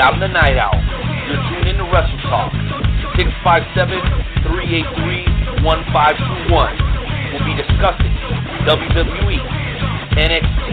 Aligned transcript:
And 0.00 0.16
I'm 0.16 0.16
the 0.16 0.32
Knight 0.32 0.56
Owl. 0.56 0.80
You're 1.28 1.44
tuned 1.52 1.68
in 1.68 1.76
to 1.76 1.84
Wrestle 1.92 2.16
Talk. 2.32 2.48
657-383-1521. 4.48 5.60
We'll 6.48 7.44
be 7.44 7.52
discussing 7.52 8.08
WWE, 8.64 9.44
NXT, 10.16 10.68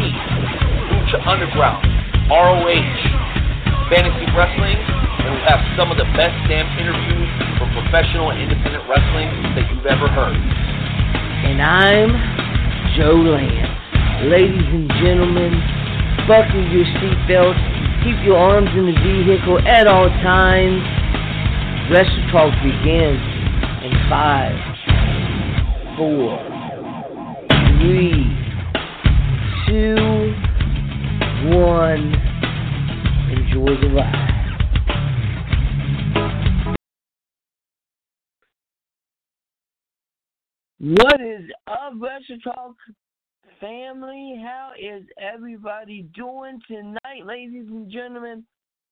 Lucha 0.95 1.19
Underground, 1.27 1.83
ROH, 2.31 3.91
fantasy 3.91 4.31
wrestling, 4.31 4.79
and 4.79 5.35
we'll 5.35 5.43
have 5.51 5.59
some 5.75 5.91
of 5.91 5.99
the 5.99 6.07
best 6.15 6.39
damn 6.47 6.63
interviews 6.79 7.27
from 7.59 7.67
professional 7.83 8.31
and 8.31 8.39
independent 8.47 8.87
wrestling 8.87 9.27
that 9.59 9.67
you've 9.67 9.91
ever 9.91 10.07
heard. 10.07 10.39
And 10.39 11.59
I'm 11.59 12.15
Joe 12.95 13.19
Lance. 13.27 13.75
Ladies 14.31 14.71
and 14.71 14.87
gentlemen, 15.03 15.59
buckle 16.31 16.63
your 16.71 16.87
seatbelts, 17.03 17.76
keep 18.03 18.23
your 18.23 18.37
arms 18.37 18.69
in 18.77 18.85
the 18.85 18.97
vehicle 19.01 19.59
at 19.67 19.87
all 19.87 20.09
times. 20.21 20.81
Wrestle 21.91 22.31
Talk 22.31 22.53
begins 22.63 23.21
in 23.83 23.93
five, 24.09 24.55
four, 25.97 26.37
three, 27.79 28.27
two, 29.67 29.95
one. 31.49 32.13
Enjoy 33.31 33.79
the 33.81 33.89
ride. 33.95 34.27
What 40.79 41.21
is 41.21 41.49
up, 41.67 41.93
Wrestle 41.99 42.37
Talk 42.43 42.75
family? 43.59 44.41
How 44.43 44.71
is 44.79 45.03
everybody 45.19 46.07
doing 46.15 46.59
tonight, 46.67 47.25
ladies 47.25 47.67
and 47.67 47.91
gentlemen? 47.91 48.45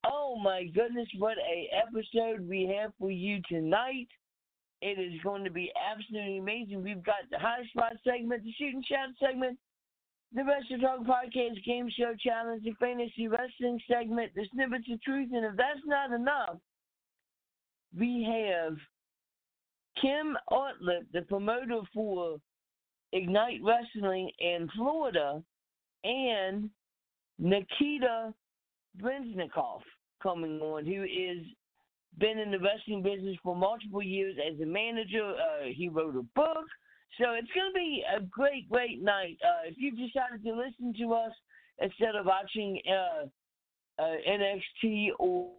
Oh 0.06 0.38
my 0.42 0.66
goodness, 0.74 1.08
what 1.18 1.38
a 1.38 1.70
episode 1.76 2.48
we 2.48 2.72
have 2.80 2.92
for 3.00 3.12
you 3.12 3.42
tonight. 3.50 4.08
It 4.82 5.00
is 5.00 5.20
going 5.24 5.44
to 5.44 5.52
be 5.52 5.72
absolutely 5.92 6.38
amazing. 6.38 6.84
We've 6.84 7.04
got 7.04 7.30
the 7.32 7.40
high 7.40 7.66
spot 7.70 7.94
segment, 8.04 8.44
the 8.44 8.54
shoot 8.58 8.76
and 8.76 8.86
shout 8.86 9.10
segment, 9.20 9.58
the 10.34 10.44
Wrestle 10.44 10.80
Talk 10.80 11.06
Podcast 11.06 11.64
Game 11.66 11.90
Show 11.98 12.14
Challenge, 12.20 12.64
the 12.64 12.74
fantasy 12.80 13.28
wrestling 13.28 13.80
segment, 13.90 14.34
the 14.36 14.46
snippets 14.54 14.86
of 14.92 15.02
truth, 15.02 15.30
and 15.34 15.46
if 15.46 15.56
that's 15.56 15.80
not 15.86 16.12
enough, 16.12 16.58
we 17.98 18.28
have 18.30 18.78
Kim 20.02 20.38
Artlip, 20.52 21.06
the 21.14 21.22
promoter 21.22 21.80
for 21.94 22.38
Ignite 23.16 23.62
Wrestling 23.64 24.30
in 24.40 24.70
Florida, 24.76 25.42
and 26.04 26.70
Nikita 27.40 28.34
Breznikov 29.02 29.80
coming 30.22 30.60
on, 30.60 30.86
who 30.86 31.04
is 31.04 31.46
been 32.18 32.40
in 32.40 32.52
the 32.52 32.60
wrestling 32.60 33.02
business 33.02 33.38
for 33.42 33.56
multiple 33.56 34.04
years 34.04 34.36
as 34.46 34.60
a 34.60 34.66
manager. 34.66 35.34
Uh, 35.34 35.66
he 35.74 35.90
wrote 35.90 36.16
a 36.16 36.24
book. 36.36 36.66
So 37.20 37.32
it's 37.34 37.52
going 37.54 37.72
to 37.72 37.74
be 37.74 38.04
a 38.16 38.22
great, 38.22 38.70
great 38.70 39.02
night. 39.02 39.38
Uh, 39.44 39.68
if 39.68 39.76
you've 39.78 39.98
decided 39.98 40.44
to 40.44 40.54
listen 40.54 40.94
to 41.00 41.14
us 41.14 41.32
instead 41.80 42.16
of 42.16 42.26
watching 42.26 42.80
uh, 42.90 44.02
uh, 44.02 44.16
NXT 44.30 45.10
or 45.20 45.52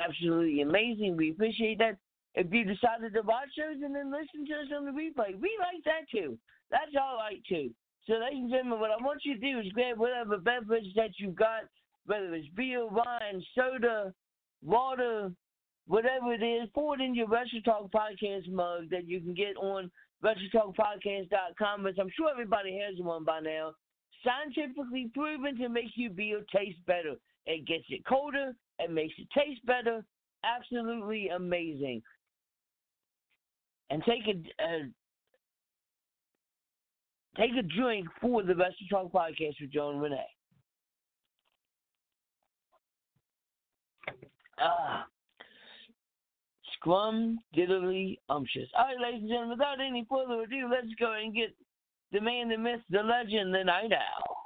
absolutely 0.00 0.62
amazing, 0.62 1.16
we 1.16 1.30
appreciate 1.30 1.78
that. 1.78 1.96
If 2.36 2.52
you 2.52 2.64
decided 2.64 3.14
to 3.14 3.22
watch 3.22 3.48
those 3.56 3.82
and 3.82 3.94
then 3.94 4.12
listen 4.12 4.46
to 4.46 4.54
us 4.60 4.68
on 4.76 4.84
the 4.84 4.92
replay, 4.92 5.40
we 5.40 5.56
like 5.58 5.82
that 5.84 6.08
too. 6.12 6.38
That's 6.70 6.92
all 7.00 7.16
right 7.16 7.42
too. 7.48 7.70
So, 8.06 8.14
ladies 8.14 8.42
and 8.42 8.50
gentlemen, 8.50 8.78
what 8.78 8.90
I 8.90 9.02
want 9.02 9.24
you 9.24 9.34
to 9.34 9.40
do 9.40 9.58
is 9.58 9.72
grab 9.72 9.98
whatever 9.98 10.36
beverage 10.36 10.94
that 10.94 11.10
you've 11.18 11.34
got, 11.34 11.64
whether 12.04 12.34
it's 12.34 12.48
beer, 12.54 12.86
wine, 12.86 13.42
soda, 13.54 14.12
water, 14.62 15.32
whatever 15.86 16.34
it 16.34 16.42
is, 16.42 16.68
pour 16.74 16.94
it 16.94 17.00
in 17.00 17.14
your 17.14 17.26
Wrestle 17.26 17.62
Talk 17.64 17.90
Podcast 17.90 18.50
mug 18.50 18.90
that 18.90 19.08
you 19.08 19.20
can 19.20 19.34
get 19.34 19.56
on 19.56 19.90
WrestleTalkPodcast.com, 20.22 21.82
which 21.82 21.96
I'm 22.00 22.10
sure 22.16 22.30
everybody 22.30 22.78
has 22.78 23.02
one 23.02 23.24
by 23.24 23.40
now. 23.40 23.72
Scientifically 24.24 25.10
proven 25.14 25.56
to 25.58 25.68
make 25.68 25.90
your 25.94 26.10
beer 26.10 26.42
taste 26.54 26.84
better. 26.86 27.14
It 27.46 27.66
gets 27.66 27.84
it 27.88 28.04
colder, 28.06 28.52
it 28.78 28.90
makes 28.90 29.14
it 29.18 29.28
taste 29.36 29.64
better. 29.66 30.04
Absolutely 30.44 31.28
amazing. 31.28 32.02
And 33.90 34.02
take 34.04 34.26
a, 34.26 34.64
a 34.64 34.88
take 37.36 37.52
a 37.58 37.62
drink 37.62 38.08
for 38.20 38.42
the 38.42 38.54
Wrestle 38.54 38.74
Talk 38.90 39.12
Podcast 39.12 39.60
with 39.60 39.72
Joe 39.72 39.90
and 39.90 40.02
Renee. 40.02 40.20
Ah, 44.58 45.06
scrum 46.74 47.38
diddly 47.56 48.18
umptious. 48.28 48.68
All 48.76 48.86
right, 48.86 49.00
ladies 49.00 49.20
and 49.20 49.28
gentlemen, 49.28 49.58
without 49.58 49.80
any 49.80 50.06
further 50.10 50.42
ado, 50.42 50.68
let's 50.70 50.92
go 50.98 51.12
and 51.12 51.34
get 51.34 51.54
the 52.12 52.20
man, 52.20 52.48
the 52.48 52.56
myth, 52.56 52.80
the 52.90 53.02
legend, 53.02 53.54
the 53.54 53.64
night 53.64 53.92
owl. 53.92 54.45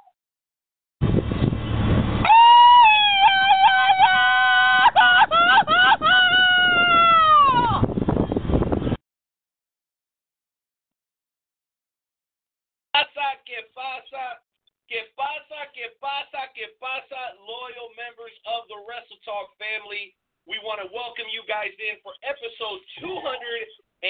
Pasa, 13.75 14.41
que 14.89 15.01
pasa, 15.15 15.71
que 15.71 15.87
pasa, 16.01 16.51
que 16.51 16.67
pasa, 16.81 17.21
loyal 17.45 17.89
members 17.95 18.33
of 18.49 18.67
the 18.67 18.79
Wrestle 18.83 19.21
Talk 19.23 19.53
family. 19.55 20.13
We 20.49 20.57
want 20.65 20.81
to 20.81 20.89
welcome 20.89 21.29
you 21.29 21.45
guys 21.45 21.71
in 21.77 22.01
for 22.01 22.17
episode 22.25 22.81
268 22.99 24.01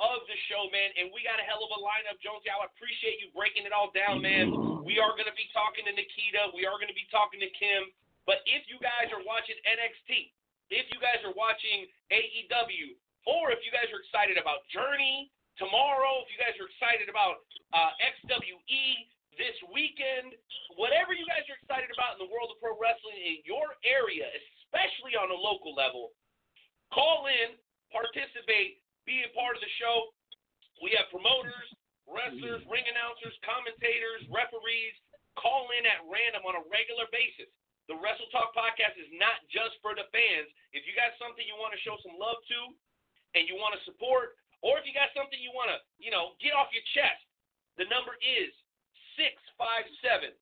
of 0.00 0.24
the 0.26 0.38
show, 0.50 0.66
man. 0.74 0.90
And 0.98 1.12
we 1.14 1.22
got 1.22 1.38
a 1.38 1.46
hell 1.46 1.62
of 1.62 1.70
a 1.70 1.80
lineup, 1.80 2.18
Jonesy. 2.18 2.50
I 2.50 2.58
appreciate 2.66 3.22
you 3.22 3.30
breaking 3.30 3.68
it 3.68 3.72
all 3.72 3.94
down, 3.94 4.18
man. 4.24 4.50
We 4.82 4.98
are 4.98 5.14
going 5.14 5.30
to 5.30 5.38
be 5.38 5.46
talking 5.54 5.86
to 5.86 5.92
Nikita. 5.94 6.50
We 6.56 6.66
are 6.66 6.80
going 6.80 6.90
to 6.90 6.98
be 6.98 7.06
talking 7.12 7.38
to 7.38 7.50
Kim. 7.54 7.92
But 8.24 8.42
if 8.48 8.66
you 8.66 8.80
guys 8.82 9.12
are 9.14 9.22
watching 9.22 9.56
NXT, 9.64 10.34
if 10.72 10.86
you 10.90 10.98
guys 10.98 11.20
are 11.22 11.36
watching 11.36 11.86
AEW, 12.10 12.96
or 13.28 13.52
if 13.52 13.60
you 13.62 13.70
guys 13.70 13.92
are 13.92 14.00
excited 14.00 14.40
about 14.40 14.64
Journey, 14.72 15.28
tomorrow, 15.60 16.24
if 16.24 16.32
you 16.32 16.40
guys 16.40 16.56
are 16.56 16.66
excited 16.72 17.12
about 17.12 17.44
uh, 17.76 17.92
XWE 18.00 18.88
this 19.36 19.54
weekend, 19.68 20.32
whatever 20.80 21.12
you 21.12 21.28
guys 21.28 21.44
are 21.52 21.60
excited 21.60 21.92
about 21.92 22.16
in 22.16 22.24
the 22.24 22.30
world 22.32 22.48
of 22.48 22.58
pro 22.64 22.72
wrestling 22.80 23.20
in 23.20 23.44
your 23.44 23.76
area, 23.84 24.24
especially 24.40 25.14
on 25.20 25.28
a 25.28 25.36
local 25.36 25.76
level, 25.76 26.16
call 26.90 27.28
in, 27.28 27.60
participate, 27.92 28.80
be 29.04 29.20
a 29.28 29.30
part 29.36 29.54
of 29.54 29.60
the 29.60 29.72
show. 29.76 30.10
We 30.80 30.96
have 30.96 31.12
promoters, 31.12 31.68
wrestlers, 32.08 32.64
ring 32.66 32.88
announcers, 32.88 33.36
commentators, 33.44 34.24
referees. 34.32 34.96
Call 35.38 35.70
in 35.76 35.86
at 35.86 36.02
random 36.10 36.42
on 36.42 36.58
a 36.58 36.64
regular 36.68 37.06
basis. 37.14 37.48
The 37.86 37.96
Wrestle 37.96 38.28
Talk 38.34 38.50
podcast 38.52 38.98
is 38.98 39.08
not 39.14 39.40
just 39.48 39.78
for 39.78 39.94
the 39.94 40.04
fans. 40.10 40.50
If 40.74 40.84
you 40.84 40.92
got 40.92 41.14
something 41.22 41.42
you 41.46 41.54
want 41.56 41.72
to 41.72 41.80
show 41.80 41.96
some 42.02 42.18
love 42.18 42.38
to 42.50 42.60
and 43.38 43.46
you 43.46 43.54
want 43.56 43.78
to 43.78 43.82
support, 43.86 44.36
or 44.60 44.76
if 44.76 44.84
you 44.84 44.92
got 44.92 45.12
something 45.16 45.40
you 45.40 45.52
want 45.52 45.72
to, 45.72 45.78
you 45.96 46.12
know, 46.12 46.36
get 46.40 46.52
off 46.52 46.72
your 46.72 46.84
chest, 46.92 47.20
the 47.80 47.88
number 47.88 48.16
is 48.20 48.52
657 49.16 50.32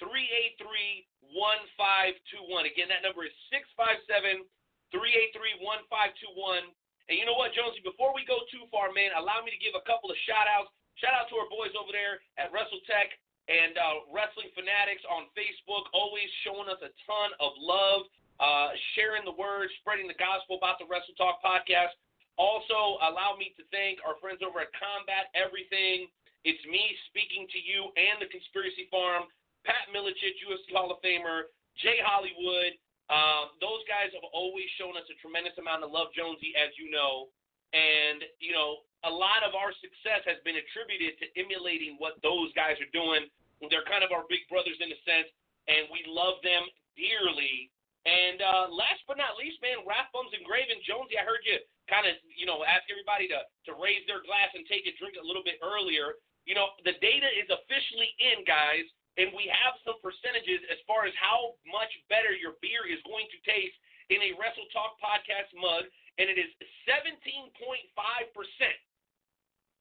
383 0.00 1.08
1521. 1.32 2.68
Again, 2.68 2.88
that 2.92 3.04
number 3.04 3.24
is 3.24 3.34
657 3.52 4.44
383 4.92 5.64
1521. 5.64 6.68
And 7.08 7.16
you 7.16 7.24
know 7.24 7.36
what, 7.40 7.56
Jonesy, 7.56 7.80
before 7.80 8.12
we 8.12 8.28
go 8.28 8.44
too 8.52 8.68
far, 8.68 8.92
man, 8.92 9.16
allow 9.16 9.40
me 9.40 9.48
to 9.48 9.60
give 9.60 9.72
a 9.72 9.84
couple 9.88 10.12
of 10.12 10.18
shout 10.28 10.44
outs. 10.44 10.68
Shout 11.00 11.16
out 11.16 11.30
to 11.32 11.40
our 11.40 11.48
boys 11.48 11.72
over 11.72 11.88
there 11.88 12.20
at 12.36 12.52
WrestleTech 12.52 13.16
and 13.48 13.80
uh, 13.80 14.04
Wrestling 14.12 14.52
Fanatics 14.52 15.00
on 15.08 15.32
Facebook, 15.32 15.88
always 15.96 16.28
showing 16.44 16.68
us 16.68 16.80
a 16.84 16.92
ton 17.08 17.32
of 17.40 17.56
love, 17.56 18.04
uh, 18.44 18.76
sharing 18.92 19.24
the 19.24 19.32
word, 19.32 19.72
spreading 19.80 20.04
the 20.04 20.18
gospel 20.20 20.60
about 20.60 20.76
the 20.76 20.84
Wrestle 20.84 21.16
Talk 21.16 21.40
podcast. 21.40 21.96
Also, 22.38 23.02
allow 23.02 23.34
me 23.34 23.50
to 23.58 23.66
thank 23.74 23.98
our 24.06 24.14
friends 24.22 24.46
over 24.46 24.62
at 24.62 24.70
Combat 24.78 25.26
Everything. 25.34 26.06
It's 26.46 26.62
me 26.70 26.86
speaking 27.10 27.50
to 27.50 27.58
you 27.58 27.90
and 27.98 28.22
the 28.22 28.30
Conspiracy 28.30 28.86
Farm, 28.94 29.26
Pat 29.66 29.90
Miletich, 29.90 30.38
UFC 30.46 30.70
Hall 30.70 30.94
of 30.94 31.02
Famer, 31.02 31.50
Jay 31.82 31.98
Hollywood. 31.98 32.78
Um, 33.10 33.58
those 33.58 33.82
guys 33.90 34.14
have 34.14 34.24
always 34.30 34.70
shown 34.78 34.94
us 34.94 35.04
a 35.10 35.18
tremendous 35.18 35.58
amount 35.58 35.82
of 35.82 35.90
love, 35.90 36.14
Jonesy, 36.14 36.54
as 36.54 36.70
you 36.78 36.94
know. 36.94 37.26
And, 37.74 38.22
you 38.38 38.54
know, 38.54 38.86
a 39.02 39.12
lot 39.12 39.42
of 39.42 39.58
our 39.58 39.74
success 39.82 40.22
has 40.24 40.38
been 40.46 40.62
attributed 40.62 41.18
to 41.18 41.26
emulating 41.34 41.98
what 41.98 42.22
those 42.22 42.54
guys 42.54 42.78
are 42.78 42.92
doing. 42.94 43.26
They're 43.66 43.86
kind 43.90 44.06
of 44.06 44.14
our 44.14 44.22
big 44.30 44.46
brothers 44.46 44.78
in 44.78 44.94
a 44.94 44.98
sense, 45.02 45.28
and 45.66 45.90
we 45.90 46.06
love 46.06 46.38
them 46.46 46.64
dearly. 46.94 47.74
And 48.08 48.40
uh, 48.40 48.72
last 48.72 49.04
but 49.04 49.20
not 49.20 49.36
least, 49.36 49.60
man, 49.60 49.84
Rathbums 49.84 50.32
Engraving. 50.32 50.80
Jonesy, 50.88 51.20
I 51.20 51.28
heard 51.28 51.44
you 51.44 51.60
kind 51.92 52.08
of, 52.08 52.16
you 52.24 52.48
know, 52.48 52.64
ask 52.64 52.88
everybody 52.88 53.28
to, 53.28 53.44
to 53.68 53.76
raise 53.76 54.00
their 54.08 54.24
glass 54.24 54.48
and 54.56 54.64
take 54.64 54.88
a 54.88 54.96
drink 54.96 55.20
a 55.20 55.24
little 55.24 55.44
bit 55.44 55.60
earlier. 55.60 56.16
You 56.48 56.56
know, 56.56 56.72
the 56.88 56.96
data 57.04 57.28
is 57.28 57.44
officially 57.52 58.08
in, 58.16 58.48
guys, 58.48 58.88
and 59.20 59.28
we 59.36 59.44
have 59.52 59.76
some 59.84 60.00
percentages 60.00 60.64
as 60.72 60.80
far 60.88 61.04
as 61.04 61.12
how 61.20 61.60
much 61.68 61.92
better 62.08 62.32
your 62.32 62.56
beer 62.64 62.88
is 62.88 63.02
going 63.04 63.28
to 63.28 63.38
taste 63.44 63.76
in 64.08 64.24
a 64.24 64.32
Wrestle 64.40 64.64
Talk 64.72 64.96
podcast 65.04 65.52
mug, 65.52 65.84
and 66.16 66.32
it 66.32 66.40
is 66.40 66.48
17.5%. 66.88 67.52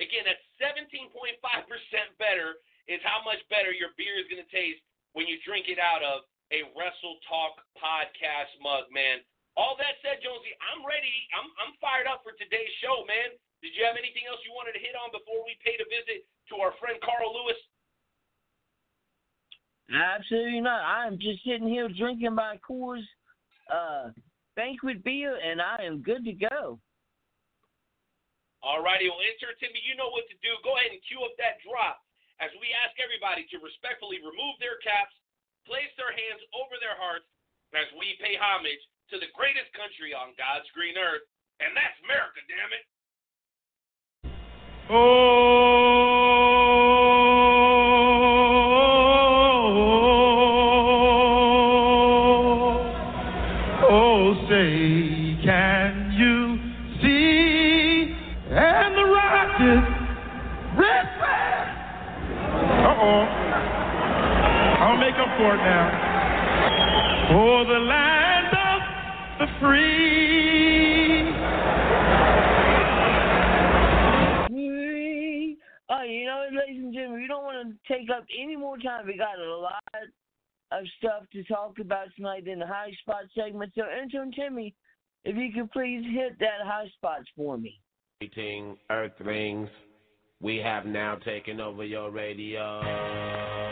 Again, 0.04 0.28
that's 0.28 0.44
17.5% 0.60 1.40
better 2.20 2.60
is 2.92 3.00
how 3.08 3.24
much 3.24 3.40
better 3.48 3.72
your 3.72 3.96
beer 3.96 4.20
is 4.20 4.28
going 4.28 4.44
to 4.44 4.52
taste 4.52 4.84
when 5.16 5.32
you 5.32 5.40
drink 5.48 5.72
it 5.72 5.80
out 5.80 6.04
of 6.04 6.28
a 6.52 6.64
Wrestle 6.76 7.20
Talk 7.28 7.60
podcast 7.76 8.56
mug, 8.64 8.88
man. 8.92 9.24
All 9.58 9.74
that 9.82 9.98
said, 10.06 10.22
Jonesy, 10.22 10.54
I'm 10.72 10.86
ready. 10.86 11.16
I'm 11.34 11.50
I'm 11.58 11.74
fired 11.82 12.06
up 12.06 12.22
for 12.22 12.32
today's 12.38 12.72
show, 12.80 13.04
man. 13.10 13.34
Did 13.66 13.74
you 13.74 13.82
have 13.90 13.98
anything 13.98 14.30
else 14.30 14.38
you 14.46 14.54
wanted 14.54 14.78
to 14.78 14.84
hit 14.84 14.94
on 14.94 15.10
before 15.10 15.42
we 15.42 15.58
paid 15.66 15.82
a 15.82 15.88
visit 15.90 16.30
to 16.54 16.62
our 16.62 16.78
friend 16.78 17.02
Carl 17.02 17.34
Lewis? 17.34 17.58
Absolutely 19.90 20.62
not. 20.62 20.86
I'm 20.86 21.18
just 21.18 21.42
sitting 21.42 21.66
here 21.66 21.90
drinking 21.90 22.38
my 22.38 22.62
Coors 22.62 23.08
uh, 23.74 24.14
banquet 24.54 25.02
beer, 25.02 25.42
and 25.42 25.58
I 25.58 25.82
am 25.82 26.06
good 26.06 26.22
to 26.30 26.38
go. 26.38 26.78
All 28.62 28.84
righty, 28.86 29.10
well, 29.10 29.24
enter 29.26 29.58
Timmy. 29.58 29.82
You 29.82 29.98
know 29.98 30.14
what 30.14 30.30
to 30.30 30.38
do. 30.46 30.54
Go 30.62 30.78
ahead 30.78 30.94
and 30.94 31.02
cue 31.08 31.24
up 31.26 31.34
that 31.42 31.58
drop 31.66 32.04
as 32.38 32.54
we 32.62 32.70
ask 32.86 32.94
everybody 33.02 33.50
to 33.50 33.58
respectfully 33.58 34.22
remove 34.22 34.62
their 34.62 34.78
caps, 34.86 35.17
place 35.68 35.92
their 36.00 36.16
hands 36.16 36.40
over 36.56 36.80
their 36.80 36.96
hearts 36.96 37.28
as 37.76 37.92
we 38.00 38.16
pay 38.24 38.40
homage 38.40 38.80
to 39.12 39.20
the 39.20 39.28
greatest 39.36 39.68
country 39.76 40.16
on 40.16 40.32
God's 40.40 40.72
green 40.72 40.96
earth, 40.96 41.28
and 41.60 41.76
that's 41.76 42.00
America, 42.08 42.40
damn 42.48 42.72
it. 42.72 42.88
Oh, 44.90 44.96
oh, 44.96 45.04
oh, 53.84 53.92
oh 53.92 54.48
say, 54.48 54.97
for 65.38 65.54
it 65.54 65.58
now. 65.58 67.30
For 67.30 67.66
the 67.66 67.80
land 67.80 68.48
of 68.58 68.82
the 69.40 69.48
free. 69.60 70.98
Free. 74.50 75.58
Oh, 75.90 76.04
you 76.04 76.26
know 76.26 76.46
ladies 76.52 76.84
and 76.84 76.94
gentlemen, 76.94 77.22
we 77.22 77.28
don't 77.28 77.44
want 77.44 77.70
to 77.70 77.94
take 77.94 78.10
up 78.10 78.26
any 78.42 78.56
more 78.56 78.78
time. 78.78 79.06
We 79.06 79.18
got 79.18 79.38
a 79.40 79.56
lot 79.56 79.84
of 80.72 80.86
stuff 80.98 81.24
to 81.34 81.44
talk 81.44 81.80
about 81.80 82.08
tonight 82.16 82.48
in 82.48 82.60
the 82.60 82.68
high 82.68 82.92
spot 83.02 83.24
segment. 83.36 83.74
So, 83.76 83.84
intern 84.02 84.32
Timmy, 84.32 84.74
if 85.24 85.36
you 85.36 85.52
could 85.54 85.72
please 85.72 86.04
hit 86.14 86.40
that 86.40 86.66
high 86.66 86.88
spots 86.98 87.26
for 87.36 87.58
me. 87.58 87.80
Greeting 88.20 88.78
Earthlings. 88.90 89.70
We 90.42 90.58
have 90.58 90.86
now 90.86 91.16
taken 91.16 91.60
over 91.60 91.84
your 91.84 92.12
radio. 92.12 93.67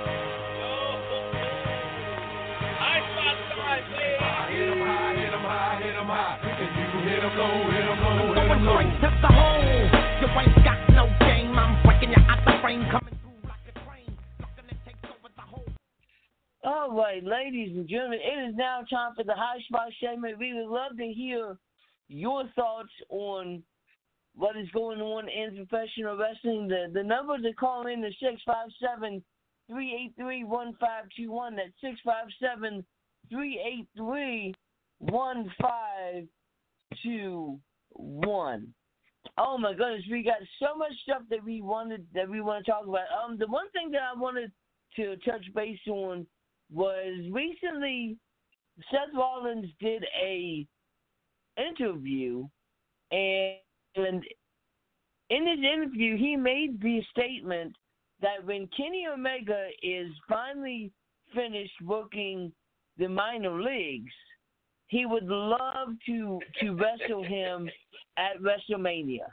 Hit 7.15 7.23
'em 7.23 7.37
low, 7.37 7.71
hit 7.71 7.85
'em 7.85 8.03
low, 8.03 8.33
hit 8.33 8.37
'em 8.37 8.47
Going 8.47 8.65
low. 8.65 8.75
straight 8.75 8.99
to 8.99 9.09
the 9.21 9.31
hole. 9.31 9.63
You 10.19 10.27
ain't 10.35 10.63
got 10.67 10.79
no 10.91 11.07
game. 11.23 11.57
I'm 11.57 11.81
breaking 11.83 12.11
you 12.11 12.21
out 12.27 12.43
the 12.43 12.59
frame, 12.59 12.83
coming 12.91 13.15
through 13.23 13.39
like 13.47 13.63
a 13.71 13.75
train. 13.87 14.11
Sucking 14.39 14.67
it 14.69 14.77
takes 14.83 14.99
over 15.07 15.29
the 15.35 15.41
whole. 15.41 15.71
All 16.63 16.91
right, 16.91 17.23
ladies 17.23 17.75
and 17.77 17.87
gentlemen, 17.87 18.19
it 18.19 18.49
is 18.49 18.55
now 18.55 18.83
time 18.89 19.15
for 19.15 19.23
the 19.23 19.33
high 19.33 19.59
spot 19.61 19.93
segment. 19.99 20.37
We 20.37 20.53
would 20.53 20.67
love 20.67 20.97
to 20.97 21.07
hear 21.13 21.57
your 22.09 22.47
thoughts 22.55 22.91
on 23.09 23.63
what 24.35 24.57
is 24.57 24.69
going 24.71 24.99
on 24.99 25.29
in 25.29 25.55
professional 25.55 26.17
wrestling. 26.17 26.67
The 26.67 26.89
the 26.91 27.03
number 27.03 27.37
to 27.37 27.53
call 27.53 27.87
in 27.87 28.03
is 28.03 28.13
657 28.19 29.23
383 29.69 30.43
1521. 30.43 31.55
That's 31.55 31.71
657 31.79 32.85
383 37.01 37.59
1521. 37.95 38.73
Oh 39.37 39.57
my 39.57 39.73
goodness, 39.73 40.03
we 40.09 40.23
got 40.23 40.37
so 40.59 40.77
much 40.77 40.93
stuff 41.03 41.23
that 41.29 41.43
we 41.43 41.61
wanted 41.61 42.05
that 42.13 42.29
we 42.29 42.41
want 42.41 42.65
to 42.65 42.71
talk 42.71 42.83
about. 42.83 43.05
Um, 43.23 43.37
the 43.37 43.47
one 43.47 43.69
thing 43.71 43.91
that 43.91 44.01
I 44.15 44.19
wanted 44.19 44.51
to 44.95 45.15
touch 45.17 45.43
base 45.53 45.79
on 45.89 46.25
was 46.71 47.13
recently 47.31 48.17
Seth 48.91 49.13
Rollins 49.13 49.69
did 49.79 50.05
a 50.21 50.65
interview 51.57 52.47
and 53.11 53.55
and 53.95 54.23
in 55.29 55.47
his 55.47 55.59
interview 55.59 56.17
he 56.17 56.35
made 56.35 56.81
the 56.81 57.01
statement 57.11 57.75
that 58.21 58.45
when 58.45 58.67
Kenny 58.75 59.05
Omega 59.11 59.67
is 59.81 60.11
finally 60.27 60.91
finished 61.33 61.81
working 61.83 62.51
the 62.97 63.07
minor 63.07 63.61
leagues, 63.61 64.13
he 64.87 65.05
would 65.05 65.25
love 65.25 65.89
to 66.05 66.39
to 66.61 66.75
wrestle 66.75 67.23
him 67.23 67.69
at 68.17 68.41
WrestleMania. 68.41 69.27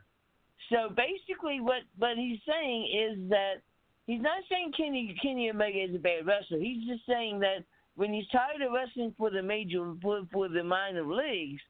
So 0.71 0.95
basically 0.95 1.61
what 1.61 1.83
what 1.99 2.17
he's 2.17 2.39
saying 2.47 2.87
is 2.87 3.31
that 3.31 3.55
he's 4.07 4.23
not 4.23 4.43
saying 4.49 4.73
Kenny 4.77 5.17
Kenny 5.23 5.51
Omega 5.51 5.85
is 5.85 5.95
a 5.95 5.99
bad 5.99 6.27
wrestler. 6.27 6.59
He's 6.59 6.87
just 6.87 7.07
saying 7.07 7.41
that 7.41 7.65
when 7.97 8.13
he's 8.13 8.29
tired 8.29 8.63
of 8.67 8.73
wrestling 8.73 9.15
for 9.19 9.31
the 9.31 9.43
major 9.43 9.95
for, 10.01 10.23
for 10.33 10.49
the 10.49 10.65
minor 10.65 11.05
leagues, 11.05 11.61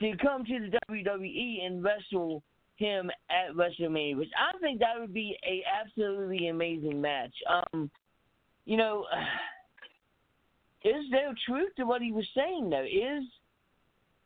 to 0.00 0.16
come 0.18 0.44
to 0.44 0.58
the 0.70 0.78
WWE 0.90 1.64
and 1.64 1.82
wrestle 1.82 2.42
him 2.76 3.10
at 3.30 3.54
WrestleMania, 3.54 4.16
which 4.16 4.30
I 4.36 4.58
think 4.58 4.80
that 4.80 4.98
would 4.98 5.14
be 5.14 5.36
a 5.46 5.62
absolutely 5.80 6.48
amazing 6.48 7.00
match. 7.00 7.34
Um, 7.48 7.90
you 8.66 8.76
know, 8.76 9.06
is 10.84 11.04
there 11.10 11.32
truth 11.46 11.74
to 11.76 11.84
what 11.84 12.02
he 12.02 12.12
was 12.12 12.26
saying 12.36 12.70
though? 12.70 12.84
Is 12.84 13.24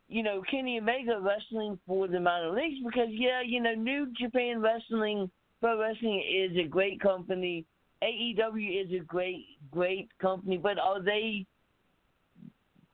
you 0.08 0.22
know 0.22 0.42
Kenny 0.50 0.78
Omega 0.78 1.20
wrestling 1.20 1.78
for 1.86 2.08
the 2.08 2.20
minor 2.20 2.50
leagues? 2.50 2.80
Because 2.84 3.08
yeah, 3.10 3.42
you 3.44 3.60
know 3.60 3.74
New 3.74 4.12
Japan 4.20 4.60
Wrestling 4.60 5.30
Pro 5.60 5.80
Wrestling 5.80 6.22
is 6.28 6.56
a 6.58 6.68
great 6.68 7.00
company. 7.00 7.64
AEW 8.02 8.84
is 8.84 8.92
a 8.92 9.04
great 9.04 9.46
great 9.70 10.08
company, 10.20 10.56
but 10.56 10.78
are 10.78 11.02
they 11.02 11.46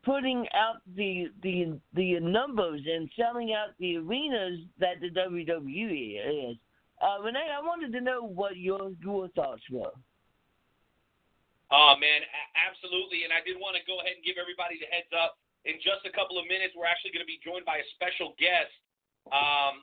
putting 0.04 0.46
out 0.54 0.82
the 0.94 1.28
the 1.42 1.78
the 1.94 2.20
numbers 2.20 2.82
and 2.86 3.08
selling 3.18 3.54
out 3.54 3.70
the 3.78 3.96
arenas 3.96 4.60
that 4.78 5.00
the 5.00 5.08
WWE 5.08 6.50
is? 6.50 6.56
Uh, 7.02 7.22
Renee, 7.22 7.48
I 7.56 7.60
wanted 7.60 7.92
to 7.92 8.00
know 8.00 8.22
what 8.22 8.56
your 8.56 8.92
your 9.02 9.28
thoughts 9.28 9.62
were. 9.70 9.92
Oh 11.74 11.98
man, 11.98 12.22
absolutely. 12.54 13.26
And 13.26 13.34
I 13.34 13.42
did 13.42 13.58
want 13.58 13.74
to 13.74 13.82
go 13.82 13.98
ahead 13.98 14.14
and 14.14 14.22
give 14.22 14.38
everybody 14.38 14.78
the 14.78 14.86
heads 14.94 15.10
up. 15.10 15.42
In 15.66 15.82
just 15.82 16.06
a 16.06 16.12
couple 16.14 16.38
of 16.38 16.46
minutes, 16.46 16.76
we're 16.78 16.86
actually 16.86 17.10
going 17.10 17.24
to 17.24 17.30
be 17.30 17.42
joined 17.42 17.66
by 17.66 17.80
a 17.82 17.86
special 17.98 18.36
guest, 18.38 18.70
um, 19.32 19.82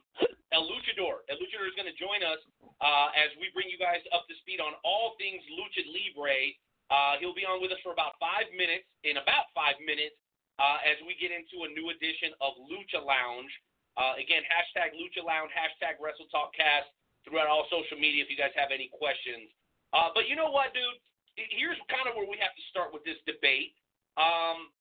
El 0.56 0.70
Luchador. 0.70 1.26
El 1.28 1.42
Luchador 1.42 1.68
is 1.68 1.76
going 1.76 1.90
to 1.90 1.98
join 1.98 2.22
us 2.22 2.40
uh, 2.80 3.10
as 3.18 3.34
we 3.42 3.52
bring 3.52 3.68
you 3.68 3.82
guys 3.82 4.00
up 4.16 4.30
to 4.30 4.36
speed 4.40 4.62
on 4.62 4.78
all 4.86 5.18
things 5.18 5.42
Lucha 5.52 5.84
Libre. 5.90 6.56
Uh, 6.94 7.18
he'll 7.20 7.36
be 7.36 7.44
on 7.44 7.60
with 7.60 7.74
us 7.74 7.82
for 7.82 7.92
about 7.92 8.16
five 8.22 8.48
minutes. 8.56 8.88
In 9.04 9.18
about 9.20 9.50
five 9.58 9.76
minutes, 9.82 10.16
uh, 10.62 10.78
as 10.86 11.02
we 11.04 11.18
get 11.18 11.34
into 11.34 11.66
a 11.66 11.70
new 11.74 11.90
edition 11.90 12.32
of 12.40 12.56
Lucha 12.70 13.02
Lounge. 13.02 13.52
Uh, 13.98 14.16
again, 14.22 14.46
hashtag 14.48 14.96
Lucha 14.96 15.26
Lounge, 15.26 15.52
hashtag 15.52 16.00
Wrestle 16.00 16.30
Talk 16.32 16.54
Cast 16.56 16.88
throughout 17.26 17.50
all 17.50 17.68
social 17.68 18.00
media 18.00 18.24
if 18.24 18.30
you 18.32 18.38
guys 18.38 18.54
have 18.54 18.70
any 18.70 18.88
questions. 18.94 19.52
Uh, 19.92 20.14
but 20.16 20.30
you 20.30 20.38
know 20.38 20.54
what, 20.54 20.72
dude? 20.72 21.02
Here's 21.36 21.80
kind 21.88 22.08
of 22.10 22.16
where 22.20 22.28
we 22.28 22.38
have 22.42 22.54
to 22.54 22.64
start 22.70 22.92
with 22.92 23.04
this 23.08 23.18
debate. 23.24 23.76
Um, 24.20 24.72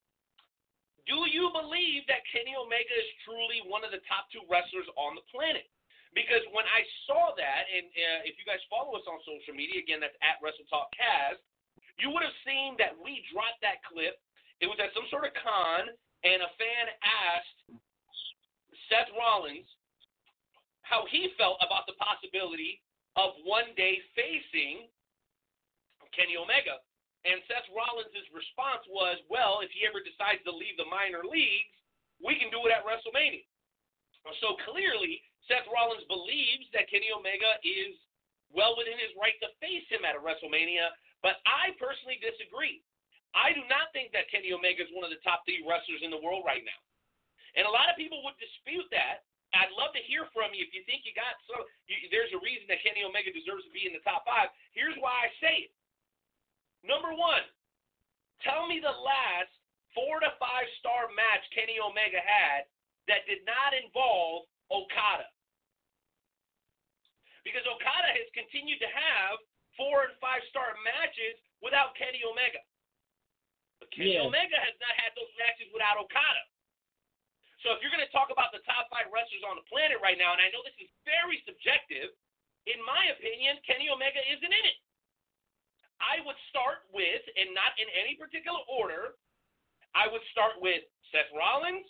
Do 1.06 1.26
you 1.26 1.50
believe 1.50 2.06
that 2.06 2.22
Kenny 2.30 2.54
Omega 2.54 2.94
is 2.94 3.10
truly 3.26 3.62
one 3.66 3.82
of 3.82 3.90
the 3.90 4.02
top 4.06 4.30
two 4.30 4.42
wrestlers 4.46 4.86
on 4.94 5.18
the 5.18 5.24
planet? 5.30 5.66
Because 6.10 6.42
when 6.50 6.66
I 6.66 6.82
saw 7.06 7.34
that, 7.38 7.62
and 7.70 7.86
uh, 7.86 8.20
if 8.26 8.34
you 8.34 8.42
guys 8.42 8.58
follow 8.66 8.98
us 8.98 9.06
on 9.06 9.22
social 9.22 9.54
media, 9.54 9.78
again, 9.78 10.02
that's 10.02 10.18
at 10.22 10.42
WrestleTalkCast, 10.42 11.38
you 12.02 12.10
would 12.10 12.26
have 12.26 12.38
seen 12.42 12.74
that 12.82 12.98
we 12.98 13.22
dropped 13.30 13.62
that 13.62 13.78
clip. 13.86 14.18
It 14.58 14.66
was 14.66 14.78
at 14.82 14.90
some 14.90 15.06
sort 15.06 15.22
of 15.26 15.32
con, 15.38 15.86
and 16.26 16.38
a 16.42 16.50
fan 16.58 16.84
asked 17.02 17.58
Seth 18.90 19.10
Rollins 19.14 19.66
how 20.82 21.06
he 21.06 21.30
felt 21.38 21.62
about 21.62 21.86
the 21.86 21.94
possibility 21.94 22.82
of 23.14 23.38
one 23.46 23.70
day 23.78 24.02
facing 24.18 24.90
Kenny 26.16 26.36
Omega. 26.36 26.80
And 27.28 27.44
Seth 27.44 27.68
Rollins' 27.68 28.28
response 28.32 28.80
was, 28.88 29.20
well, 29.28 29.60
if 29.60 29.68
he 29.76 29.84
ever 29.84 30.00
decides 30.00 30.40
to 30.48 30.52
leave 30.52 30.80
the 30.80 30.88
minor 30.88 31.20
leagues, 31.20 31.76
we 32.16 32.36
can 32.40 32.48
do 32.48 32.64
it 32.64 32.72
at 32.72 32.84
WrestleMania. 32.84 33.44
So 34.40 34.56
clearly, 34.68 35.20
Seth 35.48 35.68
Rollins 35.68 36.04
believes 36.08 36.68
that 36.72 36.88
Kenny 36.88 37.12
Omega 37.12 37.60
is 37.64 37.96
well 38.52 38.76
within 38.76 38.96
his 39.00 39.12
right 39.16 39.36
to 39.40 39.52
face 39.60 39.84
him 39.88 40.04
at 40.04 40.16
a 40.16 40.20
WrestleMania, 40.20 40.92
but 41.24 41.40
I 41.44 41.76
personally 41.76 42.20
disagree. 42.20 42.80
I 43.36 43.54
do 43.54 43.62
not 43.70 43.94
think 43.94 44.10
that 44.10 44.26
Kenny 44.32 44.50
Omega 44.50 44.82
is 44.82 44.90
one 44.90 45.06
of 45.06 45.12
the 45.14 45.22
top 45.22 45.46
three 45.46 45.62
wrestlers 45.62 46.02
in 46.02 46.10
the 46.10 46.18
world 46.18 46.42
right 46.42 46.64
now. 46.64 46.80
And 47.54 47.66
a 47.66 47.72
lot 47.72 47.90
of 47.90 47.98
people 48.00 48.22
would 48.26 48.38
dispute 48.42 48.86
that. 48.90 49.26
I'd 49.50 49.74
love 49.74 49.90
to 49.98 50.02
hear 50.06 50.30
from 50.30 50.54
you 50.54 50.62
if 50.62 50.70
you 50.70 50.86
think 50.86 51.02
you 51.02 51.10
got 51.10 51.34
so. 51.50 51.66
You, 51.90 52.06
there's 52.14 52.30
a 52.30 52.38
reason 52.38 52.70
that 52.70 52.82
Kenny 52.86 53.02
Omega 53.02 53.34
deserves 53.34 53.66
to 53.66 53.72
be 53.74 53.82
in 53.82 53.94
the 53.94 54.02
top 54.06 54.22
five. 54.22 54.50
Here's 54.70 54.94
why 55.02 55.26
I 55.26 55.28
say 55.42 55.54
it. 55.66 55.72
Number 56.84 57.12
one, 57.12 57.44
tell 58.40 58.64
me 58.64 58.80
the 58.80 58.92
last 58.92 59.52
four 59.92 60.20
to 60.20 60.30
five 60.40 60.68
star 60.80 61.10
match 61.12 61.44
Kenny 61.52 61.76
Omega 61.82 62.20
had 62.20 62.66
that 63.08 63.26
did 63.26 63.44
not 63.44 63.76
involve 63.76 64.46
Okada. 64.70 65.28
Because 67.42 67.64
Okada 67.66 68.10
has 68.12 68.28
continued 68.36 68.78
to 68.84 68.90
have 68.92 69.40
four 69.76 70.04
and 70.08 70.14
five 70.20 70.44
star 70.52 70.76
matches 70.84 71.40
without 71.64 71.96
Kenny 71.96 72.20
Omega. 72.24 72.60
But 73.80 73.90
Kenny 73.92 74.16
Yeah. 74.16 74.28
Omega 74.28 74.56
has 74.60 74.76
not 74.80 74.94
had 75.00 75.12
those 75.16 75.32
matches 75.40 75.68
without 75.72 75.96
Okada. 75.96 76.44
So 77.64 77.76
if 77.76 77.84
you're 77.84 77.92
going 77.92 78.04
to 78.04 78.12
talk 78.12 78.32
about 78.32 78.52
the 78.56 78.64
top 78.64 78.88
five 78.88 79.08
wrestlers 79.12 79.44
on 79.44 79.56
the 79.60 79.66
planet 79.68 80.00
right 80.00 80.16
now, 80.16 80.32
and 80.32 80.40
I 80.40 80.48
know 80.48 80.64
this 80.64 80.76
is 80.80 80.88
very 81.04 81.44
subjective, 81.44 82.12
in 82.64 82.80
my 82.84 83.12
opinion, 83.12 83.60
Kenny 83.68 83.88
Omega 83.92 84.20
isn't 84.32 84.48
in 84.48 84.64
it. 84.64 84.80
I 86.00 86.24
would 86.24 86.36
start 86.48 86.88
with, 86.90 87.22
and 87.36 87.52
not 87.52 87.76
in 87.76 87.86
any 87.92 88.16
particular 88.16 88.60
order, 88.66 89.14
I 89.94 90.08
would 90.08 90.24
start 90.32 90.58
with 90.58 90.82
Seth 91.12 91.30
Rollins, 91.36 91.86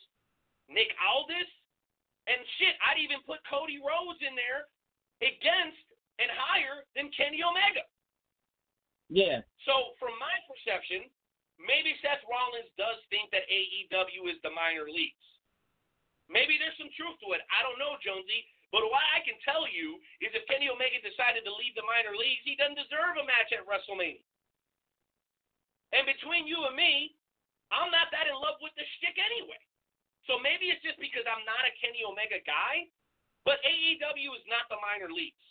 Nick 0.67 0.91
Aldis, 0.99 1.49
and 2.29 2.39
shit, 2.61 2.75
I'd 2.85 3.01
even 3.01 3.23
put 3.25 3.41
Cody 3.49 3.81
Rhodes 3.81 4.21
in 4.23 4.37
there 4.37 4.69
against 5.25 5.83
and 6.21 6.29
higher 6.31 6.85
than 6.95 7.09
Kenny 7.17 7.41
Omega. 7.41 7.85
Yeah. 9.09 9.43
So, 9.67 9.97
from 9.99 10.15
my 10.21 10.37
perception, 10.47 11.09
maybe 11.59 11.97
Seth 11.99 12.23
Rollins 12.29 12.71
does 12.79 13.01
think 13.11 13.33
that 13.35 13.49
AEW 13.51 14.31
is 14.31 14.39
the 14.47 14.53
minor 14.55 14.87
leagues. 14.87 15.27
Maybe 16.31 16.61
there's 16.61 16.77
some 16.79 16.93
truth 16.95 17.19
to 17.27 17.35
it. 17.35 17.43
I 17.51 17.67
don't 17.67 17.81
know, 17.81 17.99
Jonesy. 17.99 18.47
But 18.71 18.87
what 18.87 19.03
I 19.03 19.19
can 19.27 19.35
tell 19.43 19.67
you 19.67 19.99
is 20.23 20.31
if 20.31 20.47
Kenny 20.47 20.71
Omega 20.71 21.03
decided 21.03 21.43
to 21.43 21.53
leave 21.59 21.75
the 21.75 21.87
minor 21.87 22.15
leagues, 22.15 22.47
he 22.47 22.55
doesn't 22.55 22.79
deserve 22.79 23.19
a 23.19 23.27
match 23.27 23.51
at 23.51 23.67
WrestleMania. 23.67 24.23
And 25.91 26.07
between 26.07 26.47
you 26.47 26.63
and 26.71 26.79
me, 26.79 27.19
I'm 27.75 27.91
not 27.91 28.15
that 28.15 28.31
in 28.31 28.39
love 28.39 28.63
with 28.63 28.75
the 28.79 28.87
shtick 28.99 29.19
anyway. 29.19 29.59
So 30.31 30.39
maybe 30.39 30.71
it's 30.71 30.83
just 30.87 31.03
because 31.03 31.27
I'm 31.27 31.43
not 31.43 31.67
a 31.67 31.75
Kenny 31.83 32.07
Omega 32.07 32.39
guy, 32.47 32.87
but 33.43 33.59
AEW 33.67 34.31
is 34.39 34.47
not 34.47 34.71
the 34.71 34.79
minor 34.79 35.11
leagues. 35.11 35.43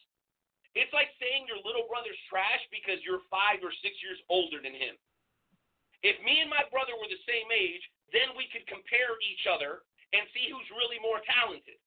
It's 0.78 0.94
like 0.96 1.12
saying 1.20 1.50
your 1.50 1.60
little 1.66 1.90
brother's 1.90 2.20
trash 2.32 2.62
because 2.72 3.02
you're 3.04 3.26
five 3.28 3.60
or 3.60 3.74
six 3.84 4.00
years 4.00 4.22
older 4.32 4.62
than 4.64 4.72
him. 4.72 4.96
If 6.06 6.16
me 6.24 6.40
and 6.40 6.48
my 6.48 6.64
brother 6.72 6.96
were 6.96 7.12
the 7.12 7.20
same 7.28 7.52
age, 7.52 7.84
then 8.16 8.32
we 8.38 8.48
could 8.54 8.64
compare 8.70 9.20
each 9.20 9.44
other 9.50 9.84
and 10.16 10.24
see 10.32 10.48
who's 10.48 10.70
really 10.72 11.02
more 11.04 11.20
talented. 11.28 11.82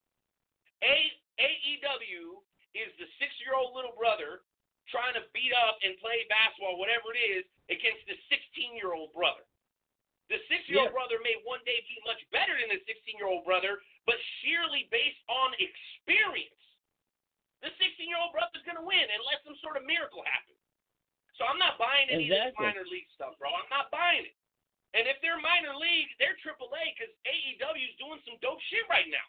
A 0.82 0.96
AEW 1.40 2.42
is 2.74 2.90
the 2.98 3.08
six 3.18 3.32
year 3.40 3.54
old 3.56 3.74
little 3.74 3.94
brother 3.96 4.42
trying 4.90 5.14
to 5.14 5.24
beat 5.32 5.54
up 5.54 5.78
and 5.86 5.94
play 6.02 6.26
basketball, 6.28 6.76
whatever 6.76 7.14
it 7.14 7.22
is, 7.22 7.44
against 7.70 8.02
the 8.10 8.18
16 8.28 8.74
year 8.76 8.92
old 8.92 9.14
brother. 9.14 9.46
The 10.28 10.42
six 10.50 10.66
year 10.68 10.80
old 10.82 10.90
Yeah. 10.90 10.98
brother 10.98 11.18
may 11.22 11.36
one 11.46 11.62
day 11.64 11.80
be 11.86 11.96
much 12.04 12.20
better 12.30 12.58
than 12.58 12.68
the 12.68 12.82
16 12.84 13.16
year 13.16 13.26
old 13.30 13.44
brother, 13.44 13.82
but 14.06 14.18
sheerly 14.42 14.84
based 14.90 15.22
on 15.28 15.54
experience, 15.54 16.58
the 17.60 17.70
16 17.78 18.08
year 18.08 18.18
old 18.18 18.32
brother's 18.32 18.62
going 18.62 18.76
to 18.76 18.82
win 18.82 19.06
unless 19.10 19.42
some 19.44 19.56
sort 19.58 19.76
of 19.76 19.84
miracle 19.84 20.22
happens. 20.24 20.58
So 21.38 21.46
I'm 21.46 21.58
not 21.58 21.78
buying 21.78 22.10
any 22.10 22.28
of 22.28 22.52
this 22.52 22.58
minor 22.58 22.84
league 22.90 23.08
stuff, 23.14 23.38
bro. 23.38 23.54
I'm 23.54 23.68
not 23.70 23.90
buying 23.90 24.26
it. 24.26 24.36
And 24.94 25.08
if 25.08 25.20
they're 25.22 25.40
minor 25.40 25.74
league, 25.76 26.10
they're 26.18 26.36
AAA 26.36 26.92
because 26.92 27.12
AEW 27.24 27.88
is 27.88 27.96
doing 27.96 28.20
some 28.28 28.36
dope 28.44 28.60
shit 28.68 28.84
right 28.90 29.08
now. 29.08 29.24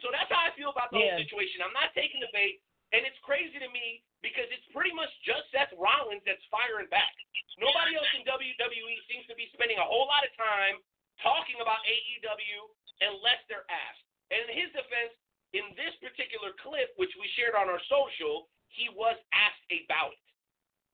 So 0.00 0.08
that's 0.10 0.30
how 0.32 0.40
I 0.48 0.50
feel 0.56 0.70
about 0.72 0.90
the 0.90 0.98
Yeah. 0.98 1.16
whole 1.16 1.18
situation. 1.24 1.60
I'm 1.62 1.72
not 1.76 1.92
taking 1.94 2.20
the 2.20 2.28
bait, 2.32 2.62
and 2.92 3.04
it's 3.04 3.18
crazy 3.20 3.58
to 3.58 3.68
me 3.68 4.02
because 4.22 4.48
it's 4.50 4.66
pretty 4.72 4.92
much 4.92 5.10
just 5.20 5.50
Seth 5.50 5.72
Rollins 5.74 6.22
that's 6.24 6.44
firing 6.46 6.86
back. 6.88 7.12
Nobody 7.58 7.94
else 7.96 8.08
in 8.14 8.24
WWE 8.24 9.00
seems 9.08 9.26
to 9.26 9.34
be 9.34 9.48
spending 9.52 9.76
a 9.78 9.84
whole 9.84 10.06
lot 10.06 10.24
of 10.24 10.32
time 10.36 10.80
talking 11.20 11.60
about 11.60 11.84
AEW 11.84 12.70
unless 13.02 13.44
they're 13.48 13.68
asked. 13.68 14.04
And 14.30 14.48
in 14.48 14.56
his 14.56 14.72
defense, 14.72 15.12
in 15.52 15.74
this 15.76 15.94
particular 16.00 16.52
clip, 16.64 16.96
which 16.96 17.12
we 17.20 17.28
shared 17.36 17.54
on 17.54 17.68
our 17.68 17.80
social, 17.88 18.48
he 18.68 18.88
was 18.88 19.20
asked 19.32 19.68
about 19.68 20.12
it. 20.16 20.18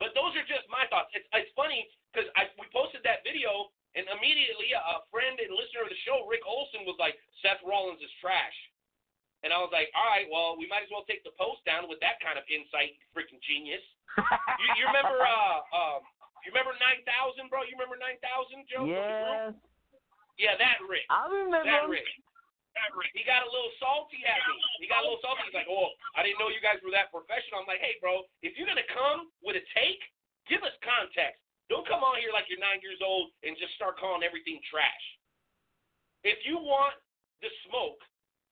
But 0.03 0.15
those 0.15 0.35
are 0.35 0.43
just 0.47 0.67
my 0.69 0.87
thoughts. 0.91 1.11
It's, 1.15 1.27
it's 1.33 1.51
funny 1.55 1.87
because 2.11 2.27
we 2.59 2.67
posted 2.75 3.03
that 3.05 3.23
video, 3.23 3.71
and 3.95 4.07
immediately 4.19 4.73
a, 4.75 4.79
a 4.79 5.07
friend 5.11 5.39
and 5.39 5.51
listener 5.55 5.83
of 5.87 5.91
the 5.91 6.01
show, 6.07 6.27
Rick 6.27 6.43
Olson, 6.47 6.83
was 6.87 6.99
like, 6.99 7.19
Seth 7.43 7.63
Rollins 7.63 8.03
is 8.03 8.11
trash. 8.19 8.55
And 9.47 9.55
I 9.55 9.59
was 9.63 9.71
like, 9.71 9.87
all 9.95 10.09
right, 10.11 10.27
well, 10.27 10.59
we 10.59 10.67
might 10.67 10.83
as 10.83 10.91
well 10.91 11.07
take 11.07 11.23
the 11.23 11.35
post 11.39 11.63
down 11.63 11.87
with 11.87 12.03
that 12.03 12.19
kind 12.19 12.35
of 12.35 12.45
insight, 12.51 12.99
you 12.99 13.07
freaking 13.15 13.39
genius. 13.45 13.83
You, 14.59 14.83
you 14.83 14.85
remember, 14.91 15.23
uh, 15.23 15.63
um, 15.71 16.03
you 16.43 16.51
remember 16.51 16.75
9000, 16.75 17.47
bro? 17.47 17.63
You 17.63 17.79
remember 17.79 17.95
9000, 17.95 18.19
Joe? 18.67 18.83
from 18.83 18.91
the 18.91 18.99
group? 18.99 19.55
Yeah. 19.55 19.69
Yeah, 20.39 20.55
that 20.59 20.83
Rick. 20.87 21.07
I 21.11 21.27
remember. 21.31 21.67
That 21.67 21.87
Rick. 21.87 22.07
That 22.75 22.91
Rick. 22.95 23.15
He 23.15 23.27
got 23.27 23.43
a 23.43 23.51
little 23.51 23.75
salty 23.83 24.23
at 24.23 24.39
me. 24.47 24.59
He 24.83 24.87
got 24.87 25.03
a 25.03 25.05
little 25.07 25.23
salty. 25.23 25.47
He's 25.47 25.55
like, 25.55 25.71
oh, 25.71 25.95
I 26.15 26.23
didn't 26.23 26.39
know 26.39 26.51
you 26.51 26.63
guys 26.63 26.79
were 26.83 26.95
that 26.95 27.11
professional. 27.11 27.63
I'm 27.63 27.71
like, 27.71 27.83
hey, 27.83 27.99
bro, 27.99 28.27
if 28.43 28.55
you're 28.55 28.71
going 28.71 28.79
to 28.79 28.91
come 28.95 29.31
with 29.43 29.59
a 29.59 29.65
take, 29.75 29.99
give 30.47 30.63
us 30.63 30.75
context. 30.83 31.43
Don't 31.67 31.85
come 31.85 32.01
on 32.01 32.23
here 32.23 32.31
like 32.33 32.47
you're 32.49 32.63
nine 32.63 32.81
years 32.81 33.03
old 33.03 33.35
and 33.45 33.59
just 33.59 33.75
start 33.75 33.99
calling 34.01 34.23
everything 34.23 34.63
trash. 34.71 35.05
If 36.23 36.41
you 36.47 36.57
want 36.57 36.97
the 37.45 37.51
smoke, 37.69 38.01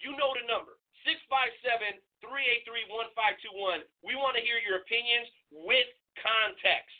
you 0.03 0.12
know 0.15 0.33
the 0.37 0.45
number 0.47 0.76
657 1.07 2.03
383 2.25 2.91
1521. 2.91 3.87
We 4.03 4.19
want 4.19 4.35
to 4.35 4.43
hear 4.43 4.59
your 4.59 4.83
opinions 4.83 5.31
with 5.55 5.87
context, 6.19 6.93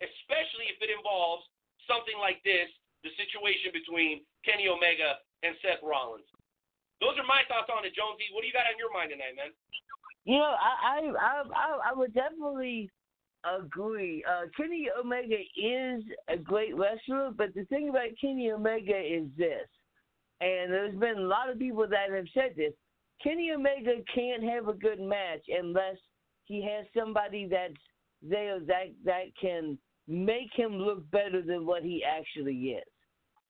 especially 0.00 0.72
if 0.72 0.78
it 0.80 0.88
involves 0.88 1.44
something 1.84 2.16
like 2.16 2.40
this 2.46 2.70
the 3.02 3.10
situation 3.18 3.74
between 3.74 4.22
Kenny 4.46 4.70
Omega 4.70 5.18
and 5.42 5.58
Seth 5.58 5.82
Rollins. 5.82 6.26
Those 7.02 7.18
are 7.18 7.26
my 7.26 7.42
thoughts 7.50 7.66
on 7.66 7.82
it, 7.82 7.98
Jonesy. 7.98 8.30
What 8.30 8.46
do 8.46 8.48
you 8.48 8.54
got 8.54 8.70
on 8.70 8.78
your 8.78 8.94
mind 8.94 9.10
tonight, 9.10 9.34
man? 9.34 9.50
You 10.24 10.38
know, 10.38 10.54
I 10.54 11.02
I 11.02 11.42
I 11.50 11.90
I, 11.90 11.92
would 11.92 12.14
definitely 12.14 12.90
agree. 13.42 14.22
Uh, 14.22 14.46
Kenny 14.56 14.86
Omega 14.94 15.34
is 15.58 16.04
a 16.28 16.38
great 16.38 16.76
wrestler, 16.76 17.32
but 17.34 17.52
the 17.54 17.64
thing 17.66 17.88
about 17.88 18.14
Kenny 18.20 18.52
Omega 18.52 18.94
is 18.96 19.26
this, 19.36 19.66
and 20.42 20.72
there's 20.72 20.94
been 20.94 21.18
a 21.18 21.26
lot 21.26 21.50
of 21.50 21.58
people 21.58 21.86
that 21.88 22.14
have 22.14 22.26
said 22.34 22.54
this. 22.56 22.72
Kenny 23.22 23.52
Omega 23.52 23.96
can't 24.14 24.42
have 24.42 24.68
a 24.68 24.72
good 24.72 25.00
match 25.00 25.42
unless 25.48 25.96
he 26.44 26.62
has 26.62 26.86
somebody 26.96 27.46
that's 27.48 27.74
there 28.22 28.58
that 28.60 28.92
that 29.04 29.26
can 29.40 29.78
make 30.08 30.50
him 30.54 30.72
look 30.72 31.08
better 31.10 31.42
than 31.42 31.64
what 31.64 31.82
he 31.82 32.02
actually 32.04 32.54
is. 32.54 32.84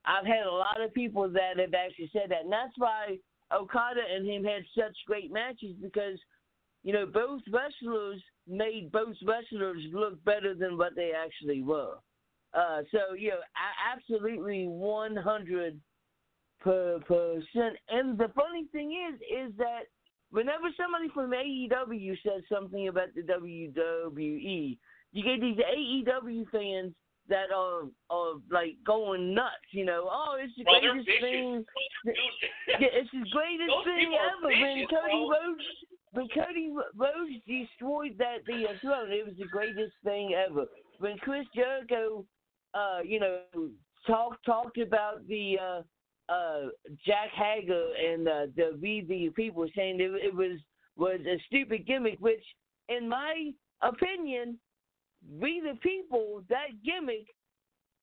I've 0.05 0.27
had 0.27 0.47
a 0.47 0.51
lot 0.51 0.81
of 0.81 0.93
people 0.93 1.29
that 1.31 1.59
have 1.59 1.75
actually 1.75 2.11
said 2.13 2.31
that, 2.31 2.43
and 2.43 2.53
that's 2.53 2.77
why 2.77 3.19
Okada 3.53 4.01
and 4.15 4.27
him 4.27 4.45
had 4.45 4.63
such 4.77 4.97
great 5.07 5.33
matches 5.33 5.75
because 5.81 6.19
you 6.83 6.93
know, 6.93 7.07
both 7.07 7.43
wrestlers 7.51 8.21
made 8.49 8.91
both 8.91 9.17
wrestlers 9.25 9.83
look 9.93 10.23
better 10.25 10.55
than 10.55 10.77
what 10.77 10.97
they 10.97 11.13
actually 11.13 11.63
were. 11.63 11.95
Uh, 12.55 12.83
so, 12.91 13.15
you 13.17 13.31
know, 13.31 13.41
absolutely 13.93 14.67
100 14.67 15.81
per 16.63 16.99
percent. 17.01 17.77
And 17.89 18.19
the 18.19 18.31
funny 18.35 18.67
thing 18.73 18.93
is, 18.93 19.21
is 19.21 19.57
that 19.59 19.83
whenever 20.31 20.69
somebody 20.77 21.09
from 21.13 21.31
AEW 21.31 22.17
says 22.23 22.43
something 22.51 22.89
about 22.89 23.15
the 23.15 23.23
WWE, 23.23 24.79
you 25.13 25.23
get 25.23 25.41
these 25.41 25.59
AEW 25.59 26.51
fans 26.51 26.95
that 27.29 27.53
are 27.55 27.83
are 28.11 28.35
like 28.51 28.77
going 28.85 29.35
nuts. 29.35 29.71
You 29.71 29.85
know, 29.85 30.09
oh, 30.11 30.37
it's 30.39 30.53
the 30.57 30.65
they're 30.65 30.93
greatest 30.93 31.21
thing. 31.21 31.65
Yeah, 32.05 32.89
it's 32.93 33.11
the 33.13 33.27
greatest 33.31 33.69
Those 33.69 33.85
thing 33.85 34.15
ever. 34.15 34.49
When 34.49 34.87
Cody 34.89 35.13
bro. 35.13 35.31
Rhodes, 35.31 35.65
when 36.13 36.29
Cody 36.29 36.73
Rhodes 36.97 37.37
destroyed 37.47 38.17
that 38.19 38.45
the 38.47 38.67
uh, 38.69 38.79
throne, 38.81 39.13
it 39.13 39.25
was 39.27 39.35
the 39.39 39.47
greatest 39.47 39.95
thing 40.05 40.35
ever. 40.35 40.67
When 40.99 41.17
Chris 41.19 41.47
Jericho, 41.55 42.25
uh, 42.75 43.01
you 43.05 43.21
know, 43.21 43.41
talked 44.07 44.45
talked 44.45 44.79
about 44.79 45.27
the 45.29 45.57
uh, 45.61 45.83
uh, 46.29 46.69
Jake 47.05 47.33
Hager 47.35 47.89
and 47.95 48.29
uh, 48.29 48.47
the 48.57 48.79
the 48.81 49.31
People, 49.35 49.67
saying 49.75 50.01
it, 50.01 50.11
it 50.25 50.35
was 50.35 50.59
was 50.97 51.21
a 51.27 51.43
stupid 51.47 51.87
gimmick, 51.87 52.19
which, 52.21 52.45
in 52.89 53.09
my 53.09 53.51
opinion, 53.83 54.59
We 55.41 55.61
the 55.61 55.79
People 55.81 56.43
that 56.49 56.83
gimmick 56.85 57.27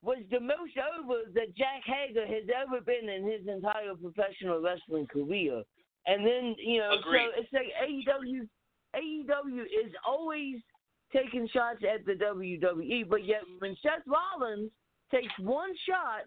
was 0.02 0.20
the 0.32 0.40
most 0.40 0.74
over 0.98 1.22
that 1.34 1.56
Jake 1.56 1.86
Hager 1.86 2.26
has 2.26 2.44
ever 2.56 2.82
been 2.82 3.10
in 3.10 3.24
his 3.24 3.48
entire 3.48 3.96
professional 3.96 4.62
wrestling 4.62 5.08
career. 5.08 5.62
And 6.08 6.26
then, 6.26 6.56
you 6.58 6.80
know, 6.80 6.96
Agreed. 6.98 7.28
so 7.36 7.42
it's 7.42 7.54
like 7.54 7.68
AEW 7.84 8.48
AEW 8.96 9.62
is 9.64 9.94
always 10.08 10.56
taking 11.14 11.48
shots 11.50 11.84
at 11.84 12.06
the 12.06 12.14
WWE, 12.14 13.08
but 13.10 13.26
yet 13.26 13.42
when 13.60 13.76
Seth 13.82 14.06
Rollins 14.08 14.72
takes 15.12 15.34
one 15.40 15.72
shot, 15.88 16.26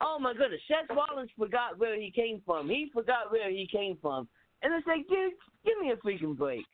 oh 0.00 0.18
my 0.18 0.32
goodness, 0.34 0.60
Seth 0.68 0.88
Rollins 0.94 1.30
forgot 1.38 1.78
where 1.78 1.98
he 2.00 2.10
came 2.10 2.42
from. 2.44 2.68
He 2.68 2.90
forgot 2.92 3.30
where 3.30 3.50
he 3.50 3.66
came 3.70 3.96
from. 4.00 4.28
And 4.62 4.74
it's 4.74 4.86
like, 4.86 5.06
dude, 5.08 5.34
give 5.64 5.78
me 5.78 5.92
a 5.92 5.98
freaking 6.02 6.36
break. 6.36 6.66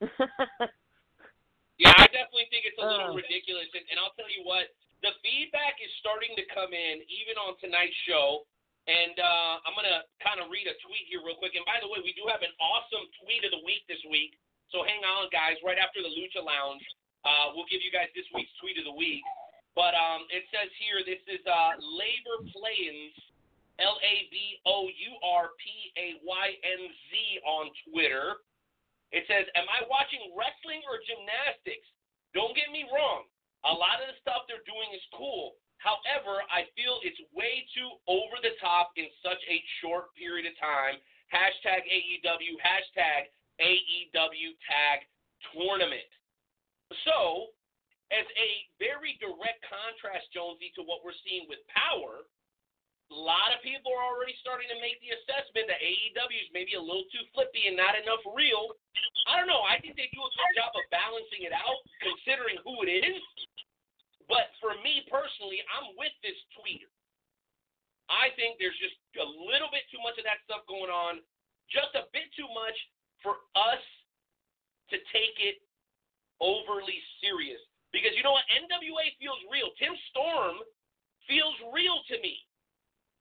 Yeah, 1.74 1.90
I 1.90 2.06
definitely 2.06 2.46
think 2.54 2.70
it's 2.70 2.78
a 2.78 2.86
little 2.86 3.10
Uh. 3.10 3.18
ridiculous, 3.18 3.66
and, 3.74 3.82
and 3.90 3.98
I'll 3.98 4.14
tell 4.14 4.30
you 4.30 4.46
what, 4.46 4.70
the 5.02 5.10
feedback 5.26 5.74
is 5.82 5.90
starting 5.98 6.30
to 6.38 6.44
come 6.54 6.70
in, 6.70 7.02
even 7.10 7.34
on 7.34 7.58
tonight's 7.58 7.96
show. 8.06 8.46
And 8.86 9.16
uh, 9.18 9.64
I'm 9.64 9.72
gonna 9.74 10.04
kind 10.20 10.38
of 10.44 10.52
read 10.52 10.68
a 10.68 10.76
tweet 10.84 11.08
here 11.08 11.24
real 11.24 11.34
quick. 11.40 11.56
And 11.56 11.64
by 11.64 11.80
the 11.80 11.88
way, 11.88 12.04
we 12.04 12.12
do 12.12 12.28
have 12.28 12.44
an 12.44 12.52
awesome 12.60 13.08
tweet 13.24 13.40
of 13.42 13.50
the 13.56 13.64
week 13.64 13.82
this 13.88 14.00
week, 14.12 14.36
so 14.68 14.84
hang 14.84 15.00
on, 15.02 15.32
guys. 15.32 15.56
Right 15.64 15.80
after 15.80 16.04
the 16.04 16.12
Lucha 16.12 16.44
Lounge, 16.44 16.84
uh, 17.24 17.56
we'll 17.56 17.66
give 17.72 17.80
you 17.80 17.88
guys 17.88 18.12
this 18.12 18.28
week's 18.36 18.52
tweet 18.60 18.76
of 18.76 18.84
the 18.84 18.92
week. 18.92 19.24
But 19.74 19.98
um, 19.98 20.26
it 20.30 20.46
says 20.54 20.70
here, 20.78 21.02
this 21.02 21.22
is 21.26 21.42
uh, 21.46 21.74
Labor 21.82 22.46
Playins, 22.54 23.14
L 23.82 23.98
A 23.98 24.14
B 24.30 24.62
O 24.62 24.86
U 24.86 25.10
R 25.22 25.50
P 25.58 25.64
A 25.98 26.06
Y 26.22 26.46
N 26.62 26.82
Z 27.10 27.10
on 27.42 27.64
Twitter. 27.90 28.38
It 29.10 29.26
says, 29.26 29.50
Am 29.58 29.66
I 29.66 29.82
watching 29.90 30.30
wrestling 30.34 30.82
or 30.86 31.02
gymnastics? 31.02 31.86
Don't 32.34 32.54
get 32.54 32.70
me 32.70 32.86
wrong. 32.90 33.26
A 33.66 33.74
lot 33.74 33.98
of 33.98 34.10
the 34.10 34.18
stuff 34.22 34.46
they're 34.46 34.66
doing 34.66 34.90
is 34.94 35.02
cool. 35.14 35.58
However, 35.82 36.40
I 36.48 36.64
feel 36.78 37.02
it's 37.04 37.18
way 37.34 37.66
too 37.74 37.98
over 38.06 38.40
the 38.40 38.56
top 38.62 38.94
in 38.96 39.10
such 39.20 39.40
a 39.50 39.58
short 39.82 40.14
period 40.14 40.46
of 40.48 40.54
time. 40.56 40.96
Hashtag 41.28 41.82
AEW, 41.84 42.56
hashtag 42.62 43.28
AEW 43.60 44.48
tag 44.64 45.06
tournament. 45.52 46.08
So, 47.04 47.52
as 48.12 48.26
a 48.36 48.50
very 48.76 49.16
direct 49.22 49.64
contrast, 49.64 50.28
Jonesy, 50.32 50.72
to 50.76 50.82
what 50.84 51.00
we're 51.00 51.16
seeing 51.24 51.48
with 51.48 51.60
Power, 51.72 52.28
a 53.12 53.16
lot 53.16 53.52
of 53.52 53.60
people 53.60 53.92
are 53.92 54.04
already 54.04 54.32
starting 54.40 54.68
to 54.72 54.78
make 54.80 54.96
the 55.04 55.12
assessment 55.12 55.68
that 55.68 55.80
AEW 55.80 56.40
is 56.40 56.50
maybe 56.56 56.74
a 56.76 56.80
little 56.80 57.04
too 57.12 57.24
flippy 57.36 57.68
and 57.68 57.76
not 57.76 57.96
enough 57.96 58.24
real. 58.32 58.72
I 59.28 59.36
don't 59.36 59.48
know. 59.48 59.60
I 59.60 59.76
think 59.80 59.96
they 59.96 60.08
do 60.12 60.24
a 60.24 60.32
good 60.32 60.52
job 60.56 60.72
of 60.72 60.84
balancing 60.88 61.44
it 61.44 61.52
out, 61.52 61.80
considering 62.00 62.60
who 62.64 62.80
it 62.84 63.04
is. 63.04 63.20
But 64.24 64.56
for 64.56 64.72
me 64.80 65.04
personally, 65.12 65.60
I'm 65.68 65.92
with 66.00 66.12
this 66.24 66.36
tweeter. 66.56 66.88
I 68.08 68.32
think 68.36 68.56
there's 68.56 68.76
just 68.80 68.96
a 69.20 69.24
little 69.24 69.68
bit 69.72 69.84
too 69.92 70.00
much 70.00 70.16
of 70.16 70.24
that 70.24 70.40
stuff 70.44 70.64
going 70.68 70.92
on, 70.92 71.20
just 71.68 71.92
a 71.96 72.08
bit 72.12 72.28
too 72.36 72.48
much 72.52 72.76
for 73.24 73.40
us 73.56 73.80
to 74.92 74.96
take 75.12 75.36
it 75.40 75.60
overly 76.40 77.00
serious. 77.24 77.60
Because 77.94 78.10
you 78.18 78.26
know 78.26 78.34
what? 78.34 78.42
NWA 78.50 79.06
feels 79.22 79.38
real. 79.46 79.70
Tim 79.78 79.94
Storm 80.10 80.58
feels 81.30 81.54
real 81.70 82.02
to 82.10 82.18
me. 82.18 82.42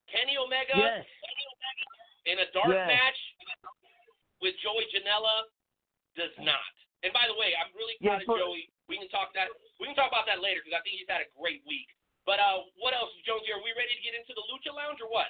Kenny 0.09 0.33
Omega 0.33 0.73
yes. 0.73 1.05
in 2.25 2.41
a 2.41 2.47
dark 2.57 2.73
Yes. 2.73 2.89
match 2.89 3.19
with 4.41 4.57
Joey 4.65 4.89
Janela 4.89 5.45
does 6.17 6.33
not. 6.41 6.73
And 7.05 7.13
by 7.13 7.29
the 7.29 7.37
way, 7.37 7.53
I'm 7.53 7.69
really 7.77 7.95
proud 8.01 8.25
Yeah, 8.25 8.33
of 8.33 8.39
Joey. 8.41 8.65
We 8.89 8.97
can 8.97 9.07
talk 9.13 9.31
that. 9.37 9.47
We 9.79 9.85
can 9.85 9.95
talk 9.95 10.09
about 10.09 10.25
that 10.25 10.41
later 10.41 10.65
because 10.65 10.75
I 10.75 10.81
think 10.81 10.97
he's 10.97 11.07
had 11.07 11.21
a 11.21 11.29
great 11.37 11.61
week. 11.69 11.87
But 12.25 12.39
uh, 12.39 12.65
what 12.81 12.93
else, 12.97 13.11
Jonesy? 13.27 13.53
Are 13.53 13.61
we 13.61 13.71
ready 13.77 13.93
to 13.93 14.03
get 14.03 14.15
into 14.15 14.33
the 14.33 14.43
Lucha 14.49 14.73
Lounge 14.73 14.99
or 15.03 15.11
what? 15.11 15.29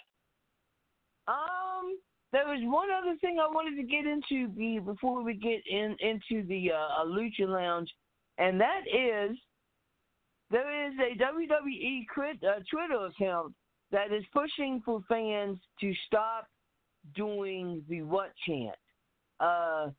Um, 1.28 1.98
there 2.32 2.46
was 2.48 2.62
one 2.64 2.90
other 2.92 3.18
thing 3.18 3.40
I 3.40 3.48
wanted 3.48 3.76
to 3.78 3.86
get 3.86 4.06
into 4.06 4.48
be 4.50 4.80
before 4.80 5.24
we 5.24 5.34
get 5.34 5.66
in 5.66 5.98
into 6.00 6.46
the 6.48 6.72
uh, 6.72 7.06
Lucha 7.06 7.48
Lounge, 7.48 7.90
and 8.38 8.60
that 8.60 8.82
is 8.88 9.38
there 10.52 10.88
is 10.88 10.94
a 11.00 11.18
WWE 11.18 12.06
crit, 12.08 12.38
uh, 12.44 12.62
Twitter 12.70 13.06
account 13.08 13.54
that 13.92 14.14
is 14.14 14.24
pushing 14.34 14.82
for 14.86 15.02
fans 15.10 15.58
to 15.82 15.94
stop 16.06 16.48
doing 17.16 17.82
the 17.90 18.02
what 18.04 18.32
chant. 18.46 18.78
Uh, 19.40 19.90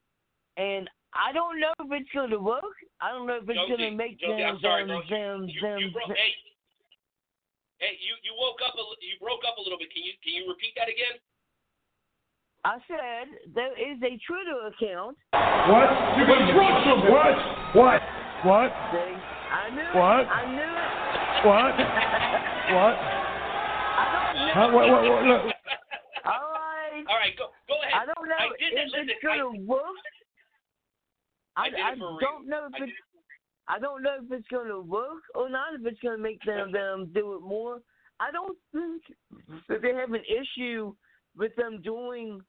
and 0.56 0.88
I 1.14 1.32
don't 1.32 1.58
know 1.58 1.74
if 1.80 1.90
it's 1.90 2.10
going 2.14 2.30
to 2.30 2.38
work. 2.38 2.74
I 3.02 3.10
don't 3.10 3.26
know 3.26 3.38
if 3.42 3.48
it's 3.48 3.66
going 3.66 3.82
to 3.82 3.90
make 3.90 4.18
Jonesy, 4.20 4.42
them 4.42 4.54
I'm 4.54 4.60
sorry, 4.60 4.86
them 4.86 5.02
bro. 5.08 5.18
them 5.18 5.48
You, 5.48 5.60
them. 5.60 5.78
you 5.78 5.90
broke. 5.90 6.14
Hey, 6.14 6.34
hey, 7.78 7.94
you 7.98 8.14
you 8.22 8.34
woke 8.38 8.62
up. 8.62 8.74
A, 8.74 8.82
you 9.02 9.18
broke 9.18 9.42
up 9.42 9.58
a 9.58 9.62
little 9.62 9.78
bit. 9.78 9.90
Can 9.90 10.02
you 10.06 10.14
can 10.22 10.38
you 10.38 10.46
repeat 10.46 10.74
that 10.78 10.86
again? 10.86 11.18
I 12.64 12.78
said 12.86 13.54
there 13.54 13.74
is 13.74 13.98
a 14.06 14.14
Twitter 14.22 14.70
account. 14.70 15.18
What? 15.34 15.90
You 16.14 16.24
can 16.30 16.54
trust 16.54 16.82
him. 16.86 16.98
What? 17.10 17.36
What? 17.74 18.00
What? 18.44 18.70
See, 18.92 18.98
I 18.98 19.70
knew 19.72 19.88
What? 19.98 20.20
it. 20.20 20.28
I 20.28 20.44
knew 20.52 20.60
it. 20.60 20.92
What? 21.48 21.72
What? 22.76 22.94
I 23.96 24.04
don't 24.12 24.36
know. 24.36 24.52
Huh? 24.52 24.68
What? 24.72 24.84
What? 24.90 25.02
What? 25.02 25.24
Look. 25.24 25.42
All 26.24 26.52
right. 26.52 27.04
All 27.08 27.16
right, 27.16 27.32
go 27.38 27.48
go 27.68 27.74
ahead. 27.80 27.94
I 27.94 28.04
don't 28.04 28.28
know 28.28 28.36
I 28.38 28.48
did 28.60 28.76
that. 28.76 28.84
if 28.84 28.92
Listen, 28.92 29.08
it's 29.08 29.24
gonna 29.24 29.50
work. 29.64 29.80
I 31.56 31.62
I, 31.62 31.70
did 31.70 31.78
it 31.78 31.82
I 31.84 31.96
for 31.96 32.16
a 32.16 32.20
don't 32.20 32.46
know 32.48 32.66
if 32.68 32.74
I 32.80 32.84
it's 32.84 32.92
I 33.66 33.78
don't 33.78 34.02
know 34.02 34.16
if 34.22 34.30
it's 34.30 34.48
gonna 34.48 34.80
work 34.80 35.22
or 35.34 35.48
not. 35.48 35.74
If 35.74 35.86
it's 35.86 36.00
gonna 36.00 36.18
make 36.18 36.42
them 36.44 36.70
them 36.72 37.10
do 37.14 37.34
it 37.36 37.40
more. 37.42 37.80
I 38.20 38.30
don't 38.30 38.58
think 38.72 39.02
that 39.68 39.80
they 39.82 39.94
have 39.94 40.12
an 40.12 40.22
issue 40.28 40.94
with 41.36 41.54
them 41.56 41.80
doing 41.82 42.40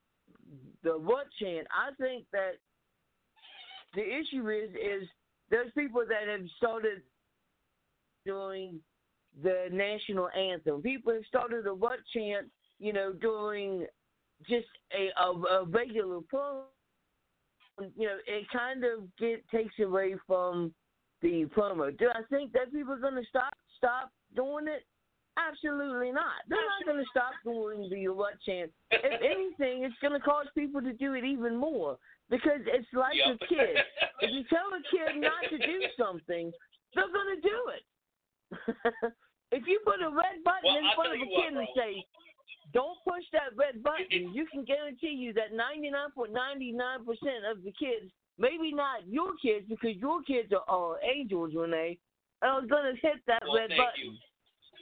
the 0.84 0.91
what 0.91 1.27
chant. 1.39 1.67
I 1.71 1.93
think 2.01 2.25
that 2.34 2.53
the 3.95 4.01
issue 4.03 4.49
is 4.49 4.69
is 4.75 5.08
there's 5.49 5.71
people 5.77 6.03
that 6.08 6.27
have 6.27 6.47
started 6.58 7.01
doing 8.25 8.79
the 9.43 9.67
national 9.71 10.29
anthem. 10.29 10.81
People 10.81 11.13
have 11.13 11.25
started 11.27 11.67
a 11.67 11.73
what 11.73 11.99
chant, 12.13 12.47
you 12.79 12.93
know, 12.93 13.13
doing 13.13 13.86
just 14.47 14.67
a 14.93 15.10
a, 15.21 15.31
a 15.31 15.65
regular 15.65 16.19
promo. 16.34 16.63
You 17.97 18.08
know, 18.08 18.17
it 18.25 18.45
kind 18.51 18.84
of 18.86 19.03
get 19.17 19.47
takes 19.49 19.77
away 19.79 20.15
from 20.25 20.73
the 21.21 21.45
promo. 21.55 21.97
Do 21.97 22.10
I 22.13 22.21
think 22.29 22.53
that 22.53 22.71
people 22.71 22.93
are 22.93 22.99
going 22.99 23.15
to 23.15 23.29
stop 23.29 23.53
stop 23.77 24.12
doing 24.36 24.67
it? 24.67 24.84
Absolutely 25.38 26.13
not. 26.13 26.47
They're 26.47 26.60
not 26.60 26.86
going 26.86 27.03
to 27.03 27.10
stop 27.12 27.34
doing 27.43 27.89
the 27.89 28.08
what 28.08 28.36
chant. 28.45 28.71
If 28.91 29.21
anything, 29.21 29.84
it's 29.84 29.95
going 30.01 30.13
to 30.13 30.19
cause 30.21 30.45
people 30.58 30.81
to 30.81 30.93
do 30.93 31.13
it 31.13 31.25
even 31.25 31.58
more 31.58 31.97
because 32.29 32.61
it's 32.65 32.88
like 32.93 33.15
Yep. 33.15 33.41
a 33.41 33.47
kid. 33.47 33.77
If 34.21 34.31
you 34.31 34.43
tell 34.45 34.73
a 34.73 34.81
kid 34.89 35.17
not 35.21 35.43
to 35.49 35.57
do 35.57 35.88
something, 35.97 36.51
they're 36.93 37.11
going 37.11 37.35
to 37.35 37.41
do 37.41 37.59
it. 37.69 37.83
if 39.51 39.67
you 39.67 39.79
put 39.85 40.01
a 40.01 40.09
red 40.09 40.43
button 40.43 40.63
Well, 40.63 40.77
in 40.77 40.85
front 40.95 41.13
of 41.13 41.15
a 41.15 41.17
you 41.19 41.27
what, 41.31 41.43
kid 41.43 41.53
and 41.57 41.67
say, 41.75 42.05
"Don't 42.73 42.97
push 43.03 43.23
that 43.33 43.55
red 43.55 43.83
button," 43.83 44.33
you 44.33 44.45
can 44.47 44.63
guarantee 44.63 45.13
you 45.13 45.33
that 45.33 45.53
99.99% 45.53 47.51
of 47.51 47.63
the 47.63 47.71
kids, 47.73 48.11
maybe 48.38 48.71
not 48.73 49.07
your 49.07 49.35
kids 49.41 49.65
because 49.69 49.95
your 49.97 50.21
kids 50.23 50.53
are, 50.53 50.65
all 50.67 50.97
angels, 51.03 51.53
Renee, 51.55 51.97
are 52.41 52.61
going 52.61 52.95
to 52.95 53.01
hit 53.01 53.21
that 53.27 53.43
Well, 53.43 53.55
red 53.55 53.69
thank 53.69 53.81
button. 53.81 54.03
you. 54.03 54.17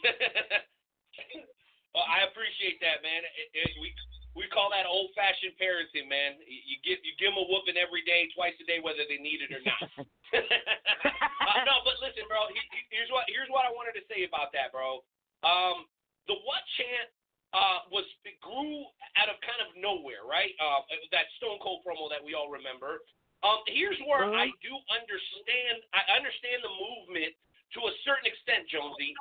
well, 1.96 2.06
I 2.08 2.28
appreciate 2.28 2.80
that, 2.82 3.02
man. 3.04 3.24
It, 3.24 3.48
it, 3.56 3.72
we 3.80 3.94
we 4.34 4.50
call 4.50 4.74
that 4.74 4.90
old-fashioned 4.90 5.54
parenting, 5.62 6.10
man. 6.10 6.42
You 6.46 6.82
give 6.82 7.00
you 7.06 7.14
give 7.22 7.34
them 7.34 7.42
a 7.42 7.46
whooping 7.46 7.78
every 7.78 8.02
day, 8.06 8.30
twice 8.34 8.58
a 8.58 8.66
day, 8.66 8.82
whether 8.82 9.06
they 9.06 9.22
need 9.22 9.46
it 9.46 9.54
or 9.54 9.62
not. 9.62 9.82
uh, 10.34 11.60
no, 11.70 11.86
but 11.86 12.02
listen, 12.02 12.26
bro. 12.26 12.50
he- 12.50 12.70
he- 12.74 12.90
Here's 12.94 13.10
what 13.10 13.26
here's 13.30 13.50
what 13.50 13.66
I 13.66 13.72
wanted 13.74 13.98
to 13.98 14.06
say 14.10 14.26
about 14.26 14.54
that, 14.54 14.70
bro. 14.74 15.02
Um, 15.46 15.90
the 16.30 16.38
what 16.46 16.62
chant 16.78 17.10
uh, 17.54 17.86
was 17.94 18.06
it 18.26 18.38
grew 18.42 18.86
out 19.18 19.30
of 19.30 19.38
kind 19.46 19.62
of 19.66 19.74
nowhere, 19.78 20.26
right? 20.26 20.54
Uh, 20.62 20.82
that 21.14 21.30
Stone 21.38 21.58
Cold 21.62 21.82
promo 21.86 22.10
that 22.10 22.22
we 22.22 22.34
all 22.38 22.50
remember. 22.54 23.02
Um, 23.46 23.62
here's 23.68 23.98
where 24.08 24.26
Mhm. 24.30 24.40
I 24.40 24.48
do 24.64 24.74
understand. 24.94 25.84
I 25.94 26.02
understand 26.18 26.64
the 26.64 26.74
movement 26.74 27.34
to 27.78 27.80
a 27.90 27.94
certain 28.06 28.26
extent, 28.30 28.70
Jonesy. 28.70 29.14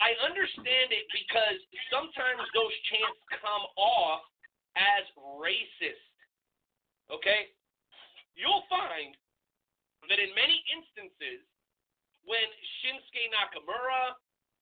I 0.00 0.12
understand 0.24 0.92
it 0.92 1.08
because 1.08 1.58
sometimes 1.88 2.44
those 2.52 2.74
chants 2.92 3.20
come 3.40 3.64
off 3.80 4.22
as 4.76 5.04
racist. 5.40 6.12
Okay? 7.08 7.48
You'll 8.36 8.66
find 8.68 9.16
that 10.12 10.20
in 10.20 10.30
many 10.36 10.60
instances, 10.68 11.40
when 12.28 12.44
Shinsuke 12.82 13.32
Nakamura 13.32 14.18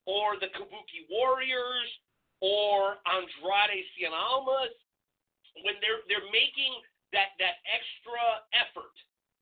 or 0.07 0.39
the 0.39 0.53
Kabuki 0.55 1.09
Warriors 1.11 1.91
or 2.39 3.01
Andrade 3.09 3.83
Cien 3.97 4.13
Almas, 4.15 4.71
when 5.63 5.79
they're 5.81 6.03
they're 6.11 6.31
making 6.35 6.75
that 7.15 7.35
that 7.39 7.63
extra 7.67 8.43
effort 8.55 8.95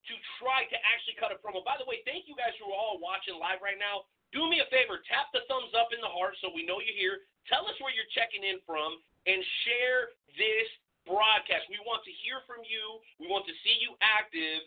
to 0.08 0.14
try 0.40 0.66
to 0.68 0.76
actually 0.82 1.16
cut 1.16 1.32
a 1.32 1.38
promo. 1.40 1.64
By 1.64 1.78
the 1.78 1.86
way, 1.86 2.02
thank 2.04 2.26
you 2.28 2.36
guys 2.36 2.52
who 2.58 2.68
are 2.68 2.76
all 2.76 3.00
watching 3.00 3.38
live 3.38 3.62
right 3.62 3.78
now. 3.78 4.06
Do 4.32 4.48
me 4.48 4.64
a 4.64 4.68
favor, 4.72 5.00
tap 5.04 5.28
the 5.36 5.44
thumbs 5.44 5.76
up 5.76 5.92
in 5.92 6.00
the 6.00 6.08
heart 6.08 6.40
so 6.40 6.48
we 6.52 6.64
know 6.64 6.80
you're 6.80 6.96
here. 6.96 7.28
Tell 7.52 7.68
us 7.68 7.76
where 7.84 7.92
you're 7.92 8.08
checking 8.16 8.40
in 8.40 8.64
from 8.64 8.96
and 9.28 9.38
share 9.68 10.16
this 10.40 10.68
broadcast. 11.04 11.68
We 11.68 11.78
want 11.84 12.00
to 12.08 12.12
hear 12.24 12.40
from 12.48 12.64
you. 12.64 13.00
We 13.20 13.28
want 13.28 13.44
to 13.44 13.54
see 13.60 13.76
you 13.82 13.92
active 14.00 14.64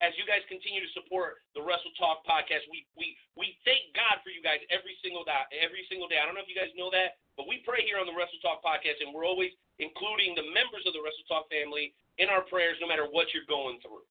as 0.00 0.16
you 0.16 0.24
guys 0.24 0.40
continue 0.48 0.80
to 0.80 0.92
support 0.96 1.44
the 1.52 1.60
Wrestle 1.60 1.92
Talk 2.00 2.24
podcast. 2.24 2.64
We 2.72 2.88
we 2.96 3.12
we 3.36 3.56
thank 3.68 3.92
God 3.92 4.20
for 4.24 4.32
you 4.32 4.40
guys 4.40 4.64
every 4.72 4.96
single 5.04 5.24
day. 5.24 5.36
Every 5.60 5.84
single 5.92 6.08
day. 6.08 6.20
I 6.20 6.24
don't 6.24 6.36
know 6.36 6.44
if 6.44 6.48
you 6.48 6.56
guys 6.56 6.72
know 6.72 6.88
that, 6.92 7.20
but 7.36 7.44
we 7.44 7.60
pray 7.64 7.84
here 7.84 8.00
on 8.00 8.08
the 8.08 8.16
Wrestle 8.16 8.40
Talk 8.40 8.64
podcast, 8.64 9.00
and 9.04 9.12
we're 9.12 9.28
always 9.28 9.52
including 9.76 10.32
the 10.36 10.46
members 10.56 10.84
of 10.88 10.96
the 10.96 11.02
Wrestle 11.04 11.28
Talk 11.28 11.52
family 11.52 11.92
in 12.16 12.32
our 12.32 12.44
prayers, 12.48 12.80
no 12.80 12.88
matter 12.88 13.08
what 13.08 13.32
you're 13.36 13.48
going 13.48 13.80
through. 13.84 14.04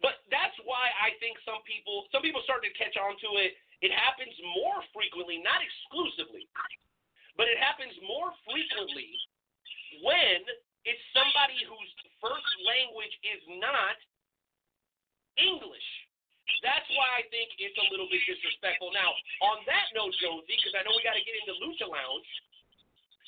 But 0.00 0.18
that's 0.34 0.56
why 0.66 0.90
I 0.98 1.14
think 1.22 1.38
some 1.46 1.62
people 1.68 2.08
some 2.10 2.24
people 2.24 2.40
started 2.48 2.72
to 2.72 2.74
catch 2.74 2.96
on 2.96 3.14
to 3.20 3.30
it. 3.38 3.54
It 3.82 3.90
happens 3.90 4.34
more 4.54 4.78
frequently, 4.94 5.42
not 5.42 5.58
exclusively, 5.58 6.46
but 7.34 7.50
it 7.50 7.58
happens 7.58 7.92
more 8.06 8.30
frequently 8.46 9.10
when 10.06 10.38
it's 10.86 11.04
somebody 11.10 11.58
whose 11.66 11.90
first 12.22 12.50
language 12.62 13.14
is 13.26 13.42
not 13.58 13.98
English. 15.34 15.88
That's 16.62 16.86
why 16.94 17.18
I 17.18 17.26
think 17.34 17.50
it's 17.58 17.74
a 17.74 17.86
little 17.90 18.06
bit 18.06 18.22
disrespectful. 18.22 18.94
Now, 18.94 19.10
on 19.50 19.66
that 19.66 19.90
note, 19.98 20.14
Jonesy, 20.22 20.54
because 20.62 20.78
I 20.78 20.86
know 20.86 20.94
we 20.94 21.02
got 21.02 21.18
to 21.18 21.26
get 21.26 21.34
into 21.42 21.58
Lucha 21.58 21.90
Lounge, 21.90 22.30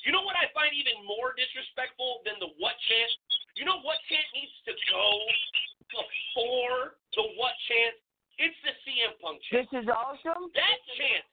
you 0.07 0.15
know 0.15 0.23
what 0.23 0.39
I 0.39 0.47
find 0.55 0.71
even 0.71 1.03
more 1.03 1.35
disrespectful 1.35 2.23
than 2.23 2.39
the 2.39 2.53
what 2.61 2.77
chant? 2.87 3.11
You 3.59 3.67
know 3.67 3.83
what 3.83 3.99
chant 4.07 4.27
needs 4.37 4.55
to 4.69 4.73
go 4.87 5.05
before 5.91 6.95
the 7.17 7.25
what 7.35 7.57
chant? 7.67 8.04
It's 8.35 8.59
the 8.67 8.73
CM 8.83 9.15
Punk 9.23 9.39
chant. 9.47 9.67
This 9.71 9.83
is 9.83 9.87
awesome. 9.87 10.51
That 10.51 10.79
chant. 10.99 11.25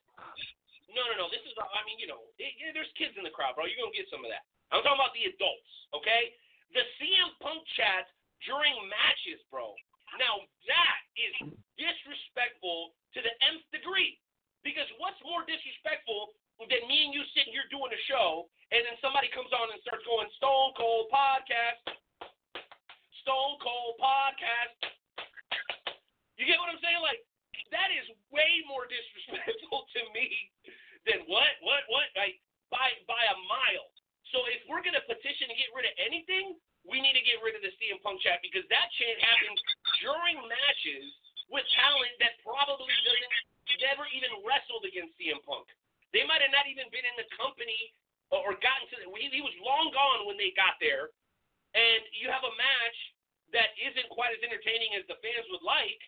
No, 0.92 1.02
no, 1.08 1.26
no. 1.26 1.26
This 1.32 1.42
is, 1.42 1.56
I 1.56 1.82
mean, 1.88 1.98
you 1.98 2.06
know, 2.06 2.22
it, 2.36 2.52
it, 2.60 2.76
there's 2.76 2.90
kids 2.94 3.16
in 3.16 3.24
the 3.24 3.32
crowd, 3.32 3.56
bro. 3.56 3.66
You're 3.66 3.80
going 3.80 3.90
to 3.90 3.98
get 3.98 4.06
some 4.12 4.22
of 4.22 4.30
that. 4.30 4.44
I'm 4.70 4.84
talking 4.84 5.00
about 5.00 5.16
the 5.16 5.28
adults, 5.28 5.72
okay? 5.96 6.36
The 6.76 6.84
CM 7.00 7.32
Punk 7.40 7.64
chant 7.76 8.06
during 8.44 8.76
matches, 8.86 9.40
bro. 9.48 9.72
Now, 10.20 10.44
that 10.68 11.00
is 11.16 11.56
disrespectful 11.80 12.92
to 13.16 13.18
the 13.24 13.32
nth 13.48 13.64
degree. 13.72 14.20
Because 14.62 14.86
what's 15.02 15.18
more 15.26 15.42
disrespectful 15.42 16.38
than 16.62 16.86
me 16.86 17.10
and 17.10 17.12
you 17.16 17.26
sitting 17.34 17.50
here 17.50 17.66
doing 17.72 17.90
a 17.90 18.00
show, 18.06 18.46
and 18.70 18.86
then 18.86 18.94
somebody 19.02 19.26
comes 19.34 19.50
on 19.50 19.74
and 19.74 19.80
starts 19.82 20.06
going, 20.06 20.30
Stone 20.38 20.78
Cold 20.78 21.10
Podcast, 21.10 21.82
Stone 23.26 23.58
Cold 23.58 23.98
Podcast. 23.98 25.01
You 26.42 26.50
get 26.50 26.58
what 26.58 26.74
I'm 26.74 26.82
saying? 26.82 26.98
Like, 26.98 27.22
that 27.70 27.94
is 27.94 28.02
way 28.34 28.66
more 28.66 28.90
disrespectful 28.90 29.86
to 29.94 30.00
me 30.10 30.50
than 31.06 31.22
what, 31.30 31.54
what, 31.62 31.86
what, 31.86 32.10
like, 32.18 32.42
by, 32.66 32.90
by 33.06 33.22
a 33.30 33.38
mile. 33.46 33.86
So 34.34 34.42
if 34.50 34.66
we're 34.66 34.82
to 34.82 34.98
petition 35.06 35.46
to 35.46 35.54
get 35.54 35.70
rid 35.70 35.86
of 35.86 35.94
anything, 36.02 36.58
we 36.82 36.98
need 36.98 37.14
to 37.14 37.22
get 37.22 37.38
rid 37.46 37.54
of 37.54 37.62
the 37.62 37.70
CM 37.78 38.02
Punk 38.02 38.18
chat 38.26 38.42
because 38.42 38.66
that 38.74 38.90
chant 38.98 39.22
happens 39.22 39.60
during 40.02 40.34
matches 40.50 41.06
with 41.46 41.62
talent 41.78 42.10
that 42.18 42.34
probably 42.42 42.90
doesn't 43.06 43.34
never 43.86 44.02
even 44.10 44.42
wrestled 44.42 44.82
against 44.82 45.14
CM 45.14 45.38
Punk. 45.46 45.70
They 46.10 46.26
might 46.26 46.42
have 46.42 46.50
not 46.50 46.66
even 46.66 46.90
been 46.90 47.06
in 47.06 47.14
the 47.14 47.28
company 47.38 47.94
or 48.34 48.58
gotten 48.58 48.90
to. 48.90 49.14
He, 49.14 49.30
he 49.30 49.44
was 49.44 49.54
long 49.62 49.94
gone 49.94 50.26
when 50.26 50.34
they 50.40 50.50
got 50.58 50.74
there, 50.82 51.14
and 51.78 52.02
you 52.18 52.34
have 52.34 52.42
a 52.42 52.54
match 52.58 52.98
that 53.54 53.76
isn't 53.78 54.08
quite 54.10 54.32
as 54.32 54.40
entertaining 54.42 54.96
as 54.96 55.04
the 55.06 55.20
fans 55.20 55.46
would 55.52 55.62
like. 55.62 56.00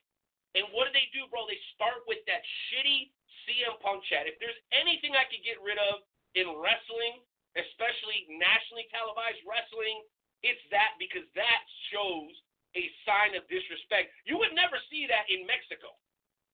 And 0.54 0.70
what 0.70 0.86
do 0.86 0.92
they 0.94 1.10
do, 1.10 1.26
bro? 1.30 1.46
They 1.50 1.58
start 1.74 2.06
with 2.06 2.22
that 2.30 2.42
shitty 2.70 3.10
CM 3.44 3.74
Punk 3.82 4.06
chat. 4.06 4.30
If 4.30 4.38
there's 4.38 4.58
anything 4.70 5.18
I 5.18 5.26
could 5.26 5.42
get 5.42 5.58
rid 5.60 5.78
of 5.78 6.06
in 6.38 6.46
wrestling, 6.58 7.22
especially 7.58 8.26
nationally 8.30 8.86
televised 8.90 9.42
wrestling, 9.46 10.02
it's 10.46 10.62
that 10.70 10.94
because 10.98 11.26
that 11.34 11.62
shows 11.90 12.32
a 12.74 12.90
sign 13.06 13.38
of 13.38 13.46
disrespect. 13.46 14.14
You 14.26 14.38
would 14.38 14.54
never 14.54 14.78
see 14.90 15.06
that 15.06 15.26
in 15.30 15.46
Mexico. 15.46 15.94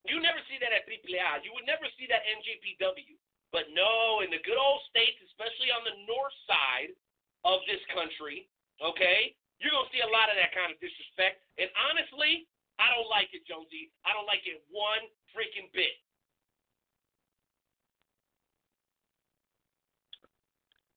You 0.08 0.20
never 0.20 0.40
see 0.48 0.56
that 0.60 0.72
at 0.72 0.88
AAA. 0.88 1.44
You 1.44 1.52
would 1.56 1.68
never 1.68 1.84
see 1.96 2.08
that 2.08 2.24
NJPW. 2.24 3.16
But 3.52 3.68
no, 3.74 4.22
in 4.22 4.30
the 4.30 4.40
good 4.46 4.56
old 4.56 4.80
states, 4.88 5.18
especially 5.32 5.74
on 5.74 5.82
the 5.82 5.96
north 6.06 6.36
side 6.46 6.94
of 7.42 7.60
this 7.66 7.82
country, 7.90 8.46
okay, 8.78 9.34
you're 9.58 9.74
going 9.74 9.88
to 9.88 9.92
see 9.92 10.04
a 10.04 10.12
lot 10.14 10.30
of 10.30 10.38
that 10.38 10.54
kind 10.54 10.70
of 10.70 10.78
disrespect. 10.78 11.42
And 11.58 11.68
honestly, 11.76 12.48
I 12.80 12.96
don't 12.96 13.08
like 13.12 13.28
it, 13.36 13.44
Jonesy. 13.46 13.92
I 14.08 14.16
don't 14.16 14.26
like 14.26 14.48
it 14.48 14.64
one 14.72 15.04
freaking 15.36 15.68
bit. 15.76 16.00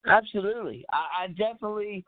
Absolutely. 0.06 0.86
I, 0.92 1.24
I 1.24 1.28
definitely, 1.28 2.04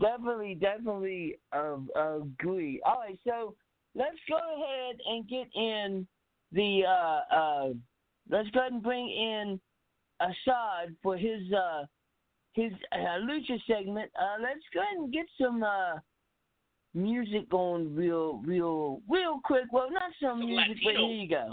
definitely, 0.00 0.54
definitely 0.54 1.38
uh, 1.52 1.76
agree. 1.96 2.80
All 2.84 3.00
right, 3.00 3.18
so 3.26 3.54
let's 3.94 4.16
go 4.28 4.36
ahead 4.36 4.96
and 5.06 5.28
get 5.28 5.48
in 5.54 6.06
the. 6.52 6.84
Uh, 6.86 7.34
uh, 7.34 7.68
let's 8.30 8.50
go 8.50 8.60
ahead 8.60 8.72
and 8.72 8.82
bring 8.82 9.08
in 9.08 9.60
Assad 10.20 10.94
for 11.02 11.16
his 11.16 11.52
uh, 11.52 11.84
his 12.52 12.72
lucha 12.94 13.60
segment. 13.66 14.10
Uh, 14.18 14.40
let's 14.40 14.64
go 14.72 14.80
ahead 14.80 14.96
and 14.96 15.12
get 15.12 15.26
some 15.40 15.62
uh, 15.62 15.98
music 16.96 17.48
going 17.50 17.94
real, 17.94 18.40
real, 18.44 19.00
real 19.08 19.38
quick. 19.44 19.64
Well, 19.70 19.88
not 19.90 20.10
some, 20.20 20.40
music, 20.40 20.78
but 20.82 20.94
here 20.96 21.06
you 21.06 21.28
go. 21.28 21.52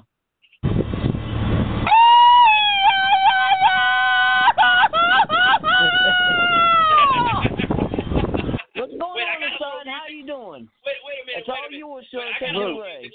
What's 8.75 8.91
going 8.91 9.15
Wait, 9.15 9.23
on, 9.23 9.57
throw 9.57 9.91
How 9.91 10.07
you 10.09 10.25
doing? 10.25 10.67
Wait, 10.85 10.95
wait 11.05 11.19
a 11.21 11.25
minute. 11.27 11.39
It's 11.39 11.47
wait 11.47 11.55
all 11.55 11.69
minute. 11.69 11.77
yours, 11.77 12.05
sir. 12.09 12.19
I 12.19 12.39
Take 12.39 12.49
it 12.49 12.55
away. 12.55 13.11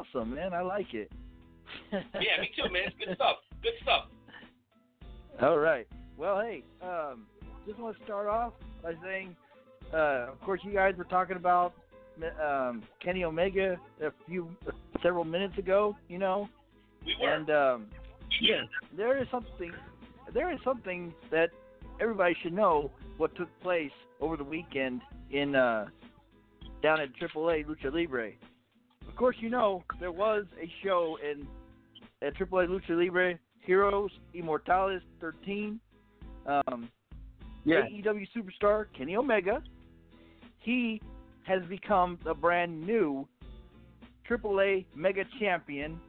Awesome, 0.00 0.34
man. 0.34 0.52
I 0.54 0.62
like 0.62 0.92
it. 0.94 1.10
Yeah, 1.92 2.40
me 2.40 2.50
too, 2.56 2.70
man. 2.72 2.82
It's 2.86 2.96
good 2.98 3.14
stuff. 3.14 3.36
Good 3.62 3.72
stuff. 3.82 4.04
All 5.40 5.58
right. 5.58 5.86
Well, 6.16 6.40
hey, 6.40 6.62
um, 6.82 7.26
just 7.66 7.78
want 7.78 7.96
to 7.96 8.04
start 8.04 8.26
off 8.26 8.52
by 8.82 8.94
saying, 9.02 9.36
uh, 9.94 10.28
of 10.32 10.40
course, 10.42 10.60
you 10.64 10.72
guys 10.72 10.94
were 10.98 11.04
talking 11.04 11.36
about 11.36 11.72
um, 12.44 12.82
Kenny 13.02 13.24
Omega 13.24 13.76
a 14.02 14.10
few 14.26 14.48
several 15.02 15.24
minutes 15.24 15.56
ago, 15.58 15.96
you 16.08 16.18
know, 16.18 16.48
We 17.06 17.14
were. 17.20 17.32
and 17.34 17.50
um, 17.50 17.86
Yes. 18.40 18.64
there 18.96 19.20
is 19.20 19.28
something 19.30 19.72
there 20.34 20.52
is 20.52 20.58
something 20.64 21.12
that 21.30 21.50
everybody 22.00 22.36
should 22.42 22.52
know 22.52 22.90
what 23.16 23.34
took 23.36 23.48
place 23.62 23.90
over 24.20 24.36
the 24.36 24.44
weekend 24.44 25.00
in 25.30 25.54
uh 25.56 25.86
down 26.82 27.00
at 27.00 27.08
AAA 27.14 27.66
Lucha 27.66 27.92
Libre. 27.92 28.30
Of 29.08 29.16
course, 29.16 29.36
you 29.40 29.50
know 29.50 29.82
there 29.98 30.12
was 30.12 30.44
a 30.60 30.70
show 30.82 31.18
in 31.22 31.46
at 32.22 32.34
AAA 32.34 32.68
Lucha 32.68 32.90
Libre 32.90 33.38
Heroes 33.60 34.10
Inmortales 34.34 35.00
13. 35.20 35.80
Um, 36.46 36.90
Yes. 37.64 37.88
AEW 37.92 38.26
superstar 38.34 38.86
Kenny 38.96 39.16
Omega. 39.16 39.62
He 40.60 41.00
has 41.42 41.62
become 41.68 42.18
the 42.24 42.34
brand 42.34 42.86
new 42.86 43.26
AAA 44.28 44.86
Mega 44.94 45.24
Champion. 45.38 46.00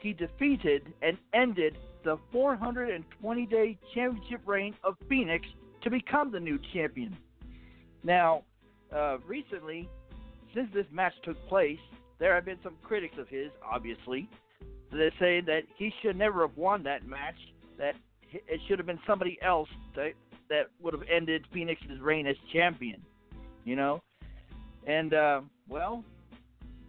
He 0.00 0.12
defeated 0.12 0.92
and 1.02 1.18
ended 1.34 1.78
the 2.04 2.16
420 2.32 3.46
day 3.46 3.78
championship 3.94 4.40
reign 4.46 4.74
of 4.84 4.96
Fénix 5.10 5.40
to 5.82 5.90
become 5.90 6.30
the 6.30 6.40
new 6.40 6.58
champion. 6.72 7.16
Now, 8.02 8.44
uh, 8.94 9.18
recently, 9.26 9.88
since 10.54 10.68
this 10.72 10.86
match 10.92 11.12
took 11.22 11.36
place, 11.48 11.78
there 12.20 12.34
have 12.34 12.44
been 12.44 12.58
some 12.62 12.76
critics 12.82 13.16
of 13.18 13.26
his, 13.28 13.50
obviously. 13.68 14.28
They 14.92 15.10
say 15.18 15.40
that 15.40 15.62
he 15.76 15.92
should 16.02 16.16
never 16.16 16.42
have 16.46 16.56
won 16.56 16.82
that 16.84 17.06
match, 17.06 17.36
that 17.78 17.94
it 18.30 18.60
should 18.68 18.78
have 18.78 18.86
been 18.86 19.00
somebody 19.06 19.38
else 19.42 19.68
that, 19.96 20.12
that 20.48 20.66
would 20.80 20.92
have 20.92 21.02
ended 21.10 21.46
Fénix's 21.54 22.00
reign 22.00 22.26
as 22.26 22.36
champion, 22.52 23.00
you 23.64 23.74
know? 23.74 24.02
And, 24.86 25.14
uh, 25.14 25.40
well, 25.68 26.04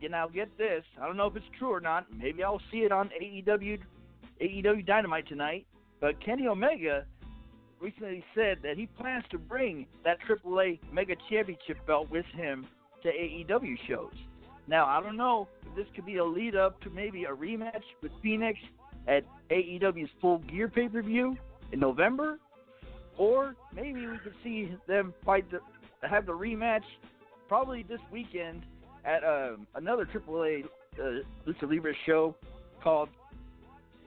you 0.01 0.09
now 0.09 0.27
get 0.27 0.55
this. 0.57 0.83
I 1.01 1.05
don't 1.05 1.17
know 1.17 1.27
if 1.27 1.35
it's 1.35 1.45
true 1.57 1.71
or 1.71 1.79
not. 1.79 2.07
Maybe 2.15 2.43
I'll 2.43 2.61
see 2.71 2.79
it 2.79 2.91
on 2.91 3.09
AEW 3.21 3.79
AEW 4.41 4.85
Dynamite 4.85 5.27
tonight. 5.27 5.65
But 5.99 6.23
Kenny 6.25 6.47
Omega 6.47 7.05
recently 7.79 8.23
said 8.33 8.57
that 8.63 8.75
he 8.75 8.87
plans 8.87 9.23
to 9.29 9.37
bring 9.37 9.85
that 10.03 10.17
AAA 10.27 10.79
Mega 10.91 11.15
Championship 11.29 11.77
belt 11.85 12.09
with 12.09 12.25
him 12.33 12.65
to 13.03 13.09
AEW 13.09 13.77
shows. 13.87 14.13
Now 14.71 14.85
I 14.85 15.03
don't 15.03 15.17
know 15.17 15.49
if 15.67 15.75
this 15.75 15.85
could 15.93 16.05
be 16.05 16.15
a 16.15 16.23
lead 16.23 16.55
up 16.55 16.81
to 16.83 16.89
maybe 16.89 17.25
a 17.25 17.35
rematch 17.35 17.83
with 18.01 18.13
Fénix 18.23 18.55
at 19.05 19.25
AEW's 19.49 20.09
Full 20.21 20.37
Gear 20.49 20.69
pay 20.69 20.87
per 20.87 21.01
view 21.01 21.35
in 21.73 21.79
November, 21.81 22.39
or 23.17 23.53
maybe 23.75 24.07
we 24.07 24.17
could 24.19 24.33
see 24.45 24.73
them 24.87 25.13
fight 25.25 25.45
the 25.51 25.59
have 26.07 26.25
the 26.25 26.31
rematch 26.31 26.85
probably 27.49 27.83
this 27.83 27.99
weekend 28.13 28.61
at 29.03 29.25
um, 29.25 29.67
another 29.75 30.05
AAA 30.05 30.63
uh, 30.63 31.03
Lucha 31.45 31.69
Libre 31.69 31.93
show 32.05 32.33
called. 32.81 33.09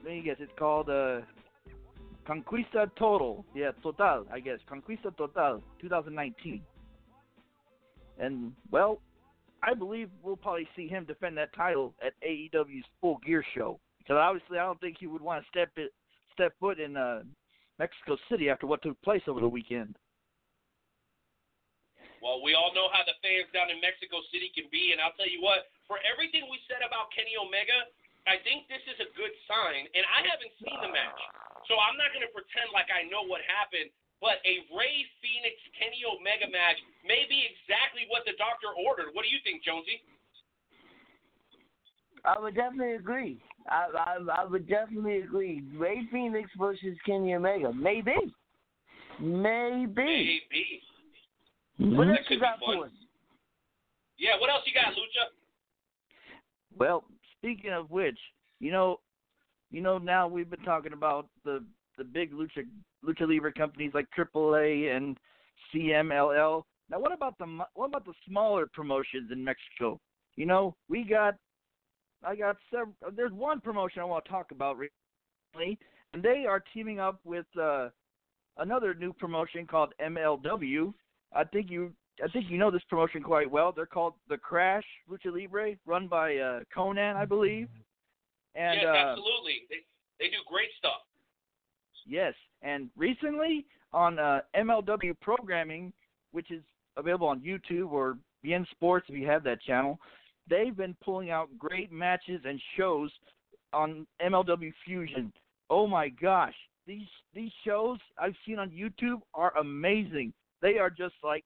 Let 0.03 0.13
me 0.13 0.21
guess. 0.25 0.37
It's 0.39 0.51
called 0.57 0.89
uh, 0.89 1.21
Conquista 2.27 2.89
Total. 2.97 3.45
Yeah, 3.53 3.69
Total. 3.83 4.25
I 4.33 4.39
guess 4.39 4.57
Conquista 4.67 5.15
Total 5.15 5.61
2019. 5.79 6.59
And 8.17 8.53
well, 8.71 8.99
I 9.65 9.73
believe 9.73 10.13
we'll 10.21 10.37
probably 10.37 10.69
see 10.77 10.87
him 10.87 11.05
defend 11.05 11.37
that 11.37 11.49
title 11.57 11.95
at 12.05 12.13
AEW's 12.21 12.85
Full 13.01 13.17
Gear 13.25 13.43
show 13.57 13.79
because 13.97 14.21
obviously 14.21 14.61
I 14.61 14.65
don't 14.69 14.79
think 14.79 15.01
he 15.01 15.09
would 15.09 15.25
want 15.25 15.41
to 15.41 15.49
step 15.49 15.73
it, 15.81 15.89
step 16.37 16.53
foot 16.61 16.77
in 16.77 16.93
uh, 16.93 17.25
Mexico 17.81 18.13
City 18.29 18.53
after 18.53 18.69
what 18.69 18.85
took 18.85 19.01
place 19.01 19.25
over 19.25 19.41
the 19.41 19.49
weekend. 19.49 19.97
Well, 22.21 22.45
we 22.45 22.53
all 22.53 22.73
know 22.77 22.93
how 22.93 23.01
the 23.09 23.17
fans 23.25 23.49
down 23.57 23.73
in 23.73 23.81
Mexico 23.81 24.21
City 24.29 24.53
can 24.53 24.69
be, 24.69 24.93
and 24.93 25.01
I'll 25.01 25.17
tell 25.17 25.29
you 25.29 25.41
what, 25.41 25.69
for 25.89 25.97
everything 26.05 26.45
we 26.49 26.61
said 26.69 26.85
about 26.85 27.09
Kenny 27.13 27.33
Omega, 27.37 27.89
I 28.25 28.41
think 28.41 28.65
this 28.65 28.81
is 28.85 28.97
a 29.01 29.09
good 29.13 29.33
sign. 29.45 29.85
And 29.93 30.05
I 30.09 30.25
haven't 30.25 30.53
seen 30.61 30.77
the 30.81 30.89
match, 30.89 31.21
so 31.69 31.77
I'm 31.77 31.97
not 31.97 32.13
going 32.13 32.25
to 32.25 32.33
pretend 32.33 32.73
like 32.73 32.89
I 32.89 33.05
know 33.09 33.25
what 33.25 33.45
happened. 33.45 33.93
But 34.21 34.39
a 34.47 34.63
Rey 34.73 35.05
Fénix 35.21 35.57
Kenny 35.77 36.01
Omega 36.07 36.49
match 36.49 36.79
may 37.05 37.25
be 37.29 37.45
exactly 37.45 38.07
what 38.09 38.23
the 38.25 38.33
doctor 38.39 38.71
ordered. 38.73 39.13
What 39.13 39.23
do 39.23 39.29
you 39.29 39.39
think, 39.43 39.63
Jonesy? 39.63 40.01
I 42.23 42.39
would 42.39 42.55
definitely 42.55 42.95
agree. 42.95 43.39
I, 43.69 43.87
I 43.93 44.41
I 44.41 44.45
would 44.45 44.67
definitely 44.67 45.19
agree. 45.19 45.63
Rey 45.77 46.07
Fénix 46.13 46.45
versus 46.57 46.97
Kenny 47.05 47.33
Omega. 47.35 47.71
Maybe. 47.73 48.15
Maybe. 49.19 49.93
Maybe. 49.95 50.81
What 51.77 52.07
That 52.07 52.17
else 52.17 52.27
could 52.27 52.35
you 52.35 52.39
got 52.41 52.59
fun. 52.59 52.77
for 52.77 52.85
us? 52.85 52.91
Yeah. 54.17 54.39
What 54.39 54.49
else 54.49 54.63
you 54.65 54.73
got, 54.73 54.93
Lucha? 54.93 55.29
Well, 56.77 57.03
speaking 57.37 57.71
of 57.71 57.91
which, 57.91 58.17
you 58.59 58.71
know, 58.71 58.99
you 59.71 59.81
know 59.81 59.97
now 59.97 60.27
we've 60.27 60.49
been 60.49 60.63
talking 60.63 60.93
about 60.93 61.27
the 61.43 61.63
the 61.97 62.03
big 62.03 62.33
lucha 62.33 62.65
lucha 63.05 63.27
libre 63.27 63.53
companies 63.53 63.91
like 63.93 64.07
AAA 64.17 64.95
and 64.95 65.17
CMLL. 65.73 66.63
Now, 66.89 66.99
what 66.99 67.11
about 67.11 67.37
the 67.37 67.45
what 67.73 67.87
about 67.87 68.05
the 68.05 68.13
smaller 68.27 68.67
promotions 68.73 69.31
in 69.31 69.43
Mexico? 69.43 69.99
You 70.35 70.45
know, 70.45 70.75
we 70.89 71.03
got 71.03 71.35
I 72.23 72.35
got 72.35 72.57
several. 72.71 72.95
There's 73.15 73.31
one 73.31 73.61
promotion 73.61 74.01
I 74.01 74.05
want 74.05 74.25
to 74.25 74.31
talk 74.31 74.51
about 74.51 74.77
recently, 74.77 75.77
and 76.13 76.21
they 76.21 76.45
are 76.47 76.63
teaming 76.73 76.99
up 76.99 77.19
with 77.23 77.45
uh, 77.59 77.89
another 78.57 78.93
new 78.93 79.13
promotion 79.13 79.65
called 79.65 79.93
MLW. 80.01 80.93
I 81.33 81.43
think 81.43 81.69
you 81.69 81.93
I 82.23 82.27
think 82.29 82.49
you 82.49 82.57
know 82.57 82.71
this 82.71 82.83
promotion 82.89 83.21
quite 83.21 83.49
well. 83.49 83.71
They're 83.71 83.85
called 83.85 84.13
the 84.29 84.37
Crash 84.37 84.85
Lucha 85.09 85.33
Libre, 85.33 85.75
run 85.85 86.07
by 86.07 86.37
uh, 86.37 86.59
Konnan, 86.75 87.15
I 87.15 87.25
believe. 87.25 87.67
And 88.55 88.81
yes, 88.81 88.87
uh, 88.87 88.97
absolutely. 88.97 89.63
They 89.69 89.83
they 90.19 90.29
do 90.29 90.37
great 90.47 90.69
stuff. 90.77 91.01
Yes, 92.05 92.33
and 92.61 92.89
recently 92.95 93.65
on 93.93 94.19
uh, 94.19 94.41
MLW 94.55 95.19
programming, 95.21 95.91
which 96.31 96.51
is 96.51 96.61
available 96.97 97.27
on 97.27 97.39
YouTube 97.39 97.91
or 97.91 98.17
beIN 98.45 98.67
Sports 98.71 99.07
if 99.09 99.17
you 99.17 99.27
have 99.27 99.43
that 99.43 99.61
channel, 99.61 99.99
they've 100.49 100.75
been 100.75 100.95
pulling 101.03 101.31
out 101.31 101.49
great 101.57 101.91
matches 101.91 102.41
and 102.45 102.61
shows 102.77 103.11
on 103.73 104.05
MLW 104.21 104.71
Fusion. 104.85 105.31
Oh 105.69 105.87
my 105.87 106.09
gosh, 106.09 106.53
these 106.85 107.07
these 107.33 107.51
shows 107.65 107.97
I've 108.19 108.35
seen 108.45 108.59
on 108.59 108.69
YouTube 108.69 109.21
are 109.33 109.57
amazing. 109.57 110.33
They 110.61 110.77
are 110.77 110.89
just 110.89 111.15
like 111.23 111.45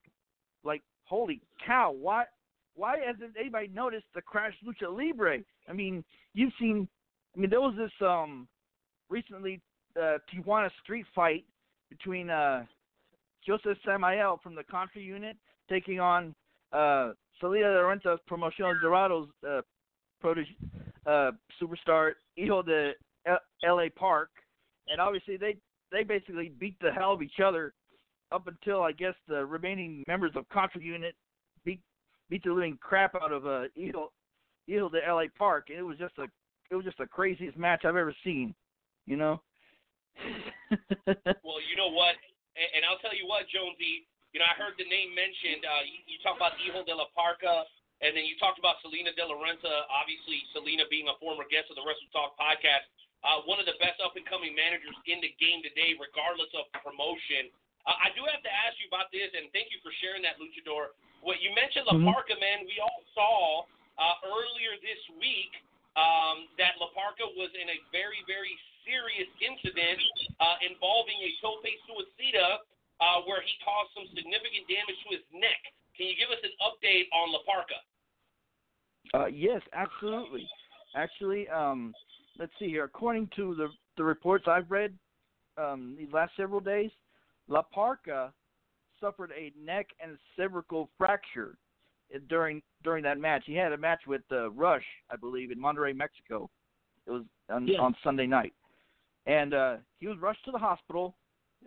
like 0.63 0.81
holy 1.05 1.41
cow! 1.65 1.91
Why 1.97 2.25
why 2.75 2.97
hasn't 3.05 3.35
anybody 3.39 3.69
noticed 3.73 4.05
the 4.13 4.21
Crash 4.21 4.53
Lucha 4.65 4.95
Libre? 4.95 5.39
I 5.67 5.73
mean, 5.73 6.03
you've 6.33 6.53
seen. 6.59 6.87
I 7.35 7.39
mean, 7.39 7.49
there 7.49 7.61
was 7.61 7.75
this 7.77 7.91
um 8.05 8.47
recently 9.09 9.61
uh, 9.99 10.17
Tijuana 10.33 10.69
street 10.83 11.05
fight 11.13 11.45
between 11.89 12.29
uh, 12.29 12.65
Josef 13.45 13.77
Samael 13.85 14.39
from 14.41 14.55
the 14.55 14.63
Contra 14.63 15.01
unit 15.01 15.37
taking 15.69 15.99
on 15.99 16.33
uh, 16.73 17.11
Renta 17.41 18.17
Promociones 18.29 18.81
Dorados 18.81 19.27
uh, 19.47 19.61
protege, 20.19 20.55
uh, 21.05 21.31
superstar 21.61 22.11
Hijo 22.37 22.61
de 22.61 22.91
L- 23.25 23.39
L.A. 23.63 23.89
Park, 23.89 24.29
and 24.87 24.99
obviously 24.99 25.37
they 25.37 25.57
they 25.91 26.03
basically 26.03 26.51
beat 26.59 26.77
the 26.81 26.91
hell 26.91 27.13
of 27.13 27.21
each 27.21 27.39
other 27.43 27.73
up 28.31 28.47
until 28.47 28.81
I 28.81 28.91
guess 28.91 29.15
the 29.27 29.45
remaining 29.45 30.03
members 30.07 30.31
of 30.35 30.47
Contra 30.49 30.81
unit 30.81 31.15
beat 31.65 31.79
beat 32.29 32.43
the 32.43 32.51
living 32.51 32.77
crap 32.81 33.15
out 33.15 33.31
of 33.31 33.45
uh, 33.45 33.63
Hijo 33.75 34.11
Hijo 34.67 34.89
de 34.89 35.05
L.A. 35.07 35.29
Park. 35.37 35.67
And 35.69 35.79
it 35.79 35.83
was 35.83 35.97
just 35.97 36.17
a 36.17 36.25
it 36.71 36.75
was 36.75 36.85
just 36.85 36.97
the 36.97 37.07
craziest 37.07 37.57
match 37.57 37.85
I've 37.85 37.95
ever 37.95 38.15
seen. 38.23 38.53
You 39.05 39.17
know. 39.17 39.41
Well, 41.45 41.61
you 41.65 41.75
know 41.79 41.89
what? 41.89 42.13
And, 42.53 42.69
and 42.77 42.81
I'll 42.85 43.01
tell 43.01 43.15
you 43.15 43.25
what, 43.25 43.49
Jonesy. 43.49 44.05
You 44.35 44.37
know, 44.37 44.45
I 44.45 44.53
heard 44.59 44.77
the 44.77 44.85
name 44.85 45.15
mentioned. 45.17 45.65
Uh, 45.65 45.83
you, 45.89 45.97
you 46.05 46.17
talk 46.21 46.37
about 46.37 46.53
Hijo 46.61 46.85
de 46.85 46.93
la 46.93 47.09
Parca, 47.17 47.65
and 48.05 48.13
then 48.13 48.29
you 48.29 48.37
talked 48.37 48.61
about 48.61 48.77
Salina 48.85 49.09
De 49.17 49.25
La 49.25 49.33
Renta. 49.33 49.89
Obviously, 49.89 50.45
Salina 50.53 50.85
being 50.93 51.09
a 51.09 51.17
former 51.17 51.49
guest 51.49 51.73
of 51.73 51.75
the 51.79 51.83
Wrestle 51.83 52.05
Talk 52.13 52.37
podcast, 52.37 52.85
uh, 53.25 53.41
one 53.49 53.57
of 53.57 53.65
the 53.65 53.73
best 53.81 53.97
up 54.05 54.13
and 54.13 54.23
coming 54.29 54.53
managers 54.53 54.93
in 55.09 55.17
the 55.25 55.33
game 55.41 55.65
today, 55.65 55.97
regardless 55.97 56.53
of 56.53 56.69
promotion. 56.85 57.49
Uh, 57.89 57.97
I 57.97 58.13
do 58.13 58.21
have 58.29 58.45
to 58.45 58.51
ask 58.53 58.77
you 58.77 58.85
about 58.85 59.09
this, 59.09 59.33
and 59.33 59.49
thank 59.49 59.73
you 59.73 59.81
for 59.81 59.89
sharing 59.97 60.21
that, 60.21 60.37
Luchador. 60.37 60.93
What 61.25 61.41
you 61.41 61.49
mentioned, 61.57 61.89
La 61.89 61.97
Mhm. 61.97 62.05
Parca, 62.05 62.37
man, 62.37 62.69
we 62.69 62.77
all 62.79 63.01
saw 63.17 63.65
uh, 63.97 64.15
earlier 64.29 64.77
this 64.79 65.01
week 65.19 65.51
um, 65.99 66.47
that 66.61 66.77
La 66.79 66.87
Parka 66.95 67.27
was 67.35 67.51
in 67.57 67.67
a 67.67 67.77
very, 67.91 68.21
very 68.29 68.53
serious 68.89 69.29
incident 69.37 70.01
uh, 70.41 70.57
involving 70.65 71.21
a 71.21 71.29
tope 71.37 71.61
suicida 71.85 72.65
uh, 72.97 73.21
where 73.29 73.45
he 73.45 73.53
caused 73.61 73.93
some 73.93 74.09
significant 74.17 74.65
damage 74.65 74.97
to 75.05 75.09
his 75.13 75.25
neck. 75.29 75.61
Can 75.93 76.09
you 76.09 76.17
give 76.17 76.33
us 76.33 76.41
an 76.41 76.53
update 76.65 77.05
on 77.13 77.29
La 77.29 77.45
Parka? 77.45 77.79
Uh, 79.13 79.29
yes, 79.29 79.61
absolutely. 79.73 80.49
Actually, 80.95 81.47
um, 81.49 81.93
let's 82.37 82.51
see 82.57 82.67
here. 82.67 82.83
According 82.83 83.29
to 83.35 83.53
the 83.55 83.69
the 83.97 84.03
reports 84.03 84.45
I've 84.47 84.71
read 84.71 84.93
um, 85.57 85.95
these 85.97 86.11
last 86.13 86.31
several 86.37 86.59
days, 86.59 86.89
La 87.47 87.61
Parka 87.61 88.33
suffered 89.01 89.31
a 89.37 89.51
neck 89.63 89.87
and 90.01 90.17
cervical 90.35 90.89
fracture 90.97 91.57
during 92.27 92.61
during 92.83 93.03
that 93.03 93.19
match. 93.19 93.43
He 93.45 93.55
had 93.55 93.71
a 93.73 93.77
match 93.77 94.01
with 94.07 94.21
uh, 94.31 94.51
Rush, 94.51 94.85
I 95.11 95.15
believe, 95.15 95.51
in 95.51 95.59
Monterrey, 95.59 95.95
Mexico. 95.95 96.49
It 97.07 97.11
was 97.11 97.23
on, 97.49 97.67
Yeah. 97.67 97.79
on 97.79 97.95
Sunday 98.03 98.27
night, 98.27 98.53
and 99.29 99.53
uh, 99.53 99.75
he 99.99 100.07
was 100.07 100.17
rushed 100.19 100.43
to 100.45 100.51
the 100.51 100.57
hospital, 100.57 101.15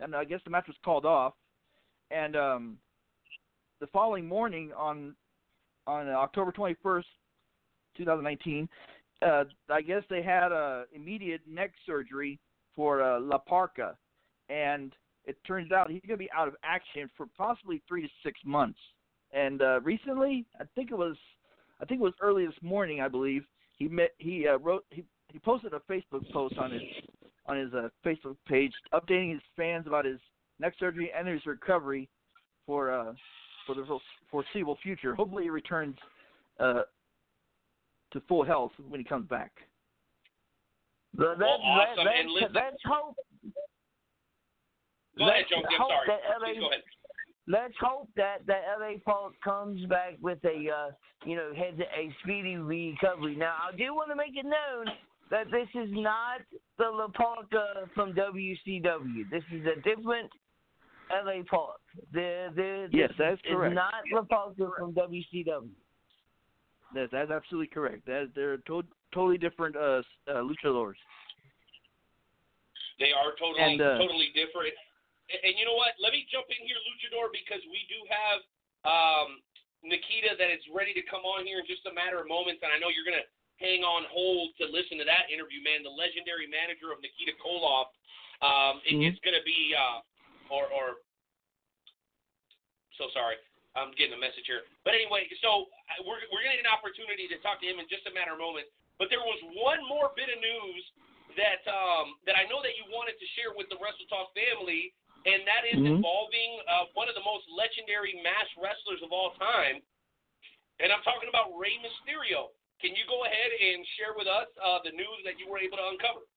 and 0.01 0.13
I 0.13 0.25
guess 0.25 0.41
the 0.43 0.49
match 0.49 0.67
was 0.67 0.75
called 0.83 1.05
off. 1.05 1.33
And 2.11 2.35
um, 2.35 2.77
the 3.79 3.87
following 3.87 4.27
morning, 4.27 4.71
on 4.77 5.15
on 5.87 6.07
October 6.09 6.51
21st, 6.51 7.03
2019, 7.97 8.69
uh, 9.21 9.43
I 9.69 9.81
guess 9.81 10.03
they 10.09 10.21
had 10.21 10.51
a 10.51 10.83
immediate 10.93 11.41
neck 11.49 11.71
surgery 11.85 12.37
for 12.75 13.01
uh, 13.01 13.19
La 13.21 13.37
Parka, 13.37 13.95
and 14.49 14.93
it 15.25 15.37
turns 15.47 15.71
out 15.71 15.89
he's 15.89 16.01
going 16.01 16.19
to 16.19 16.23
be 16.23 16.31
out 16.35 16.49
of 16.49 16.55
action 16.65 17.09
for 17.15 17.27
possibly 17.37 17.81
three 17.87 18.01
to 18.01 18.09
six 18.25 18.39
months. 18.45 18.79
And 19.31 19.61
uh, 19.61 19.79
recently, 19.81 20.45
I 20.59 20.65
think 20.75 20.91
it 20.91 20.97
was, 20.97 21.15
I 21.81 21.85
think 21.85 22.01
it 22.01 22.03
was 22.03 22.13
early 22.21 22.45
this 22.45 22.55
morning, 22.61 22.99
I 22.99 23.07
believe 23.07 23.43
he 23.77 23.87
met, 23.87 24.11
he 24.17 24.47
uh, 24.49 24.57
wrote 24.57 24.85
he 24.89 25.05
he 25.31 25.39
posted 25.39 25.73
a 25.73 25.79
Facebook 25.89 26.29
post 26.31 26.57
on 26.57 26.71
his 26.71 26.81
on 27.45 27.57
his 27.57 27.73
uh, 27.73 27.89
Facebook 28.05 28.35
page 28.47 28.71
updating 28.93 29.31
his 29.33 29.41
fans 29.57 29.85
about 29.87 30.05
his 30.05 30.19
neck 30.59 30.73
surgery 30.79 31.11
and 31.17 31.27
his 31.27 31.45
recovery 31.45 32.07
for 32.65 32.91
uh, 32.91 33.13
for 33.65 33.75
the 33.75 33.85
foreseeable 34.31 34.77
future. 34.83 35.15
Hopefully, 35.15 35.43
he 35.43 35.49
returns 35.49 35.95
uh, 36.59 36.83
to 38.11 38.21
full 38.27 38.43
health 38.43 38.71
when 38.89 38.99
he 38.99 39.03
comes 39.03 39.27
back. 39.27 39.51
But 41.15 41.37
Well, 41.39 41.59
awesome. 41.61 42.05
Let, 42.05 42.15
And 42.15 42.29
listen- 42.31 42.53
let's 42.53 42.77
hope. 42.85 43.15
Go 45.17 45.27
ahead, 45.29 45.43
let's 45.51 45.65
I'm 45.69 45.79
hope 45.79 45.89
sorry. 45.91 46.07
that 46.07 46.21
Please 46.39 46.55
LA 46.55 46.59
go 46.61 46.67
ahead. 46.69 46.83
let's 47.47 47.73
hope 47.79 48.09
that 48.15 48.37
that 48.47 48.63
LA 48.79 48.93
Park 49.05 49.33
comes 49.43 49.85
back 49.85 50.15
with 50.21 50.39
a 50.43 50.69
uh, 50.71 50.91
you 51.25 51.35
know 51.35 51.51
has 51.55 51.77
a 51.79 52.11
speedy 52.23 52.55
recovery. 52.55 53.35
Now 53.35 53.55
I 53.71 53.75
do 53.75 53.93
want 53.93 54.09
to 54.09 54.15
make 54.15 54.35
it 54.35 54.45
known 54.45 54.87
that 55.33 55.49
this 55.49 55.65
is 55.73 55.89
not 55.89 56.45
the 56.77 56.85
La 56.85 57.09
Parka 57.09 57.89
from 57.97 58.13
WCW. 58.13 59.25
This 59.33 59.41
is 59.49 59.65
a 59.65 59.81
different 59.81 60.29
LA 61.09 61.41
Park. 61.49 61.81
The 62.13 62.53
the 62.53 62.87
Yes, 62.93 63.09
that's 63.17 63.41
correct. 63.41 63.73
It's 63.73 63.81
not 63.81 64.05
La 64.13 64.21
Parka 64.29 64.69
from 64.77 64.93
WCW. 64.93 65.73
That's, 66.93 67.09
that's 67.09 67.31
absolutely 67.33 67.73
correct. 67.73 68.05
That 68.05 68.29
they're 68.37 68.61
to- 68.69 68.85
totally 69.09 69.41
different 69.41 69.73
uh, 69.73 70.05
uh, 70.29 70.45
luchadors. 70.45 71.01
They 73.01 73.09
are 73.09 73.33
totally 73.41 73.57
And, 73.57 73.81
uh, 73.81 73.97
totally 73.97 74.29
different. 74.37 74.77
And, 75.33 75.49
and 75.49 75.53
you 75.57 75.65
know 75.65 75.73
what? 75.73 75.97
Let 75.97 76.13
me 76.13 76.29
jump 76.29 76.45
in 76.53 76.61
here, 76.61 76.77
Luchador, 76.85 77.33
because 77.33 77.65
we 77.73 77.81
do 77.89 77.97
have 78.05 78.39
um, 78.85 79.41
Nikita 79.81 80.37
that 80.37 80.53
is 80.53 80.61
ready 80.69 80.93
to 80.93 81.01
come 81.09 81.25
on 81.25 81.49
here 81.49 81.57
in 81.57 81.65
just 81.65 81.89
a 81.89 81.93
matter 81.97 82.21
of 82.21 82.29
moments, 82.29 82.61
and 82.61 82.69
I 82.69 82.77
know 82.77 82.93
you're 82.93 83.09
gonna 83.09 83.25
hang 83.57 83.83
on 83.83 84.03
hold 84.11 84.51
to 84.59 84.65
listen 84.67 84.97
to 84.99 85.05
that 85.05 85.29
interview, 85.31 85.61
man. 85.63 85.83
The 85.83 85.93
legendary 85.93 86.47
manager 86.47 86.91
of 86.91 87.01
Nikita 87.01 87.33
Koloff. 87.39 87.91
Um, 88.41 88.81
it- 88.85 88.93
Mhm. 88.95 89.07
It's 89.11 89.19
gonna 89.21 89.43
be 89.43 89.73
uh, 89.75 90.01
or 90.49 90.67
or 90.67 90.97
so 92.97 93.09
sorry. 93.13 93.37
I'm 93.75 93.89
getting 93.97 94.13
a 94.13 94.21
message 94.21 94.45
here. 94.45 94.61
But 94.85 94.93
anyway, 94.93 95.25
so 95.41 95.65
uh, 95.65 96.05
we're, 96.05 96.21
we're 96.29 96.45
going 96.45 96.53
to 96.53 96.61
get 96.61 96.69
an 96.69 96.73
opportunity 96.77 97.25
to 97.25 97.41
talk 97.41 97.57
to 97.57 97.65
him 97.65 97.81
in 97.81 97.89
just 97.89 98.05
a 98.05 98.13
matter 98.13 98.37
of 98.37 98.37
moments. 98.37 98.69
But 99.01 99.09
there 99.09 99.25
was 99.25 99.41
one 99.57 99.81
more 99.89 100.13
bit 100.13 100.29
of 100.29 100.37
news 100.37 100.83
that 101.33 101.65
um, 101.65 102.13
that 102.29 102.37
I 102.37 102.45
know 102.45 102.61
that 102.61 102.77
you 102.77 102.85
wanted 102.93 103.17
to 103.17 103.25
share 103.33 103.49
with 103.57 103.65
the 103.73 103.77
Wrestle 103.81 104.05
Talk 104.13 104.29
family, 104.37 104.93
and 105.25 105.41
that 105.49 105.65
is 105.65 105.81
Mhm. 105.81 105.97
involving 105.97 106.61
uh, 106.69 106.85
one 106.93 107.09
of 107.09 107.15
the 107.17 107.25
most 107.25 107.49
legendary 107.49 108.13
mass 108.21 108.45
wrestlers 108.61 109.01
of 109.01 109.09
all 109.09 109.33
time. 109.41 109.81
And 110.77 110.93
I'm 110.93 111.01
talking 111.01 111.29
about 111.29 111.49
Rey 111.57 111.73
Mysterio. 111.81 112.53
Can 112.83 112.91
you 112.91 113.07
go 113.07 113.23
ahead 113.23 113.51
and 113.55 113.85
share 113.95 114.11
with 114.17 114.27
us 114.27 114.51
uh, 114.59 114.79
the 114.83 114.91
news 114.91 115.23
that 115.23 115.39
you 115.39 115.49
were 115.49 115.57
able 115.57 115.77
to 115.77 115.87
uncover? 115.87 116.27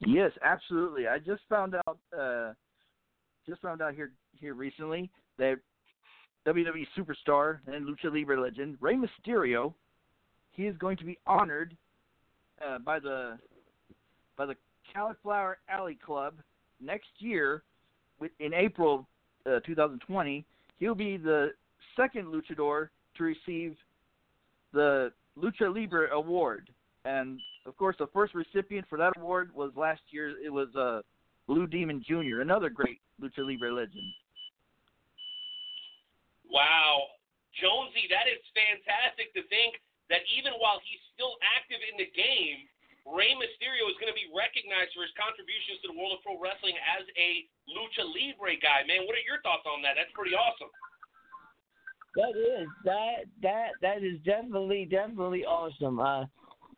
Yes, 0.00 0.32
absolutely. 0.42 1.06
I 1.06 1.18
just 1.18 1.42
found 1.48 1.76
out 1.76 1.98
uh, 2.10 2.52
just 3.46 3.62
found 3.62 3.80
out 3.80 3.94
here 3.94 4.10
here 4.40 4.54
recently 4.54 5.08
that 5.38 5.56
WWE 6.46 6.86
superstar 6.98 7.58
and 7.66 7.86
lucha 7.86 8.12
libre 8.12 8.40
legend 8.40 8.76
Rey 8.80 8.96
Mysterio 8.96 9.72
he 10.50 10.66
is 10.66 10.76
going 10.78 10.96
to 10.96 11.04
be 11.04 11.18
honored 11.26 11.76
uh, 12.64 12.78
by 12.78 12.98
the 12.98 13.38
by 14.36 14.46
the 14.46 14.56
Cauliflower 14.92 15.58
Alley 15.68 15.98
Club 16.04 16.34
next 16.80 17.08
year 17.18 17.62
in 18.40 18.54
April 18.54 19.06
uh, 19.46 19.60
2020. 19.66 20.44
He'll 20.78 20.94
be 20.94 21.16
the 21.16 21.52
second 21.96 22.26
luchador 22.26 22.88
to 23.16 23.24
receive 23.24 23.76
the 24.74 25.12
Lucha 25.38 25.72
Libre 25.72 26.10
Award, 26.12 26.68
and 27.04 27.40
of 27.64 27.76
course, 27.78 27.96
the 27.98 28.08
first 28.12 28.34
recipient 28.34 28.84
for 28.90 28.98
that 28.98 29.16
award 29.16 29.54
was 29.54 29.72
last 29.76 30.02
year. 30.10 30.34
It 30.36 30.52
was 30.52 30.68
uh, 30.76 31.00
Blue 31.46 31.66
Demon 31.66 32.04
Jr., 32.04 32.44
another 32.44 32.68
great 32.68 33.00
Lucha 33.22 33.40
Libre 33.40 33.72
legend. 33.72 34.04
Wow. 36.50 37.08
Jonesy, 37.56 38.10
that 38.10 38.26
is 38.26 38.42
fantastic 38.52 39.32
to 39.32 39.46
think 39.48 39.78
that 40.10 40.26
even 40.34 40.58
while 40.58 40.82
he's 40.84 41.00
still 41.14 41.38
active 41.40 41.80
in 41.80 41.96
the 41.96 42.10
game, 42.12 42.66
Rey 43.08 43.36
Mysterio 43.36 43.84
is 43.88 43.96
going 44.00 44.10
to 44.10 44.16
be 44.16 44.28
recognized 44.32 44.96
for 44.96 45.04
his 45.04 45.12
contributions 45.14 45.80
to 45.84 45.92
the 45.92 45.96
world 45.96 46.16
of 46.16 46.20
pro 46.24 46.40
wrestling 46.40 46.74
as 46.98 47.04
a 47.20 47.44
lucha 47.68 48.04
libre 48.04 48.56
guy. 48.58 48.80
Man, 48.88 49.04
what 49.04 49.12
are 49.12 49.24
your 49.24 49.44
thoughts 49.44 49.68
on 49.68 49.84
that? 49.84 49.96
That's 49.96 50.12
pretty 50.16 50.32
awesome. 50.32 50.72
That 52.16 52.34
is 52.38 52.68
that 52.84 53.26
that 53.42 53.70
that 53.82 53.98
is 54.06 54.22
definitely 54.24 54.86
definitely 54.86 55.44
awesome. 55.44 55.98
Uh, 55.98 56.24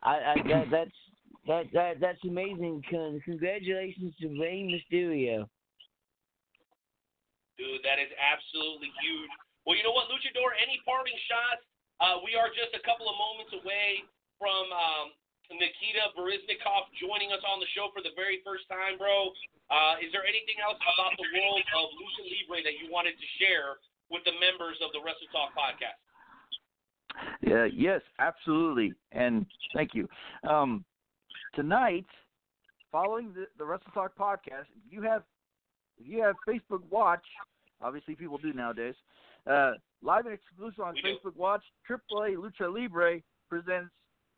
I, 0.01 0.33
I 0.33 0.35
that 0.49 0.65
that's 0.71 0.99
that 1.45 1.65
that 1.73 1.93
that's 2.01 2.23
amazing. 2.25 2.81
Con- 2.89 3.21
Congratulations 3.23 4.17
to 4.21 4.33
Rey 4.41 4.65
Mysterio. 4.65 5.45
Dude, 7.57 7.81
that 7.85 7.97
is 7.97 8.09
absolutely 8.17 8.89
huge. 9.01 9.29
Well, 9.65 9.73
you 9.73 9.81
know 9.81 9.93
what, 9.93 10.09
Luchador, 10.13 10.53
any 10.61 10.77
parting 10.85 11.17
shots? 11.25 11.65
Uh, 11.97 12.21
we 12.21 12.37
are 12.37 12.53
just 12.53 12.77
a 12.77 12.81
couple 12.85 13.09
of 13.09 13.17
moments 13.17 13.49
away 13.57 14.05
from 14.37 14.69
um, 14.69 15.05
Nikita 15.49 16.13
Breznikov 16.13 16.93
joining 17.01 17.33
us 17.33 17.41
on 17.49 17.57
the 17.57 17.69
show 17.73 17.89
for 17.89 18.05
the 18.05 18.13
very 18.13 18.45
first 18.45 18.69
time, 18.69 19.01
bro. 19.01 19.33
Uh, 19.73 19.97
is 19.99 20.13
there 20.13 20.21
anything 20.23 20.61
else 20.61 20.77
about 20.77 21.17
the 21.17 21.27
world 21.33 21.65
of 21.81 21.85
Lucha 21.97 22.23
Libre 22.29 22.61
that 22.61 22.77
you 22.77 22.93
wanted 22.93 23.17
to 23.17 23.27
share 23.41 23.81
with 24.09 24.23
the 24.25 24.31
members 24.33 24.77
of 24.83 24.91
the 24.93 24.99
Wrestle 24.99 25.27
Talk 25.31 25.51
podcast? 25.55 25.99
Yeah, 27.41 27.65
yes, 27.65 28.01
absolutely, 28.19 28.93
and 29.11 29.45
thank 29.73 29.91
you. 29.93 30.07
Um, 30.47 30.85
tonight, 31.55 32.05
following 32.91 33.33
the, 33.33 33.47
the 33.57 33.65
Wrestle 33.65 33.91
Talk 33.93 34.15
podcast, 34.17 34.67
if 34.85 34.91
you 34.91 35.01
have 35.01 35.23
if 35.99 36.07
you 36.07 36.21
have 36.21 36.35
Facebook 36.47 36.81
Watch, 36.91 37.25
obviously 37.81 38.15
people 38.15 38.37
do 38.37 38.53
nowadays. 38.53 38.95
Uh, 39.49 39.73
live 40.03 40.25
and 40.25 40.33
exclusive 40.33 40.81
on 40.81 40.93
We 40.95 41.01
do. 41.01 41.15
Facebook 41.15 41.35
Watch, 41.35 41.63
AAA 41.89 42.35
Lucha 42.35 42.71
Libre 42.73 43.21
presents 43.49 43.91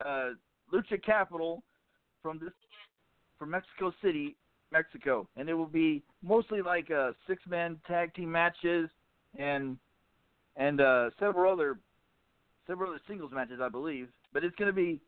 uh, 0.06 0.30
Lucha 0.74 1.04
Capital 1.04 1.64
from 2.22 2.40
this 2.40 2.54
from 3.38 3.52
Mexico 3.52 3.94
City, 4.02 4.36
Mexico, 4.72 5.28
and 5.36 5.50
it 5.50 5.54
will 5.54 5.66
be 5.66 6.04
mostly 6.22 6.62
like 6.62 6.92
uh, 6.92 7.12
six 7.28 7.42
man 7.48 7.78
tag 7.88 8.14
team 8.14 8.32
matches 8.32 8.90
and 9.38 9.78
and 10.56 10.82
uh, 10.82 11.10
several 11.20 11.52
other 11.52 11.80
several 12.68 12.92
other 12.92 13.02
singles 13.08 13.32
matches, 13.34 13.60
I 13.62 13.70
believe. 13.70 14.10
But 14.34 14.44
it's 14.44 14.56
going 14.56 14.70
to 14.70 14.76
be 14.76 15.02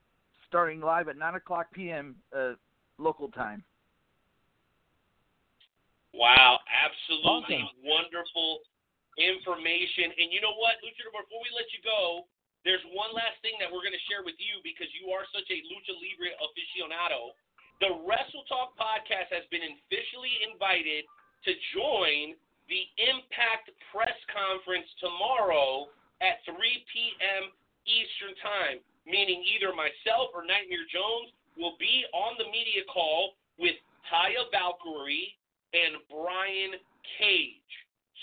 starting 0.48 0.82
live 0.82 1.08
at 1.08 1.18
9 1.18 1.36
o'clock 1.36 1.68
p.m. 1.72 2.16
Uh, 2.36 2.58
local 2.98 3.30
time. 3.30 3.64
Wow, 6.12 6.60
absolutely 6.68 7.64
wonderful 7.86 8.60
information. 9.16 10.12
And 10.12 10.28
you 10.28 10.44
know 10.44 10.58
what, 10.60 10.76
Luchador, 10.84 11.24
before 11.24 11.40
we 11.40 11.52
let 11.56 11.72
you 11.72 11.80
go, 11.86 12.28
there's 12.68 12.84
one 12.92 13.16
last 13.16 13.40
thing 13.42 13.56
that 13.64 13.72
we're 13.72 13.86
going 13.86 13.96
to 13.96 14.08
share 14.12 14.22
with 14.22 14.38
you 14.38 14.60
because 14.62 14.92
you 14.92 15.10
are 15.16 15.24
such 15.32 15.48
a 15.50 15.58
Lucha 15.72 15.96
Libre 15.98 16.36
aficionado. 16.44 17.34
The 17.80 17.98
Wrestle 18.06 18.46
Talk 18.46 18.78
podcast 18.78 19.34
has 19.34 19.48
been 19.50 19.66
officially 19.66 20.36
invited 20.46 21.08
to 21.48 21.52
join 21.74 22.38
the 22.72 22.88
Impact 23.04 23.68
press 23.92 24.16
conference 24.32 24.88
tomorrow 25.04 25.92
at 26.24 26.40
3 26.48 26.56
p.m. 26.56 27.52
Eastern 27.84 28.32
Time, 28.40 28.80
meaning 29.04 29.44
either 29.44 29.76
myself 29.76 30.32
or 30.32 30.48
Nightmare 30.48 30.88
Jones 30.88 31.36
will 31.60 31.76
be 31.76 32.08
on 32.16 32.40
the 32.40 32.48
media 32.48 32.88
call 32.88 33.36
with 33.60 33.76
Taya 34.08 34.48
Valkyrie 34.56 35.36
and 35.76 36.00
Brian 36.08 36.80
Cage. 37.20 37.72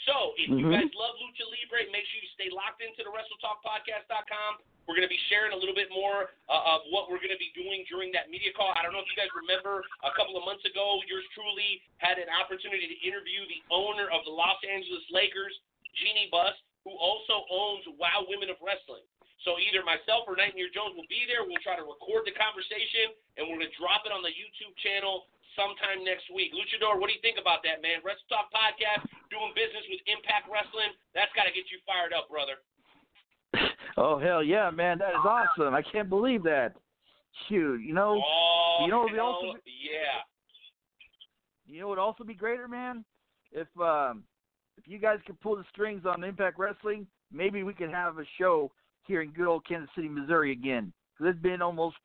So, 0.08 0.32
if 0.40 0.48
you 0.48 0.64
Mhm. 0.64 0.72
guys 0.72 0.94
love 0.94 1.16
Lucha 1.20 1.44
Libre, 1.44 1.84
make 1.92 2.06
sure 2.06 2.22
you 2.22 2.28
stay 2.32 2.48
locked 2.48 2.80
into 2.80 3.04
the 3.04 3.10
WrestleTalkPodcast.com. 3.12 4.62
We're 4.88 4.96
going 4.96 5.04
to 5.04 5.12
be 5.12 5.20
sharing 5.28 5.52
a 5.52 5.60
little 5.60 5.76
bit 5.76 5.92
more 5.92 6.32
uh, 6.48 6.72
of 6.72 6.88
what 6.88 7.12
we're 7.12 7.20
going 7.20 7.36
to 7.36 7.38
be 7.38 7.52
doing 7.52 7.84
during 7.92 8.08
that 8.16 8.32
media 8.32 8.56
call. 8.56 8.72
I 8.72 8.80
don't 8.80 8.96
know 8.96 9.04
if 9.04 9.10
you 9.12 9.20
guys 9.20 9.28
remember 9.36 9.84
a 10.00 10.12
couple 10.16 10.32
of 10.40 10.48
months 10.48 10.64
ago, 10.64 11.04
yours 11.04 11.28
truly 11.36 11.84
had 12.00 12.16
an 12.16 12.32
opportunity 12.32 12.88
to 12.88 12.96
interview 13.04 13.44
the 13.52 13.60
owner 13.68 14.08
of 14.08 14.24
the 14.24 14.32
Los 14.32 14.56
Angeles 14.64 15.04
Lakers, 15.12 15.52
Jeanie 16.00 16.32
Buss, 16.32 16.56
who 16.88 16.96
also 16.96 17.44
owns 17.52 17.84
Wow 18.00 18.24
Women 18.32 18.48
of 18.48 18.56
Wrestling. 18.64 19.04
So 19.44 19.60
either 19.60 19.84
myself 19.84 20.24
or 20.24 20.34
Nightmare 20.40 20.72
Jones 20.72 20.96
will 20.96 21.06
be 21.06 21.28
there. 21.28 21.44
We'll 21.44 21.60
try 21.60 21.76
to 21.76 21.84
record 21.84 22.24
the 22.24 22.34
conversation, 22.34 23.12
and 23.36 23.44
we're 23.44 23.60
going 23.60 23.68
to 23.68 23.76
drop 23.76 24.08
it 24.08 24.10
on 24.10 24.24
the 24.24 24.32
YouTube 24.32 24.72
channel 24.80 25.28
sometime 25.54 26.02
next 26.02 26.26
week. 26.32 26.56
Luchador, 26.56 26.96
what 26.96 27.12
do 27.12 27.14
you 27.14 27.22
think 27.22 27.38
about 27.38 27.60
that, 27.62 27.84
man? 27.84 28.00
Wrestle 28.02 28.24
Talk 28.26 28.48
Podcast, 28.50 29.04
doing 29.28 29.52
business 29.52 29.84
with 29.92 30.00
Impact 30.10 30.48
Wrestling. 30.48 30.96
That's 31.12 31.30
got 31.36 31.44
to 31.44 31.52
get 31.52 31.68
you 31.68 31.78
fired 31.86 32.16
up, 32.16 32.30
brother. 32.32 32.58
Oh 33.96 34.18
hell 34.18 34.42
yeah, 34.42 34.70
man! 34.70 34.98
That 34.98 35.10
is 35.10 35.24
awesome. 35.24 35.74
I 35.74 35.82
can't 35.82 36.08
believe 36.08 36.42
that. 36.44 36.74
Shoot, 37.48 37.80
you 37.82 37.94
know, 37.94 38.20
Oh, 38.24 38.78
you 38.84 38.90
know 38.90 38.98
what 39.00 39.10
would 39.12 39.16
hell 39.16 39.26
also 39.26 39.58
yeah. 39.66 40.22
you 41.66 41.80
know 41.80 41.88
what 41.88 41.98
would 41.98 42.02
also 42.02 42.24
be 42.24 42.34
greater, 42.34 42.66
man? 42.66 43.04
If 43.52 43.68
um 43.80 44.24
if 44.76 44.88
you 44.88 44.98
guys 44.98 45.18
could 45.26 45.40
pull 45.40 45.56
the 45.56 45.64
strings 45.72 46.02
on 46.06 46.24
Impact 46.24 46.58
Wrestling, 46.58 47.06
maybe 47.32 47.62
we 47.62 47.74
could 47.74 47.90
have 47.90 48.18
a 48.18 48.24
show 48.38 48.70
here 49.06 49.22
in 49.22 49.30
good 49.30 49.46
old 49.46 49.66
Kansas 49.66 49.90
City, 49.94 50.08
Missouri 50.08 50.52
again. 50.52 50.92
Cause 51.16 51.28
it's 51.30 51.42
been 51.42 51.62
almost 51.62 51.96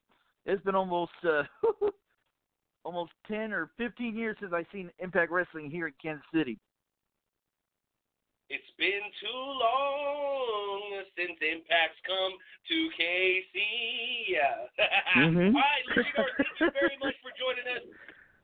it's 0.45 0.63
been 0.63 0.75
almost 0.75 1.11
uh, 1.23 1.43
almost 2.83 3.11
ten 3.27 3.53
or 3.53 3.69
fifteen 3.77 4.15
years 4.15 4.37
since 4.39 4.53
I've 4.53 4.65
seen 4.71 4.89
Impact 4.99 5.31
Wrestling 5.31 5.69
here 5.71 5.87
in 5.87 5.93
Kansas 6.01 6.25
City. 6.33 6.59
It's 8.51 8.71
been 8.77 9.01
too 9.23 9.43
long 9.57 11.03
since 11.15 11.39
Impact's 11.39 11.99
come 12.05 12.33
to 12.69 12.77
KC. 12.99 13.55
Yeah. 14.29 14.67
Mhm. 15.15 15.55
All 15.55 15.61
right, 15.63 15.85
Luchador, 15.95 16.27
thank 16.37 16.59
you 16.59 16.69
very 16.75 16.97
much 16.99 17.15
for 17.23 17.31
joining 17.39 17.65
us. 17.71 17.83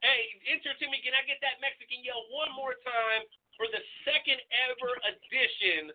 Hey, 0.01 0.21
enter 0.47 0.71
to 0.71 0.85
me. 0.87 1.03
Can 1.03 1.11
I 1.13 1.21
get 1.27 1.43
that 1.43 1.59
Mexican 1.59 1.99
yell 2.07 2.23
one 2.31 2.49
more 2.55 2.73
time 2.87 3.27
for 3.59 3.67
the 3.67 3.83
second 4.07 4.39
ever 4.71 4.95
edition 5.11 5.91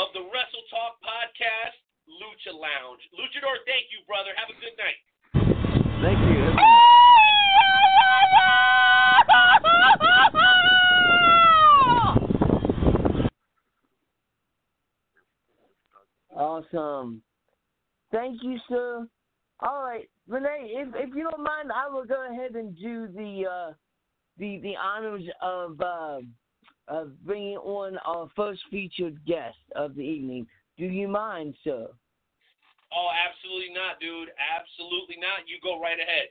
of 0.00 0.08
the 0.16 0.24
Wrestle 0.32 0.64
Talk 0.72 0.96
podcast, 1.04 1.76
Lucha 2.08 2.56
Lounge? 2.56 3.04
Luchador, 3.12 3.60
thank 3.68 3.92
you, 3.92 4.00
brother. 4.08 4.32
Have 4.40 4.48
a 4.48 4.56
good 4.58 4.76
night. 4.80 5.00
Thank 6.00 6.18
you. 6.32 6.42
Awesome. 16.34 17.22
Thank 18.12 18.42
you, 18.42 18.58
sir. 18.68 19.06
All 19.60 19.82
right, 19.82 20.08
Renee, 20.28 20.72
if 20.72 20.88
if 20.94 21.14
you 21.14 21.28
don't 21.30 21.42
mind, 21.42 21.70
I 21.74 21.88
will 21.88 22.04
go 22.04 22.28
ahead 22.30 22.54
and 22.54 22.76
do 22.76 23.06
the 23.06 23.44
uh, 23.50 23.72
the 24.38 24.58
the 24.58 24.74
honors 24.76 25.22
of 25.40 25.80
uh, 25.80 26.18
of 26.88 27.12
bringing 27.24 27.56
on 27.58 27.98
our 28.06 28.28
first 28.34 28.60
featured 28.70 29.24
guest 29.26 29.56
of 29.76 29.94
the 29.94 30.02
evening. 30.02 30.46
Do 30.76 30.86
you 30.86 31.08
mind, 31.08 31.54
sir? 31.62 31.86
Oh, 32.92 33.10
absolutely 33.26 33.72
not, 33.72 34.00
dude. 34.00 34.30
Absolutely 34.38 35.16
not. 35.20 35.46
You 35.46 35.58
go 35.62 35.80
right 35.80 35.98
ahead. 35.98 36.28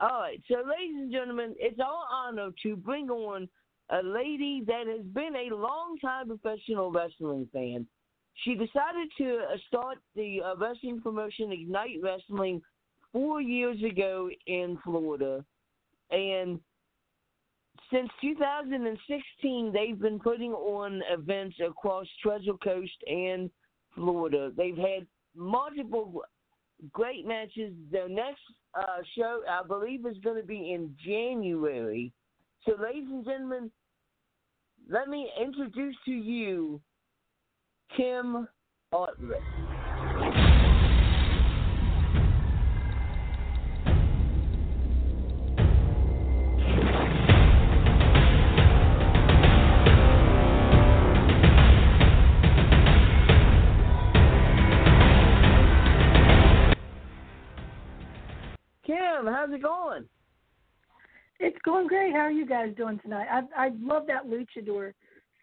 All 0.00 0.20
right, 0.20 0.42
so 0.48 0.56
ladies 0.56 0.96
and 0.96 1.12
gentlemen, 1.12 1.54
it's 1.58 1.78
our 1.78 2.04
honor 2.12 2.50
to 2.62 2.76
bring 2.76 3.08
on 3.10 3.48
a 3.90 4.02
lady 4.02 4.62
that 4.66 4.86
has 4.86 5.06
been 5.12 5.34
a 5.36 5.54
longtime 5.54 6.26
professional 6.28 6.90
wrestling 6.90 7.48
fan. 7.52 7.86
She 8.42 8.54
decided 8.54 9.08
to 9.18 9.38
uh, 9.52 9.56
start 9.68 9.98
the 10.16 10.40
uh, 10.44 10.56
wrestling 10.56 11.00
promotion 11.00 11.52
Ignite 11.52 12.00
Wrestling 12.02 12.60
four 13.12 13.40
years 13.40 13.78
ago 13.82 14.28
in 14.46 14.76
Florida, 14.82 15.44
and 16.10 16.58
since 17.92 18.08
2016, 18.20 19.72
they've 19.72 20.00
been 20.00 20.18
putting 20.18 20.52
on 20.52 21.02
events 21.10 21.56
across 21.64 22.06
Treasure 22.22 22.54
Coast 22.62 22.92
and 23.06 23.50
Florida. 23.94 24.50
They've 24.56 24.76
had 24.76 25.06
multiple 25.36 26.22
great 26.92 27.26
matches. 27.26 27.72
Their 27.90 28.08
next 28.08 28.40
uh, 28.74 29.02
show, 29.16 29.42
I 29.48 29.66
believe, 29.66 30.06
is 30.06 30.16
going 30.24 30.40
to 30.40 30.46
be 30.46 30.72
in 30.72 30.94
January. 31.06 32.12
So, 32.66 32.72
ladies 32.82 33.08
and 33.10 33.24
gentlemen, 33.24 33.70
let 34.88 35.08
me 35.08 35.30
introduce 35.40 35.96
to 36.06 36.10
you 36.10 36.80
Kim 37.96 38.48
Artlip. 38.92 39.40
Kim, 58.84 59.26
how's 59.26 59.52
it 59.52 59.62
going? 59.62 60.04
It's 61.38 61.56
going 61.64 61.86
great. 61.86 62.12
How 62.12 62.18
are 62.20 62.30
you 62.32 62.46
guys 62.46 62.74
doing 62.76 62.98
tonight? 63.00 63.26
I 63.30 63.66
I 63.66 63.70
love 63.80 64.06
that 64.08 64.26
luchador 64.26 64.94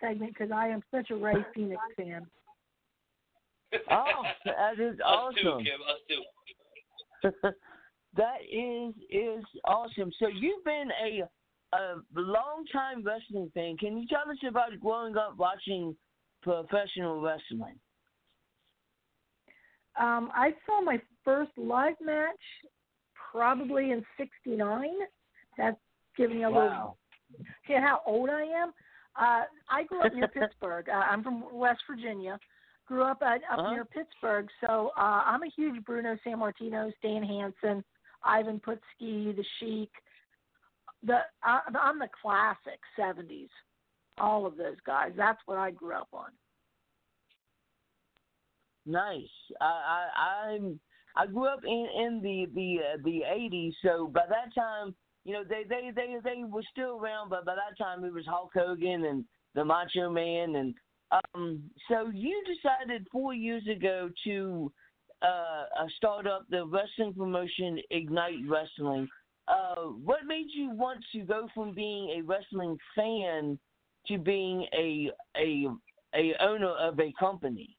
segment 0.02 0.34
because 0.34 0.52
I 0.52 0.68
am 0.68 0.82
such 0.92 1.12
a 1.12 1.16
Rey 1.16 1.46
Fénix 1.56 1.78
fan. 1.96 2.28
Oh, 3.90 4.24
that 4.46 4.80
is 4.80 5.00
awesome. 5.06 5.36
Us 5.36 5.44
awesome. 5.46 5.64
too, 5.64 5.70
Kim. 5.70 5.82
Us 5.88 7.34
too. 7.44 7.50
that 8.16 8.38
is 8.52 8.94
is 9.10 9.44
awesome. 9.66 10.12
So 10.20 10.28
you've 10.28 10.64
been 10.64 10.90
a 11.04 11.24
a 11.76 11.96
long 12.16 12.66
time 12.72 13.04
wrestling 13.04 13.50
fan. 13.54 13.78
Can 13.78 13.98
you 13.98 14.08
tell 14.08 14.30
us 14.30 14.38
about 14.48 14.78
growing 14.82 15.16
up 15.18 15.38
watching 15.38 15.96
professional 16.42 17.22
wrestling? 17.22 17.80
Um, 20.00 20.32
I 20.34 20.54
saw 20.66 20.82
my 20.82 21.00
first 21.24 21.52
live 21.58 21.96
match 22.02 22.36
probably 23.32 23.92
in 23.92 24.04
'69. 24.18 24.90
That's 25.58 25.78
giving 26.18 26.40
you 26.40 26.48
a 26.48 26.52
Wow. 26.52 26.62
little 26.64 26.98
see 27.68 27.74
how 27.74 28.02
old 28.06 28.30
I 28.30 28.44
am. 28.44 28.74
Uh, 29.16 29.44
I 29.70 29.84
grew 29.88 30.02
up 30.02 30.14
near 30.14 30.28
Pittsburgh. 30.34 30.90
Uh, 30.90 30.94
I'm 30.94 31.24
from 31.24 31.44
West 31.54 31.82
Virginia. 31.90 32.40
Grew 32.92 33.04
up 33.04 33.22
at, 33.22 33.42
up 33.50 33.60
Uh-huh. 33.60 33.72
near 33.72 33.86
Pittsburgh, 33.86 34.50
so 34.60 34.92
uh, 34.98 35.24
I'm 35.26 35.44
a 35.44 35.50
huge 35.56 35.82
Bruno 35.86 36.18
Sammartino, 36.26 36.92
Stan 36.98 37.24
Hansen, 37.24 37.86
Ivan 38.22 38.60
Putski, 38.60 39.34
The 39.34 39.46
Sheik. 39.58 39.90
The 41.02 41.20
uh, 41.42 41.60
I'm 41.80 42.00
the 42.00 42.10
classic 42.22 42.82
'70s. 43.00 43.48
All 44.18 44.46
of 44.46 44.58
those 44.58 44.76
guys. 44.86 45.14
That's 45.16 45.40
what 45.46 45.58
I 45.58 45.72
grew 45.72 45.94
up 45.96 46.10
on. 46.12 46.32
Nice. 48.86 49.24
I 49.62 49.66
I 49.66 50.52
I'm 50.54 50.78
I 51.16 51.28
grew 51.28 51.46
up 51.48 51.62
in 51.64 51.88
in 51.96 52.20
the 52.22 52.48
the 52.54 52.80
uh, 52.84 52.98
the 53.06 53.22
eighties. 53.24 53.74
So 53.84 54.08
by 54.08 54.26
that 54.28 54.54
time, 54.54 54.94
you 55.24 55.32
know 55.32 55.46
they 55.48 55.64
they 55.64 55.92
they 55.96 56.18
they 56.26 56.44
were 56.44 56.64
still 56.70 57.00
around, 57.00 57.30
but 57.30 57.46
by 57.46 57.56
that 57.56 57.78
time 57.82 58.04
it 58.04 58.12
was 58.12 58.26
Hulk 58.28 58.52
Hogan 58.54 59.06
and 59.06 59.24
the 59.56 59.64
Macho 59.64 60.10
Man, 60.10 60.56
and 60.56 60.76
um. 61.12 61.62
So 61.88 62.10
you 62.14 62.44
decided 62.46 63.08
four 63.12 63.34
years 63.34 63.64
ago 63.68 64.10
to 64.26 64.72
uh, 65.22 65.26
uh 65.80 65.88
start 65.98 66.28
up 66.28 66.46
the 66.50 66.66
wrestling 66.66 67.14
promotion 67.14 67.80
Ignite 67.90 68.48
Wrestling. 68.48 69.08
Uh, 69.48 69.88
what 70.04 70.20
made 70.26 70.48
you 70.54 70.70
want 70.72 71.04
to 71.14 71.22
go 71.22 71.48
from 71.54 71.74
being 71.74 72.20
a 72.20 72.22
wrestling 72.22 72.78
fan 72.96 73.60
to 74.08 74.18
being 74.18 74.66
a 74.74 75.12
a 75.38 75.68
a 76.16 76.34
owner 76.42 76.72
of 76.72 77.00
a 77.00 77.14
company? 77.20 77.78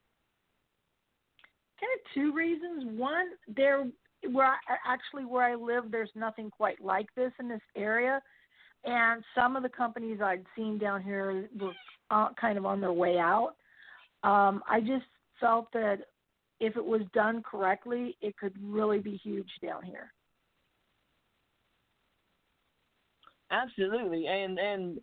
kind 1.83 1.99
of 1.99 2.13
two 2.13 2.35
reasons. 2.35 2.99
One, 2.99 3.27
there 3.47 3.85
where 4.31 4.47
I, 4.47 4.57
actually 4.85 5.25
where 5.25 5.43
I 5.45 5.55
live, 5.55 5.91
there's 5.91 6.11
nothing 6.15 6.49
quite 6.49 6.81
like 6.81 7.07
this 7.15 7.31
in 7.39 7.49
this 7.49 7.61
area, 7.75 8.21
and 8.85 9.23
some 9.35 9.55
of 9.55 9.63
the 9.63 9.69
companies 9.69 10.19
I'd 10.23 10.45
seen 10.55 10.77
down 10.77 11.03
here 11.03 11.49
were 11.59 11.73
uh, 12.13 12.29
kind 12.39 12.57
of 12.57 12.65
on 12.65 12.79
their 12.79 12.93
way 12.93 13.17
out. 13.17 13.55
Um, 14.23 14.61
I 14.69 14.79
just 14.79 15.05
felt 15.39 15.67
that 15.73 15.97
if 16.59 16.77
it 16.77 16.85
was 16.85 17.01
done 17.13 17.43
correctly, 17.43 18.15
it 18.21 18.37
could 18.37 18.53
really 18.61 18.99
be 18.99 19.19
huge 19.23 19.49
down 19.61 19.83
here. 19.83 20.13
Absolutely, 23.51 24.27
and 24.27 24.57
and 24.57 24.99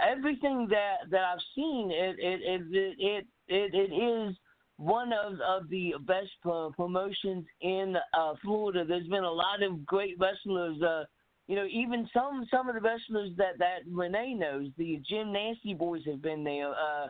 everything 0.00 0.66
that 0.70 1.10
that 1.10 1.22
I've 1.24 1.44
seen, 1.54 1.90
it 1.92 2.16
it 2.18 2.40
it 2.42 2.62
it 2.98 3.26
it, 3.48 3.74
it 3.74 3.94
is 3.94 4.36
one 4.76 5.12
of 5.12 5.34
of 5.40 5.68
the 5.68 5.94
best 6.00 6.30
pro- 6.42 6.72
promotions 6.72 7.44
in 7.60 7.96
uh, 8.18 8.34
Florida. 8.42 8.84
There's 8.84 9.06
been 9.06 9.24
a 9.24 9.30
lot 9.30 9.62
of 9.62 9.84
great 9.84 10.16
wrestlers. 10.18 10.80
Uh, 10.82 11.04
you 11.46 11.56
know, 11.56 11.66
even 11.70 12.08
some 12.12 12.46
some 12.50 12.68
of 12.68 12.74
the 12.74 12.80
wrestlers 12.80 13.30
that 13.36 13.58
that 13.58 13.80
Renee 13.90 14.34
knows, 14.34 14.68
the 14.78 15.00
Jim 15.08 15.32
Nasty 15.32 15.74
Boys 15.74 16.02
have 16.06 16.22
been 16.22 16.44
there. 16.44 16.70
Uh, 16.70 17.08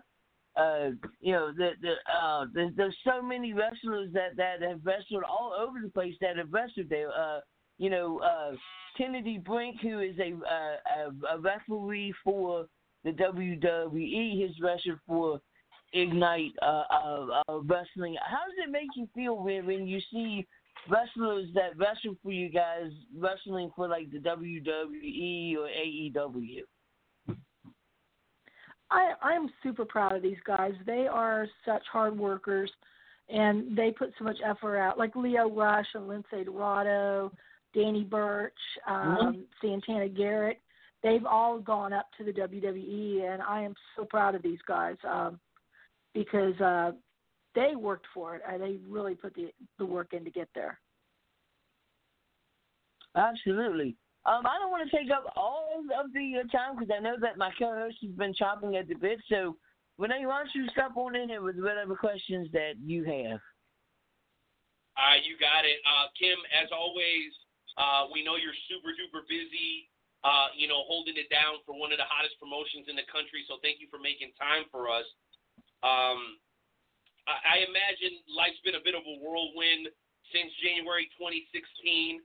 uh, 0.56 0.90
you 1.20 1.32
know, 1.32 1.52
the 1.56 1.70
the 1.80 1.94
uh, 2.12 2.46
there's, 2.52 2.72
there's 2.76 2.96
so 3.04 3.22
many 3.22 3.52
wrestlers 3.52 4.12
that 4.12 4.36
that 4.36 4.62
have 4.62 4.80
wrestled 4.84 5.24
all 5.24 5.54
over 5.58 5.78
the 5.82 5.90
place 5.90 6.14
that 6.20 6.36
have 6.36 6.52
wrestled 6.52 6.88
there. 6.88 7.10
Uh, 7.10 7.40
you 7.78 7.90
know, 7.90 8.20
uh, 8.20 8.52
Kennedy 8.96 9.38
Brink, 9.38 9.80
who 9.80 10.00
is 10.00 10.16
a, 10.18 10.32
uh, 10.32 11.32
a 11.32 11.36
a 11.36 11.38
referee 11.40 12.14
for 12.22 12.66
the 13.04 13.10
WWE, 13.10 14.42
has 14.42 14.60
wrestled 14.60 14.98
for 15.06 15.40
Ignite 15.92 16.52
uh, 16.60 16.82
of, 17.04 17.28
of 17.46 17.64
wrestling. 17.68 18.16
How 18.24 18.44
does 18.46 18.66
it 18.66 18.70
make 18.70 18.88
you 18.96 19.08
feel 19.14 19.36
when, 19.36 19.66
when 19.66 19.86
you 19.86 20.00
see 20.10 20.46
wrestlers 20.88 21.48
that 21.54 21.76
wrestle 21.76 22.16
for 22.22 22.32
you 22.32 22.48
guys 22.48 22.90
wrestling 23.16 23.70
for 23.74 23.88
like 23.88 24.10
the 24.10 24.18
WWE 24.18 25.56
or 25.56 25.68
AEW? 25.68 26.62
I 28.90 29.12
I'm 29.22 29.48
super 29.62 29.84
proud 29.84 30.12
of 30.14 30.22
these 30.22 30.40
guys. 30.46 30.72
They 30.86 31.06
are 31.10 31.46
such 31.64 31.82
hard 31.90 32.16
workers, 32.18 32.70
and 33.28 33.76
they 33.76 33.90
put 33.90 34.12
so 34.18 34.24
much 34.24 34.36
effort 34.44 34.78
out. 34.78 34.98
Like 34.98 35.16
Leo 35.16 35.48
Rush 35.50 35.86
and 35.94 36.04
Lince 36.04 36.44
Dorado, 36.44 37.32
Danny 37.74 38.04
Burch, 38.04 38.52
um, 38.86 39.16
Mhm. 39.16 39.46
Santana 39.60 40.08
Garrett. 40.08 40.60
They've 41.02 41.26
all 41.26 41.58
gone 41.58 41.92
up 41.92 42.10
to 42.16 42.24
the 42.24 42.32
WWE, 42.32 43.22
and 43.22 43.42
I 43.42 43.60
am 43.62 43.74
so 43.96 44.04
proud 44.04 44.34
of 44.34 44.42
these 44.42 44.62
guys 44.62 44.96
um, 45.04 45.38
because 46.14 46.58
uh, 46.60 46.92
they 47.54 47.76
worked 47.76 48.06
for 48.12 48.36
it. 48.36 48.42
Uh, 48.48 48.58
they 48.58 48.78
really 48.88 49.14
put 49.14 49.34
the 49.34 49.52
the 49.78 49.86
work 49.86 50.12
in 50.12 50.24
to 50.24 50.30
get 50.30 50.48
there. 50.54 50.78
Absolutely. 53.16 53.96
Um, 54.26 54.48
I 54.48 54.56
don't 54.58 54.72
want 54.72 54.88
to 54.88 54.96
take 54.96 55.12
up 55.12 55.30
all 55.36 55.84
of 55.84 56.12
the 56.12 56.40
uh, 56.40 56.48
time 56.48 56.74
because 56.74 56.90
I 56.90 57.00
know 57.00 57.16
that 57.20 57.36
my 57.36 57.52
co-host 57.58 58.00
has 58.00 58.10
been 58.16 58.32
chopping 58.32 58.74
at 58.76 58.88
the 58.88 58.96
bit. 58.96 59.20
So, 59.28 59.56
Renee, 59.98 60.24
why 60.24 60.40
don't 60.40 60.54
you 60.56 60.66
stop 60.72 60.96
on 60.96 61.14
in 61.14 61.28
here 61.28 61.44
with 61.44 61.60
whatever 61.60 61.94
questions 61.94 62.48
that 62.56 62.80
you 62.80 63.04
have? 63.04 63.38
Uh, 64.96 65.20
you 65.20 65.36
got 65.36 65.68
it. 65.68 65.76
Uh, 65.84 66.08
Kim, 66.16 66.40
as 66.56 66.72
always, 66.72 67.36
uh, 67.76 68.08
we 68.08 68.24
know 68.24 68.40
you're 68.40 68.56
super 68.70 68.96
duper 68.96 69.26
busy, 69.28 69.92
uh, 70.24 70.54
you 70.56 70.70
know, 70.70 70.88
holding 70.88 71.20
it 71.20 71.28
down 71.28 71.60
for 71.68 71.76
one 71.76 71.92
of 71.92 72.00
the 72.00 72.08
hottest 72.08 72.40
promotions 72.40 72.88
in 72.88 72.96
the 72.96 73.04
country. 73.12 73.44
So 73.44 73.60
thank 73.60 73.82
you 73.82 73.92
for 73.92 74.00
making 74.00 74.32
time 74.40 74.64
for 74.72 74.88
us. 74.88 75.04
Um, 75.84 76.40
I, 77.26 77.64
imagine 77.64 78.20
life's 78.28 78.60
been 78.60 78.76
a 78.76 78.84
bit 78.84 78.92
of 78.92 79.04
a 79.04 79.14
whirlwind 79.24 79.88
since 80.28 80.50
January 80.60 81.08
2016. 81.16 82.20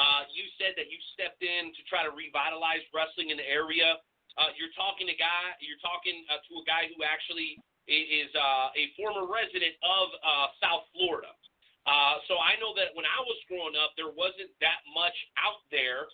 Uh, 0.00 0.22
you 0.32 0.42
said 0.58 0.74
that 0.74 0.88
you 0.90 0.98
stepped 1.14 1.44
in 1.44 1.70
to 1.76 1.80
try 1.86 2.02
to 2.02 2.10
revitalize 2.10 2.82
wrestling 2.90 3.30
in 3.30 3.38
the 3.38 3.46
area. 3.46 4.00
Uh, 4.38 4.50
you're 4.56 4.72
talking 4.74 5.06
to 5.06 5.14
guy. 5.14 5.54
You're 5.62 5.82
talking 5.82 6.24
uh, 6.30 6.40
to 6.40 6.52
a 6.62 6.64
guy 6.64 6.88
who 6.90 7.02
actually 7.02 7.58
is 7.90 8.30
uh, 8.38 8.70
a 8.78 8.94
former 8.94 9.26
resident 9.26 9.74
of 9.82 10.06
uh, 10.22 10.46
South 10.62 10.86
Florida. 10.94 11.34
Uh, 11.88 12.22
so 12.30 12.38
I 12.38 12.54
know 12.62 12.70
that 12.78 12.94
when 12.94 13.02
I 13.08 13.18
was 13.26 13.38
growing 13.50 13.74
up, 13.74 13.98
there 13.98 14.12
wasn't 14.12 14.52
that 14.62 14.78
much 14.94 15.16
out 15.40 15.64
there 15.74 16.06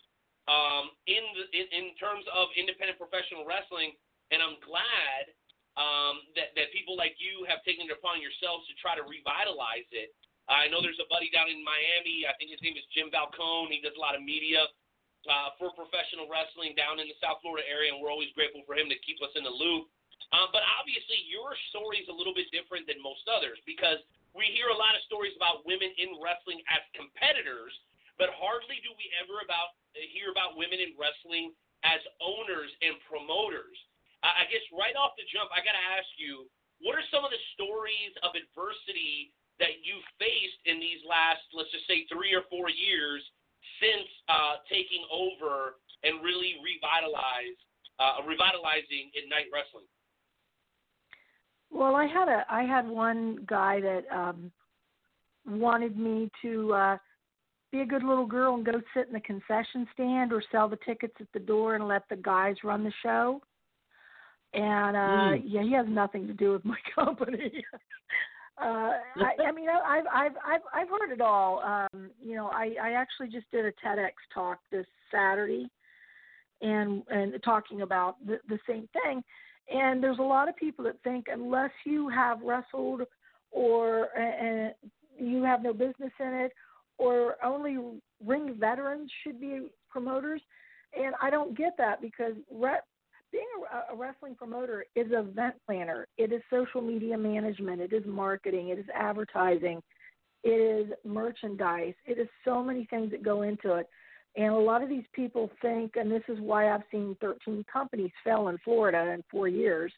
um, 0.49 0.95
in, 1.11 1.21
the, 1.37 1.45
in 1.53 1.67
in 1.75 1.87
terms 1.99 2.25
of 2.33 2.49
independent 2.55 2.97
professional 2.97 3.45
wrestling, 3.45 3.93
and 4.31 4.41
I'm 4.41 4.57
glad 4.63 5.35
um, 5.77 6.25
that 6.37 6.57
that 6.57 6.73
people 6.73 6.97
like 6.97 7.17
you 7.21 7.45
have 7.49 7.61
taken 7.65 7.89
it 7.89 7.95
upon 7.95 8.21
yourselves 8.21 8.65
to 8.69 8.75
try 8.81 8.97
to 8.97 9.05
revitalize 9.05 9.89
it. 9.93 10.13
I 10.47 10.71
know 10.71 10.79
there's 10.79 11.01
a 11.03 11.11
buddy 11.11 11.29
down 11.35 11.51
in 11.51 11.61
Miami. 11.61 12.23
I 12.23 12.33
think 12.39 12.55
his 12.55 12.63
name 12.63 12.79
is 12.79 12.87
Jim 12.95 13.11
Falcone. 13.11 13.73
He 13.73 13.83
does 13.83 13.99
a 13.99 14.03
lot 14.03 14.15
of 14.15 14.23
media 14.23 14.63
uh, 15.27 15.51
for 15.59 15.75
professional 15.75 16.31
wrestling 16.31 16.79
down 16.79 17.03
in 17.03 17.11
the 17.11 17.19
South 17.19 17.43
Florida 17.43 17.67
area, 17.67 17.91
and 17.91 17.99
we're 17.99 18.15
always 18.15 18.31
grateful 18.39 18.63
for 18.63 18.79
him 18.79 18.87
to 18.87 18.99
keep 19.03 19.19
us 19.21 19.35
in 19.35 19.43
the 19.43 19.51
loop. 19.51 19.91
Um, 20.35 20.51
but 20.51 20.63
obviously, 20.79 21.23
your 21.27 21.55
story 21.71 22.03
is 22.03 22.09
a 22.11 22.15
little 22.15 22.35
bit 22.35 22.51
different 22.51 22.87
than 22.87 22.99
most 23.03 23.27
others 23.31 23.59
because 23.67 24.03
we 24.35 24.47
hear 24.55 24.71
a 24.71 24.79
lot 24.79 24.95
of 24.95 25.03
stories 25.07 25.35
about 25.39 25.67
women 25.67 25.91
in 25.99 26.19
wrestling 26.19 26.63
as 26.71 26.83
competitors, 26.95 27.75
but 28.19 28.31
hardly 28.35 28.79
do 28.83 28.91
we 28.95 29.07
ever 29.19 29.43
about 29.43 29.79
hear 30.13 30.29
about 30.29 30.59
women 30.59 30.77
in 30.83 30.93
wrestling 30.99 31.57
as 31.85 32.03
owners 32.21 32.69
and 32.85 32.99
promoters. 33.09 33.77
I 34.33 34.45
guess 34.51 34.65
right 34.75 34.97
off 34.99 35.15
the 35.15 35.27
jump, 35.31 35.53
I 35.55 35.63
got 35.63 35.77
to 35.77 35.87
ask 35.95 36.09
you, 36.17 36.49
what 36.83 36.99
are 36.99 37.07
some 37.13 37.23
of 37.23 37.31
the 37.31 37.43
stories 37.55 38.13
of 38.27 38.35
adversity 38.35 39.33
that 39.63 39.81
you 39.85 40.01
faced 40.21 40.61
in 40.69 40.81
these 40.81 41.01
last, 41.09 41.41
let's 41.57 41.73
just 41.73 41.89
say, 41.89 42.05
three 42.13 42.37
or 42.37 42.45
four 42.53 42.69
years 42.69 43.25
since 43.81 44.09
uh, 44.29 44.61
taking 44.69 45.05
over 45.09 45.81
and 46.05 46.21
really 46.21 46.61
revitalize, 46.61 47.57
uh, 48.01 48.21
revitalizing 48.29 49.13
Ignite 49.17 49.49
Wrestling? 49.53 49.89
Well, 51.71 51.95
I 51.95 52.07
had 52.07 52.29
a 52.29 52.45
I 52.49 52.63
had 52.63 52.87
one 52.87 53.45
guy 53.47 53.81
that 53.81 54.05
um 54.15 54.53
wanted 55.47 55.97
me 55.97 56.31
to 56.43 56.73
uh 56.73 56.97
be 57.73 57.81
a 57.81 57.87
good 57.87 58.05
little 58.05 58.27
girl 58.27 58.55
and 58.55 58.65
go 58.65 58.81
sit 58.95 59.09
in 59.09 59.13
the 59.13 59.21
concession 59.21 59.87
stand 59.93 60.33
or 60.33 60.43
sell 60.53 60.69
the 60.69 60.79
tickets 60.87 61.15
at 61.21 61.27
the 61.33 61.41
door 61.41 61.75
and 61.75 61.89
let 61.89 62.03
the 62.09 62.17
guys 62.17 62.57
run 62.63 62.85
the 62.85 62.93
show. 63.03 63.41
And 64.57 64.97
uh 64.97 64.99
Mm. 65.01 65.43
yeah, 65.45 65.63
he 65.63 65.73
has 65.73 65.87
nothing 65.89 66.27
to 66.27 66.33
do 66.33 66.53
with 66.53 66.65
my 66.65 66.79
company. 66.95 67.65
uh 68.61 68.93
I, 69.17 69.37
I 69.49 69.53
mean 69.53 69.69
I, 69.69 69.79
I've 69.99 70.07
I've 70.13 70.37
I've 70.47 70.61
I've 70.75 70.89
heard 70.89 71.13
it 71.13 71.21
all. 71.21 71.61
Um, 71.61 72.11
you 72.23 72.35
know, 72.37 72.49
I 72.49 72.75
I 72.83 72.91
actually 72.93 73.29
just 73.29 73.51
did 73.53 73.65
a 73.67 73.73
TEDx 73.73 74.13
talk 74.33 74.59
this 74.73 74.87
Saturday 75.11 75.69
and 76.63 77.03
and 77.09 77.35
talking 77.45 77.83
about 77.83 78.17
the 78.27 78.39
the 78.49 78.59
same 78.67 78.89
thing. 78.93 79.23
And 79.73 80.03
there's 80.03 80.21
a 80.21 80.23
lot 80.23 80.49
of 80.49 80.57
people 80.57 80.85
that 80.85 81.03
think 81.03 81.27
unless 81.31 81.73
you 81.85 82.09
have 82.09 82.41
wrestled 82.41 83.03
or 83.51 84.09
uh, 84.17 84.71
you 85.19 85.43
have 85.43 85.63
no 85.63 85.73
business 85.73 86.13
in 86.21 86.33
it, 86.35 86.53
or 86.99 87.37
only 87.45 87.79
ring 88.25 88.57
veterans 88.59 89.11
should 89.23 89.41
be 89.41 89.69
promoters. 89.91 90.41
And 90.99 91.15
I 91.21 91.31
don't 91.31 91.57
get 91.57 91.73
that 91.79 92.01
because 92.01 92.35
re- 92.51 92.79
being 93.37 93.93
a, 93.93 93.95
wrestling 93.95 94.35
promoter 94.35 94.85
is 94.95 95.09
event 95.11 95.57
planner. 95.67 96.07
It 96.17 96.33
is 96.33 96.41
social 96.49 96.81
media 96.81 97.19
management. 97.19 97.83
It 97.83 97.93
is 97.93 98.03
marketing. 98.07 98.71
It 98.71 98.79
is 98.79 98.87
advertising. 98.95 99.83
It 100.43 100.49
is 100.49 100.93
merchandise. 101.05 101.95
It 102.07 102.19
is 102.19 102.29
so 102.45 102.63
many 102.63 102.87
things 102.89 103.11
that 103.11 103.23
go 103.23 103.43
into 103.43 103.75
it. 103.75 103.89
And 104.37 104.53
a 104.53 104.59
lot 104.59 104.83
of 104.83 104.89
these 104.89 105.05
people 105.13 105.51
think, 105.61 105.97
and 105.97 106.11
this 106.11 106.23
is 106.29 106.39
why 106.41 106.71
I've 106.71 106.83
seen 106.91 107.17
13 107.21 107.65
companies 107.71 108.11
fail 108.25 108.49
in 108.49 108.57
Florida 108.65 109.13
in 109.13 109.23
four 109.31 109.49
years. 109.49 109.93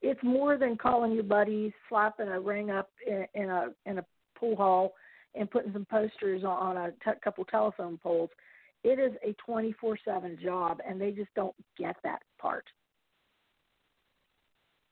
It's 0.00 0.22
more 0.22 0.56
than 0.56 0.76
calling 0.76 1.12
your 1.12 1.24
buddies, 1.24 1.72
slapping 1.88 2.28
a 2.28 2.40
ring 2.40 2.70
up 2.70 2.90
in, 3.04 3.26
in 3.34 3.50
a 3.50 3.66
in 3.86 3.98
a 3.98 4.04
pool 4.36 4.54
hall, 4.54 4.94
and 5.34 5.50
putting 5.50 5.72
some 5.72 5.86
posters 5.90 6.44
on 6.44 6.76
a 6.76 6.90
t- 7.04 7.18
couple 7.22 7.44
telephone 7.44 7.98
poles. 8.00 8.30
It 8.84 8.98
is 8.98 9.12
a 9.26 9.34
24/7 9.42 10.38
job, 10.38 10.80
and 10.86 11.00
they 11.00 11.10
just 11.10 11.32
don't 11.34 11.56
get 11.76 11.96
that 12.04 12.22
part. 12.38 12.66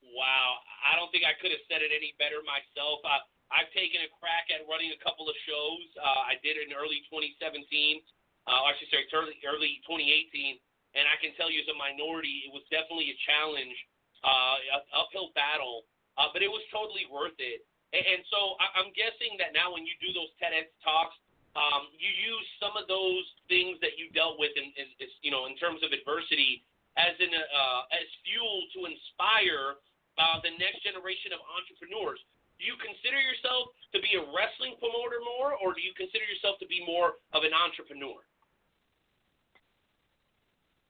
Wow, 0.03 0.59
I 0.83 0.97
don't 0.97 1.11
think 1.13 1.25
I 1.25 1.35
could 1.41 1.51
have 1.51 1.63
said 1.69 1.83
it 1.83 1.93
any 1.95 2.15
better 2.19 2.43
myself. 2.43 3.05
Uh, 3.05 3.21
I've 3.53 3.71
taken 3.71 4.03
a 4.03 4.11
crack 4.19 4.51
at 4.51 4.67
running 4.67 4.91
a 4.91 5.01
couple 5.05 5.29
of 5.29 5.37
shows. 5.47 5.87
Uh, 6.03 6.27
I 6.27 6.35
did 6.43 6.59
it 6.59 6.67
in 6.67 6.75
early 6.75 7.05
2017, 7.11 8.03
uh, 8.47 8.63
I 8.63 8.79
should 8.79 8.91
say 8.95 9.03
early, 9.11 9.35
early 9.43 9.83
2018, 9.91 10.59
and 10.95 11.05
I 11.11 11.19
can 11.19 11.35
tell 11.35 11.51
you 11.51 11.67
as 11.67 11.69
a 11.71 11.75
minority, 11.75 12.47
it 12.47 12.55
was 12.55 12.63
definitely 12.71 13.11
a 13.11 13.19
challenge, 13.27 13.75
uh, 14.23 14.57
an 14.79 14.83
uphill 14.95 15.35
battle, 15.35 15.83
uh, 16.15 16.31
but 16.31 16.47
it 16.47 16.51
was 16.51 16.63
totally 16.71 17.11
worth 17.11 17.35
it. 17.43 17.67
And, 17.91 18.07
and 18.07 18.23
so 18.31 18.55
I, 18.63 18.83
I'm 18.83 18.95
guessing 18.95 19.35
that 19.43 19.51
now 19.51 19.75
when 19.75 19.83
you 19.83 19.99
do 19.99 20.15
those 20.15 20.31
TEDx 20.39 20.71
talks, 20.87 21.19
um, 21.57 21.89
you 21.97 22.13
use 22.13 22.47
some 22.61 22.77
of 22.77 22.85
those 22.87 23.25
things 23.49 23.81
that 23.81 23.97
you 23.97 24.13
dealt 24.13 24.37
with 24.37 24.53
in, 24.55 24.69
in, 24.77 24.89
in 25.01 25.09
you 25.25 25.33
know 25.33 25.49
in 25.49 25.57
terms 25.57 25.81
of 25.81 25.91
adversity 25.91 26.63
as 27.01 27.17
in 27.17 27.33
uh, 27.33 27.83
as 27.97 28.07
fuel 28.25 28.69
to 28.77 28.85
inspire 28.85 29.81
uh, 30.21 30.37
the 30.45 30.53
next 30.61 30.85
generation 30.85 31.33
of 31.33 31.41
entrepreneurs. 31.45 32.21
Do 32.57 32.65
you 32.65 32.77
consider 32.81 33.21
yourself 33.21 33.73
to 33.93 34.01
be 34.01 34.17
a 34.17 34.25
wrestling 34.33 34.81
promoter 34.81 35.21
more, 35.21 35.53
or 35.61 35.77
do 35.77 35.85
you 35.85 35.93
consider 35.93 36.25
yourself 36.25 36.57
to 36.65 36.69
be 36.69 36.81
more 36.85 37.21
of 37.37 37.45
an 37.45 37.53
entrepreneur? 37.53 38.17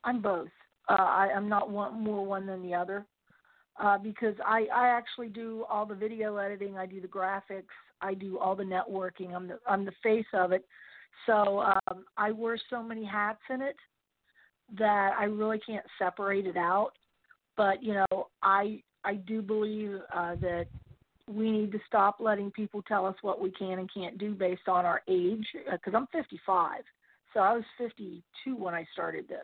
I'm 0.06 0.22
both. 0.22 0.54
Uh, 0.86 0.94
I, 0.94 1.34
I'm 1.34 1.48
not 1.48 1.70
one 1.70 1.98
more 1.98 2.24
one 2.24 2.46
than 2.46 2.62
the 2.62 2.74
other 2.74 3.06
uh, 3.82 3.98
because 3.98 4.34
I, 4.44 4.66
I 4.72 4.88
actually 4.88 5.28
do 5.28 5.64
all 5.68 5.84
the 5.86 5.94
video 5.94 6.36
editing. 6.36 6.78
I 6.78 6.86
do 6.86 7.00
the 7.00 7.08
graphics. 7.08 7.74
I 8.00 8.14
do 8.14 8.38
all 8.38 8.54
the 8.54 8.64
networking. 8.64 9.34
I'm 9.34 9.48
the 9.48 9.58
I'm 9.66 9.84
the 9.84 9.92
face 10.02 10.26
of 10.32 10.52
it. 10.52 10.64
So 11.26 11.60
um, 11.60 12.04
I 12.16 12.30
wear 12.30 12.58
so 12.70 12.82
many 12.82 13.04
hats 13.04 13.40
in 13.50 13.62
it 13.62 13.76
that 14.78 15.12
I 15.18 15.24
really 15.24 15.60
can't 15.66 15.84
separate 15.98 16.46
it 16.46 16.56
out. 16.56 16.92
But 17.56 17.82
you 17.82 17.94
know, 17.94 18.28
I 18.42 18.82
I 19.04 19.14
do 19.14 19.42
believe 19.42 19.98
uh, 20.14 20.34
that 20.36 20.66
we 21.28 21.50
need 21.50 21.72
to 21.72 21.78
stop 21.86 22.16
letting 22.20 22.50
people 22.50 22.82
tell 22.82 23.06
us 23.06 23.16
what 23.22 23.40
we 23.40 23.50
can 23.50 23.78
and 23.78 23.90
can't 23.92 24.18
do 24.18 24.34
based 24.34 24.68
on 24.68 24.84
our 24.84 25.02
age. 25.08 25.46
Because 25.70 25.94
I'm 25.94 26.06
55, 26.12 26.82
so 27.34 27.40
I 27.40 27.52
was 27.52 27.64
52 27.78 28.56
when 28.56 28.74
I 28.74 28.86
started 28.92 29.26
this. 29.28 29.38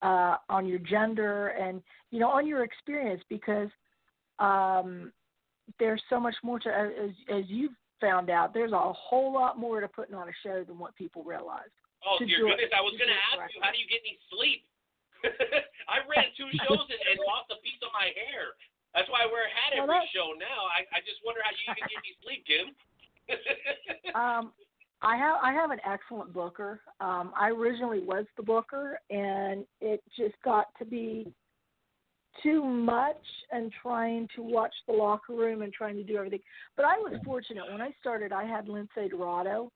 Uh, 0.00 0.36
on 0.48 0.64
your 0.64 0.78
gender 0.78 1.48
and 1.48 1.82
you 2.12 2.20
know 2.20 2.28
on 2.28 2.46
your 2.46 2.62
experience 2.62 3.20
because 3.28 3.68
um, 4.38 5.12
there's 5.78 6.02
so 6.08 6.18
much 6.18 6.34
more 6.42 6.58
to 6.60 6.68
as 6.68 7.10
as 7.28 7.44
you've 7.48 7.76
found 8.00 8.30
out. 8.30 8.54
There's 8.54 8.72
a 8.72 8.92
whole 8.92 9.32
lot 9.32 9.58
more 9.58 9.80
to 9.80 9.88
putting 9.88 10.14
on 10.14 10.28
a 10.28 10.36
show 10.42 10.64
than 10.64 10.78
what 10.78 10.94
people 10.94 11.22
realize. 11.24 11.70
Oh, 12.06 12.18
dear 12.18 12.38
do 12.38 12.48
it- 12.54 12.72
I 12.72 12.80
was 12.80 12.94
going 12.94 13.10
to 13.10 13.20
ask 13.34 13.54
you, 13.54 13.60
how 13.60 13.74
do 13.74 13.78
you 13.78 13.88
get 13.90 14.00
any 14.06 14.18
sleep? 14.30 14.62
I 15.90 15.98
ran 16.06 16.30
two 16.38 16.46
shows 16.62 16.86
and, 16.86 17.02
and 17.10 17.18
lost 17.26 17.50
a 17.50 17.58
piece 17.58 17.82
of 17.82 17.90
my 17.90 18.14
hair. 18.14 18.54
That's 18.94 19.10
why 19.10 19.26
I 19.26 19.26
wear 19.26 19.46
a 19.46 19.52
hat 19.52 19.74
every 19.74 19.98
show 20.14 20.32
now. 20.38 20.70
I, 20.70 20.86
I 20.94 20.98
just 21.02 21.18
wonder 21.26 21.42
how 21.42 21.50
you 21.50 21.74
even 21.74 21.84
get 21.90 21.98
any 21.98 22.14
sleep, 22.22 22.42
Kim. 22.46 22.66
um, 24.14 24.52
I 25.02 25.16
have 25.16 25.36
I 25.42 25.52
have 25.52 25.70
an 25.70 25.78
excellent 25.86 26.32
booker. 26.32 26.80
Um, 27.00 27.32
I 27.38 27.50
originally 27.50 28.00
was 28.00 28.24
the 28.36 28.42
booker, 28.42 28.98
and 29.10 29.66
it 29.80 30.02
just 30.16 30.34
got 30.42 30.66
to 30.78 30.84
be 30.84 31.32
too 32.42 32.64
much 32.64 33.16
and 33.52 33.72
trying 33.82 34.28
to 34.36 34.42
watch 34.42 34.74
the 34.86 34.92
locker 34.92 35.34
room 35.34 35.62
and 35.62 35.72
trying 35.72 35.96
to 35.96 36.02
do 36.02 36.16
everything. 36.16 36.40
But 36.76 36.84
I 36.84 36.96
was 36.98 37.18
fortunate 37.24 37.64
when 37.70 37.80
I 37.80 37.90
started. 38.00 38.32
I 38.32 38.44
had 38.44 38.66
Lince 38.66 38.88
Dorado 39.10 39.70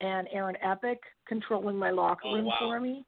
and 0.00 0.28
Aaron 0.32 0.56
Epic 0.62 1.00
controlling 1.26 1.76
my 1.76 1.90
locker 1.90 2.22
Oh, 2.26 2.34
room 2.34 2.46
wow. 2.46 2.56
for 2.58 2.80
me. 2.80 3.04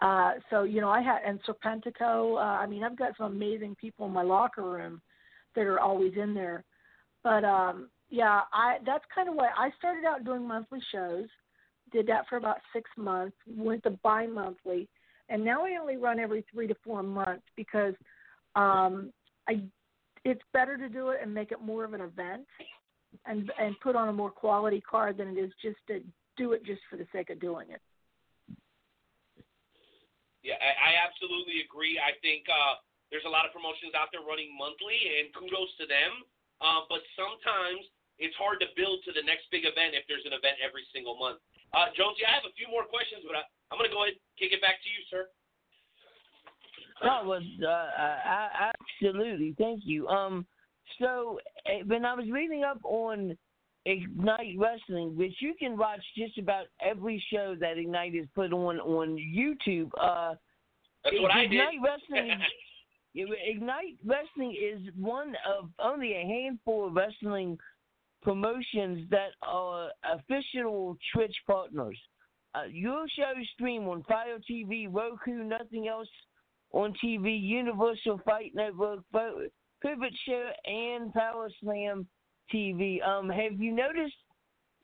Uh, 0.00 0.34
so 0.50 0.62
you 0.62 0.80
know, 0.80 0.88
I 0.90 1.00
had 1.00 1.22
and 1.26 1.40
Serpentico. 1.42 2.36
Uh, 2.36 2.60
I 2.62 2.66
mean, 2.66 2.84
I've 2.84 2.98
got 2.98 3.16
some 3.16 3.32
amazing 3.32 3.76
people 3.80 4.06
in 4.06 4.12
my 4.12 4.22
locker 4.22 4.62
room 4.62 5.00
that 5.54 5.62
are 5.62 5.80
always 5.80 6.12
in 6.16 6.34
there. 6.34 6.64
But 7.24 7.44
um, 7.44 7.88
yeah, 8.10 8.42
I 8.52 8.78
that's 8.86 9.04
kind 9.14 9.28
of 9.28 9.34
why 9.34 9.48
I 9.56 9.70
started 9.78 10.04
out 10.04 10.24
doing 10.24 10.46
monthly 10.46 10.80
shows. 10.92 11.26
Did 11.90 12.06
that 12.08 12.28
for 12.28 12.36
about 12.36 12.58
six 12.72 12.88
months. 12.96 13.36
Went 13.46 13.82
to 13.84 13.90
bi-monthly, 13.90 14.88
and 15.28 15.44
now 15.44 15.64
I 15.64 15.76
only 15.80 15.96
run 15.96 16.18
every 16.18 16.44
three 16.52 16.66
to 16.66 16.74
four 16.84 17.02
months 17.02 17.44
because 17.56 17.94
um, 18.54 19.12
I 19.48 19.62
it's 20.24 20.42
better 20.52 20.76
to 20.76 20.88
do 20.88 21.10
it 21.10 21.20
and 21.22 21.32
make 21.32 21.52
it 21.52 21.60
more 21.60 21.84
of 21.84 21.92
an 21.94 22.00
event 22.00 22.46
and 23.26 23.50
and 23.58 23.78
put 23.80 23.96
on 23.96 24.08
a 24.08 24.12
more 24.12 24.30
quality 24.30 24.80
card 24.80 25.16
than 25.16 25.28
it 25.28 25.38
is 25.38 25.52
just 25.62 25.78
to 25.88 26.00
do 26.36 26.52
it 26.52 26.64
just 26.64 26.80
for 26.90 26.96
the 26.96 27.06
sake 27.12 27.30
of 27.30 27.40
doing 27.40 27.68
it. 27.70 27.80
Yeah, 30.42 30.54
I, 30.62 30.70
I 30.70 30.92
absolutely 31.02 31.66
agree. 31.66 31.98
I 31.98 32.14
think 32.22 32.46
uh, 32.46 32.78
there's 33.10 33.26
a 33.26 33.32
lot 33.32 33.44
of 33.44 33.50
promotions 33.50 33.92
out 33.98 34.08
there 34.14 34.22
running 34.22 34.54
monthly, 34.54 34.96
and 35.18 35.34
kudos 35.34 35.72
to 35.82 35.84
them. 35.84 36.24
Uh, 36.62 36.86
but 36.90 37.02
sometimes 37.14 37.86
it's 38.18 38.34
hard 38.34 38.58
to 38.62 38.68
build 38.74 39.02
to 39.06 39.14
the 39.14 39.22
next 39.22 39.46
big 39.50 39.66
event 39.66 39.94
if 39.94 40.06
there's 40.10 40.26
an 40.26 40.34
event 40.34 40.58
every 40.62 40.86
single 40.90 41.14
month. 41.18 41.38
Uh, 41.70 41.90
Jonesy, 41.94 42.26
I 42.26 42.34
have 42.34 42.48
a 42.48 42.54
few 42.58 42.66
more 42.70 42.86
questions, 42.86 43.22
but 43.22 43.38
I, 43.38 43.44
I'm 43.70 43.78
going 43.78 43.90
to 43.90 43.94
go 43.94 44.02
ahead 44.02 44.14
and 44.14 44.38
kick 44.38 44.52
it 44.52 44.60
back 44.60 44.76
to 44.82 44.88
you, 44.88 45.02
sir. 45.10 45.28
That 47.02 47.24
was 47.24 47.42
uh, 47.62 47.68
uh, 47.68 48.72
absolutely. 49.00 49.54
Thank 49.56 49.82
you. 49.84 50.08
Um, 50.08 50.46
so 51.00 51.38
eh, 51.66 51.82
when 51.86 52.04
I 52.04 52.14
was 52.14 52.26
reading 52.30 52.64
up 52.64 52.80
on 52.82 53.36
Ignite 53.84 54.56
Wrestling, 54.58 55.16
which 55.16 55.34
you 55.40 55.54
can 55.58 55.76
watch 55.76 56.02
just 56.16 56.38
about 56.38 56.66
every 56.80 57.22
show 57.32 57.56
that 57.60 57.78
Ignite 57.78 58.14
is 58.14 58.26
put 58.34 58.52
on 58.52 58.80
on 58.80 59.16
YouTube. 59.16 59.90
Uh, 60.00 60.34
That's 61.04 61.16
what 61.20 61.32
I 61.32 61.42
did. 61.42 61.52
Ignite 61.52 61.78
Wrestling. 61.82 62.38
Ignite 63.14 63.96
Wrestling 64.04 64.54
is 64.60 64.80
one 64.96 65.34
of 65.48 65.70
only 65.78 66.14
a 66.14 66.26
handful 66.26 66.88
of 66.88 66.94
wrestling 66.94 67.58
promotions 68.22 69.08
that 69.10 69.30
are 69.42 69.90
official 70.12 70.96
Twitch 71.14 71.34
partners. 71.46 71.98
Uh, 72.54 72.64
your 72.70 73.06
show 73.14 73.32
stream 73.54 73.86
on 73.88 74.02
Fire 74.04 74.38
TV, 74.50 74.86
Roku, 74.90 75.44
nothing 75.44 75.88
else 75.88 76.08
on 76.72 76.94
TV, 77.02 77.40
Universal 77.40 78.20
Fight 78.24 78.52
Network, 78.54 79.00
Pivot 79.82 80.14
Share, 80.26 80.52
and 80.64 81.12
Power 81.12 81.48
Slam 81.62 82.06
TV. 82.52 83.06
Um, 83.06 83.28
have 83.28 83.60
you 83.60 83.72
noticed 83.72 84.14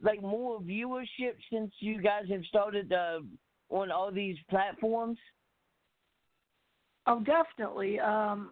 like 0.03 0.21
more 0.23 0.61
viewership 0.61 1.35
since 1.53 1.73
you 1.81 2.01
guys 2.01 2.25
have 2.31 2.45
started 2.45 2.93
uh, 2.93 3.21
on 3.71 3.91
all 3.91 4.13
these 4.13 4.37
platforms? 4.51 5.19
Oh, 7.07 7.21
definitely. 7.21 8.01
Um, 8.01 8.51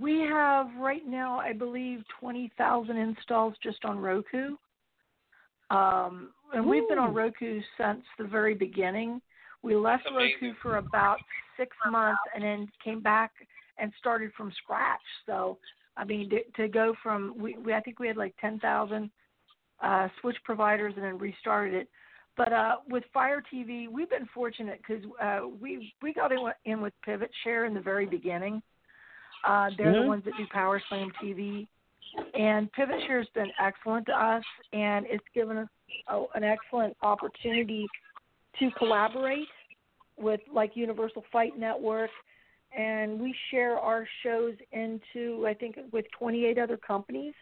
we 0.00 0.20
have 0.20 0.68
right 0.78 1.06
now, 1.06 1.38
I 1.38 1.52
believe, 1.52 2.02
twenty 2.18 2.50
thousand 2.56 2.96
installs 2.96 3.54
just 3.62 3.84
on 3.84 3.98
Roku. 3.98 4.56
Um, 5.70 6.30
and 6.52 6.66
we've 6.66 6.88
been 6.88 6.98
on 6.98 7.14
Roku 7.14 7.60
since 7.78 8.02
the 8.18 8.24
very 8.24 8.54
beginning. 8.54 9.20
We 9.62 9.76
left 9.76 10.04
Roku 10.12 10.54
for 10.60 10.76
about 10.78 11.18
six 11.56 11.76
months 11.90 12.20
and 12.34 12.42
then 12.42 12.68
came 12.82 13.00
back 13.00 13.30
and 13.78 13.92
started 13.98 14.32
from 14.36 14.52
scratch. 14.62 15.00
So, 15.26 15.58
I 15.96 16.04
mean, 16.04 16.30
to, 16.30 16.38
to 16.62 16.68
go 16.68 16.94
from 17.02 17.34
we, 17.38 17.56
we 17.56 17.72
I 17.74 17.80
think 17.80 17.98
we 17.98 18.06
had 18.08 18.16
like 18.16 18.34
ten 18.40 18.58
thousand 18.58 19.10
uh, 19.82 20.08
switch 20.20 20.36
providers 20.44 20.94
and 20.96 21.04
then 21.04 21.18
restarted 21.18 21.74
it. 21.74 21.88
But 22.36 22.52
uh, 22.52 22.76
with 22.88 23.04
Fire 23.12 23.42
TV, 23.52 23.88
we've 23.88 24.08
been 24.08 24.28
fortunate 24.32 24.80
because 24.86 25.04
uh, 25.22 25.40
we 25.60 25.92
we 26.02 26.12
got 26.12 26.32
in, 26.32 26.38
in 26.64 26.80
with 26.80 26.94
Pivot 27.04 27.30
Share 27.44 27.66
in 27.66 27.74
the 27.74 27.80
very 27.80 28.06
beginning. 28.06 28.62
Uh, 29.44 29.70
they're 29.76 29.92
the 29.92 30.00
Mhm. 30.00 30.06
ones 30.06 30.24
that 30.24 30.36
do 30.36 30.46
Power 30.46 30.80
Slam 30.88 31.10
TV, 31.22 31.66
and 32.34 32.70
Pivot 32.72 32.96
Share 33.06 33.18
has 33.18 33.28
been 33.34 33.50
excellent 33.60 34.06
to 34.06 34.12
us, 34.12 34.44
and 34.72 35.06
it's 35.08 35.24
given 35.34 35.56
us 35.58 35.68
oh, 36.08 36.28
an 36.34 36.44
excellent 36.44 36.96
opportunity 37.02 37.86
to 38.58 38.70
collaborate 38.72 39.48
with 40.18 40.40
like 40.52 40.72
Universal 40.74 41.24
Fight 41.32 41.58
Network, 41.58 42.10
and 42.76 43.20
we 43.20 43.34
share 43.50 43.78
our 43.78 44.06
shows 44.22 44.54
into 44.72 45.46
I 45.46 45.54
think 45.54 45.76
with 45.92 46.06
28 46.18 46.58
other 46.58 46.76
companies, 46.76 47.34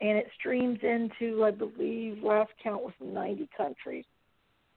and 0.00 0.16
it 0.18 0.26
streams 0.38 0.78
into 0.82 1.44
I 1.44 1.50
believe 1.50 2.22
last 2.22 2.52
count 2.62 2.82
was 2.82 2.94
90 3.00 3.48
countries 3.56 4.04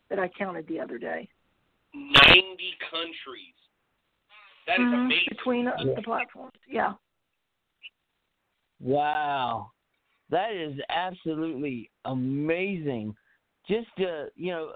that 0.10 0.20
I 0.20 0.30
counted 0.38 0.68
the 0.68 0.80
other 0.80 0.98
day. 0.98 1.28
90 1.94 2.78
countries. 2.92 3.56
That 4.68 4.80
is 4.80 4.88
Mhm, 4.88 5.06
amazing. 5.06 5.26
between 5.30 5.68
uh, 5.68 5.76
the 5.96 6.02
platforms. 6.02 6.54
Yeah. 6.68 6.94
Wow, 8.80 9.72
that 10.30 10.52
is 10.54 10.78
absolutely 10.90 11.90
amazing. 12.06 13.16
Just 13.68 13.88
to 13.98 14.28
you 14.36 14.52
know, 14.52 14.72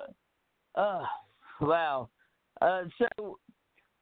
uh, 0.75 1.03
wow. 1.61 2.09
Uh, 2.61 2.83
so, 2.97 3.37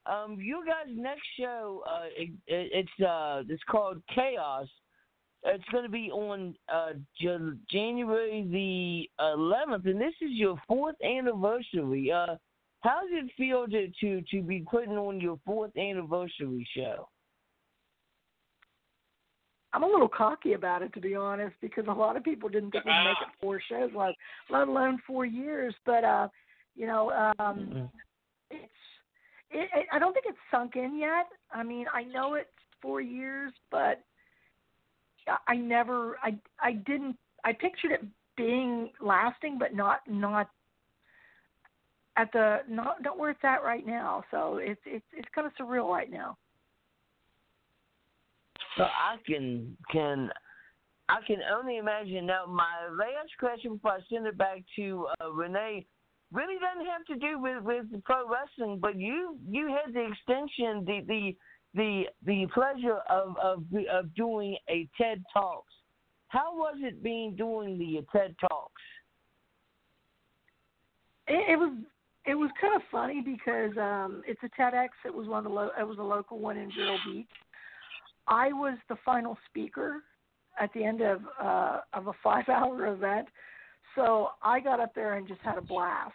um, 0.05 0.37
you 0.39 0.63
guys' 0.65 0.93
next 0.95 1.25
show, 1.39 1.83
uh, 1.87 2.05
it, 2.15 2.29
it, 2.47 2.71
it's 2.73 3.05
uh, 3.05 3.43
it's 3.47 3.63
called 3.69 4.01
Chaos. 4.13 4.67
It's 5.43 5.63
going 5.71 5.83
to 5.83 5.89
be 5.89 6.09
on 6.11 6.55
uh, 6.73 6.93
Jan- 7.21 7.59
January 7.71 8.47
the 8.51 9.23
11th, 9.23 9.87
and 9.87 10.01
this 10.01 10.13
is 10.21 10.31
your 10.31 10.59
fourth 10.67 10.95
anniversary. 11.03 12.11
Uh, 12.11 12.35
how 12.81 13.01
does 13.01 13.11
it 13.11 13.31
feel 13.37 13.67
to, 13.67 13.87
to, 14.01 14.21
to 14.31 14.41
be 14.41 14.65
putting 14.69 14.97
on 14.97 15.21
your 15.21 15.39
fourth 15.45 15.75
anniversary 15.77 16.67
show? 16.75 17.07
I'm 19.77 19.83
a 19.83 19.87
little 19.87 20.07
cocky 20.07 20.53
about 20.53 20.81
it 20.81 20.91
to 20.95 20.99
be 20.99 21.13
honest, 21.13 21.53
because 21.61 21.85
a 21.87 21.91
lot 21.91 22.17
of 22.17 22.23
people 22.23 22.49
didn't 22.49 22.71
think 22.71 22.83
we'd 22.83 22.91
make 23.05 23.21
it 23.21 23.27
four 23.39 23.61
shows, 23.69 23.91
let, 23.95 24.15
let 24.49 24.67
alone 24.67 24.99
four 25.05 25.23
years. 25.23 25.75
But 25.85 26.03
uh, 26.03 26.29
you 26.75 26.87
know, 26.87 27.11
um, 27.37 27.89
it's 28.49 28.63
it, 29.51 29.69
it, 29.75 29.85
I 29.91 29.99
don't 29.99 30.13
think 30.13 30.25
it's 30.27 30.37
sunk 30.49 30.77
in 30.77 30.97
yet. 30.97 31.27
I 31.53 31.61
mean, 31.61 31.85
I 31.93 32.01
know 32.03 32.33
it's 32.33 32.49
four 32.81 33.01
years, 33.01 33.53
but 33.69 34.01
I- 35.27 35.51
I 35.53 35.55
never, 35.57 36.17
I 36.23 36.35
I 36.59 36.71
didn't, 36.73 37.15
I 37.43 37.53
pictured 37.53 37.91
it 37.91 38.03
being 38.35 38.89
lasting, 38.99 39.59
but 39.59 39.75
not 39.75 39.99
not 40.07 40.49
at 42.17 42.31
the 42.33 42.61
not 42.67 43.03
not 43.03 43.19
where 43.19 43.29
it's 43.29 43.43
at 43.43 43.63
right 43.63 43.85
now. 43.85 44.23
So 44.31 44.57
it's 44.57 44.81
it's 44.87 45.05
it's 45.15 45.29
kind 45.35 45.45
of 45.45 45.53
surreal 45.53 45.87
right 45.87 46.09
now. 46.09 46.35
So 48.77 48.83
I 48.83 49.17
can 49.25 49.75
can 49.91 50.29
I 51.09 51.19
can 51.25 51.37
only 51.55 51.77
imagine. 51.77 52.25
Now, 52.25 52.45
my 52.45 52.87
last 52.91 53.31
question 53.39 53.75
before 53.75 53.91
I 53.93 53.99
send 54.11 54.27
it 54.27 54.37
back 54.37 54.63
to 54.75 55.07
uh, 55.21 55.31
Renee 55.31 55.85
really 56.31 56.55
doesn't 56.59 56.85
have 56.85 57.05
to 57.05 57.15
do 57.15 57.39
with 57.39 57.63
with 57.63 58.03
pro 58.03 58.29
wrestling, 58.29 58.79
but 58.79 58.97
you 58.97 59.37
you 59.49 59.67
had 59.67 59.93
the 59.93 60.05
extension 60.05 60.85
the 60.85 61.01
the 61.07 61.35
the 61.73 62.03
the 62.25 62.47
pleasure 62.53 62.99
of 63.09 63.35
of 63.37 63.63
of 63.91 64.13
doing 64.15 64.57
a 64.69 64.87
TED 64.97 65.23
Talks. 65.33 65.73
How 66.27 66.55
was 66.55 66.75
it 66.79 67.01
being 67.01 67.35
doing 67.35 67.77
the 67.77 68.05
TED 68.11 68.35
Talks? 68.39 68.81
It, 71.27 71.53
it 71.53 71.55
was 71.55 71.73
it 72.25 72.35
was 72.35 72.51
kind 72.59 72.75
of 72.75 72.81
funny 72.91 73.21
because 73.21 73.77
um 73.77 74.23
it's 74.27 74.41
a 74.43 74.61
TEDx. 74.61 74.89
It 75.05 75.13
was 75.13 75.27
one 75.27 75.39
of 75.39 75.43
the 75.45 75.49
lo- 75.49 75.71
it 75.79 75.87
was 75.87 75.97
a 75.97 76.03
local 76.03 76.37
one 76.37 76.57
in 76.57 76.69
Vero 76.73 76.97
Beach. 77.05 77.27
I 78.27 78.51
was 78.53 78.77
the 78.89 78.97
final 79.05 79.37
speaker 79.49 80.03
at 80.59 80.71
the 80.73 80.83
end 80.83 81.01
of 81.01 81.21
uh 81.41 81.81
of 81.93 82.07
a 82.07 82.13
5-hour 82.25 82.87
event. 82.87 83.27
So 83.95 84.29
I 84.43 84.59
got 84.59 84.79
up 84.79 84.93
there 84.93 85.13
and 85.13 85.27
just 85.27 85.41
had 85.41 85.57
a 85.57 85.61
blast. 85.61 86.13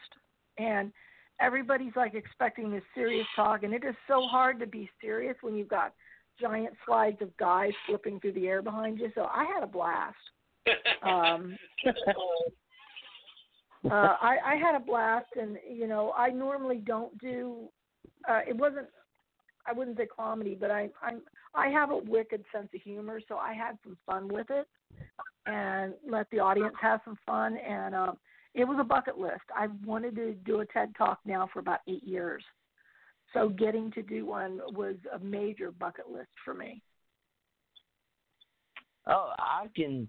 And 0.59 0.93
everybody's 1.41 1.97
like 1.97 2.15
expecting 2.15 2.71
this 2.71 2.83
serious 2.95 3.27
talk 3.35 3.63
and 3.63 3.73
it 3.75 3.85
is 3.85 3.97
so 4.07 4.23
hard 4.23 4.61
to 4.61 4.67
be 4.67 4.89
serious 5.01 5.37
when 5.41 5.57
you've 5.57 5.69
got 5.69 5.95
giant 6.41 6.75
slides 6.87 7.21
of 7.21 7.37
guys 7.37 7.73
flipping 7.87 8.21
through 8.21 8.33
the 8.33 8.47
air 8.47 8.63
behind 8.63 8.99
you. 8.99 9.11
So 9.15 9.23
I 9.23 9.45
had 9.45 9.63
a 9.63 9.67
blast. 9.67 10.17
Um 11.03 11.57
uh, 13.91 14.17
I, 14.21 14.37
I 14.45 14.55
had 14.57 14.75
a 14.77 14.81
blast, 14.81 15.27
and 15.41 15.59
you 15.69 15.89
know, 15.89 16.13
I 16.17 16.31
normally 16.31 16.77
don't 16.77 17.17
do. 17.19 17.69
Uh, 18.29 18.41
it 18.49 18.57
wasn't. 18.57 18.87
I 19.67 19.73
wouldn't 19.73 19.97
say 19.97 20.07
comedy, 20.07 20.57
but 20.59 20.71
I 20.71 20.89
I'm 21.03 21.23
I 21.55 21.69
have 21.69 21.91
a 21.91 21.99
wicked 21.99 22.45
sense 22.53 22.69
of 22.75 22.81
humor, 22.81 23.21
so 23.29 23.37
I 23.37 23.53
had 23.53 23.79
some 23.85 23.97
fun 24.07 24.29
with 24.29 24.49
it, 24.51 24.67
and 25.47 25.95
let 26.09 26.29
the 26.31 26.41
audience 26.41 26.75
have 26.81 27.01
some 27.05 27.19
fun. 27.27 27.57
And 27.59 27.95
um, 27.95 28.19
it 28.55 28.65
was 28.65 28.79
a 28.81 28.85
bucket 28.85 29.19
list. 29.19 29.43
I 29.55 29.69
wanted 29.85 30.17
to 30.17 30.35
do 30.35 30.61
a 30.61 30.67
TED 30.67 30.95
talk 30.97 31.19
now 31.25 31.49
for 31.53 31.61
about 31.61 31.81
eight 31.89 32.05
years, 32.05 32.43
so 33.33 33.49
getting 33.49 33.91
to 33.93 34.03
do 34.03 34.27
one 34.27 34.61
was 34.75 34.97
a 35.15 35.19
major 35.19 35.71
bucket 35.71 36.11
list 36.11 36.31
for 36.45 36.55
me. 36.55 36.83
Oh, 39.07 39.33
I 39.39 39.67
can, 39.75 40.09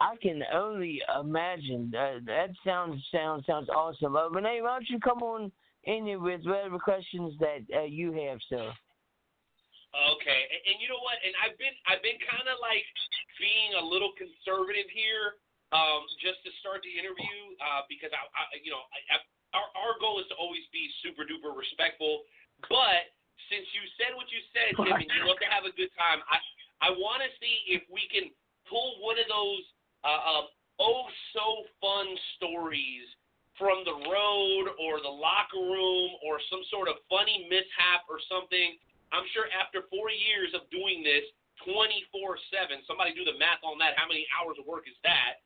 I 0.00 0.16
can 0.22 0.42
only 0.52 1.00
imagine. 1.20 1.92
Uh, 1.94 2.20
that 2.26 2.48
sounds 2.64 3.02
sounds 3.12 3.44
sounds 3.46 3.68
awesome. 3.68 4.16
Uh, 4.16 4.28
Renee, 4.28 4.60
why 4.62 4.70
don't 4.70 4.88
you 4.88 4.98
come 4.98 5.22
on 5.22 5.52
here 5.82 6.20
with 6.20 6.42
whatever 6.44 6.78
questions 6.78 7.34
that 7.40 7.62
uh, 7.74 7.86
you 7.86 8.12
have, 8.12 8.38
sir? 8.48 8.72
Okay, 9.88 10.40
and, 10.52 10.60
and 10.68 10.76
you 10.84 10.88
know 10.88 11.00
what? 11.00 11.16
And 11.24 11.32
I've 11.40 11.56
been 11.56 11.72
I've 11.88 12.04
been 12.04 12.20
kind 12.28 12.44
of 12.44 12.60
like 12.60 12.84
being 13.40 13.72
a 13.80 13.84
little 13.84 14.12
conservative 14.20 14.84
here, 14.92 15.40
um, 15.72 16.04
just 16.20 16.44
to 16.44 16.50
start 16.60 16.84
the 16.84 16.92
interview, 16.92 17.56
uh, 17.56 17.88
because 17.88 18.12
I, 18.12 18.20
I 18.20 18.60
you 18.60 18.68
know, 18.68 18.84
I, 18.92 18.98
I, 19.12 19.16
our 19.56 19.68
our 19.72 19.92
goal 19.96 20.20
is 20.20 20.28
to 20.28 20.36
always 20.36 20.64
be 20.76 20.92
super 21.00 21.24
duper 21.24 21.56
respectful. 21.56 22.28
But 22.68 23.08
since 23.48 23.64
you 23.72 23.82
said 23.96 24.12
what 24.12 24.28
you 24.28 24.44
said, 24.52 24.76
Tim, 24.76 24.92
and 24.92 25.08
you 25.08 25.24
love 25.24 25.40
to 25.40 25.48
have 25.48 25.64
a 25.64 25.72
good 25.72 25.90
time, 25.96 26.20
I 26.28 26.36
I 26.84 26.88
want 26.92 27.24
to 27.24 27.30
see 27.40 27.72
if 27.72 27.82
we 27.88 28.04
can 28.12 28.28
pull 28.68 29.00
one 29.00 29.16
of 29.16 29.24
those 29.24 29.64
uh, 30.04 30.20
um, 30.20 30.44
oh 30.78 31.08
so 31.32 31.64
fun 31.80 32.06
stories 32.36 33.08
from 33.58 33.82
the 33.84 33.98
road 34.06 34.66
or 34.78 35.02
the 35.02 35.10
locker 35.10 35.60
room 35.60 36.10
or 36.22 36.38
some 36.48 36.62
sort 36.70 36.86
of 36.86 37.02
funny 37.10 37.50
mishap 37.50 38.06
or 38.06 38.22
something. 38.30 38.78
I'm 39.10 39.26
sure 39.34 39.50
after 39.52 39.84
four 39.90 40.08
years 40.14 40.54
of 40.54 40.64
doing 40.70 41.02
this 41.02 41.26
24 41.66 42.38
7, 42.54 42.86
somebody 42.86 43.12
do 43.12 43.26
the 43.26 43.34
math 43.36 43.60
on 43.66 43.76
that. 43.82 43.98
How 43.98 44.06
many 44.06 44.24
hours 44.30 44.56
of 44.62 44.64
work 44.64 44.86
is 44.86 44.96
that? 45.02 45.42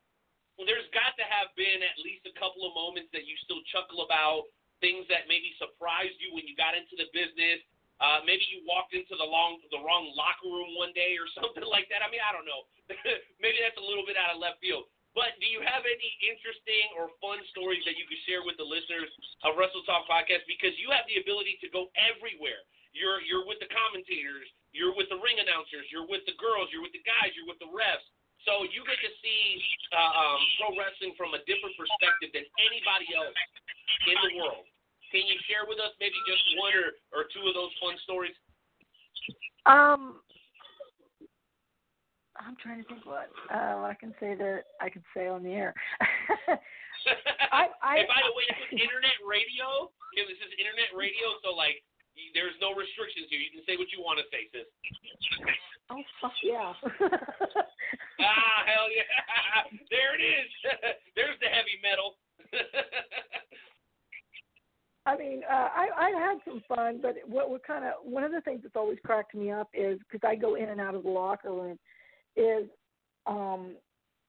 Well, 0.61 0.69
there's 0.69 0.87
got 0.93 1.17
to 1.17 1.25
have 1.25 1.49
been 1.57 1.81
at 1.81 1.97
least 2.05 2.29
a 2.29 2.35
couple 2.37 2.69
of 2.69 2.77
moments 2.77 3.09
that 3.17 3.25
you 3.25 3.33
still 3.41 3.65
chuckle 3.73 4.05
about, 4.05 4.53
things 4.85 5.09
that 5.09 5.25
maybe 5.25 5.57
surprised 5.57 6.21
you 6.21 6.37
when 6.37 6.45
you 6.45 6.53
got 6.53 6.77
into 6.77 6.93
the 7.01 7.09
business, 7.17 7.65
uh, 8.03 8.19
maybe 8.27 8.43
you 8.51 8.67
walked 8.67 8.99
into 8.99 9.15
the 9.15 9.23
long 9.23 9.63
the 9.71 9.79
wrong 9.79 10.11
locker 10.19 10.51
room 10.51 10.75
one 10.75 10.91
day 10.91 11.15
or 11.15 11.31
something 11.39 11.63
like 11.65 11.87
that. 11.95 12.03
I 12.03 12.11
mean, 12.11 12.21
I 12.21 12.35
don't 12.35 12.45
know. 12.45 12.67
maybe 13.43 13.63
that's 13.63 13.79
a 13.79 13.87
little 13.87 14.03
bit 14.03 14.19
out 14.19 14.35
of 14.35 14.43
left 14.43 14.59
field. 14.59 14.91
But 15.13 15.37
do 15.45 15.47
you 15.49 15.61
have 15.61 15.85
any 15.85 16.11
interesting 16.25 16.97
or 16.97 17.13
fun 17.21 17.37
stories 17.53 17.85
that 17.85 18.01
you 18.01 18.09
could 18.09 18.21
share 18.25 18.41
with 18.41 18.57
the 18.57 18.65
listeners 18.65 19.13
of 19.45 19.61
Wrestle 19.61 19.85
Talk 19.85 20.09
Podcast? 20.09 20.49
Because 20.49 20.73
you 20.81 20.89
have 20.89 21.05
the 21.05 21.21
ability 21.21 21.61
to 21.61 21.69
go 21.69 21.93
everywhere. 22.01 22.65
You're 22.97 23.21
you're 23.25 23.45
with 23.45 23.61
the 23.61 23.69
commentators, 23.73 24.49
you're 24.73 24.93
with 24.93 25.09
the 25.09 25.21
ring 25.21 25.41
announcers, 25.41 25.89
you're 25.89 26.09
with 26.09 26.25
the 26.29 26.37
girls, 26.37 26.69
you're 26.73 26.85
with 26.85 26.97
the 26.97 27.05
guys, 27.05 27.33
you're 27.37 27.49
with 27.49 27.61
the 27.61 27.69
refs. 27.69 28.05
So 28.45 28.67
you 28.69 28.83
get 28.85 28.99
to 29.01 29.13
see 29.23 29.41
uh, 29.95 30.13
um, 30.13 30.41
pro 30.59 30.69
wrestling 30.75 31.15
from 31.15 31.33
a 31.37 31.41
different 31.47 31.77
perspective 31.79 32.35
than 32.35 32.45
anybody 32.59 33.09
else 33.15 33.37
in 34.09 34.17
the 34.19 34.33
world. 34.41 34.67
Can 35.15 35.29
you 35.29 35.37
share 35.47 35.69
with 35.69 35.79
us 35.79 35.93
maybe 36.01 36.17
just 36.25 36.43
one 36.59 36.73
or, 36.73 36.89
or 37.13 37.23
two 37.31 37.45
of 37.45 37.55
those 37.55 37.71
fun 37.79 37.95
stories? 38.03 38.35
Um, 39.69 40.25
I'm 42.43 42.57
trying 42.59 42.83
to 42.83 42.87
think 42.89 43.07
what 43.07 43.31
uh, 43.55 43.87
I 43.87 43.95
can 43.95 44.15
say 44.19 44.35
that 44.35 44.75
I 44.81 44.91
can 44.91 45.03
say 45.15 45.29
on 45.29 45.43
the 45.43 45.55
air. 45.55 45.75
I, 47.51 47.71
I, 47.83 48.03
and 48.03 48.09
by 48.11 48.21
the 48.23 48.35
way, 48.35 48.45
this 48.51 48.61
is 48.71 48.83
internet 48.87 49.19
radio. 49.23 49.91
Okay, 50.13 50.27
this 50.27 50.39
is 50.43 50.51
internet 50.59 50.91
radio, 50.95 51.39
so 51.43 51.55
like, 51.55 51.83
there's 52.35 52.55
no 52.61 52.75
restrictions 52.75 53.31
here. 53.31 53.41
You 53.41 53.51
can 53.55 53.65
say 53.65 53.79
what 53.79 53.89
you 53.95 54.03
want 54.05 54.21
to 54.21 54.27
say, 54.29 54.51
sis. 54.53 54.69
Oh 55.91 56.03
fuck 56.21 56.37
yeah! 56.45 56.73
ah 58.21 58.59
hell 58.69 58.89
yeah! 58.93 59.67
there 59.91 60.15
it 60.15 60.23
is. 60.23 60.49
there's 61.17 61.37
the 61.41 61.51
heavy 61.51 61.81
metal. 61.83 62.17
I 65.05 65.17
mean, 65.17 65.43
uh, 65.51 65.69
I 65.75 65.89
I 65.97 66.11
had 66.11 66.39
some 66.45 66.63
fun, 66.69 67.01
but 67.03 67.17
what 67.27 67.51
what 67.51 67.67
kind 67.67 67.85
of 67.85 67.95
one 68.05 68.23
of 68.25 68.33
the 68.33 68.41
things 68.43 68.61
that's 68.63 68.77
always 68.77 68.99
cracked 69.05 69.35
me 69.35 69.51
up 69.51 69.69
is 69.75 69.99
because 70.07 70.27
I 70.27 70.37
go 70.37 70.55
in 70.55 70.69
and 70.69 70.81
out 70.81 70.95
of 70.95 71.03
the 71.03 71.11
locker 71.11 71.51
room, 71.51 71.79
is 72.37 72.69
um 73.27 73.77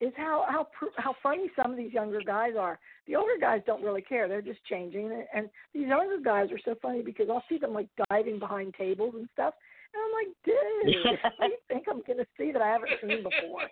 is 0.02 0.14
how 0.18 0.46
how 0.50 0.68
how 0.98 1.16
funny 1.24 1.50
some 1.56 1.72
of 1.72 1.78
these 1.78 1.94
younger 1.94 2.22
guys 2.26 2.54
are. 2.60 2.80
The 3.08 3.16
older 3.16 3.38
guys 3.40 3.62
don't 3.66 3.84
really 3.84 4.02
care; 4.02 4.28
they're 4.28 4.42
just 4.42 4.64
changing, 4.66 5.12
and, 5.12 5.26
and 5.34 5.50
these 5.74 5.88
younger 5.88 6.20
guys 6.24 6.52
are 6.52 6.60
so 6.64 6.76
funny 6.82 7.02
because 7.02 7.28
I'll 7.30 7.44
see 7.48 7.58
them 7.58 7.74
like 7.74 7.88
diving 8.10 8.40
behind 8.40 8.74
tables 8.78 9.14
and 9.16 9.30
stuff, 9.34 9.54
and 9.94 10.02
I'm 10.04 10.14
like, 10.20 10.32
dude, 10.44 11.20
I 11.40 11.50
think 11.68 11.86
I'm 11.90 12.02
gonna 12.06 12.28
see 12.38 12.52
that 12.52 12.62
I 12.62 12.70
haven't 12.70 12.92
seen 13.02 13.24
before. 13.24 13.70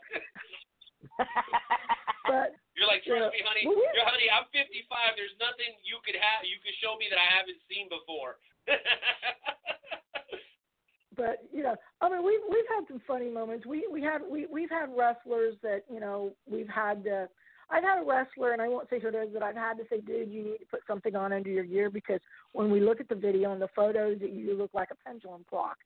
but 2.27 2.55
you're 2.77 2.87
like, 2.87 3.03
trust 3.03 3.29
yeah. 3.29 3.33
me, 3.33 3.41
honey. 3.43 3.63
Well, 3.67 3.77
You're, 3.77 4.07
honey, 4.07 4.29
I'm 4.31 4.47
55. 4.53 5.13
There's 5.17 5.35
nothing 5.41 5.75
you 5.83 5.99
could 6.05 6.17
have, 6.17 6.45
you 6.47 6.57
could 6.63 6.73
show 6.79 6.95
me 6.97 7.11
that 7.11 7.19
I 7.19 7.29
haven't 7.29 7.59
seen 7.67 7.91
before. 7.91 8.37
but 12.21 12.27
you 12.27 12.39
know, 12.39 12.47
we've 12.49 12.55
we've 12.55 12.65
had 12.75 12.87
some 12.87 13.01
funny 13.07 13.29
moments. 13.29 13.65
We 13.65 13.87
we 13.91 14.01
had 14.01 14.21
we 14.29 14.47
we've 14.51 14.69
had 14.69 14.89
wrestlers 14.97 15.55
that 15.63 15.83
you 15.91 15.99
know 15.99 16.31
we've 16.49 16.69
had. 16.69 17.05
Uh, 17.07 17.27
I've 17.73 17.83
had 17.83 18.01
a 18.01 18.05
wrestler, 18.05 18.51
and 18.51 18.61
I 18.61 18.67
won't 18.67 18.89
say 18.89 18.99
who 18.99 19.07
it 19.07 19.15
is, 19.15 19.29
but 19.33 19.43
I've 19.43 19.55
had 19.55 19.77
to 19.77 19.83
say, 19.89 20.01
dude, 20.01 20.29
you 20.29 20.43
need 20.43 20.57
to 20.57 20.65
put 20.69 20.81
something 20.85 21.15
on 21.15 21.31
under 21.31 21.49
your 21.49 21.63
gear 21.63 21.89
because 21.89 22.19
when 22.51 22.69
we 22.69 22.81
look 22.81 22.99
at 22.99 23.07
the 23.07 23.15
video 23.15 23.53
and 23.53 23.61
the 23.61 23.69
photos, 23.73 24.19
that 24.19 24.33
you 24.33 24.57
look 24.57 24.71
like 24.73 24.89
a 24.91 24.95
pendulum 25.07 25.45
clock. 25.49 25.77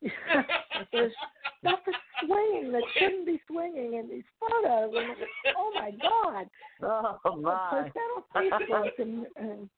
There's 0.92 1.12
stuff 1.58 1.80
is 1.88 1.94
swinging 2.24 2.70
that 2.70 2.84
shouldn't 2.96 3.26
be 3.26 3.40
swinging 3.50 3.94
in 3.94 4.08
these 4.08 4.22
photos. 4.38 4.94
And 4.96 5.16
oh 5.56 5.72
my 5.74 5.90
God! 6.00 6.46
Oh 7.24 7.36
my! 7.36 7.68
Post 7.70 7.94
that 7.94 8.40
on 8.40 8.50
Facebook, 8.50 8.90
and, 9.00 9.26
and 9.34 9.68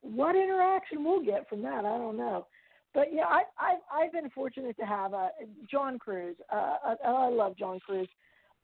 what 0.00 0.34
interaction 0.34 1.04
we'll 1.04 1.22
get 1.22 1.46
from 1.46 1.60
that, 1.60 1.84
I 1.84 1.98
don't 1.98 2.16
know. 2.16 2.46
But 2.92 3.08
yeah, 3.12 3.24
I, 3.28 3.42
I 3.58 4.02
I've 4.02 4.12
been 4.12 4.30
fortunate 4.30 4.76
to 4.78 4.84
have 4.86 5.14
uh, 5.14 5.28
John 5.70 5.98
Cruz. 5.98 6.36
Uh, 6.52 6.76
I, 6.84 6.96
I 7.06 7.28
love 7.28 7.56
John 7.56 7.78
Cruz, 7.80 8.08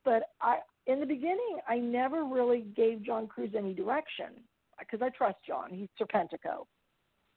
but 0.04 0.30
I 0.40 0.58
in 0.86 1.00
the 1.00 1.06
beginning 1.06 1.58
I 1.68 1.78
never 1.78 2.24
really 2.24 2.64
gave 2.76 3.04
John 3.04 3.26
Cruz 3.28 3.50
any 3.56 3.72
direction 3.72 4.26
because 4.80 5.00
I 5.00 5.10
trust 5.10 5.36
John. 5.46 5.70
He's 5.70 5.88
Serpentico, 6.00 6.66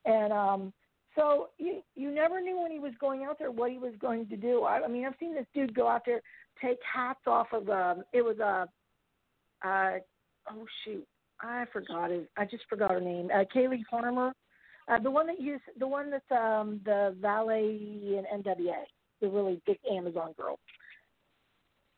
and 0.06 0.34
um, 0.34 0.74
so 1.16 1.50
you 1.58 1.82
you 1.96 2.12
never 2.12 2.42
knew 2.42 2.60
when 2.60 2.72
he 2.72 2.80
was 2.80 2.94
going 3.00 3.24
out 3.24 3.38
there 3.38 3.52
what 3.52 3.72
he 3.72 3.78
was 3.78 3.94
going 4.00 4.28
to 4.28 4.38
do. 4.38 4.64
I, 4.64 4.84
I 4.84 4.88
mean, 4.88 5.06
I've 5.06 5.14
seen 5.20 5.36
this 5.36 5.46
dude 5.54 5.76
go 5.76 5.88
out 5.88 6.04
there, 6.06 6.22
take 6.62 6.78
hats 6.92 7.22
off 7.28 7.48
of 7.54 7.70
um 7.70 8.04
it 8.14 8.24
was 8.24 8.40
a 8.40 8.68
uh 9.68 10.00
oh 10.50 10.66
shoot. 10.84 11.06
I 11.42 11.66
forgot 11.72 12.12
it. 12.12 12.30
I 12.36 12.46
just 12.46 12.64
forgot 12.68 12.92
her 12.92 13.02
name. 13.02 13.30
Uh 13.34 13.44
Kaylee 13.56 13.84
Farmer. 13.92 14.34
Uh 14.90 15.00
the 15.00 15.12
one 15.12 15.28
that 15.28 15.40
used 15.40 15.64
the 15.78 15.88
one 15.88 16.10
that's 16.12 16.32
um 16.32 16.82
the 16.86 17.16
valet 17.22 17.76
in 17.76 18.24
NWA, 18.42 18.84
the 19.22 19.30
really 19.30 19.62
big 19.66 19.78
Amazon 19.92 20.34
girl. 20.38 20.60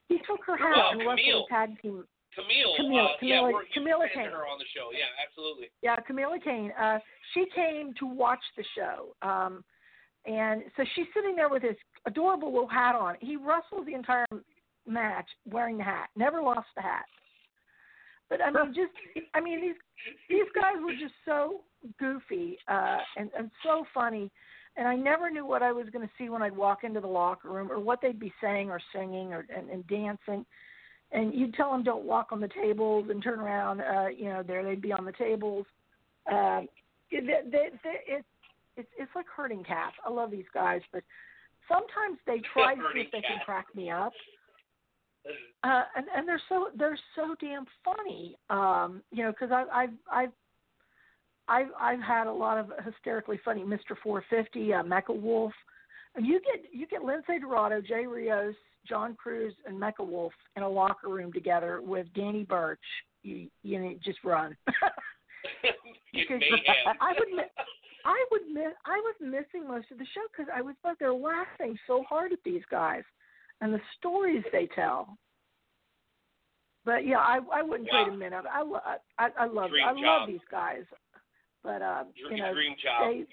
He 0.09 0.17
took 0.27 0.43
her 0.45 0.57
hat 0.57 0.73
Oh, 0.75 0.89
and 0.91 0.99
Camille. 1.01 1.15
wrestled 1.15 1.45
a 1.49 1.53
tag 1.53 1.81
team 1.81 2.03
Camille, 2.35 2.75
Camille- 2.77 2.99
uh, 2.99 3.07
yeah, 3.21 3.39
Camilla- 3.39 3.61
you 3.63 3.67
Camilla 3.73 4.07
defended 4.07 4.31
Kane. 4.31 4.39
her 4.39 4.47
on 4.47 4.57
the 4.57 4.65
show. 4.73 4.89
Yeah, 4.93 5.05
absolutely. 5.25 5.69
Yeah, 5.81 5.97
Camilla 5.97 6.37
Kane. 6.41 6.71
Uh, 6.79 6.99
she 7.33 7.45
came 7.53 7.93
to 7.99 8.05
watch 8.05 8.39
the 8.55 8.63
show, 8.75 9.15
um, 9.21 9.65
and 10.25 10.63
so 10.77 10.83
she's 10.95 11.07
sitting 11.13 11.35
there 11.35 11.49
with 11.49 11.61
this 11.61 11.75
adorable 12.05 12.51
little 12.53 12.69
hat 12.69 12.95
on. 12.95 13.15
He 13.19 13.35
wrestled 13.35 13.85
the 13.85 13.95
entire 13.95 14.25
match 14.87 15.27
wearing 15.45 15.77
the 15.77 15.83
hat, 15.83 16.09
never 16.15 16.41
lost 16.41 16.67
the 16.75 16.81
hat. 16.81 17.05
But 18.31 18.41
I 18.41 18.49
mean, 18.49 18.73
just 18.73 19.25
I 19.35 19.41
mean 19.41 19.61
these 19.61 19.75
these 20.29 20.47
guys 20.55 20.81
were 20.83 20.93
just 20.93 21.13
so 21.25 21.61
goofy 21.99 22.57
uh, 22.67 22.97
and 23.17 23.29
and 23.37 23.51
so 23.61 23.85
funny, 23.93 24.31
and 24.77 24.87
I 24.87 24.95
never 24.95 25.29
knew 25.29 25.45
what 25.45 25.61
I 25.61 25.71
was 25.71 25.85
going 25.91 26.07
to 26.07 26.13
see 26.17 26.29
when 26.29 26.41
I'd 26.41 26.55
walk 26.55 26.83
into 26.83 27.01
the 27.01 27.07
locker 27.07 27.49
room 27.49 27.71
or 27.71 27.79
what 27.79 27.99
they'd 28.01 28.19
be 28.19 28.33
saying 28.41 28.71
or 28.71 28.79
singing 28.95 29.33
or 29.33 29.45
and, 29.55 29.69
and 29.69 29.85
dancing 29.87 30.45
and 31.11 31.33
you'd 31.33 31.53
tell 31.53 31.71
them 31.71 31.83
don't 31.83 32.05
walk 32.05 32.31
on 32.31 32.39
the 32.39 32.47
tables 32.47 33.07
and 33.09 33.21
turn 33.21 33.39
around. 33.39 33.81
Uh, 33.81 34.07
you 34.07 34.25
know, 34.25 34.43
there 34.43 34.63
they'd 34.63 34.81
be 34.81 34.93
on 34.93 35.05
the 35.05 35.11
tables. 35.11 35.65
Um, 36.31 36.67
it, 37.09 37.25
they, 37.27 37.49
they, 37.51 37.93
it, 38.13 38.25
it's 38.77 38.89
it's 38.97 39.11
like 39.15 39.25
herding 39.35 39.63
cats. 39.63 39.95
I 40.05 40.09
love 40.09 40.31
these 40.31 40.45
guys, 40.53 40.81
but 40.93 41.03
sometimes 41.67 42.17
they 42.25 42.41
try 42.53 42.75
to 42.75 42.81
see 42.93 43.01
if 43.01 43.11
they 43.11 43.21
can 43.21 43.39
crack 43.45 43.67
me 43.75 43.89
up. 43.89 44.13
Uh, 45.63 45.83
and 45.95 46.05
and 46.15 46.27
they're 46.27 46.41
so 46.49 46.69
they're 46.77 46.97
so 47.15 47.35
damn 47.39 47.65
funny. 47.85 48.35
Um, 48.49 49.01
you 49.11 49.23
know, 49.23 49.31
because 49.31 49.51
I've 49.51 49.67
I've 49.71 49.89
I've 50.11 50.31
I've 51.47 51.67
I've 51.79 52.01
had 52.01 52.27
a 52.27 52.31
lot 52.31 52.57
of 52.57 52.71
hysterically 52.83 53.39
funny 53.45 53.61
Mr. 53.61 53.95
450, 54.01 54.73
uh, 54.73 54.83
Mecha 54.83 55.19
Wolf. 55.19 55.53
You 56.17 56.41
get 56.41 56.65
you 56.71 56.87
get 56.87 57.01
Lince 57.01 57.39
Dorado, 57.39 57.81
Jay 57.81 58.05
Rios, 58.07 58.55
John 58.87 59.15
Cruz, 59.15 59.53
and 59.67 59.79
Mecha 59.79 60.05
Wolf 60.05 60.33
in 60.55 60.63
a 60.63 60.69
locker 60.69 61.09
room 61.09 61.31
together 61.31 61.81
with 61.83 62.07
Danny 62.15 62.43
Burch. 62.43 62.79
You 63.21 63.47
you 63.63 63.79
know, 63.79 63.93
just 64.03 64.19
run. 64.23 64.55
Because. 66.13 66.41
I 66.99 67.13
would 67.17 67.29
I 68.05 68.25
would 68.31 68.41
miss. 68.53 68.73
I 68.85 68.97
was 68.97 69.15
missing 69.21 69.67
most 69.67 69.91
of 69.91 69.97
the 69.97 70.05
show 70.13 70.21
because 70.31 70.51
I 70.53 70.61
was 70.61 70.75
back 70.83 70.99
there 70.99 71.13
laughing 71.13 71.77
so 71.87 72.03
hard 72.07 72.31
at 72.31 72.39
these 72.43 72.61
guys 72.69 73.03
and 73.61 73.73
the 73.73 73.79
stories 73.97 74.43
they 74.51 74.67
tell. 74.75 75.17
But 76.83 77.05
yeah, 77.05 77.19
I 77.19 77.39
I 77.53 77.61
wouldn't 77.61 77.87
Yeah. 77.91 78.03
trade 78.03 78.13
a 78.13 78.17
minute. 78.17 78.43
I 78.51 78.63
I 79.19 79.29
I 79.39 79.45
love 79.45 79.69
Dream 79.69 79.87
I 79.87 79.93
job. 79.93 80.01
love 80.03 80.27
these 80.27 80.39
guys, 80.49 80.83
but 81.63 81.81
uh, 81.81 82.03
Dream, 82.19 82.37
you 82.37 82.43
know 82.43 82.53
dream 82.53 82.75
job. 82.81 83.07
they. 83.07 83.25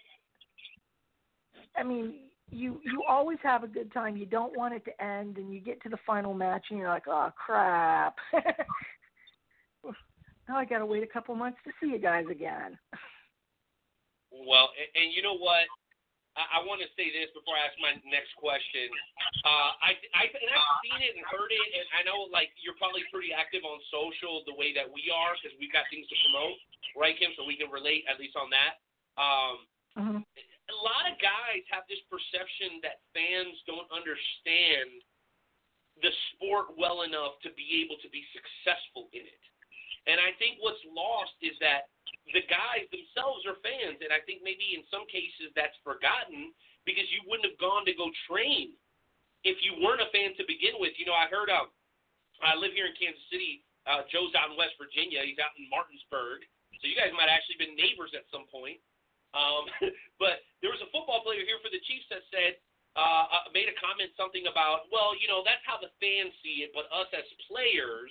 I 1.76 1.82
mean, 1.82 2.14
you 2.50 2.80
you 2.84 3.02
always 3.08 3.38
have 3.42 3.64
a 3.64 3.68
good 3.68 3.92
time. 3.92 4.16
You 4.16 4.26
don't 4.26 4.56
want 4.56 4.74
it 4.74 4.84
to 4.84 5.02
end, 5.02 5.38
and 5.38 5.52
you 5.52 5.60
get 5.60 5.82
to 5.82 5.88
the 5.88 5.98
final 6.06 6.34
match, 6.34 6.66
and 6.70 6.78
you're 6.78 6.88
like, 6.88 7.08
oh 7.08 7.30
crap. 7.36 8.16
now 10.48 10.56
I 10.56 10.64
got 10.66 10.78
to 10.78 10.86
wait 10.86 11.02
a 11.02 11.06
couple 11.06 11.34
months 11.34 11.58
to 11.64 11.72
see 11.80 11.90
you 11.90 11.98
guys 11.98 12.26
again. 12.30 12.78
Well, 14.30 14.70
and, 14.78 15.04
and 15.04 15.14
you 15.14 15.22
know 15.22 15.36
what? 15.36 15.62
I, 16.36 16.58
I 16.60 16.66
want 16.66 16.82
to 16.84 16.88
say 16.98 17.08
this 17.14 17.30
before 17.32 17.56
I 17.56 17.68
ask 17.68 17.76
my 17.80 17.96
next 18.08 18.34
question. 18.36 18.90
Uh, 19.46 19.70
I, 19.80 19.96
I, 20.12 20.22
and 20.28 20.50
I've 20.50 20.78
seen 20.84 21.00
it 21.00 21.16
and 21.16 21.24
heard 21.28 21.48
it, 21.48 21.68
and 21.78 21.86
I 21.96 22.04
know 22.04 22.28
like 22.28 22.52
you're 22.60 22.76
probably 22.76 23.06
pretty 23.08 23.32
active 23.32 23.64
on 23.64 23.78
social 23.88 24.44
the 24.44 24.56
way 24.56 24.76
that 24.76 24.86
we 24.88 25.08
are 25.08 25.32
because 25.38 25.56
we've 25.56 25.72
got 25.72 25.88
things 25.88 26.04
to 26.10 26.16
promote, 26.28 26.56
right, 26.98 27.16
Kim? 27.16 27.32
So 27.38 27.46
we 27.46 27.56
can 27.56 27.72
relate 27.72 28.04
at 28.10 28.20
least 28.20 28.36
on 28.36 28.50
that. 28.52 28.82
Um, 29.18 29.66
Mhm. 29.98 30.22
a 30.22 30.78
lot 30.84 31.10
of 31.10 31.18
guys 31.18 31.64
have 31.70 31.82
this 31.88 31.98
perception 32.06 32.78
that 32.82 33.00
fans 33.12 33.56
don't 33.66 33.90
understand 33.90 35.02
the 36.02 36.12
sport 36.30 36.76
well 36.78 37.02
enough 37.02 37.40
to 37.42 37.50
be 37.58 37.82
able 37.82 37.98
to 37.98 38.08
be 38.10 38.22
successful 38.30 39.10
in 39.12 39.26
it. 39.26 39.42
And 40.06 40.20
I 40.20 40.32
think 40.38 40.58
what's 40.60 40.82
lost 40.86 41.34
is 41.42 41.58
that 41.58 41.90
the 42.32 42.44
guys 42.46 42.84
themselves 42.92 43.44
are 43.48 43.58
fans, 43.64 44.00
and 44.00 44.12
I 44.12 44.20
think 44.28 44.44
maybe 44.44 44.76
in 44.76 44.84
some 44.92 45.08
cases 45.08 45.52
that's 45.56 45.76
forgotten 45.82 46.52
because 46.84 47.08
you 47.12 47.24
wouldn't 47.28 47.48
have 47.48 47.60
gone 47.60 47.84
to 47.84 47.94
go 47.94 48.08
train 48.28 48.76
if 49.44 49.60
you 49.64 49.76
weren't 49.80 50.04
a 50.04 50.10
fan 50.10 50.34
to 50.36 50.44
begin 50.48 50.76
with. 50.80 50.96
You 50.96 51.06
know, 51.06 51.16
I 51.16 51.28
heard 51.28 51.48
um, 51.52 51.72
I 52.40 52.54
live 52.54 52.74
here 52.74 52.86
in 52.86 52.96
Kansas 52.96 53.22
City. 53.28 53.64
Uh, 53.88 54.04
Joe's 54.12 54.34
out 54.36 54.52
in 54.52 54.60
West 54.60 54.76
Virginia. 54.76 55.24
He's 55.24 55.40
out 55.40 55.56
in 55.56 55.66
Martinsburg. 55.72 56.44
So 56.78 56.86
you 56.86 56.94
guys 56.94 57.10
might 57.16 57.26
have 57.26 57.38
actually 57.40 57.58
been 57.58 57.74
neighbors 57.74 58.14
at 58.14 58.28
some 58.30 58.46
point. 58.52 58.78
Um, 59.34 59.66
but 60.22 60.44
there 60.62 60.70
was 60.70 60.82
a 60.84 60.90
football 60.94 61.24
player 61.24 61.42
here 61.42 61.58
for 61.60 61.72
the 61.72 61.82
Chiefs 61.84 62.06
that 62.12 62.22
said, 62.30 62.60
uh, 62.98 63.26
uh, 63.30 63.46
made 63.54 63.70
a 63.70 63.76
comment 63.78 64.10
something 64.18 64.50
about, 64.50 64.90
well, 64.90 65.14
you 65.14 65.30
know, 65.30 65.46
that's 65.46 65.62
how 65.62 65.78
the 65.78 65.92
fans 66.02 66.34
see 66.42 66.66
it, 66.66 66.74
but 66.74 66.90
us 66.90 67.06
as 67.14 67.26
players, 67.46 68.10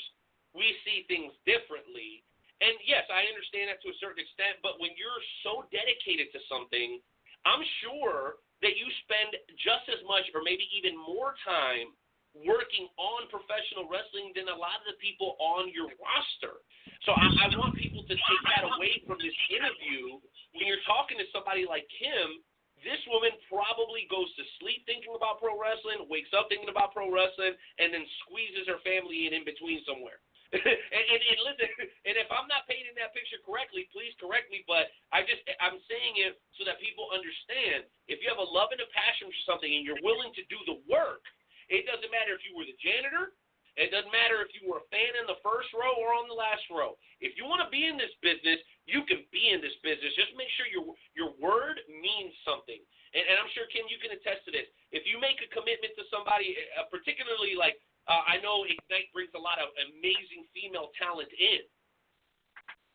we 0.56 0.76
see 0.88 1.04
things 1.12 1.36
differently. 1.44 2.24
And 2.60 2.74
yes, 2.86 3.06
I 3.14 3.30
understand 3.30 3.70
that 3.70 3.80
to 3.86 3.94
a 3.94 3.98
certain 4.02 4.22
extent, 4.22 4.58
but 4.66 4.82
when 4.82 4.98
you're 4.98 5.24
so 5.46 5.70
dedicated 5.70 6.34
to 6.34 6.40
something, 6.50 6.98
I'm 7.46 7.62
sure 7.86 8.42
that 8.66 8.74
you 8.74 8.88
spend 9.06 9.38
just 9.62 9.86
as 9.94 10.02
much 10.10 10.26
or 10.34 10.42
maybe 10.42 10.66
even 10.74 10.98
more 10.98 11.38
time 11.46 11.94
working 12.34 12.90
on 12.98 13.30
professional 13.30 13.90
wrestling 13.90 14.34
than 14.34 14.50
a 14.50 14.58
lot 14.58 14.82
of 14.82 14.90
the 14.90 14.98
people 15.02 15.38
on 15.38 15.70
your 15.74 15.90
roster. 15.98 16.62
So 17.06 17.14
I, 17.14 17.26
I 17.46 17.48
want 17.58 17.78
people 17.78 18.02
to 18.06 18.16
take 18.18 18.44
that 18.58 18.66
away 18.66 19.02
from 19.06 19.22
this 19.22 19.34
interview. 19.50 20.22
When 20.54 20.66
you're 20.66 20.84
talking 20.86 21.18
to 21.22 21.28
somebody 21.34 21.66
like 21.66 21.86
Kim, 21.94 22.42
this 22.86 23.02
woman 23.10 23.34
probably 23.50 24.06
goes 24.06 24.30
to 24.38 24.44
sleep 24.62 24.86
thinking 24.86 25.14
about 25.18 25.42
pro 25.42 25.58
wrestling, 25.58 26.06
wakes 26.10 26.30
up 26.34 26.46
thinking 26.50 26.70
about 26.70 26.94
pro 26.94 27.10
wrestling, 27.10 27.58
and 27.82 27.90
then 27.90 28.06
squeezes 28.26 28.70
her 28.70 28.78
family 28.86 29.26
in 29.26 29.34
in 29.34 29.42
between 29.42 29.82
somewhere. 29.86 30.22
And, 30.54 31.04
and, 31.12 31.22
and 31.22 31.40
listen, 31.44 31.70
and 32.08 32.16
if 32.16 32.30
I'm 32.32 32.48
not 32.48 32.64
painting 32.72 32.96
that 32.96 33.12
picture 33.12 33.42
correctly, 33.44 33.88
please 33.92 34.16
correct 34.16 34.48
me. 34.48 34.64
But 34.64 34.88
I 35.12 35.28
just 35.28 35.44
I'm 35.60 35.80
saying 35.92 36.14
it 36.24 36.40
so 36.56 36.64
that 36.64 36.80
people 36.80 37.12
understand. 37.12 37.88
If 38.08 38.24
you 38.24 38.32
have 38.32 38.40
a 38.40 38.48
love 38.48 38.72
and 38.72 38.80
a 38.80 38.90
passion 38.96 39.28
for 39.28 39.42
something, 39.44 39.68
and 39.68 39.84
you're 39.84 40.00
willing 40.04 40.32
to 40.36 40.44
do 40.48 40.60
the 40.64 40.80
work, 40.88 41.24
it 41.68 41.84
doesn't 41.84 42.12
matter 42.12 42.32
if 42.32 42.44
you 42.48 42.56
were 42.56 42.68
the 42.68 42.78
janitor. 42.80 43.36
It 43.78 43.94
doesn't 43.94 44.10
matter 44.10 44.42
if 44.42 44.50
you 44.58 44.66
were 44.66 44.82
a 44.82 44.88
fan 44.90 45.14
in 45.22 45.30
the 45.30 45.38
first 45.46 45.70
row 45.70 45.94
or 46.02 46.10
on 46.18 46.26
the 46.26 46.34
last 46.34 46.66
row. 46.74 46.98
If 47.22 47.38
you 47.38 47.46
want 47.46 47.62
to 47.62 47.70
be 47.70 47.86
in 47.86 47.94
this 47.94 48.10
business, 48.26 48.58
you 48.90 49.06
can 49.06 49.22
be 49.30 49.54
in 49.54 49.62
this 49.62 49.78
business. 49.86 50.18
Just 50.18 50.34
make 50.34 50.50
sure 50.58 50.66
your 50.66 50.98
your 51.14 51.38
word 51.38 51.78
means 51.86 52.34
something. 52.42 52.82
And, 53.14 53.24
and 53.24 53.38
I'm 53.38 53.52
sure 53.54 53.70
Kim, 53.70 53.86
you 53.88 54.02
can 54.02 54.18
attest 54.18 54.44
to 54.50 54.52
this. 54.52 54.66
If 54.90 55.06
you 55.06 55.22
make 55.22 55.38
a 55.46 55.50
commitment 55.54 55.94
to 55.94 56.04
somebody, 56.10 56.58
uh, 56.76 56.90
particularly 56.90 57.54
like 57.54 57.78
uh, 58.08 58.24
I 58.24 58.40
know 58.40 58.64
Ignite 58.64 59.12
brings 59.12 59.32
a 59.36 59.42
lot 59.42 59.60
of 59.60 59.72
amazing 59.92 60.48
female 60.56 60.96
talent 60.96 61.28
in. 61.36 61.64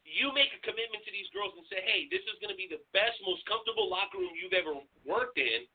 You 0.02 0.32
make 0.32 0.50
a 0.52 0.60
commitment 0.64 1.04
to 1.04 1.12
these 1.12 1.28
girls 1.30 1.52
and 1.56 1.64
say, 1.68 1.80
"Hey, 1.84 2.08
this 2.08 2.24
is 2.26 2.36
going 2.40 2.52
to 2.52 2.58
be 2.58 2.66
the 2.68 2.82
best, 2.96 3.20
most 3.22 3.44
comfortable 3.46 3.88
locker 3.88 4.18
room 4.18 4.34
you've 4.34 4.56
ever 4.56 4.74
worked 5.04 5.38
in." 5.38 5.68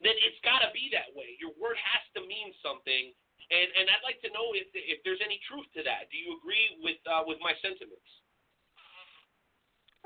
Then 0.00 0.16
it's 0.22 0.40
got 0.42 0.60
to 0.64 0.70
be 0.74 0.90
that 0.92 1.12
way. 1.14 1.36
Your 1.38 1.54
word 1.56 1.78
has 1.78 2.04
to 2.18 2.20
mean 2.26 2.52
something, 2.64 3.12
and 3.52 3.68
and 3.76 3.86
I'd 3.88 4.04
like 4.04 4.20
to 4.24 4.30
know 4.34 4.52
if 4.56 4.66
if 4.74 5.04
there's 5.04 5.22
any 5.22 5.40
truth 5.46 5.68
to 5.78 5.82
that. 5.86 6.10
Do 6.10 6.16
you 6.18 6.36
agree 6.40 6.80
with 6.82 7.00
uh, 7.06 7.22
with 7.28 7.38
my 7.44 7.54
sentiments? 7.60 8.10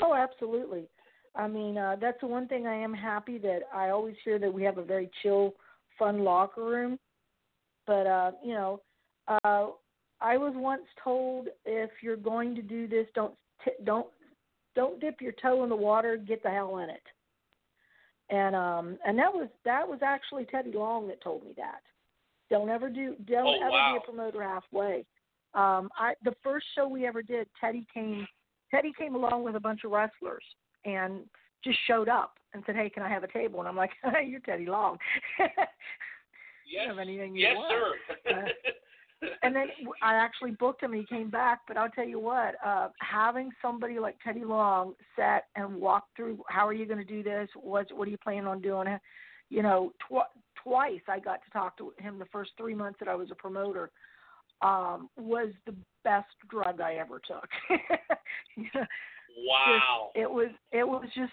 Oh, 0.02 0.14
absolutely. 0.14 0.88
I 1.34 1.48
mean, 1.48 1.78
uh, 1.78 1.96
that's 2.00 2.20
the 2.20 2.26
one 2.26 2.48
thing 2.48 2.66
I 2.66 2.74
am 2.74 2.92
happy 2.92 3.38
that 3.38 3.60
I 3.72 3.88
always 3.88 4.16
hear 4.24 4.38
that 4.38 4.52
we 4.52 4.62
have 4.64 4.78
a 4.78 4.84
very 4.84 5.10
chill, 5.22 5.54
fun 5.98 6.24
locker 6.24 6.64
room. 6.64 6.98
But 7.86 8.06
uh, 8.06 8.30
you 8.44 8.54
know, 8.54 8.80
uh, 9.28 9.68
I 10.20 10.36
was 10.36 10.52
once 10.56 10.82
told 11.02 11.48
if 11.64 11.90
you're 12.02 12.16
going 12.16 12.54
to 12.54 12.62
do 12.62 12.86
this, 12.86 13.06
don't 13.14 13.34
t- 13.64 13.72
don't 13.84 14.06
don't 14.74 15.00
dip 15.00 15.20
your 15.20 15.32
toe 15.32 15.62
in 15.64 15.68
the 15.68 15.76
water. 15.76 16.16
Get 16.16 16.42
the 16.42 16.50
hell 16.50 16.78
in 16.78 16.90
it. 16.90 17.02
And 18.30 18.54
um, 18.54 18.98
and 19.04 19.18
that 19.18 19.32
was 19.32 19.48
that 19.64 19.86
was 19.86 20.00
actually 20.02 20.44
Teddy 20.46 20.72
Long 20.72 21.08
that 21.08 21.20
told 21.22 21.44
me 21.44 21.52
that. 21.56 21.80
Don't 22.50 22.70
ever 22.70 22.88
do 22.88 23.16
don't 23.26 23.46
Oh, 23.46 23.60
ever 23.62 23.70
wow. 23.70 23.92
be 23.92 23.98
a 23.98 24.10
promoter 24.10 24.42
halfway. 24.42 25.04
Um, 25.54 25.90
I 25.98 26.14
the 26.24 26.34
first 26.42 26.66
show 26.74 26.88
we 26.88 27.06
ever 27.06 27.22
did, 27.22 27.48
Teddy 27.60 27.86
came 27.92 28.26
Teddy 28.70 28.92
came 28.96 29.14
along 29.14 29.42
with 29.44 29.56
a 29.56 29.60
bunch 29.60 29.84
of 29.84 29.90
wrestlers 29.90 30.44
and 30.84 31.24
just 31.64 31.78
showed 31.86 32.08
up 32.08 32.34
and 32.54 32.62
said, 32.64 32.76
"Hey, 32.76 32.88
can 32.88 33.02
I 33.02 33.08
have 33.08 33.24
a 33.24 33.32
table?" 33.32 33.60
And 33.60 33.68
I'm 33.68 33.76
like, 33.76 33.90
hey, 34.02 34.26
"You're 34.28 34.40
Teddy 34.40 34.66
Long. 34.66 34.98
Yes, 36.72 36.88
have 36.88 36.98
anything 36.98 37.34
you 37.36 37.42
yes, 37.42 37.56
want." 37.56 37.72
sir. 37.72 38.32
Uh, 39.22 39.28
and 39.44 39.54
then 39.54 39.68
I 40.02 40.14
actually 40.14 40.50
booked 40.50 40.82
him 40.82 40.92
and 40.92 41.00
he 41.00 41.06
came 41.06 41.30
back. 41.30 41.60
But 41.68 41.76
I'll 41.76 41.88
tell 41.90 42.06
you 42.06 42.18
what, 42.18 42.56
uh, 42.64 42.88
having 43.00 43.50
somebody 43.62 44.00
like 44.00 44.16
Teddy 44.24 44.44
Long 44.44 44.94
sit 45.14 45.44
and 45.54 45.76
walk 45.76 46.06
through, 46.16 46.42
how 46.48 46.66
are 46.66 46.72
you 46.72 46.86
going 46.86 46.98
to 46.98 47.04
do 47.04 47.22
this? 47.22 47.48
What 47.54 47.86
what 47.94 48.08
are 48.08 48.10
you 48.10 48.18
planning 48.18 48.48
on 48.48 48.60
doing? 48.60 48.88
You 49.48 49.62
know, 49.62 49.92
tw- 50.08 50.26
twice 50.60 51.02
I 51.08 51.20
got 51.20 51.40
to 51.44 51.50
talk 51.52 51.76
to 51.78 51.92
him 51.98 52.18
the 52.18 52.24
first 52.32 52.50
three 52.56 52.74
months 52.74 52.98
that 52.98 53.08
I 53.08 53.14
was 53.14 53.30
a 53.30 53.36
promoter. 53.36 53.90
Um, 54.60 55.08
was 55.16 55.52
the 55.66 55.74
best 56.04 56.34
drug 56.48 56.80
I 56.80 56.94
ever 56.94 57.20
took. 57.26 57.48
Wow. 59.48 60.10
just- 60.14 60.22
it 60.24 60.30
was 60.30 60.48
it 60.72 60.86
was 60.86 61.06
just 61.14 61.32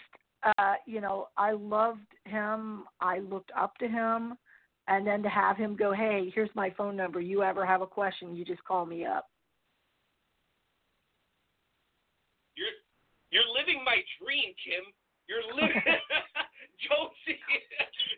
uh 0.57 0.75
you 0.85 1.01
know 1.01 1.27
i 1.37 1.51
loved 1.51 2.07
him 2.25 2.85
i 3.01 3.19
looked 3.19 3.51
up 3.57 3.75
to 3.77 3.87
him 3.89 4.37
and 4.89 5.07
then 5.07 5.23
to 5.23 5.29
have 5.29 5.55
him 5.55 5.75
go 5.75 5.93
hey 5.93 6.31
here's 6.35 6.49
my 6.55 6.73
phone 6.77 6.95
number 6.95 7.21
you 7.21 7.41
ever 7.43 7.65
have 7.65 7.81
a 7.81 7.87
question 7.87 8.35
you 8.35 8.43
just 8.43 8.63
call 8.65 8.85
me 8.85 9.05
up 9.05 9.29
You're 12.59 12.75
you're 13.31 13.51
living 13.55 13.79
my 13.87 14.03
dream, 14.19 14.51
Kim. 14.59 14.83
You're 15.31 15.47
living 15.55 15.79
Josie. 16.83 17.39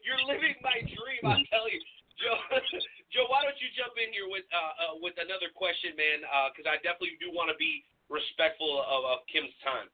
You're 0.01 0.26
living 0.26 0.57
my 0.65 0.82
dream. 0.82 1.24
I 1.30 1.45
tell 1.53 1.69
you, 1.69 1.78
Joe. 2.17 2.41
Joe, 3.13 3.30
why 3.30 3.45
don't 3.45 3.59
you 3.61 3.69
jump 3.78 3.93
in 4.01 4.09
here 4.09 4.26
with 4.26 4.49
uh, 4.49 4.57
uh 4.57 4.93
with 4.97 5.13
another 5.22 5.53
question, 5.53 5.93
man? 5.93 6.26
Because 6.49 6.65
I 6.65 6.82
definitely 6.82 7.22
do 7.22 7.30
want 7.30 7.53
to 7.53 7.57
be 7.61 7.86
respectful 8.09 8.82
of, 8.82 9.05
of 9.05 9.19
Kim's 9.30 9.53
time. 9.61 9.93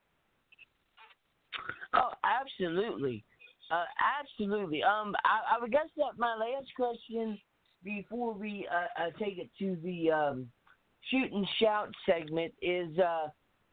Oh, 1.91 2.15
absolutely, 2.23 3.27
uh, 3.71 3.85
absolutely. 4.19 4.81
Um, 4.83 5.15
I, 5.25 5.55
I 5.55 5.61
would 5.61 5.71
guess 5.71 5.87
that 5.97 6.17
my 6.17 6.35
last 6.35 6.67
question 6.75 7.37
before 7.83 8.33
we 8.33 8.67
uh, 8.71 9.03
uh, 9.03 9.09
take 9.19 9.37
it 9.37 9.49
to 9.59 9.77
the 9.83 10.11
um, 10.11 10.47
shoot 11.09 11.31
and 11.31 11.47
shout 11.61 11.89
segment 12.05 12.53
is, 12.61 12.97
uh, 12.99 13.27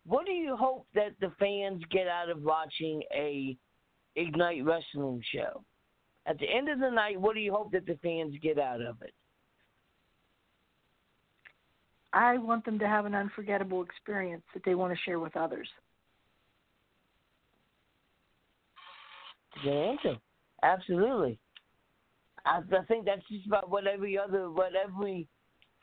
what 0.06 0.26
do 0.26 0.32
you 0.32 0.56
hope 0.56 0.86
that 0.94 1.12
the 1.20 1.32
fans 1.38 1.82
get 1.90 2.08
out 2.08 2.28
of 2.28 2.42
watching 2.42 3.02
a 3.14 3.56
Ignite 4.16 4.64
Wrestling 4.64 5.22
show? 5.32 5.64
At 6.26 6.38
the 6.38 6.46
end 6.46 6.68
of 6.68 6.78
the 6.78 6.90
night, 6.90 7.20
what 7.20 7.34
do 7.34 7.40
you 7.40 7.52
hope 7.52 7.72
that 7.72 7.86
the 7.86 7.98
fans 8.02 8.34
get 8.42 8.58
out 8.58 8.80
of 8.80 8.96
it? 9.02 9.12
i 12.14 12.38
want 12.38 12.64
them 12.64 12.78
to 12.78 12.86
have 12.86 13.04
an 13.06 13.14
unforgettable 13.14 13.82
experience 13.82 14.44
that 14.54 14.64
they 14.64 14.74
want 14.74 14.92
to 14.92 14.98
share 15.04 15.18
with 15.18 15.36
others 15.36 15.68
Good 19.62 19.72
answer. 19.72 20.16
Absolutely. 20.62 21.38
I, 22.44 22.60
I 22.60 22.82
think 22.88 23.04
that's 23.06 23.24
just 23.28 23.46
about 23.46 23.70
what 23.70 23.86
every 23.86 24.18
other, 24.18 24.50
what 24.50 24.74
every 24.74 25.28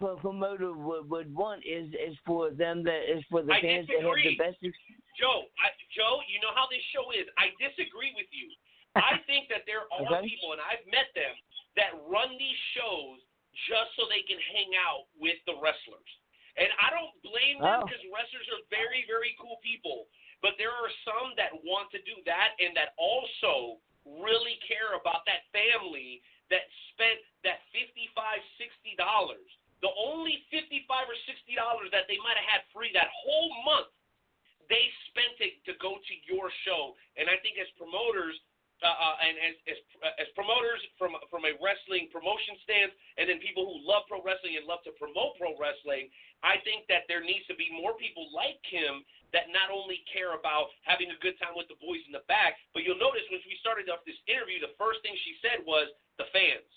promoter 0.01 0.73
would, 0.73 1.05
would 1.09 1.29
want 1.29 1.61
is 1.61 1.93
is 1.93 2.17
for 2.25 2.49
them 2.49 2.81
that 2.81 3.05
is 3.05 3.21
for 3.29 3.45
the 3.45 3.53
I 3.53 3.61
fans 3.61 3.85
to 3.85 4.01
have 4.01 4.17
the 4.17 4.33
best. 4.33 4.57
Ex- 4.65 4.73
Joe, 5.13 5.45
I, 5.61 5.69
Joe, 5.93 6.25
you 6.25 6.41
know 6.41 6.49
how 6.57 6.65
this 6.73 6.81
show 6.89 7.13
is. 7.13 7.29
I 7.37 7.53
disagree 7.61 8.09
with 8.17 8.25
you. 8.33 8.49
I 8.97 9.21
think 9.29 9.45
that 9.53 9.63
there 9.69 9.85
are 9.93 10.01
Okay. 10.01 10.25
people, 10.25 10.57
and 10.57 10.61
I've 10.65 10.81
met 10.89 11.13
them, 11.13 11.31
that 11.77 11.93
run 12.09 12.33
these 12.41 12.57
shows 12.73 13.21
just 13.69 13.93
so 13.93 14.09
they 14.09 14.25
can 14.25 14.41
hang 14.51 14.73
out 14.81 15.05
with 15.21 15.37
the 15.45 15.53
wrestlers. 15.61 16.09
And 16.57 16.67
I 16.81 16.89
don't 16.91 17.13
blame 17.23 17.61
them 17.61 17.79
Oh. 17.79 17.85
because 17.85 18.01
wrestlers 18.09 18.47
are 18.51 18.63
very, 18.73 19.05
very 19.07 19.37
cool 19.39 19.61
people. 19.63 20.09
But 20.41 20.57
there 20.57 20.73
are 20.73 20.89
some 21.05 21.37
that 21.37 21.53
want 21.61 21.93
to 21.93 22.01
do 22.01 22.17
that 22.25 22.57
and 22.57 22.73
that 22.73 22.97
also 22.97 23.77
really 24.03 24.57
care 24.65 24.97
about 24.97 25.21
that 25.29 25.45
family 25.53 26.25
that 26.49 26.65
spent 26.91 27.21
that 27.45 27.61
fifty-five, 27.69 28.41
sixty 28.57 28.97
dollars. 28.97 29.45
The 29.85 29.93
only 29.93 30.41
fifty-five 30.49 31.05
or 31.05 31.17
sixty 31.29 31.53
dollars 31.53 31.93
that 31.93 32.09
they 32.09 32.17
might 32.25 32.37
have 32.41 32.49
had 32.59 32.61
free 32.73 32.89
that 32.97 33.09
whole 33.13 33.49
month, 33.65 33.93
they 34.69 34.89
spent 35.13 35.37
it 35.41 35.61
to 35.69 35.77
go 35.77 36.01
to 36.01 36.13
your 36.25 36.49
show. 36.65 36.97
And 37.17 37.29
I 37.29 37.37
think 37.45 37.61
as 37.61 37.69
promoters, 37.77 38.37
uh, 38.81 38.89
uh, 38.89 39.25
and 39.25 39.37
as 39.37 39.55
as, 39.69 39.79
as 40.21 40.27
promoters 40.33 40.81
from 40.97 41.13
from 41.29 41.45
a 41.45 41.53
wrestling 41.61 42.09
promotion 42.09 42.57
stance, 42.65 42.93
and 43.21 43.29
then 43.29 43.37
people 43.37 43.69
who 43.69 43.77
love 43.85 44.09
pro 44.09 44.21
wrestling 44.25 44.57
and 44.57 44.65
love 44.65 44.81
to 44.89 44.93
promote 44.97 45.37
pro 45.37 45.53
wrestling, 45.57 46.09
I 46.41 46.57
think 46.65 46.89
that 46.89 47.05
there 47.05 47.21
needs 47.21 47.45
to 47.49 47.55
be 47.57 47.69
more 47.69 47.93
people 47.97 48.29
like 48.33 48.61
him 48.65 49.05
that 49.31 49.47
not 49.55 49.71
only 49.71 50.03
care 50.11 50.35
about 50.35 50.71
having 50.83 51.07
a 51.11 51.17
good 51.23 51.39
time 51.39 51.55
with 51.55 51.71
the 51.71 51.79
boys 51.79 52.03
in 52.03 52.11
the 52.11 52.23
back, 52.27 52.59
but 52.75 52.83
you'll 52.83 52.99
notice 52.99 53.23
when 53.31 53.39
we 53.47 53.55
started 53.63 53.87
off 53.87 54.03
this 54.03 54.19
interview, 54.27 54.59
the 54.59 54.75
first 54.75 54.99
thing 55.03 55.15
she 55.23 55.39
said 55.39 55.63
was 55.63 55.87
the 56.19 56.27
fans. 56.35 56.67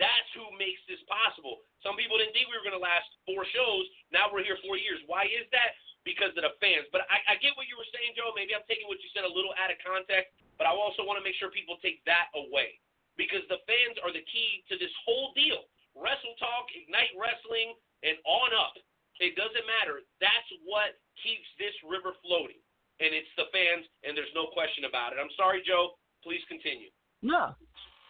That's 0.00 0.26
who 0.34 0.48
makes 0.58 0.82
this 0.90 0.98
possible. 1.06 1.62
Some 1.86 1.94
people 1.94 2.18
didn't 2.18 2.34
think 2.34 2.50
we 2.50 2.58
were 2.58 2.66
going 2.66 2.74
to 2.74 2.82
last 2.82 3.06
four 3.22 3.46
shows. 3.54 3.84
Now 4.10 4.26
we're 4.26 4.42
here 4.42 4.58
four 4.66 4.74
years. 4.74 4.98
Why 5.06 5.28
is 5.30 5.46
that? 5.54 5.76
Because 6.02 6.34
of 6.34 6.42
the 6.42 6.56
fans. 6.58 6.90
But 6.90 7.06
I, 7.08 7.36
I 7.36 7.40
get 7.40 7.54
what 7.54 7.70
you 7.70 7.78
were 7.78 7.88
saying, 7.94 8.18
Joe. 8.18 8.34
Maybe 8.34 8.52
I'm 8.52 8.66
taking 8.66 8.90
what 8.90 8.98
you 9.00 9.08
said 9.14 9.24
a 9.24 9.30
little 9.30 9.54
out 9.56 9.70
of 9.70 9.78
context, 9.80 10.34
but 10.58 10.66
I 10.66 10.74
also 10.74 11.06
want 11.06 11.16
to 11.16 11.24
make 11.24 11.38
sure 11.38 11.48
people 11.48 11.78
take 11.80 12.02
that 12.04 12.28
away 12.34 12.76
because 13.14 13.46
the 13.46 13.62
fans 13.64 13.96
are 14.02 14.10
the 14.10 14.24
key 14.26 14.66
to 14.68 14.74
this 14.76 14.92
whole 15.06 15.32
deal. 15.38 15.64
Wrestle 15.94 16.34
Talk, 16.42 16.66
Ignite 16.74 17.14
Wrestling, 17.14 17.78
and 18.02 18.18
on 18.26 18.50
up. 18.52 18.74
It 19.20 19.36
doesn't 19.36 19.66
matter. 19.66 20.02
That's 20.20 20.50
what 20.66 20.98
keeps 21.22 21.46
this 21.58 21.74
river 21.86 22.14
floating, 22.26 22.58
and 22.98 23.14
it's 23.14 23.30
the 23.38 23.46
fans, 23.54 23.86
and 24.02 24.16
there's 24.16 24.32
no 24.34 24.50
question 24.50 24.84
about 24.84 25.12
it. 25.12 25.22
I'm 25.22 25.30
sorry, 25.36 25.62
Joe. 25.66 25.94
Please 26.22 26.42
continue. 26.48 26.90
No, 27.22 27.54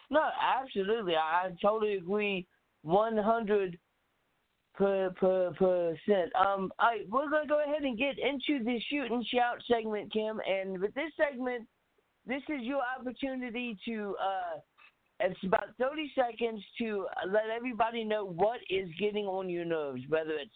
no, 0.09 0.23
absolutely. 0.41 1.15
I, 1.15 1.47
I 1.47 1.55
totally 1.61 1.95
agree, 1.95 2.47
one 2.81 3.17
hundred 3.17 3.77
per 4.73 5.11
per 5.11 5.51
percent. 5.53 6.31
Um, 6.33 6.71
right, 6.81 7.05
we're 7.09 7.29
gonna 7.29 7.47
go 7.47 7.63
ahead 7.63 7.83
and 7.83 7.97
get 7.97 8.17
into 8.17 8.63
the 8.63 8.79
shoot 8.89 9.11
and 9.11 9.25
shout 9.27 9.61
segment, 9.69 10.11
Kim. 10.11 10.41
And 10.47 10.79
with 10.79 10.93
this 10.95 11.11
segment, 11.17 11.67
this 12.25 12.41
is 12.49 12.61
your 12.61 12.81
opportunity 12.97 13.77
to. 13.85 14.15
uh 14.19 14.59
it's 15.21 15.39
about 15.45 15.67
30 15.79 16.11
seconds 16.13 16.61
to 16.77 17.05
let 17.27 17.45
everybody 17.55 18.03
know 18.03 18.25
what 18.25 18.59
is 18.69 18.89
getting 18.99 19.25
on 19.25 19.49
your 19.49 19.63
nerves, 19.63 20.01
whether 20.09 20.31
it's 20.31 20.51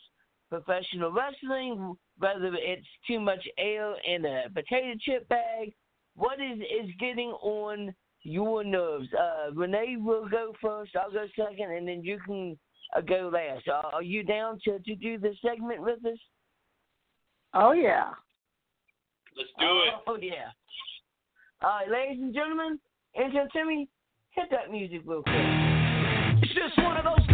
professional 0.49 1.11
wrestling, 1.11 1.95
whether 2.17 2.51
it's 2.55 2.87
too 3.07 3.19
much 3.19 3.45
ale 3.57 3.95
in 4.07 4.25
a 4.25 4.43
potato 4.53 4.93
chip 5.01 5.27
bag, 5.29 5.73
what 6.15 6.39
is 6.41 6.59
is 6.59 6.89
getting 6.99 7.29
on 7.41 7.93
your 8.23 8.63
nerves. 8.63 9.07
Uh, 9.13 9.53
Renee 9.53 9.97
will 9.97 10.27
go 10.27 10.53
first. 10.61 10.95
I'll 10.95 11.11
go 11.11 11.25
second, 11.35 11.71
and 11.71 11.87
then 11.87 12.03
you 12.03 12.19
can 12.25 12.57
uh, 12.95 13.01
go 13.01 13.29
last. 13.33 13.67
Uh, 13.67 13.87
are 13.93 14.03
you 14.03 14.23
down 14.23 14.59
to 14.65 14.79
to 14.79 14.95
do 14.95 15.17
the 15.17 15.33
segment 15.41 15.81
with 15.81 16.03
us? 16.05 16.19
Oh 17.53 17.71
yeah. 17.71 18.09
Let's 19.37 19.49
do 19.59 19.65
it. 19.65 19.93
Oh 20.07 20.17
yeah. 20.21 20.49
All 21.61 21.69
right, 21.69 21.89
ladies 21.89 22.21
and 22.21 22.33
gentlemen, 22.33 22.79
Angel 23.17 23.47
Timmy, 23.53 23.89
hit 24.31 24.45
that 24.51 24.71
music 24.71 25.01
real 25.05 25.23
quick. 25.23 25.35
It's 26.41 26.53
just 26.53 26.77
one 26.77 26.95
of 26.97 27.03
those 27.03 27.28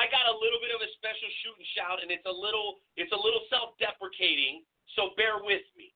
I 0.00 0.08
got 0.08 0.24
a 0.24 0.32
little 0.32 0.56
bit 0.64 0.72
of 0.72 0.80
a 0.80 0.88
special 0.96 1.28
shoot 1.44 1.56
and 1.60 1.68
shout, 1.76 2.00
and 2.00 2.08
it's 2.08 2.24
a 2.24 2.32
little 2.32 2.80
it's 2.96 3.12
a 3.12 3.20
little 3.20 3.44
self-deprecating. 3.52 4.64
So 4.96 5.12
bear 5.20 5.44
with 5.44 5.64
me. 5.76 5.92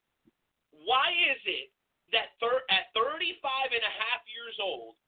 Why 0.85 1.09
is 1.33 1.41
it 1.49 1.73
that 2.13 2.37
thir- 2.37 2.69
at 2.69 2.93
35 2.93 3.41
and 3.73 3.81
a 3.81 3.95
half 3.97 4.21
years 4.29 4.57
old, 4.61 5.01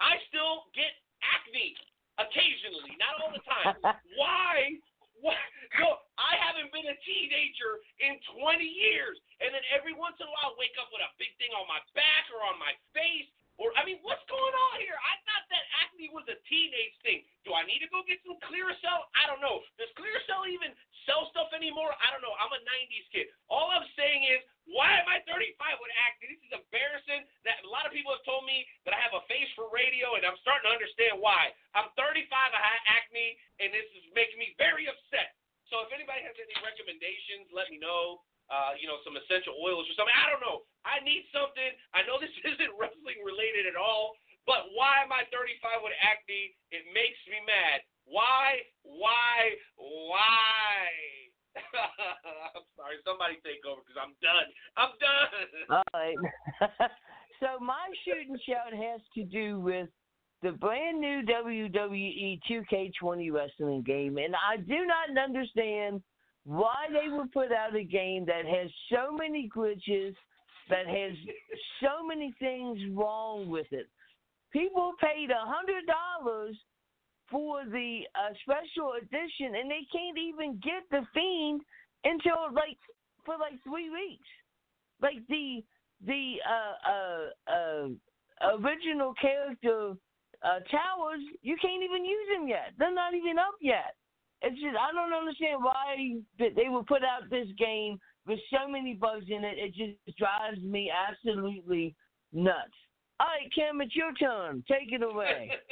I 0.00 0.16
still 0.32 0.72
get 0.72 0.88
acne 1.20 1.76
occasionally, 2.16 2.96
not 2.96 3.20
all 3.20 3.30
the 3.36 3.44
time? 3.44 3.76
Why? 4.20 4.80
What? 5.20 5.36
No, 5.78 6.00
I 6.16 6.40
haven't 6.40 6.72
been 6.72 6.88
a 6.88 6.98
teenager 7.04 7.84
in 8.00 8.16
20 8.40 8.64
years, 8.64 9.20
and 9.44 9.52
then 9.52 9.62
every 9.68 9.92
once 9.92 10.16
in 10.16 10.26
a 10.26 10.32
while, 10.32 10.56
I 10.56 10.60
wake 10.60 10.74
up 10.80 10.88
with 10.90 11.04
a 11.04 11.12
big 11.20 11.32
thing 11.36 11.52
on 11.52 11.68
my 11.68 11.80
back 11.92 12.24
or 12.32 12.40
on 12.44 12.56
my 12.56 12.72
face. 12.96 13.28
Or 13.56 13.70
I 13.78 13.86
mean, 13.86 14.02
what's 14.02 14.24
going 14.26 14.56
on 14.72 14.76
here? 14.82 14.98
I 14.98 15.14
thought 15.22 15.46
that 15.46 15.64
acne 15.86 16.10
was 16.10 16.26
a 16.26 16.38
teenage 16.50 16.96
thing. 17.06 17.22
Do 17.46 17.54
I 17.54 17.62
need 17.62 17.78
to 17.86 17.90
go 17.90 18.02
get 18.02 18.18
some 18.26 18.38
clear 18.50 18.66
cell? 18.82 19.06
I 19.14 19.30
don't 19.30 19.38
know. 19.38 19.62
Does 19.78 19.90
Clearasil 19.94 20.50
even 20.50 20.74
sell 21.06 21.30
stuff 21.30 21.54
anymore? 21.54 21.94
I 22.02 22.10
don't 22.10 22.24
know. 22.24 22.34
I'm 22.42 22.50
a 22.50 22.62
'90s 22.66 23.06
kid. 23.14 23.30
All 23.46 23.70
I'm 23.70 23.86
saying 23.94 24.26
is, 24.26 24.42
why 24.66 24.90
am 24.98 25.06
I 25.06 25.22
35 25.28 25.54
with 25.78 25.92
acne? 26.02 26.34
This 26.34 26.42
is 26.42 26.52
embarrassing. 26.56 27.22
That 27.46 27.62
a 27.62 27.70
lot 27.70 27.86
of 27.86 27.94
people 27.94 28.10
have 28.10 28.26
told 28.26 28.42
me 28.42 28.66
that 28.88 28.96
I 28.96 29.00
have 29.00 29.14
a 29.14 29.22
face 29.30 29.48
for 29.54 29.70
radio, 29.70 30.18
and 30.18 30.26
I'm 30.26 30.38
starting 30.42 30.66
to 30.66 30.74
understand 30.74 31.22
why. 31.22 31.54
I'm 31.78 31.94
35, 31.94 32.26
I 32.26 32.58
have 32.58 32.82
acne, 32.90 33.38
and 33.62 33.70
this 33.70 33.86
is 33.94 34.04
making 34.18 34.42
me 34.42 34.58
very 34.58 34.90
upset. 34.90 35.38
So 35.70 35.80
if 35.86 35.94
anybody 35.94 36.26
has 36.26 36.36
any 36.36 36.54
recommendations, 36.60 37.48
let 37.54 37.70
me 37.70 37.78
know. 37.78 38.24
Uh, 38.52 38.76
you 38.76 38.84
know, 38.84 39.00
some 39.00 39.16
essential 39.16 39.56
oils 39.56 39.88
or 39.88 39.94
something. 39.96 40.12
I 40.12 40.28
don't 40.28 40.44
know. 40.44 40.68
I 40.84 41.00
need 41.00 41.24
something. 41.32 41.72
I 41.96 42.04
know 42.04 42.20
this 42.20 42.32
isn't 42.54 42.72
wrestling 42.76 43.24
related 43.24 43.64
at 43.64 43.74
all, 43.74 44.16
but 44.44 44.68
why 44.76 45.00
am 45.00 45.12
I 45.12 45.24
35 45.32 45.80
with 45.80 45.96
acne? 46.04 46.52
It 46.68 46.84
makes 46.92 47.16
me 47.24 47.40
mad. 47.48 47.80
Why? 48.04 48.68
Why? 48.84 49.56
Why? 49.80 50.92
I'm 52.54 52.68
sorry. 52.76 53.00
Somebody 53.04 53.40
take 53.40 53.64
over 53.64 53.80
because 53.80 53.96
I'm 53.96 54.12
done. 54.20 54.48
I'm 54.76 54.92
done. 55.00 55.80
All 55.80 55.88
right. 55.96 56.20
so 57.40 57.56
my 57.64 57.88
shoot 58.04 58.28
and 58.28 58.40
shout 58.44 58.76
has 58.76 59.00
to 59.16 59.24
do 59.24 59.60
with 59.60 59.88
the 60.42 60.52
brand 60.52 61.00
new 61.00 61.22
WWE 61.22 62.38
2K20 62.44 63.32
wrestling 63.32 63.82
game, 63.82 64.18
and 64.18 64.34
I 64.36 64.58
do 64.58 64.84
not 64.84 65.16
understand 65.16 66.02
why 66.44 66.86
they 66.92 67.08
would 67.14 67.32
put 67.32 67.52
out 67.52 67.74
a 67.74 67.84
game 67.84 68.26
that 68.26 68.44
has 68.44 68.70
so 68.92 69.16
many 69.16 69.48
glitches, 69.54 70.14
that 70.70 70.86
has 70.86 71.12
so 71.80 72.06
many 72.06 72.34
things 72.38 72.78
wrong 72.92 73.48
with 73.48 73.66
it. 73.70 73.86
People 74.52 74.92
paid 75.00 75.30
a 75.30 75.46
hundred 75.46 75.84
dollars 75.86 76.56
for 77.30 77.64
the 77.64 78.00
uh, 78.14 78.32
special 78.42 78.92
edition, 79.00 79.56
and 79.56 79.70
they 79.70 79.86
can't 79.90 80.18
even 80.18 80.60
get 80.62 80.84
the 80.90 81.06
Fiend 81.12 81.62
until 82.04 82.52
like 82.54 82.78
for 83.24 83.36
like 83.38 83.60
three 83.64 83.90
weeks. 83.90 84.28
Like 85.02 85.26
the 85.28 85.64
the 86.06 86.36
uh, 86.44 86.90
uh, 86.92 87.52
uh, 87.52 88.56
original 88.58 89.14
character 89.20 89.94
uh, 90.42 90.60
towers, 90.70 91.20
you 91.42 91.56
can't 91.60 91.82
even 91.82 92.04
use 92.04 92.28
them 92.36 92.46
yet. 92.48 92.72
They're 92.78 92.94
not 92.94 93.14
even 93.14 93.38
up 93.38 93.56
yet. 93.60 93.96
It's 94.44 94.60
just 94.60 94.76
I 94.76 94.92
don't 94.92 95.12
understand 95.12 95.64
why 95.64 96.20
they 96.38 96.68
would 96.68 96.86
put 96.86 97.02
out 97.02 97.30
this 97.30 97.48
game 97.58 97.98
with 98.26 98.38
so 98.52 98.68
many 98.70 98.94
bugs 98.94 99.26
in 99.28 99.42
it. 99.44 99.56
It 99.58 99.74
just 99.74 100.18
drives 100.18 100.60
me 100.62 100.90
absolutely 100.92 101.94
nuts. 102.32 102.76
All 103.20 103.26
right, 103.26 103.50
Kim, 103.54 103.80
it's 103.80 103.96
your 103.96 104.12
turn. 104.14 104.62
Take 104.68 104.92
it 104.92 105.02
away. 105.02 105.50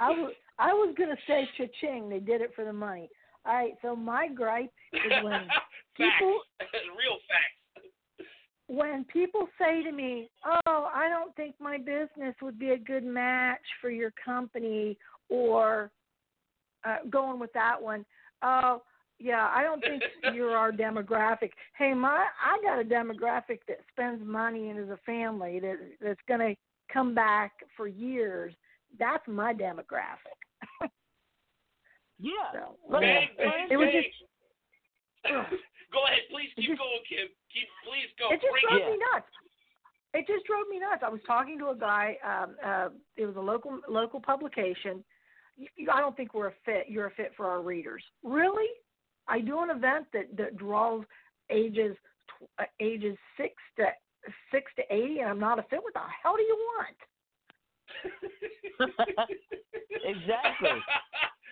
I 0.00 0.10
was 0.10 0.32
I 0.58 0.72
was 0.72 0.94
gonna 0.98 1.16
say 1.26 1.48
cha-ching. 1.56 2.08
They 2.08 2.20
did 2.20 2.40
it 2.40 2.52
for 2.56 2.64
the 2.64 2.72
money. 2.72 3.08
All 3.44 3.54
right. 3.54 3.74
So 3.82 3.94
my 3.94 4.28
gripe 4.28 4.72
is 4.92 5.12
when 5.22 5.42
people 5.96 6.40
facts. 6.58 6.70
Real 6.98 7.18
facts. 7.28 8.28
when 8.66 9.04
people 9.04 9.46
say 9.58 9.82
to 9.82 9.92
me, 9.92 10.30
"Oh, 10.44 10.90
I 10.92 11.08
don't 11.08 11.34
think 11.36 11.54
my 11.60 11.76
business 11.78 12.34
would 12.42 12.58
be 12.58 12.70
a 12.70 12.78
good 12.78 13.04
match 13.04 13.60
for 13.80 13.90
your 13.90 14.12
company," 14.24 14.96
or 15.28 15.90
uh, 16.84 16.96
going 17.10 17.38
with 17.38 17.52
that 17.54 17.80
one, 17.80 18.04
"Oh, 18.42 18.82
Yeah, 19.18 19.50
I 19.54 19.62
don't 19.62 19.80
think 19.82 20.02
you're 20.34 20.56
our 20.56 20.72
demographic. 20.72 21.50
Hey, 21.76 21.92
my 21.94 22.26
I 22.44 22.58
got 22.62 22.80
a 22.80 22.84
demographic 22.84 23.60
that 23.68 23.78
spends 23.92 24.22
money 24.24 24.70
and 24.70 24.78
is 24.78 24.88
a 24.90 24.98
family 25.04 25.60
that 25.60 25.76
that's 26.00 26.20
going 26.26 26.40
to 26.40 26.54
come 26.92 27.14
back 27.14 27.52
for 27.76 27.86
years. 27.86 28.54
That's 28.98 29.26
my 29.28 29.52
demographic. 29.54 30.38
Yeah. 32.18 32.52
So, 32.52 32.76
Look, 32.90 33.02
yeah. 33.02 33.20
Big, 33.20 33.48
it, 33.48 33.72
it 33.72 33.76
was 33.78 33.88
just 33.92 34.08
go 35.92 36.04
ahead, 36.04 36.20
please 36.30 36.50
keep 36.56 36.68
just- 36.68 36.78
going, 36.78 37.00
Kim. 37.08 37.28
Keep, 37.52 37.68
please 37.88 38.08
go. 38.20 38.28
it 38.30 38.40
just 38.40 38.52
Bring 38.52 38.64
drove 38.68 38.80
Yeah. 38.80 38.92
me 38.92 38.98
nuts. 39.12 39.32
It 40.12 40.26
just 40.26 40.44
drove 40.44 40.68
me 40.68 40.78
nuts. 40.80 41.02
I 41.04 41.08
was 41.08 41.20
talking 41.26 41.58
to 41.60 41.68
a 41.70 41.76
guy. 41.76 42.16
Um, 42.20 42.56
uh, 42.64 42.88
it 43.16 43.26
was 43.26 43.36
a 43.36 43.40
local 43.40 43.78
local 43.88 44.20
publication. 44.20 45.02
You, 45.60 45.68
you, 45.76 45.90
I 45.92 46.00
don't 46.00 46.16
think 46.16 46.32
we're 46.32 46.48
a 46.48 46.54
fit. 46.64 46.86
You're 46.88 47.06
a 47.08 47.10
fit 47.14 47.32
for 47.36 47.46
our 47.46 47.60
readers. 47.60 48.02
Really? 48.24 48.68
I 49.28 49.40
do 49.40 49.60
an 49.60 49.68
event 49.70 50.06
that 50.14 50.34
that 50.38 50.56
draws 50.56 51.04
ages 51.50 51.94
uh, 52.58 52.64
ages 52.80 53.16
six 53.36 53.52
to 53.76 53.84
six 54.50 54.72
to 54.76 54.82
eighty, 54.90 55.18
and 55.20 55.28
I'm 55.28 55.38
not 55.38 55.58
a 55.58 55.62
fit. 55.64 55.80
What 55.82 55.92
the 55.94 56.00
hell 56.22 56.36
do 56.36 56.42
you 56.42 56.56
want? 56.78 56.96
exactly. 58.80 59.36
exactly. 60.04 60.70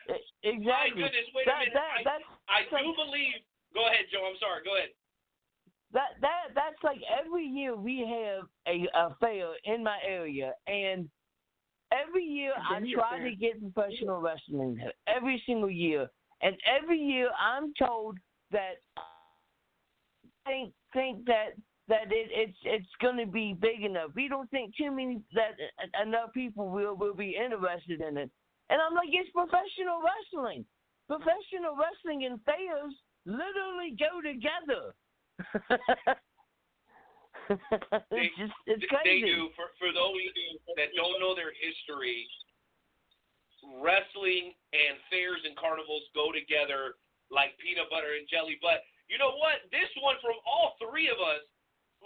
My 0.09 0.17
Exactly. 0.43 1.03
goodness, 1.03 1.29
wait 1.35 1.45
That, 1.47 1.57
a 1.57 1.59
minute. 1.61 1.75
that, 1.75 1.93
I, 2.01 2.03
that's 2.05 2.25
I 2.49 2.61
like- 2.73 2.97
believe. 2.97 3.35
Go 3.75 3.85
ahead, 3.87 4.07
Joe. 4.11 4.25
I'm 4.25 4.39
sorry. 4.41 4.65
Go 4.65 4.77
ahead. 4.79 4.89
that 5.93 6.17
that 6.23 6.55
that's 6.55 6.81
like 6.83 6.99
every 7.13 7.45
year 7.45 7.77
we 7.77 8.01
have 8.01 8.49
a, 8.67 8.87
a 8.97 9.15
fair 9.21 9.53
in 9.65 9.85
my 9.85 9.99
area 10.07 10.53
and 10.67 11.09
every 11.93 12.25
year 12.25 12.53
I 12.57 12.81
try 12.95 13.19
to 13.19 13.35
get 13.35 13.61
professional 13.61 14.21
wrestling 14.21 14.81
every 15.07 15.43
single 15.47 15.71
year 15.71 16.09
and 16.43 16.57
every 16.67 16.99
year 16.99 17.31
I'm 17.41 17.73
told 17.79 18.19
that 18.53 18.77
I 18.97 19.03
think 20.47 20.73
think 20.93 21.25
that 21.27 21.55
that 21.89 22.13
it, 22.13 22.29
it's 22.31 22.59
it's 22.65 22.95
going 23.01 23.17
to 23.17 23.27
be 23.27 23.55
big 23.55 23.83
enough. 23.83 24.11
We 24.15 24.29
don't 24.29 24.51
think 24.51 24.77
too 24.77 24.91
many 24.91 25.21
that 25.35 25.57
enough 26.03 26.33
people 26.33 26.69
will 26.69 26.97
will 26.97 27.15
be 27.15 27.37
interested 27.37 28.01
in 28.01 28.17
it. 28.19 28.31
And 28.71 28.81
I'm 28.81 28.95
like, 28.95 29.09
it's 29.11 29.31
professional 29.31 30.01
wrestling. 30.05 30.65
Professional 31.07 31.75
wrestling 31.75 32.27
and 32.27 32.39
fairs 32.45 32.95
literally 33.25 33.97
go 33.99 34.21
together. 34.21 34.93
They- 38.11 38.29
it's 38.29 38.37
just 38.37 38.57
it's 38.67 38.85
They 39.05 39.21
do. 39.23 39.49
For 39.55 39.71
for 39.79 39.91
those 39.95 40.19
that 40.77 40.93
don't 40.99 41.21
know 41.23 41.33
their 41.35 41.55
history, 41.55 42.27
wrestling 43.81 44.55
and 44.73 44.99
fairs 45.11 45.43
and 45.45 45.57
carnivals 45.59 46.07
go 46.15 46.31
together 46.31 46.99
like 47.29 47.57
peanut 47.61 47.91
butter 47.93 48.17
and 48.17 48.25
jelly. 48.29 48.57
But 48.63 48.85
you 49.09 49.17
know 49.21 49.37
what? 49.37 49.65
This 49.73 49.89
one 50.01 50.17
from 50.21 50.37
all 50.49 50.77
three 50.81 51.09
of 51.09 51.21
us 51.21 51.45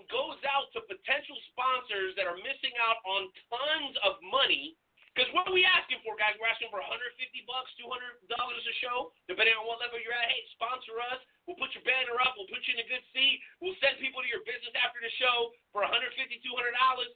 goes 0.09 0.41
out 0.49 0.73
to 0.73 0.81
potential 0.89 1.37
sponsors 1.53 2.17
that 2.17 2.25
are 2.25 2.39
missing 2.41 2.73
out 2.81 2.99
on 3.05 3.29
tons 3.53 3.95
of 4.03 4.17
money. 4.25 4.75
Because 5.13 5.29
what 5.37 5.45
are 5.45 5.53
we 5.53 5.61
asking 5.69 6.01
for, 6.01 6.17
guys? 6.17 6.33
We're 6.41 6.49
asking 6.49 6.73
for 6.73 6.81
150 6.81 7.13
bucks, 7.45 7.69
200 7.77 8.33
dollars 8.33 8.65
a 8.65 8.75
show, 8.81 9.13
depending 9.29 9.53
on 9.61 9.69
what 9.69 9.77
level 9.85 10.01
you're 10.01 10.17
at. 10.17 10.25
Hey, 10.25 10.41
sponsor 10.57 10.97
us. 11.13 11.21
We'll 11.45 11.61
put 11.61 11.69
your 11.77 11.85
banner 11.85 12.17
up. 12.25 12.33
We'll 12.41 12.49
put 12.49 12.65
you 12.65 12.73
in 12.77 12.81
a 12.81 12.89
good 12.89 13.05
seat. 13.13 13.45
We'll 13.61 13.77
send 13.85 14.01
people 14.01 14.25
to 14.25 14.29
your 14.33 14.41
business 14.49 14.73
after 14.81 15.05
the 15.05 15.13
show 15.21 15.53
for 15.77 15.85
150, 15.85 16.17
200 16.17 16.49
dollars. 16.81 17.13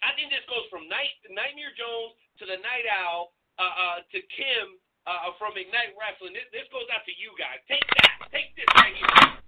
I 0.00 0.14
think 0.14 0.30
this 0.30 0.46
goes 0.46 0.64
from 0.70 0.86
Night 0.86 1.12
Nightmare 1.26 1.74
Jones 1.74 2.14
to 2.38 2.46
the 2.46 2.56
Knight 2.62 2.86
Owl 2.86 3.34
uh, 3.58 3.66
uh, 3.66 3.98
to 4.14 4.18
Kim 4.30 4.78
uh, 5.10 5.34
from 5.36 5.58
Ignite 5.58 5.98
Wrestling. 5.98 6.32
This, 6.32 6.46
this 6.54 6.66
goes 6.70 6.86
out 6.94 7.02
to 7.02 7.14
you 7.18 7.34
guys. 7.34 7.58
Take 7.66 7.84
that. 7.98 8.30
Take 8.30 8.54
this 8.54 8.70
right 8.78 8.94
here. 8.94 9.39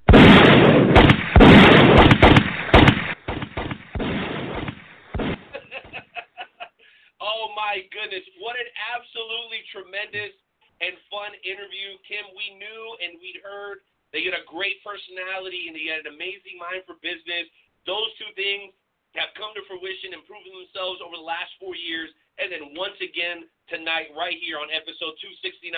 My 7.72 7.88
goodness, 7.88 8.20
what 8.36 8.52
an 8.60 8.68
absolutely 8.92 9.64
tremendous 9.72 10.36
and 10.84 10.92
fun 11.08 11.32
interview. 11.40 11.96
Kim, 12.04 12.28
we 12.36 12.52
knew 12.60 12.84
and 13.00 13.16
we'd 13.16 13.40
heard 13.40 13.80
that 14.12 14.20
you 14.20 14.28
had 14.28 14.36
a 14.36 14.44
great 14.44 14.76
personality 14.84 15.64
and 15.64 15.72
that 15.72 15.80
you 15.80 15.88
had 15.88 16.04
an 16.04 16.12
amazing 16.12 16.60
mind 16.60 16.84
for 16.84 17.00
business. 17.00 17.48
Those 17.88 18.12
two 18.20 18.28
things 18.36 18.76
have 19.16 19.32
come 19.40 19.56
to 19.56 19.64
fruition 19.64 20.12
and 20.12 20.20
proven 20.28 20.52
themselves 20.52 21.00
over 21.00 21.16
the 21.16 21.24
last 21.24 21.48
four 21.56 21.72
years. 21.72 22.12
And 22.36 22.52
then 22.52 22.76
once 22.76 23.00
again 23.00 23.48
tonight, 23.72 24.12
right 24.12 24.36
here 24.36 24.60
on 24.60 24.68
episode 24.68 25.16
269 25.24 25.72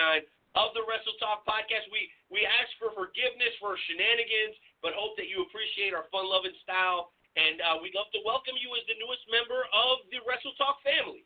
of 0.59 0.75
the 0.75 0.83
Wrestle 0.83 1.15
Talk 1.23 1.47
podcast, 1.47 1.87
we 1.95 2.11
we 2.27 2.43
ask 2.43 2.75
for 2.75 2.91
forgiveness 2.91 3.55
for 3.63 3.79
shenanigans, 3.87 4.59
but 4.83 4.91
hope 4.99 5.15
that 5.15 5.31
you 5.31 5.47
appreciate 5.47 5.95
our 5.95 6.11
fun 6.11 6.27
loving 6.27 6.59
style. 6.59 7.15
And 7.39 7.63
uh, 7.63 7.79
we'd 7.79 7.95
love 7.95 8.11
to 8.11 8.19
welcome 8.27 8.59
you 8.59 8.75
as 8.75 8.83
the 8.83 8.99
newest 8.99 9.23
member 9.31 9.63
of 9.71 10.03
the 10.11 10.19
Wrestle 10.27 10.55
Talk 10.59 10.83
family. 10.83 11.23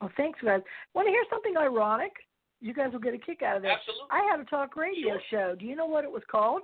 Oh, 0.00 0.10
thanks, 0.16 0.38
guys. 0.44 0.60
Want 0.94 1.06
to 1.06 1.10
hear 1.10 1.24
something 1.30 1.56
ironic? 1.56 2.12
You 2.60 2.74
guys 2.74 2.92
will 2.92 3.00
get 3.00 3.14
a 3.14 3.18
kick 3.18 3.42
out 3.42 3.56
of 3.56 3.62
this. 3.62 3.70
Absolutely. 3.72 4.08
I 4.10 4.28
had 4.30 4.40
a 4.40 4.44
talk 4.44 4.76
radio 4.76 5.18
show. 5.30 5.54
Do 5.58 5.66
you 5.66 5.76
know 5.76 5.86
what 5.86 6.04
it 6.04 6.10
was 6.10 6.22
called? 6.30 6.62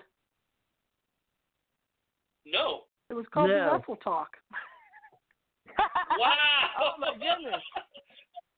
No. 2.47 2.83
It 3.11 3.15
was 3.15 3.27
called 3.33 3.51
the 3.51 3.69
Wrestle 3.73 3.97
Talk. 3.97 4.31
Wow. 6.19 6.33
oh 6.81 6.91
my 6.99 7.13
goodness. 7.13 7.63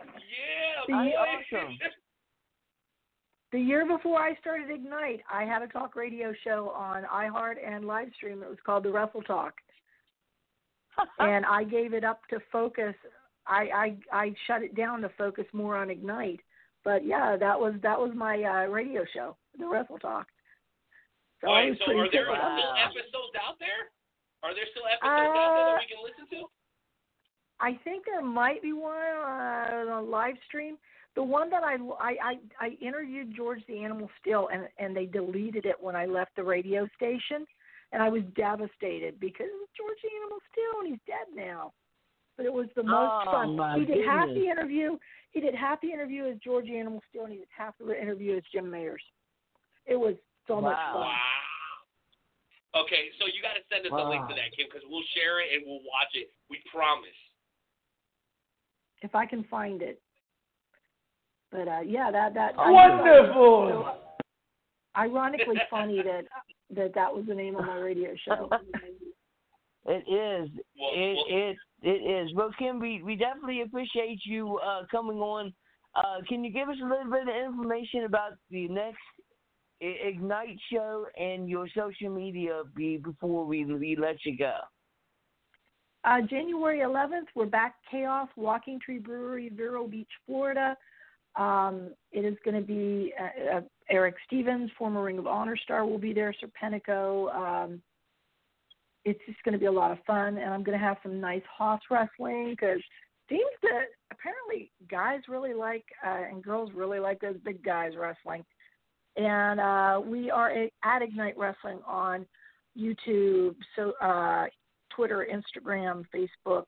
yeah. 0.00 0.80
The- 0.86 0.92
boy. 0.92 1.12
awesome. 1.58 1.78
The 3.52 3.60
year 3.60 3.86
before 3.86 4.18
I 4.18 4.34
started 4.36 4.70
Ignite, 4.70 5.20
I 5.30 5.44
had 5.44 5.60
a 5.60 5.66
talk 5.66 5.94
radio 5.94 6.32
show 6.42 6.70
on 6.74 7.04
iHeart 7.04 7.56
and 7.64 7.84
live 7.84 8.08
stream. 8.16 8.42
It 8.42 8.48
was 8.48 8.58
called 8.64 8.84
the 8.84 8.90
Wrestle 8.90 9.20
Talk, 9.22 9.52
and 11.18 11.44
I 11.44 11.62
gave 11.62 11.92
it 11.92 12.02
up 12.02 12.22
to 12.30 12.38
focus. 12.50 12.94
I 13.46 13.96
I 14.12 14.18
I 14.24 14.34
shut 14.46 14.62
it 14.62 14.74
down 14.74 15.00
to 15.02 15.10
focus 15.18 15.46
more 15.52 15.76
on 15.76 15.90
Ignite. 15.90 16.40
But 16.84 17.06
yeah, 17.06 17.36
that 17.36 17.58
was 17.58 17.74
that 17.82 17.98
was 17.98 18.12
my 18.14 18.42
uh, 18.42 18.66
radio 18.66 19.04
show, 19.14 19.36
the 19.58 19.66
Wrestle 19.66 19.98
Talk. 19.98 20.26
So 21.40 21.48
All 21.48 21.54
I 21.54 21.70
was 21.70 21.78
so 21.84 21.92
are 21.92 22.10
there 22.10 22.24
still 22.24 22.74
episodes 22.86 23.34
out 23.38 23.58
there? 23.58 23.90
Are 24.42 24.54
there 24.54 24.64
still 24.70 24.84
episodes 24.86 25.02
out 25.02 25.34
there 25.34 25.42
Uh, 25.42 25.74
that 25.74 25.82
we 25.82 25.94
can 25.94 26.02
listen 26.02 26.38
to? 26.38 26.48
I 27.60 27.78
think 27.84 28.04
there 28.04 28.22
might 28.22 28.62
be 28.62 28.72
one 28.72 28.96
uh, 28.96 29.86
on 29.86 29.88
a 29.88 30.00
live 30.00 30.34
stream. 30.46 30.76
The 31.14 31.22
one 31.22 31.50
that 31.50 31.62
I, 31.62 31.76
I 32.00 32.16
I 32.22 32.38
I 32.60 32.68
interviewed 32.80 33.34
George 33.36 33.62
the 33.68 33.84
Animal 33.84 34.10
Steele, 34.20 34.48
and 34.52 34.68
and 34.78 34.96
they 34.96 35.06
deleted 35.06 35.66
it 35.66 35.76
when 35.80 35.94
I 35.94 36.06
left 36.06 36.34
the 36.36 36.42
radio 36.44 36.88
station, 36.96 37.46
and 37.92 38.02
I 38.02 38.08
was 38.08 38.22
devastated 38.34 39.20
because 39.20 39.46
it 39.46 39.60
was 39.60 39.68
George 39.76 39.98
the 40.02 40.10
Animal 40.20 40.38
Steele, 40.50 40.80
and 40.80 40.88
he's 40.88 41.06
dead 41.06 41.28
now. 41.34 41.72
But 42.36 42.46
it 42.46 42.52
was 42.52 42.66
the 42.74 42.82
most 42.82 43.26
Oh, 43.28 43.30
fun. 43.30 43.56
my 43.56 43.78
He 43.78 43.84
did 43.84 44.04
half 44.06 44.28
the 44.28 44.48
interview. 44.48 44.96
He 45.32 45.40
did 45.40 45.54
half 45.54 45.80
the 45.80 45.90
interview 45.92 46.26
as 46.26 46.38
George 46.38 46.66
the 46.66 46.76
Animal 46.78 47.02
Steele, 47.08 47.24
and 47.24 47.32
he 47.32 47.38
did 47.40 47.48
half 47.56 47.74
the 47.78 48.00
interview 48.00 48.36
as 48.36 48.42
Jim 48.52 48.70
Myers. 48.70 49.02
It 49.86 49.96
was 49.96 50.14
so 50.46 50.60
much 50.60 50.76
fun. 50.76 51.00
Wow. 51.02 51.16
Okay, 52.74 53.10
so 53.20 53.26
you 53.26 53.42
got 53.42 53.52
to 53.52 53.60
send 53.70 53.84
us 53.84 53.92
a 53.92 54.08
link 54.08 54.26
to 54.28 54.34
that, 54.34 54.56
Kim, 54.56 54.66
because 54.66 54.82
we'll 54.88 55.04
share 55.14 55.40
it 55.42 55.48
and 55.54 55.62
we'll 55.66 55.84
watch 55.84 56.08
it. 56.14 56.30
We 56.48 56.62
promise. 56.72 57.08
If 59.02 59.14
I 59.14 59.26
can 59.26 59.44
find 59.44 59.82
it. 59.82 60.00
But 61.50 61.68
uh 61.68 61.80
yeah, 61.84 62.10
that 62.10 62.32
that 62.32 62.54
Wonderful. 62.56 63.68
So, 63.68 64.18
ironically 64.96 65.56
funny 65.70 66.00
that 66.02 66.24
that 66.74 66.94
that 66.94 67.14
was 67.14 67.26
the 67.26 67.34
name 67.34 67.56
of 67.56 67.66
my 67.66 67.76
radio 67.76 68.14
show. 68.26 68.48
It 69.84 70.04
is. 70.08 70.48
Well, 70.78 70.90
it 70.94 71.14
well- 71.16 71.24
it 71.28 71.56
it 71.82 72.26
is. 72.26 72.34
Well, 72.34 72.50
Kim, 72.58 72.78
we, 72.78 73.02
we 73.02 73.16
definitely 73.16 73.62
appreciate 73.62 74.20
you 74.24 74.58
uh, 74.58 74.82
coming 74.90 75.18
on. 75.18 75.52
Uh, 75.94 76.20
can 76.28 76.42
you 76.44 76.52
give 76.52 76.68
us 76.68 76.76
a 76.82 76.86
little 76.86 77.10
bit 77.10 77.28
of 77.28 77.44
information 77.44 78.04
about 78.04 78.32
the 78.50 78.68
next 78.68 78.98
Ignite 79.80 80.58
show 80.72 81.06
and 81.18 81.48
your 81.48 81.66
social 81.76 82.08
media 82.08 82.62
be, 82.74 82.98
before 82.98 83.44
we, 83.44 83.64
we 83.64 83.96
let 83.96 84.16
you 84.24 84.36
go? 84.38 84.54
Uh, 86.04 86.20
January 86.22 86.80
11th, 86.80 87.26
we're 87.34 87.46
back 87.46 87.76
Chaos 87.90 88.28
Walking 88.36 88.78
Tree 88.84 88.98
Brewery, 88.98 89.50
Vero 89.54 89.86
Beach, 89.86 90.08
Florida. 90.26 90.76
Um, 91.36 91.90
it 92.10 92.24
is 92.24 92.36
going 92.44 92.60
to 92.60 92.66
be 92.66 93.12
uh, 93.20 93.56
uh, 93.56 93.60
Eric 93.88 94.16
Stevens, 94.26 94.70
former 94.78 95.02
Ring 95.02 95.18
of 95.18 95.26
Honor 95.26 95.56
star, 95.56 95.86
will 95.86 95.98
be 95.98 96.12
there. 96.12 96.34
Serpentico. 96.42 97.34
Um, 97.34 97.82
it's 99.04 99.20
just 99.26 99.42
going 99.42 99.52
to 99.52 99.58
be 99.58 99.66
a 99.66 99.72
lot 99.72 99.90
of 99.90 99.98
fun, 100.06 100.38
and 100.38 100.52
I'm 100.52 100.62
going 100.62 100.78
to 100.78 100.84
have 100.84 100.98
some 101.02 101.20
nice 101.20 101.42
hoss 101.56 101.80
wrestling 101.90 102.50
because 102.50 102.80
seems 103.28 103.42
that 103.62 103.86
apparently 104.12 104.70
guys 104.90 105.20
really 105.28 105.54
like 105.54 105.84
uh, 106.06 106.22
and 106.30 106.42
girls 106.42 106.70
really 106.74 106.98
like 106.98 107.20
those 107.20 107.36
big 107.44 107.64
guys 107.64 107.92
wrestling. 107.98 108.44
And 109.16 109.60
uh, 109.60 110.00
we 110.04 110.30
are 110.30 110.50
at 110.84 111.02
Ignite 111.02 111.36
Wrestling 111.36 111.80
on 111.86 112.26
YouTube, 112.78 113.54
so 113.76 113.92
uh, 114.00 114.46
Twitter, 114.94 115.26
Instagram, 115.30 116.04
Facebook, 116.14 116.64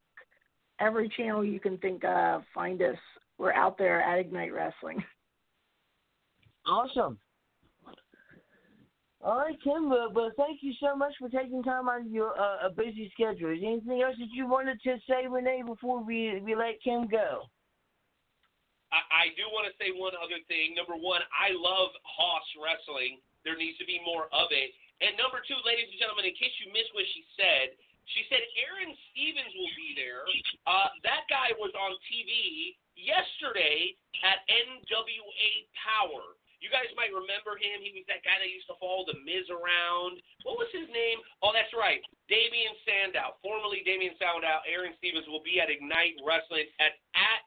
every 0.81 1.11
channel 1.17 1.45
you 1.45 1.61
can 1.61 1.79
think 1.79 2.05
of. 2.05 2.43
Find 2.55 2.83
us. 2.83 2.99
We're 3.39 3.53
out 3.53 3.79
there 3.79 4.01
at 4.03 4.19
Ignite 4.19 4.53
Wrestling. 4.53 5.03
Awesome. 6.67 7.19
All 9.25 9.41
right, 9.41 9.57
Kim. 9.65 9.89
But, 9.89 10.13
but 10.13 10.37
thank 10.37 10.61
you 10.61 10.77
so 10.77 10.93
much 10.93 11.17
for 11.17 11.33
taking 11.33 11.65
time 11.65 11.89
out 11.89 12.05
of 12.05 12.13
your 12.13 12.37
uh, 12.37 12.69
busy 12.77 13.09
schedule. 13.17 13.57
Is 13.57 13.65
anything 13.65 14.05
else 14.05 14.21
that 14.21 14.29
you 14.37 14.45
wanted 14.45 14.77
to 14.85 15.01
say, 15.09 15.25
Renee, 15.25 15.65
before 15.65 16.05
we 16.05 16.45
we 16.45 16.53
let 16.53 16.77
Kim 16.85 17.09
go? 17.09 17.49
I, 18.93 19.01
I 19.01 19.25
do 19.33 19.49
want 19.49 19.65
to 19.65 19.75
say 19.81 19.97
one 19.97 20.13
other 20.13 20.37
thing. 20.53 20.77
Number 20.77 20.93
one, 21.01 21.25
I 21.33 21.57
love 21.57 21.97
Hoss 22.05 22.45
wrestling. 22.61 23.25
There 23.49 23.57
needs 23.57 23.81
to 23.81 23.89
be 23.89 23.97
more 24.05 24.29
of 24.29 24.53
it. 24.53 24.77
And 25.01 25.17
number 25.17 25.41
two, 25.41 25.57
ladies 25.65 25.89
and 25.89 25.97
gentlemen, 25.97 26.29
in 26.29 26.37
case 26.37 26.53
you 26.61 26.69
missed 26.69 26.93
what 26.93 27.09
she 27.17 27.25
said, 27.41 27.75
she 28.13 28.29
said 28.29 28.45
Aaron 28.61 28.93
Stevens 29.11 29.53
will 29.57 29.73
be 29.73 29.97
there. 29.97 30.29
Uh, 30.69 30.93
that 31.01 31.25
guy 31.33 31.57
was 31.57 31.73
on 31.73 31.97
TV 32.13 32.77
yesterday 32.93 33.97
at 34.21 34.45
NWA 34.53 35.51
Power. 35.81 36.37
You 36.65 36.73
guys 36.73 36.89
might 36.97 37.13
remember 37.13 37.61
him. 37.61 37.85
He 37.85 37.93
was 37.93 38.09
that 38.09 38.25
guy 38.25 38.41
that 38.41 38.49
used 38.49 38.65
to 38.73 38.77
follow 38.81 39.05
the 39.05 39.21
Miz 39.21 39.53
around. 39.53 40.17
What 40.49 40.57
was 40.57 40.73
his 40.73 40.89
name? 40.89 41.21
Oh, 41.45 41.53
that's 41.53 41.69
right, 41.77 42.01
Damien 42.33 42.73
Sandow, 42.89 43.37
formerly 43.45 43.85
Damien 43.85 44.17
Sandow. 44.17 44.65
Aaron 44.65 44.97
Stevens 44.97 45.29
will 45.29 45.45
be 45.45 45.61
at 45.61 45.69
Ignite 45.69 46.17
Wrestling 46.25 46.65
at 46.81 46.97
at 47.13 47.45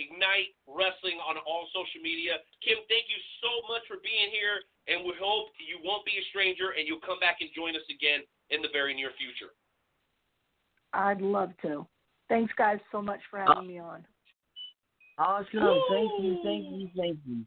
Ignite 0.00 0.56
Wrestling 0.64 1.20
on 1.20 1.36
all 1.44 1.68
social 1.76 2.00
media. 2.00 2.40
Kim, 2.64 2.80
thank 2.88 3.04
you 3.12 3.20
so 3.44 3.52
much 3.68 3.84
for 3.84 4.00
being 4.00 4.32
here, 4.32 4.64
and 4.88 5.04
we 5.04 5.12
hope 5.20 5.52
you 5.60 5.76
won't 5.84 6.08
be 6.08 6.16
a 6.16 6.24
stranger 6.32 6.72
and 6.72 6.88
you'll 6.88 7.04
come 7.04 7.20
back 7.20 7.44
and 7.44 7.52
join 7.52 7.76
us 7.76 7.84
again 7.92 8.24
in 8.48 8.64
the 8.64 8.72
very 8.72 8.96
near 8.96 9.12
future. 9.20 9.52
I'd 10.96 11.20
love 11.20 11.52
to. 11.68 11.84
Thanks, 12.32 12.48
guys, 12.56 12.80
so 12.88 13.04
much 13.04 13.20
for 13.28 13.44
having 13.44 13.68
me 13.68 13.76
on. 13.76 14.08
Awesome. 15.20 15.84
Thank 15.92 16.12
you, 16.24 16.40
thank 16.40 16.64
you, 16.64 16.88
thank 16.96 17.20
you. 17.28 17.44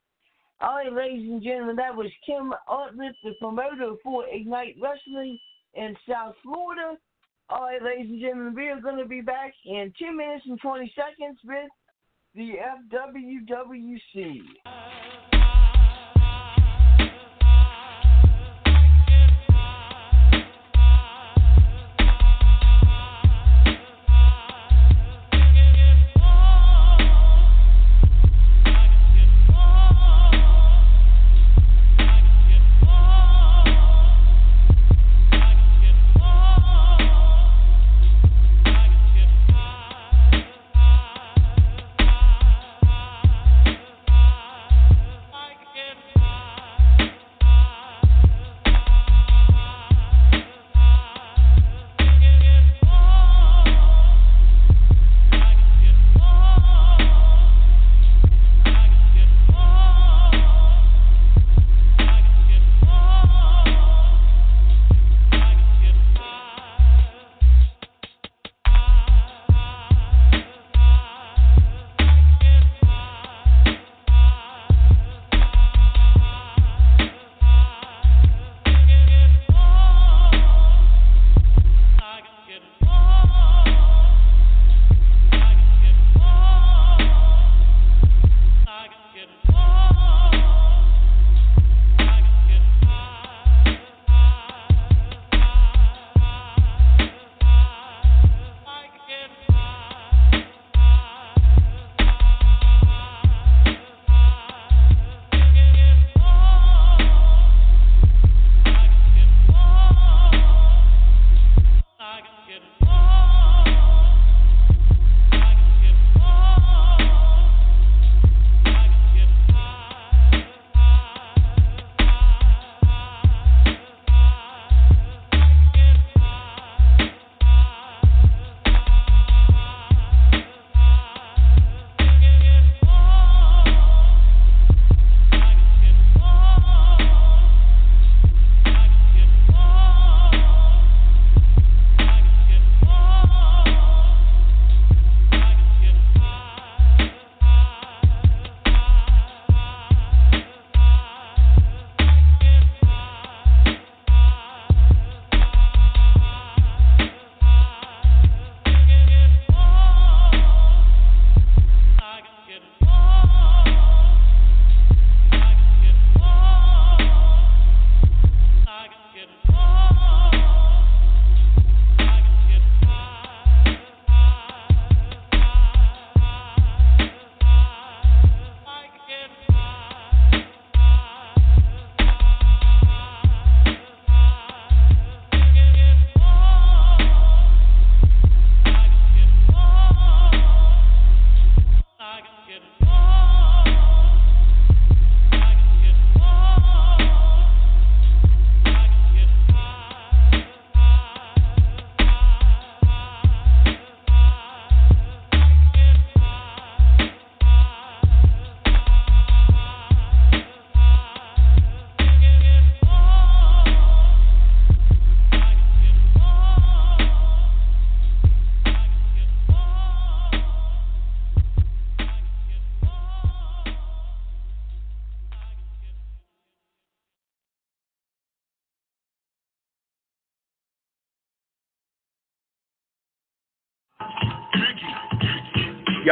All 0.62 0.76
right, 0.76 0.92
ladies 0.92 1.32
and 1.32 1.42
gentlemen, 1.42 1.78
that 1.78 1.96
was 1.96 2.12
Kim 2.26 2.54
Artlip, 2.68 3.14
the 3.24 3.32
promoter 3.40 3.94
for 4.04 4.26
Ignite 4.30 4.76
Wrestling 4.82 5.40
in 5.74 5.96
South 6.08 6.36
Florida. 6.44 6.98
All 7.50 7.62
right, 7.62 7.82
ladies 7.82 8.12
and 8.12 8.20
gentlemen, 8.20 8.54
we 8.54 8.68
are 8.68 8.82
going 8.82 8.98
to 8.98 9.06
be 9.06 9.22
back 9.22 9.54
in 9.66 9.94
10 9.98 10.18
minutes 10.18 10.44
and 10.46 10.60
20 10.60 10.94
seconds 10.98 11.40
with 11.46 11.70
the 12.36 12.56
FWWC. 12.92 15.39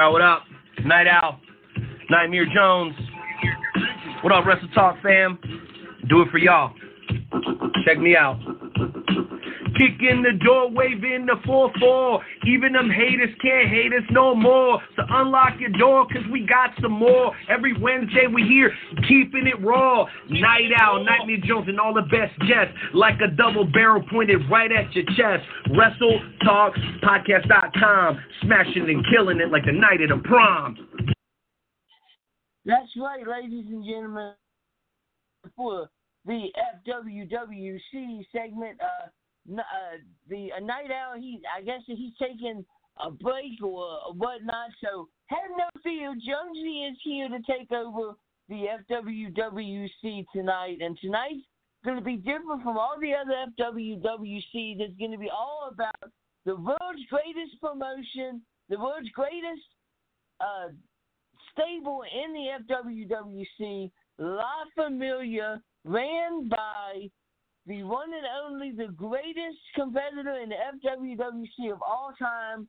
Y'all, 0.08 0.14
what 0.14 0.22
up? 0.22 0.44
Knight 0.86 1.06
Owl, 1.06 1.38
Nightmare 2.10 2.46
Jones. 2.56 2.96
What 4.24 4.32
up, 4.32 4.46
Wrestle 4.46 4.70
Talk 4.74 4.96
fam? 5.04 5.38
Do 6.08 6.22
it 6.22 6.30
for 6.32 6.38
y'all. 6.38 6.74
Check 7.84 8.00
me 8.00 8.16
out. 8.16 8.40
Kick 9.78 10.02
in 10.02 10.24
the 10.24 10.34
door, 10.44 10.72
wave 10.72 11.04
in 11.04 11.28
the 11.28 11.36
4-4. 11.46 12.20
Even 12.48 12.74
them 12.74 12.90
haters 12.90 13.30
can't 13.42 13.70
hate 13.70 13.94
us 13.94 14.04
no 14.10 14.34
more. 14.34 14.82
So 14.96 15.04
unlock 15.08 15.60
your 15.60 15.70
door, 15.70 16.08
cause 16.08 16.24
we 16.32 16.48
got 16.48 16.72
some 16.82 16.94
more. 16.94 17.36
Every 17.48 17.80
Wednesday 17.80 18.26
we 18.26 18.42
here, 18.44 18.74
keeping 19.08 19.46
it 19.46 19.62
raw. 19.64 20.06
Knight 20.30 20.72
Owl, 20.82 21.04
Nightmare 21.04 21.38
Jones, 21.46 21.68
and 21.68 21.80
all 21.80 21.94
the 21.94 22.02
best 22.10 22.38
guests. 22.48 22.74
Like 22.94 23.22
a 23.22 23.28
double 23.28 23.66
barrel 23.66 24.04
pointed 24.10 24.50
right 24.50 24.72
at 24.72 24.94
your 24.96 25.06
chest. 25.16 25.46
Wrestle 25.78 26.22
Talk 26.44 26.74
Podcast.com. 27.04 28.20
Smashing 28.42 28.90
and 28.90 29.06
killing 29.12 29.40
it 29.40 29.52
like 29.52 29.66
the 29.66 29.74
night 29.74 30.02
of 30.02 30.10
the 30.10 30.28
prom. 30.28 30.76
That's 32.66 32.90
right, 32.98 33.26
ladies 33.28 33.66
and 33.70 33.86
gentlemen. 33.86 34.34
For 35.56 35.88
the 36.26 36.48
FWWC 36.86 38.26
segment, 38.34 38.80
uh, 38.82 39.08
uh, 39.52 39.64
the 40.30 40.50
Knight 40.62 40.92
Owl, 40.92 41.20
he 41.20 41.42
I 41.56 41.62
guess 41.62 41.82
he's 41.86 42.14
taking 42.20 42.66
a 43.00 43.12
break 43.12 43.62
or 43.64 44.14
whatnot. 44.14 44.70
So 44.84 45.08
have 45.28 45.52
no 45.58 45.68
fear, 45.84 46.14
Jonesy 46.14 46.86
is 46.86 46.98
here 47.04 47.30
to 47.30 47.40
take 47.42 47.72
over 47.72 48.14
the 48.50 48.66
FWWC 48.90 50.26
tonight, 50.34 50.78
and 50.82 50.98
tonight's 51.00 51.46
going 51.84 51.98
to 51.98 52.04
be 52.04 52.18
different 52.18 52.64
from 52.64 52.78
all 52.78 52.96
the 53.00 53.14
other 53.14 53.52
FWWC. 53.60 54.80
It's 54.80 54.98
going 54.98 55.12
to 55.12 55.18
be 55.18 55.30
all 55.30 55.70
about 55.72 56.12
the 56.46 56.56
world's 56.56 57.06
greatest 57.10 57.60
promotion, 57.62 58.42
the 58.70 58.80
world's 58.80 59.10
greatest 59.10 59.68
uh, 60.40 60.70
stable 61.52 62.04
in 62.04 62.34
the 62.34 62.74
FWWC, 62.74 63.92
La 64.18 64.64
Familia, 64.76 65.62
ran 65.84 66.48
by 66.48 67.10
the 67.68 67.84
one 67.84 68.10
and 68.14 68.26
only, 68.46 68.72
the 68.72 68.92
greatest 68.94 69.60
competitor 69.76 70.40
in 70.42 70.50
the 70.50 70.56
FWWC 70.56 71.72
of 71.72 71.82
all 71.82 72.14
time, 72.18 72.68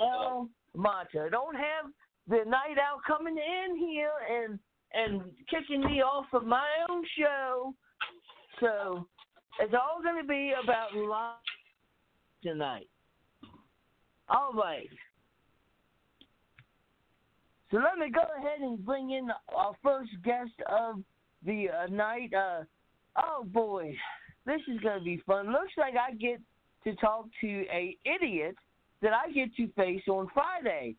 El 0.00 0.48
Mata. 0.74 1.28
Don't 1.30 1.54
have 1.54 1.92
the 2.26 2.48
night 2.48 2.76
out 2.78 3.00
coming 3.06 3.36
in 3.36 3.76
here 3.76 4.10
and 4.28 4.58
and 4.92 5.22
kicking 5.48 5.84
me 5.84 6.02
off 6.02 6.26
of 6.32 6.44
my 6.44 6.66
own 6.90 7.04
show. 7.16 7.72
So 8.58 9.06
it's 9.60 9.72
all 9.72 10.02
going 10.02 10.20
to 10.20 10.26
be 10.26 10.52
about 10.62 10.94
live 10.94 11.36
tonight. 12.42 12.88
All 14.28 14.52
right. 14.52 14.88
So 17.70 17.76
let 17.76 17.98
me 17.98 18.10
go 18.10 18.22
ahead 18.36 18.60
and 18.60 18.84
bring 18.84 19.12
in 19.12 19.28
our 19.54 19.74
first 19.80 20.10
guest 20.24 20.50
of 20.68 20.96
the 21.46 21.66
uh, 21.68 21.86
night. 21.86 22.32
Uh, 22.34 22.64
oh 23.16 23.44
boy, 23.44 23.94
this 24.46 24.60
is 24.68 24.80
going 24.80 24.98
to 24.98 25.04
be 25.04 25.22
fun. 25.26 25.52
Looks 25.52 25.72
like 25.76 25.94
I 25.96 26.14
get 26.14 26.40
to 26.84 26.94
talk 26.96 27.26
to 27.40 27.64
a 27.72 27.96
idiot 28.04 28.56
that 29.02 29.12
I 29.12 29.30
get 29.32 29.54
to 29.56 29.68
face 29.72 30.02
on 30.08 30.28
Friday. 30.32 30.96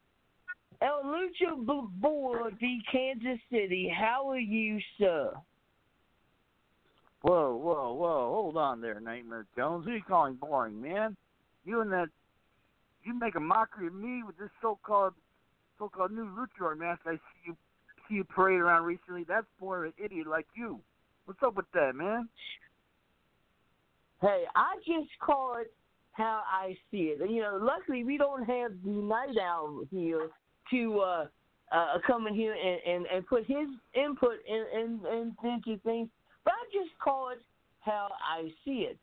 El 0.81 1.03
Lucha 1.03 1.65
B- 1.65 1.87
Board, 1.99 2.55
the 2.59 2.77
Kansas 2.91 3.39
City. 3.51 3.91
How 3.95 4.29
are 4.29 4.39
you, 4.39 4.79
sir? 4.97 5.31
Whoa, 7.21 7.55
whoa, 7.55 7.93
whoa! 7.93 8.31
Hold 8.33 8.57
on 8.57 8.81
there, 8.81 8.99
Nightmare 8.99 9.45
Jones. 9.55 9.85
Who 9.85 9.91
are 9.91 9.95
you 9.95 10.01
calling 10.01 10.35
boring, 10.35 10.81
man? 10.81 11.15
You 11.65 11.81
and 11.81 11.91
that, 11.91 12.07
you 13.03 13.13
make 13.13 13.35
a 13.35 13.39
mockery 13.39 13.87
of 13.87 13.93
me 13.93 14.23
with 14.25 14.39
this 14.39 14.49
so-called, 14.59 15.13
so-called 15.77 16.11
new 16.11 16.25
luchador 16.25 16.75
mask. 16.75 17.01
I 17.05 17.13
see 17.13 17.19
you, 17.45 17.57
see 18.09 18.15
you 18.15 18.23
parade 18.23 18.59
around 18.59 18.85
recently. 18.85 19.23
That's 19.23 19.45
more 19.59 19.85
of 19.85 19.93
an 19.99 20.03
idiot 20.03 20.25
like 20.25 20.47
you. 20.55 20.79
What's 21.25 21.41
up 21.43 21.55
with 21.55 21.65
that, 21.73 21.95
man? 21.95 22.27
Hey, 24.21 24.43
I 24.55 24.75
just 24.85 25.09
call 25.19 25.57
it 25.59 25.73
how 26.11 26.41
I 26.47 26.77
see 26.91 27.13
it. 27.15 27.29
You 27.29 27.41
know, 27.41 27.59
luckily 27.61 28.03
we 28.03 28.17
don't 28.17 28.43
have 28.43 28.71
the 28.83 28.91
Knight 28.91 29.37
Owl 29.41 29.83
here 29.89 30.29
to 30.71 30.99
uh, 30.99 31.25
uh, 31.71 31.97
come 32.05 32.27
in 32.27 32.35
here 32.35 32.53
and, 32.53 32.95
and, 32.95 33.05
and 33.07 33.25
put 33.27 33.45
his 33.45 33.67
input 33.95 34.35
in, 34.47 34.65
in, 34.73 34.99
in, 35.11 35.35
into 35.43 35.81
things. 35.81 36.09
But 36.43 36.53
I 36.53 36.65
just 36.73 36.91
call 37.03 37.29
it 37.29 37.39
how 37.79 38.09
I 38.23 38.49
see 38.65 38.87
it. 38.89 38.97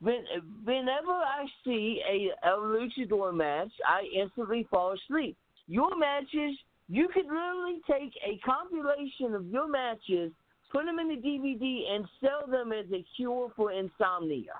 When, 0.00 0.24
whenever 0.64 1.12
I 1.12 1.46
see 1.64 2.00
a, 2.08 2.48
a 2.48 2.58
luchador 2.58 3.34
match, 3.34 3.72
I 3.86 4.04
instantly 4.14 4.66
fall 4.70 4.94
asleep. 4.94 5.36
Your 5.68 5.96
matches, 5.96 6.56
you 6.88 7.08
could 7.12 7.24
literally 7.26 7.80
take 7.90 8.12
a 8.24 8.38
compilation 8.44 9.34
of 9.34 9.46
your 9.46 9.68
matches, 9.68 10.32
put 10.70 10.84
them 10.84 10.98
in 10.98 11.08
the 11.08 11.16
DVD, 11.16 11.90
and 11.92 12.06
sell 12.20 12.46
them 12.50 12.72
as 12.72 12.86
a 12.92 13.04
cure 13.16 13.50
for 13.56 13.72
insomnia. 13.72 14.52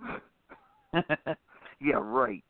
yeah, 1.80 1.96
right. 1.96 2.42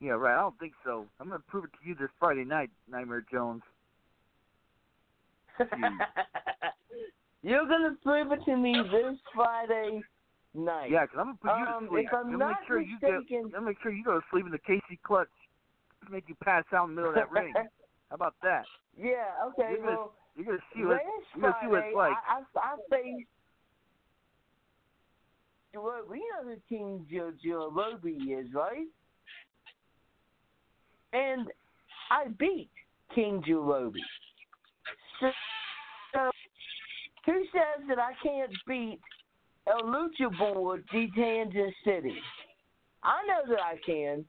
Yeah, 0.00 0.12
right. 0.12 0.34
I 0.36 0.40
don't 0.40 0.58
think 0.58 0.72
so. 0.84 1.06
I'm 1.20 1.28
gonna 1.28 1.40
prove 1.48 1.64
it 1.64 1.70
to 1.82 1.88
you 1.88 1.94
this 1.94 2.10
Friday 2.18 2.44
night, 2.44 2.70
Nightmare 2.90 3.24
Jones. 3.30 3.62
You're 7.42 7.66
gonna 7.66 7.96
prove 8.02 8.32
it 8.32 8.44
to 8.44 8.56
me 8.56 8.74
this 8.90 9.18
Friday 9.34 10.02
night. 10.54 10.90
Yeah, 10.90 11.06
'cause 11.06 11.16
I'm 11.18 11.26
gonna 11.26 11.38
put 11.40 11.58
you 11.58 11.66
Um, 11.76 11.84
to 11.84 11.88
sleep. 11.90 12.06
if 12.06 12.14
I'm 12.14 12.24
gonna 12.26 12.36
not 12.38 12.60
make 12.60 12.66
sure 12.68 12.80
you 12.80 12.92
mistaken- 13.00 13.24
get. 13.28 13.44
I'm 13.44 13.50
gonna 13.50 13.66
make 13.66 13.80
sure 13.80 13.90
you 13.92 14.04
go 14.04 14.20
to 14.20 14.26
sleep 14.30 14.46
in 14.46 14.52
the 14.52 14.58
Casey 14.58 14.96
clutch. 15.02 15.28
to 16.04 16.10
Make 16.10 16.28
you 16.28 16.34
pass 16.36 16.64
out 16.72 16.88
in 16.88 16.96
the 16.96 17.02
middle 17.02 17.10
of 17.10 17.14
that 17.14 17.30
ring. 17.30 17.52
How 18.10 18.14
about 18.16 18.34
that? 18.42 18.66
Yeah. 18.96 19.32
Okay. 19.46 19.74
You're 19.76 19.86
well, 19.86 20.14
you're 20.36 20.46
gonna 20.46 20.58
see 20.74 20.84
what 20.84 21.00
you're 21.34 21.42
gonna 21.42 21.56
see 21.62 21.68
what 21.68 21.84
it's 21.84 21.96
like. 21.96 22.12
I, 22.28 22.40
I, 22.58 22.60
I 22.60 22.76
faced. 22.90 23.28
Well, 25.74 26.02
we 26.08 26.18
know 26.18 26.50
who 26.50 26.56
King 26.68 27.06
Joe 27.10 27.32
Joe 27.44 27.70
Roby 27.74 28.12
is, 28.12 28.52
right? 28.52 28.86
And 31.12 31.48
I 32.10 32.28
beat 32.38 32.70
King 33.14 33.42
Joe 33.46 33.62
Roby. 33.62 34.00
So, 35.20 35.30
so, 36.14 36.30
who 37.26 37.44
says 37.52 37.86
that 37.88 37.98
I 37.98 38.12
can't 38.22 38.52
beat 38.66 39.00
El 39.66 39.82
Lucha 39.82 40.36
Board 40.38 40.84
de 40.92 41.08
Kansas 41.14 41.74
City? 41.84 42.18
I 43.02 43.26
know 43.26 43.54
that 43.54 43.62
I 43.62 43.76
can. 43.84 44.24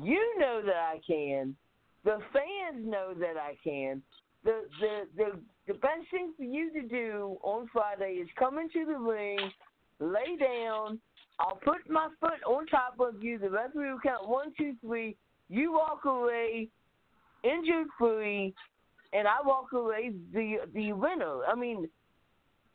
You 0.00 0.38
know 0.38 0.62
that 0.64 0.76
I 0.76 1.00
can. 1.06 1.56
The 2.04 2.18
fans 2.32 2.84
know 2.84 3.14
that 3.18 3.36
I 3.36 3.56
can. 3.64 4.02
The 4.46 4.62
the 4.80 4.94
the 5.16 5.40
the 5.66 5.74
best 5.74 6.08
thing 6.12 6.32
for 6.36 6.44
you 6.44 6.72
to 6.72 6.82
do 6.82 7.36
on 7.42 7.68
Friday 7.72 8.12
is 8.22 8.28
come 8.38 8.58
into 8.58 8.86
the 8.86 8.96
ring, 8.96 9.50
lay 9.98 10.36
down. 10.38 11.00
I'll 11.40 11.60
put 11.62 11.90
my 11.90 12.08
foot 12.20 12.40
on 12.46 12.66
top 12.66 12.94
of 13.00 13.22
you. 13.22 13.38
The 13.38 13.50
referee 13.50 13.90
will 13.90 13.98
count 14.00 14.28
one, 14.28 14.52
two, 14.56 14.74
three. 14.80 15.16
You 15.48 15.72
walk 15.72 16.04
away 16.04 16.68
injured 17.42 17.88
free, 17.98 18.54
and 19.12 19.26
I 19.26 19.38
walk 19.44 19.72
away 19.72 20.12
the 20.32 20.58
the 20.72 20.92
winner. 20.92 21.40
I 21.44 21.56
mean, 21.56 21.88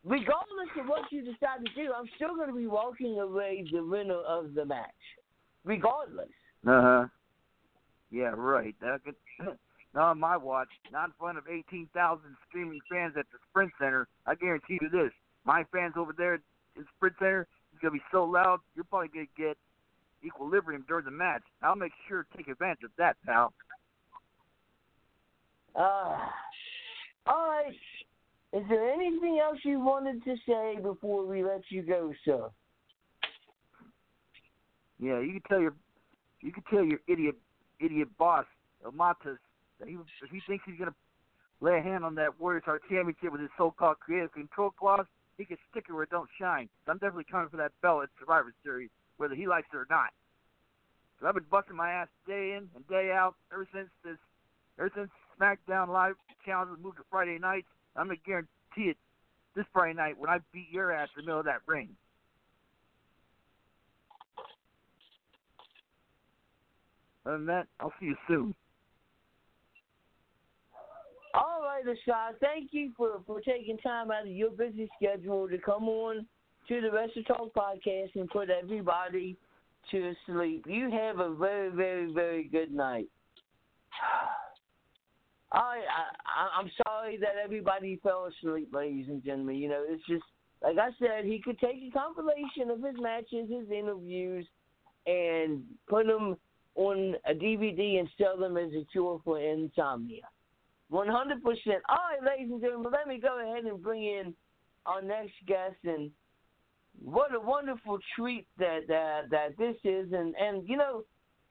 regardless 0.03 0.69
of 0.77 0.87
what 0.87 1.09
you 1.09 1.21
decide 1.21 1.65
to 1.65 1.73
do, 1.73 1.93
I'm 1.95 2.09
still 2.17 2.35
going 2.35 2.49
to 2.49 2.55
be 2.55 2.67
walking 2.67 3.19
away 3.19 3.65
the 3.71 3.83
winner 3.83 4.19
of 4.19 4.53
the 4.53 4.65
match, 4.65 4.89
regardless. 5.63 6.27
Uh 6.67 6.81
huh. 6.81 7.05
Yeah, 8.11 8.33
right. 8.35 8.75
That 8.81 8.99
could, 9.05 9.15
not 9.93 10.11
on 10.11 10.19
my 10.19 10.37
watch. 10.37 10.69
Not 10.91 11.09
in 11.09 11.13
front 11.19 11.37
of 11.37 11.45
18,000 11.49 12.23
screaming 12.47 12.79
fans 12.89 13.13
at 13.17 13.25
the 13.31 13.37
Sprint 13.49 13.71
Center. 13.79 14.07
I 14.25 14.35
guarantee 14.35 14.79
you 14.81 14.89
this: 14.89 15.11
my 15.45 15.63
fans 15.71 15.93
over 15.97 16.13
there 16.17 16.35
at 16.35 16.41
the 16.75 16.83
Sprint 16.95 17.15
Center 17.19 17.47
is 17.73 17.79
gonna 17.81 17.93
be 17.93 18.03
so 18.11 18.23
loud. 18.23 18.59
You're 18.75 18.85
probably 18.85 19.09
gonna 19.09 19.25
get 19.37 19.57
equilibrium 20.23 20.85
during 20.87 21.05
the 21.05 21.11
match. 21.11 21.43
I'll 21.61 21.75
make 21.75 21.93
sure 22.07 22.23
to 22.23 22.37
take 22.37 22.47
advantage 22.47 22.83
of 22.83 22.91
that, 22.97 23.17
pal. 23.25 23.53
Uh, 25.75 26.17
all 27.27 27.47
right. 27.49 27.73
Is 28.53 28.63
there 28.67 28.91
anything 28.91 29.39
else 29.41 29.59
you 29.63 29.79
wanted 29.79 30.23
to 30.25 30.35
say 30.45 30.77
before 30.81 31.25
we 31.25 31.43
let 31.43 31.61
you 31.69 31.81
go, 31.81 32.13
sir? 32.25 32.49
Yeah, 34.99 35.19
you 35.19 35.31
can 35.31 35.41
tell 35.47 35.59
your 35.59 35.73
you 36.41 36.51
can 36.51 36.63
tell 36.69 36.83
your 36.83 36.99
idiot 37.07 37.35
idiot 37.79 38.09
boss 38.17 38.45
Amatas 38.85 39.37
if 39.81 40.29
he 40.31 40.41
thinks 40.47 40.63
he's 40.65 40.77
gonna 40.77 40.93
lay 41.59 41.77
a 41.77 41.81
hand 41.81 42.03
on 42.03 42.15
that 42.15 42.39
Warriors 42.39 42.63
Heart 42.65 42.83
Championship 42.89 43.31
with 43.31 43.41
his 43.41 43.49
so-called 43.57 43.99
creative 43.99 44.31
control 44.31 44.71
clause, 44.71 45.05
he 45.37 45.45
can 45.45 45.57
stick 45.69 45.85
it 45.89 45.93
where 45.93 46.03
it 46.03 46.09
don't 46.09 46.29
shine. 46.39 46.69
So 46.85 46.91
I'm 46.91 46.97
definitely 46.97 47.25
coming 47.29 47.49
for 47.49 47.57
that 47.57 47.71
belt 47.81 48.03
at 48.03 48.09
Survivor 48.19 48.53
Series, 48.63 48.89
whether 49.17 49.35
he 49.35 49.47
likes 49.47 49.67
it 49.73 49.77
or 49.77 49.87
not. 49.89 50.09
So 51.19 51.27
I've 51.27 51.35
been 51.35 51.45
busting 51.49 51.75
my 51.75 51.91
ass 51.91 52.07
day 52.27 52.53
in 52.57 52.69
and 52.75 52.87
day 52.87 53.11
out 53.11 53.35
ever 53.53 53.67
since 53.73 53.89
this, 54.03 54.17
ever 54.79 54.91
since 54.95 55.09
SmackDown 55.39 55.89
Live 55.89 56.15
challenge 56.45 56.79
moved 56.81 56.97
to 56.97 57.03
Friday 57.09 57.37
nights. 57.39 57.67
I'm 57.95 58.07
gonna 58.07 58.19
guarantee 58.25 58.89
it 58.89 58.97
this 59.55 59.65
Friday 59.73 59.93
night 59.93 60.17
when 60.17 60.29
I 60.29 60.39
beat 60.51 60.69
your 60.71 60.91
ass 60.91 61.09
in 61.15 61.23
the 61.23 61.25
middle 61.25 61.39
of 61.39 61.45
that 61.45 61.61
ring. 61.67 61.89
Other 67.25 67.37
than 67.37 67.45
that, 67.47 67.67
I'll 67.79 67.93
see 67.99 68.07
you 68.07 68.15
soon. 68.27 68.55
All 71.33 71.61
right, 71.85 71.97
right, 72.07 72.35
Thank 72.39 72.69
you 72.71 72.91
for, 72.97 73.21
for 73.25 73.41
taking 73.41 73.77
time 73.77 74.11
out 74.11 74.23
of 74.23 74.31
your 74.31 74.51
busy 74.51 74.89
schedule 74.97 75.47
to 75.49 75.57
come 75.57 75.87
on 75.87 76.25
to 76.67 76.81
the 76.81 76.91
Wrestle 76.91 77.23
Talk 77.23 77.53
podcast 77.53 78.15
and 78.15 78.29
put 78.29 78.49
everybody 78.49 79.37
to 79.91 80.13
sleep. 80.25 80.65
You 80.67 80.89
have 80.91 81.19
a 81.19 81.33
very, 81.33 81.69
very, 81.69 82.13
very 82.13 82.43
good 82.45 82.71
night. 82.71 83.07
I, 85.51 85.57
I 85.57 86.59
I'm 86.59 86.71
sorry 86.85 87.17
that 87.17 87.35
everybody 87.43 87.99
fell 88.01 88.29
asleep, 88.29 88.69
ladies 88.73 89.07
and 89.09 89.23
gentlemen. 89.23 89.57
You 89.57 89.69
know, 89.69 89.83
it's 89.87 90.05
just 90.07 90.23
like 90.63 90.77
I 90.77 90.89
said, 90.99 91.25
he 91.25 91.41
could 91.43 91.59
take 91.59 91.77
a 91.87 91.91
compilation 91.91 92.69
of 92.69 92.81
his 92.81 92.95
matches, 93.01 93.49
his 93.49 93.69
interviews, 93.69 94.45
and 95.05 95.63
put 95.89 96.07
them 96.07 96.37
on 96.75 97.15
a 97.29 97.33
DVD 97.33 97.99
and 97.99 98.07
sell 98.17 98.37
them 98.37 98.55
as 98.57 98.71
a 98.73 98.85
cure 98.91 99.19
for 99.25 99.41
insomnia. 99.41 100.21
100%. 100.91 101.05
All 101.07 101.13
right, 101.15 102.23
ladies 102.25 102.51
and 102.51 102.61
gentlemen, 102.61 102.91
let 102.91 103.07
me 103.07 103.19
go 103.19 103.39
ahead 103.39 103.65
and 103.65 103.81
bring 103.81 104.03
in 104.03 104.33
our 104.85 105.01
next 105.01 105.33
guest. 105.47 105.77
And 105.83 106.11
what 107.01 107.33
a 107.33 107.39
wonderful 107.39 107.99
treat 108.15 108.47
that 108.57 108.81
that, 108.87 109.29
that 109.31 109.57
this 109.57 109.75
is. 109.83 110.11
And, 110.11 110.35
and, 110.35 110.67
you 110.67 110.77
know, 110.77 111.03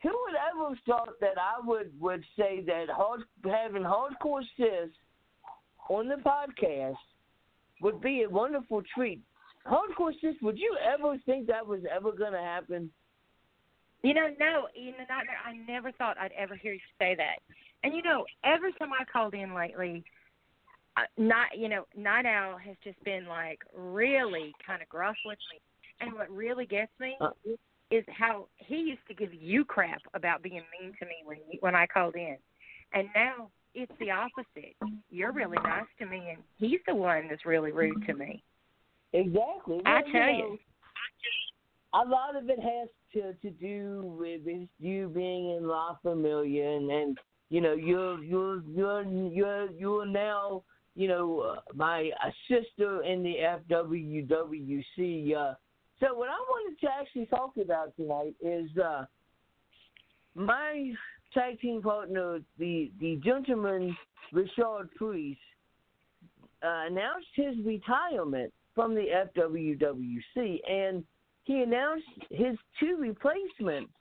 who 0.03 0.09
would 0.09 0.35
ever 0.51 0.79
thought 0.87 1.21
that 1.21 1.39
I 1.39 1.67
would, 1.67 1.93
would 1.99 2.25
say 2.39 2.63
that 2.67 2.87
hard, 2.91 3.23
having 3.45 3.83
Hardcore 3.83 4.43
Sis 4.57 4.91
on 5.89 6.09
the 6.09 6.17
podcast 6.17 6.97
would 7.83 8.01
be 8.01 8.23
a 8.23 8.29
wonderful 8.29 8.83
treat. 8.95 9.21
Hardcore 9.67 10.13
Sis, 10.21 10.35
would 10.43 10.59
you 10.59 10.77
ever 10.95 11.17
think 11.27 11.47
that 11.47 11.67
was 11.67 11.81
ever 11.95 12.13
going 12.13 12.33
to 12.33 12.39
happen? 12.39 12.91
You 14.03 14.15
know, 14.15 14.29
no, 14.39 14.69
you 14.75 14.93
I 14.99 15.53
never 15.71 15.93
thought 15.93 16.17
I'd 16.19 16.33
ever 16.33 16.57
hear 16.57 16.73
you 16.73 16.81
say 16.99 17.15
that. 17.17 17.41
And 17.83 17.95
you 17.95 18.03
know, 18.03 18.25
every 18.45 18.73
time 18.75 18.91
I 18.93 19.05
called 19.11 19.35
in 19.35 19.55
lately, 19.55 20.05
uh, 20.97 21.03
not 21.17 21.57
you 21.57 21.69
know, 21.69 21.85
Knight 21.97 22.27
Owl 22.27 22.59
has 22.59 22.77
just 22.85 23.03
been 23.05 23.27
like 23.27 23.61
really 23.77 24.53
kind 24.67 24.83
of 24.83 24.89
gruff 24.89 25.17
with 25.25 25.39
me. 25.53 25.61
And 26.01 26.15
what 26.15 26.31
really 26.31 26.67
gets 26.67 26.93
me 26.99 27.17
Uh. 27.21 27.31
is 27.91 28.05
how 28.09 28.49
he 28.57 28.77
used 28.77 29.07
to 29.09 29.15
give 29.15 29.35
you 29.35 29.65
crap 29.65 30.01
about 30.15 30.43
being 30.43 30.63
mean 30.81 30.93
to 30.99 31.05
me 31.07 31.17
when 31.25 31.39
you, 31.51 31.59
when 31.61 31.75
I 31.75 31.87
called 31.87 32.15
in, 32.17 32.37
and 32.93 33.09
now 33.15 33.51
it's 33.75 33.93
the 34.01 34.11
opposite. 34.11 34.77
You're 35.11 35.33
really 35.33 35.59
nice 35.63 35.85
to 35.99 36.07
me, 36.07 36.31
and 36.31 36.43
he's 36.57 36.81
the 36.87 36.95
one 36.95 37.29
that's 37.29 37.45
really 37.45 37.73
rude 37.73 38.05
to 38.07 38.15
me. 38.15 38.43
Exactly. 39.13 39.81
I 39.85 40.03
Well, 40.03 40.13
tell 40.13 40.27
know, 40.27 40.31
you. 40.31 40.59
a 41.95 42.05
lot 42.05 42.37
of 42.37 42.49
it 42.49 42.61
has 42.61 42.89
to 43.13 43.35
to 43.35 43.51
do 43.51 44.15
with 44.19 44.43
you 44.79 45.09
being 45.09 45.57
in 45.57 45.67
La 45.67 45.97
Familia, 46.03 46.70
you 47.51 47.61
know 47.61 47.75
you're 47.75 48.23
you're 48.23 48.63
you're 48.63 49.03
you're 49.03 49.71
you're 49.71 50.07
now 50.07 50.63
you 50.95 51.09
know 51.09 51.41
uh, 51.41 51.61
my 51.75 52.11
uh, 52.25 52.31
sister 52.49 53.03
in 53.03 53.23
the 53.23 53.35
FWWC. 53.69 55.37
Uh, 55.37 55.55
so 56.01 56.15
what 56.15 56.29
I 56.29 56.39
wanted 56.49 56.81
to 56.81 56.89
actually 56.99 57.27
talk 57.27 57.53
about 57.63 57.95
tonight 57.97 58.35
is 58.41 58.71
uh, 58.79 59.05
my 60.35 60.93
tag 61.35 61.61
team 61.61 61.83
partner, 61.83 62.39
the 62.59 62.91
the 63.01 63.21
gentleman 63.23 63.97
Richard 64.33 64.89
Priest, 64.97 65.41
uh, 66.63 66.85
announced 66.87 67.29
his 67.35 67.57
retirement 67.65 68.53
from 68.75 68.95
the 68.95 69.07
FWWC, 69.37 70.61
and 70.71 71.05
he 71.45 71.63
announced 71.63 72.07
his 72.31 72.57
two 72.79 72.97
replacements 72.99 73.93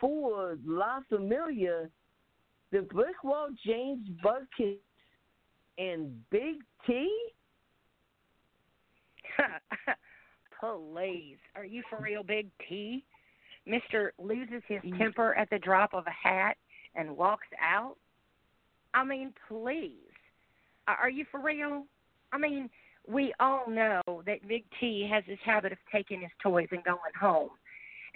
for 0.00 0.58
La 0.66 1.00
Familia, 1.08 1.88
the 2.74 2.82
Brick 2.82 3.22
Wall 3.22 3.48
James 3.64 4.06
Bucket 4.20 4.82
and 5.78 6.10
Big 6.30 6.56
T. 6.84 7.08
Please. 10.60 11.36
Are 11.54 11.64
you 11.64 11.84
for 11.88 12.00
real, 12.02 12.24
Big 12.24 12.48
T? 12.68 13.04
Mister 13.64 14.12
loses 14.18 14.62
his 14.66 14.80
temper 14.98 15.34
at 15.36 15.48
the 15.50 15.58
drop 15.58 15.94
of 15.94 16.04
a 16.06 16.28
hat 16.28 16.56
and 16.96 17.16
walks 17.16 17.46
out? 17.62 17.94
I 18.92 19.04
mean, 19.04 19.32
please. 19.48 19.92
Are 20.88 20.96
are 20.96 21.10
you 21.10 21.24
for 21.30 21.40
real? 21.40 21.84
I 22.32 22.38
mean, 22.38 22.68
we 23.06 23.32
all 23.38 23.64
know 23.68 24.02
that 24.26 24.46
Big 24.48 24.64
T 24.80 25.08
has 25.10 25.22
this 25.28 25.38
habit 25.44 25.70
of 25.70 25.78
taking 25.92 26.22
his 26.22 26.30
toys 26.42 26.68
and 26.72 26.82
going 26.82 26.98
home. 27.18 27.50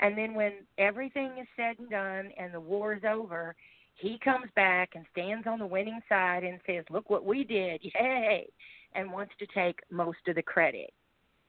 And 0.00 0.18
then 0.18 0.34
when 0.34 0.52
everything 0.78 1.32
is 1.40 1.46
said 1.56 1.78
and 1.78 1.90
done 1.90 2.30
and 2.38 2.52
the 2.52 2.60
war 2.60 2.94
is 2.94 3.02
over, 3.08 3.54
he 3.98 4.18
comes 4.22 4.46
back 4.54 4.90
and 4.94 5.04
stands 5.12 5.46
on 5.46 5.58
the 5.58 5.66
winning 5.66 6.00
side 6.08 6.44
and 6.44 6.60
says, 6.66 6.84
Look 6.90 7.10
what 7.10 7.24
we 7.24 7.44
did. 7.44 7.80
Yay. 7.82 8.48
And 8.94 9.12
wants 9.12 9.32
to 9.38 9.46
take 9.54 9.80
most 9.90 10.18
of 10.28 10.36
the 10.36 10.42
credit 10.42 10.92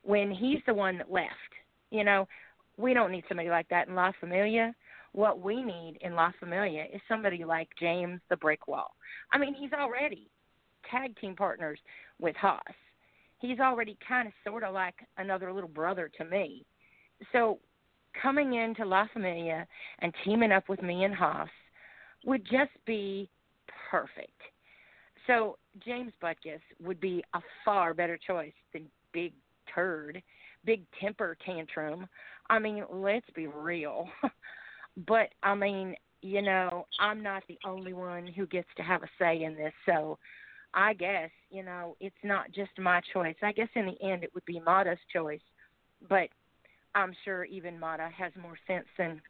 when 0.04 0.30
he's 0.30 0.60
the 0.68 0.74
one 0.74 0.98
that 0.98 1.12
left. 1.12 1.30
You 1.90 2.04
know, 2.04 2.28
we 2.78 2.94
don't 2.94 3.12
need 3.12 3.24
somebody 3.28 3.50
like 3.50 3.70
that 3.70 3.88
in 3.88 3.96
La 3.96 4.12
Familia. 4.20 4.74
What 5.14 5.40
we 5.40 5.64
need 5.64 5.98
in 6.02 6.16
La 6.16 6.32
Familia 6.40 6.86
is 6.94 7.02
somebody 7.08 7.46
like 7.46 7.70
James 7.80 8.20
the 8.30 8.38
Brick 8.38 8.68
Wall. 8.68 8.92
I 9.32 9.38
mean, 9.38 9.54
he's 9.54 9.74
already 9.74 10.30
tag 10.90 11.18
team 11.20 11.36
partners 11.36 11.80
with 12.20 12.36
Haas. 12.36 12.62
He's 13.40 13.60
already 13.60 13.98
kind 14.06 14.28
of 14.28 14.34
sort 14.46 14.64
of 14.64 14.74
like 14.74 14.96
another 15.18 15.54
little 15.54 15.70
brother 15.70 16.12
to 16.18 16.26
me. 16.26 16.66
So 17.32 17.60
coming 18.22 18.56
into 18.56 18.86
La 18.86 19.08
Familia 19.14 19.66
and 20.00 20.14
teaming 20.26 20.52
up 20.52 20.68
with 20.68 20.82
me 20.82 21.06
and 21.06 21.16
Haas 21.16 21.50
would 22.26 22.44
just 22.46 22.72
be 22.86 23.30
perfect. 23.90 24.42
So 25.28 25.58
James 25.86 26.14
Butkus 26.22 26.62
would 26.82 27.00
be 27.00 27.24
a 27.34 27.42
far 27.64 27.94
better 27.94 28.18
choice 28.18 28.54
than 28.74 28.86
Big 29.14 29.34
Turd, 29.74 30.22
Big 30.66 30.84
Temper 31.00 31.38
Tantrum. 31.46 32.08
I 32.50 32.60
mean, 32.60 32.84
let's 32.92 33.30
be 33.36 33.48
real. 33.48 34.08
but 35.08 35.30
I 35.44 35.56
mean, 35.56 35.96
you 36.22 36.42
know, 36.42 36.86
I'm 37.00 37.22
not 37.22 37.44
the 37.48 37.60
only 37.66 37.94
one 37.94 38.28
who 38.28 38.46
gets 38.48 38.68
to 38.78 38.84
have 38.84 39.04
a 39.04 39.10
say 39.20 39.44
in 39.44 39.56
this, 39.56 39.74
so 39.86 40.18
I 40.74 40.94
guess, 40.94 41.30
you 41.50 41.64
know, 41.64 41.96
it's 42.00 42.16
not 42.24 42.52
just 42.52 42.72
my 42.78 43.02
choice. 43.14 43.36
I 43.42 43.52
guess 43.52 43.70
in 43.76 43.86
the 43.86 44.08
end 44.08 44.24
it 44.24 44.34
would 44.34 44.46
be 44.46 44.60
Mata's 44.60 45.00
choice. 45.12 45.42
But 46.08 46.30
I'm 46.96 47.14
sure 47.26 47.46
even 47.46 47.80
Mata 47.80 48.10
has 48.16 48.32
more 48.42 48.58
sense 48.68 48.86
than 48.98 49.22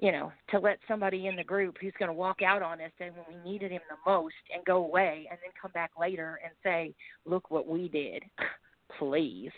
you 0.00 0.12
know, 0.12 0.32
to 0.50 0.58
let 0.58 0.78
somebody 0.88 1.26
in 1.26 1.36
the 1.36 1.44
group 1.44 1.76
who's 1.80 1.92
going 1.98 2.08
to 2.08 2.14
walk 2.14 2.42
out 2.42 2.62
on 2.62 2.80
us 2.80 2.90
and 3.00 3.12
when 3.14 3.42
we 3.44 3.50
needed 3.50 3.70
him 3.70 3.80
the 3.88 4.10
most 4.10 4.34
and 4.54 4.64
go 4.64 4.84
away 4.84 5.26
and 5.30 5.38
then 5.42 5.52
come 5.60 5.70
back 5.72 5.92
later 5.98 6.40
and 6.42 6.52
say, 6.62 6.94
"Look 7.24 7.50
what 7.50 7.68
we 7.68 7.88
did." 7.88 8.22
Please. 8.98 9.52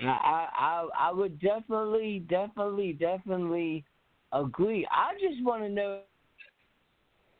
I, 0.00 0.46
I 0.56 0.88
I 1.08 1.12
would 1.12 1.40
definitely, 1.40 2.24
definitely, 2.28 2.92
definitely 2.92 3.84
agree. 4.32 4.86
I 4.90 5.14
just 5.14 5.42
want 5.44 5.62
to 5.62 5.68
know, 5.68 6.00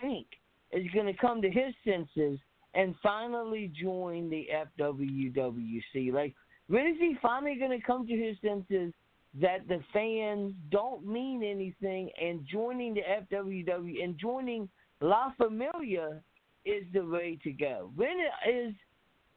think 0.01 0.27
is 0.73 0.87
going 0.93 1.07
to 1.07 1.15
come 1.15 1.41
to 1.43 1.51
his 1.51 1.75
senses 1.85 2.39
and 2.75 2.95
finally 3.03 3.73
join 3.81 4.29
the 4.29 4.47
FWWC. 4.79 6.13
Like, 6.13 6.35
when 6.69 6.87
is 6.87 6.97
he 6.99 7.17
finally 7.23 7.57
going 7.59 7.79
to 7.79 7.85
come 7.85 8.07
to 8.07 8.15
his 8.15 8.37
senses 8.43 8.93
that 9.41 9.69
the 9.69 9.81
fans 9.93 10.55
don't 10.71 11.07
mean 11.07 11.43
anything 11.43 12.11
and 12.21 12.47
joining 12.51 12.95
the 12.95 13.03
FWW 13.03 14.03
and 14.03 14.19
joining 14.19 14.69
La 15.01 15.33
Familia 15.37 16.21
is 16.65 16.85
the 16.93 17.05
way 17.05 17.39
to 17.45 17.53
go? 17.53 17.91
When 17.95 18.17
is 18.49 18.75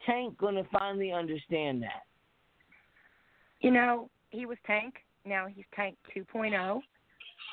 Tank 0.06 0.38
going 0.38 0.56
to 0.56 0.64
finally 0.72 1.12
understand 1.12 1.84
that? 1.84 2.04
You 3.60 3.72
know, 3.72 4.10
he 4.32 4.46
was 4.46 4.58
Tank. 4.66 4.96
Now 5.26 5.46
he's 5.48 5.66
Tank 5.76 5.98
2.0. 6.16 6.82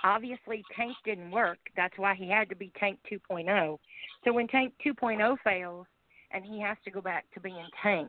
Obviously, 0.05 0.65
Tank 0.77 0.95
didn't 1.05 1.31
work. 1.31 1.59
That's 1.77 1.97
why 1.99 2.15
he 2.15 2.29
had 2.29 2.49
to 2.49 2.57
be 2.57 2.73
Tank 2.79 2.99
2.0. 3.11 3.79
So 4.25 4.33
when 4.33 4.49
Tank 4.49 4.73
2.0 4.87 5.37
fails 5.45 5.87
and 6.31 6.45
he 6.45 6.61
has 6.61 6.77
to 6.85 6.91
go 6.91 7.01
back 7.01 7.27
to 7.35 7.41
being 7.41 7.67
Tank, 7.83 8.09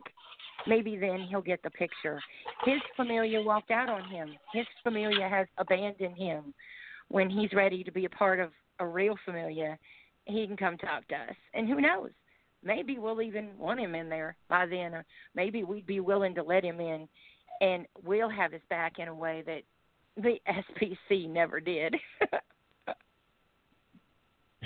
maybe 0.68 0.98
then 0.98 1.26
he'll 1.30 1.42
get 1.42 1.62
the 1.64 1.70
picture. 1.72 2.20
His 2.66 2.80
familia 2.96 3.42
walked 3.42 3.72
out 3.72 3.90
on 3.90 4.10
him. 4.10 4.36
His 4.54 4.66
familia 4.84 5.28
has 5.28 5.48
abandoned 5.58 6.18
him. 6.18 6.54
When 7.10 7.30
he's 7.30 7.54
ready 7.54 7.84
to 7.84 7.92
be 7.92 8.06
a 8.06 8.10
part 8.10 8.40
of 8.40 8.52
a 8.80 8.86
real 8.86 9.16
familia, 9.26 9.78
he 10.26 10.46
can 10.46 10.58
come 10.58 10.78
talk 10.78 11.08
to 11.08 11.16
us. 11.16 11.36
And 11.54 11.68
who 11.68 11.82
knows? 11.82 12.12
Maybe 12.64 12.98
we'll 12.98 13.22
even 13.22 13.50
want 13.58 13.80
him 13.80 13.96
in 13.96 14.10
there 14.10 14.36
by 14.48 14.66
then. 14.66 14.94
Or 14.94 15.06
maybe 15.34 15.64
we'd 15.64 15.88
be 15.88 16.02
willing 16.02 16.36
to 16.36 16.44
let 16.44 16.64
him 16.64 16.80
in 16.80 17.08
and 17.62 17.86
we'll 18.04 18.30
have 18.30 18.52
his 18.52 18.62
back 18.70 19.00
in 19.00 19.08
a 19.08 19.16
way 19.16 19.44
that 19.46 19.64
the 20.22 20.36
SPC 21.10 21.30
never 21.30 21.60
did. 21.60 21.96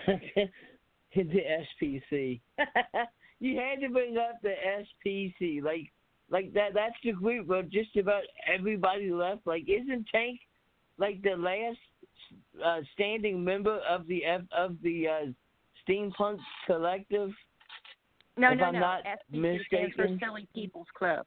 the 1.16 1.44
SPC. 1.84 2.42
You 3.44 3.60
had 3.60 3.82
to 3.82 3.90
bring 3.90 4.18
up 4.18 4.42
the 4.42 4.54
SPC, 5.06 5.62
like 5.62 5.92
like 6.30 6.54
that. 6.54 6.74
That's 6.74 6.96
the 7.04 7.12
group 7.12 7.48
where 7.48 7.62
just 7.64 7.96
about 7.98 8.24
everybody 8.48 9.12
left. 9.12 9.46
Like, 9.46 9.64
isn't 9.68 10.08
Tank 10.12 10.40
like 10.98 11.22
the 11.22 11.36
last 11.36 11.78
uh, 12.64 12.80
standing 12.94 13.44
member 13.44 13.80
of 13.90 14.08
the 14.08 14.24
F, 14.24 14.42
of 14.58 14.78
the 14.82 15.08
uh, 15.08 15.26
Steampunk 15.86 16.38
Collective. 16.66 17.32
No, 18.38 18.52
if 18.54 18.60
no, 18.60 18.64
I'm 18.66 18.74
no. 18.74 18.80
not 18.80 19.04
SPC 19.04 19.66
stands 19.68 19.96
for 19.96 20.02
mistaken. 20.04 20.20
Silly 20.24 20.48
People's 20.56 20.88
Club. 20.98 21.26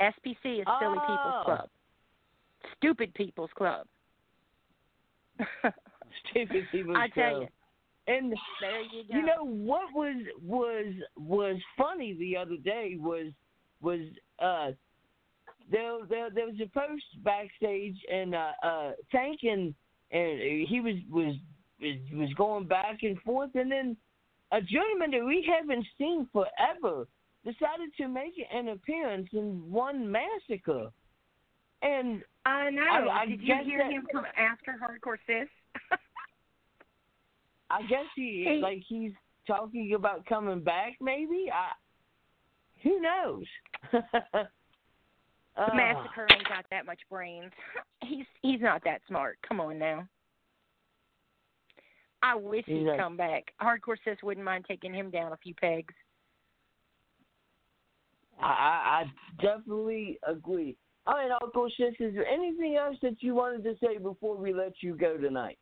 SPC 0.00 0.26
is 0.34 0.34
Silly 0.44 0.66
Oh. 0.66 1.00
People's 1.00 1.44
Club. 1.46 1.68
Stupid 2.76 3.14
People's 3.14 3.50
Club. 3.56 3.86
Stupid 6.30 6.64
People's 6.70 6.96
I 6.98 7.08
tell 7.08 7.30
Club. 7.30 7.42
you. 7.42 7.48
And 8.06 8.34
There 8.60 8.80
you 8.80 9.04
you 9.08 9.22
know 9.22 9.44
what 9.44 9.92
was 9.94 10.16
was 10.42 10.86
was 11.16 11.56
funny 11.78 12.14
the 12.14 12.36
other 12.36 12.56
day 12.56 12.96
was 12.98 13.32
was 13.80 14.00
uh 14.40 14.72
there 15.70 15.98
there 16.08 16.28
there 16.30 16.46
was 16.46 16.56
a 16.60 16.66
post 16.78 17.04
backstage 17.22 17.96
and 18.12 18.34
uh 18.34 18.50
uh 18.64 18.92
Tank 19.12 19.40
and 19.44 19.72
and 20.10 20.40
he 20.68 20.80
was 20.82 20.96
was 21.08 21.36
was, 21.80 22.32
going 22.34 22.66
back 22.66 23.02
and 23.02 23.18
forth 23.20 23.50
and 23.54 23.70
then 23.70 23.96
a 24.50 24.60
gentleman 24.60 25.12
that 25.12 25.24
we 25.24 25.48
haven't 25.48 25.86
seen 25.96 26.28
forever 26.32 27.06
decided 27.44 27.90
to 27.96 28.08
make 28.08 28.34
an 28.52 28.68
appearance 28.68 29.28
in 29.32 29.62
one 29.70 30.10
massacre. 30.10 30.88
And 31.82 32.22
I 32.44 32.70
know. 32.70 32.82
I- 32.82 33.22
I 33.22 33.26
Did 33.26 33.42
you 33.42 33.56
hear 33.64 33.78
that- 33.78 33.90
him 33.92 34.06
come 34.12 34.26
after 34.36 34.76
Hardcore 34.80 35.16
Sis? 35.26 35.48
I 37.72 37.82
guess 37.82 38.04
he 38.14 38.44
Hey. 38.46 38.58
like 38.60 38.82
he's 38.86 39.12
talking 39.46 39.94
about 39.94 40.26
coming 40.26 40.60
back. 40.62 40.92
Maybe 41.00 41.46
I. 41.52 41.72
Who 42.82 43.00
knows? 43.00 43.44
The 45.54 45.60
Ah, 45.64 45.74
massacre 45.74 46.26
ain't 46.32 46.48
got 46.48 46.64
that 46.70 46.86
much 46.86 47.00
brains. 47.10 47.52
He's 48.02 48.24
he's 48.40 48.62
not 48.62 48.82
that 48.84 49.02
smart. 49.06 49.36
Come 49.46 49.60
on 49.60 49.78
now. 49.78 50.08
I 52.22 52.34
wish 52.36 52.64
He's 52.64 52.78
he'd 52.78 52.84
not- 52.84 52.98
come 52.98 53.18
back. 53.18 53.52
Hardcore 53.60 53.96
Sis 54.02 54.16
wouldn't 54.22 54.46
mind 54.46 54.64
taking 54.66 54.94
him 54.94 55.10
down 55.10 55.32
a 55.32 55.36
few 55.36 55.54
pegs. 55.54 55.92
I, 58.40 58.46
I 58.46 59.02
I 59.02 59.04
definitely 59.42 60.18
agree. 60.26 60.74
All 61.06 61.14
right, 61.16 61.30
Uncle 61.42 61.68
Sis, 61.76 61.94
is 62.00 62.14
there 62.14 62.26
anything 62.26 62.76
else 62.76 62.96
that 63.02 63.16
you 63.22 63.34
wanted 63.34 63.62
to 63.64 63.74
say 63.84 63.98
before 63.98 64.36
we 64.36 64.54
let 64.54 64.72
you 64.80 64.96
go 64.96 65.18
tonight? 65.18 65.58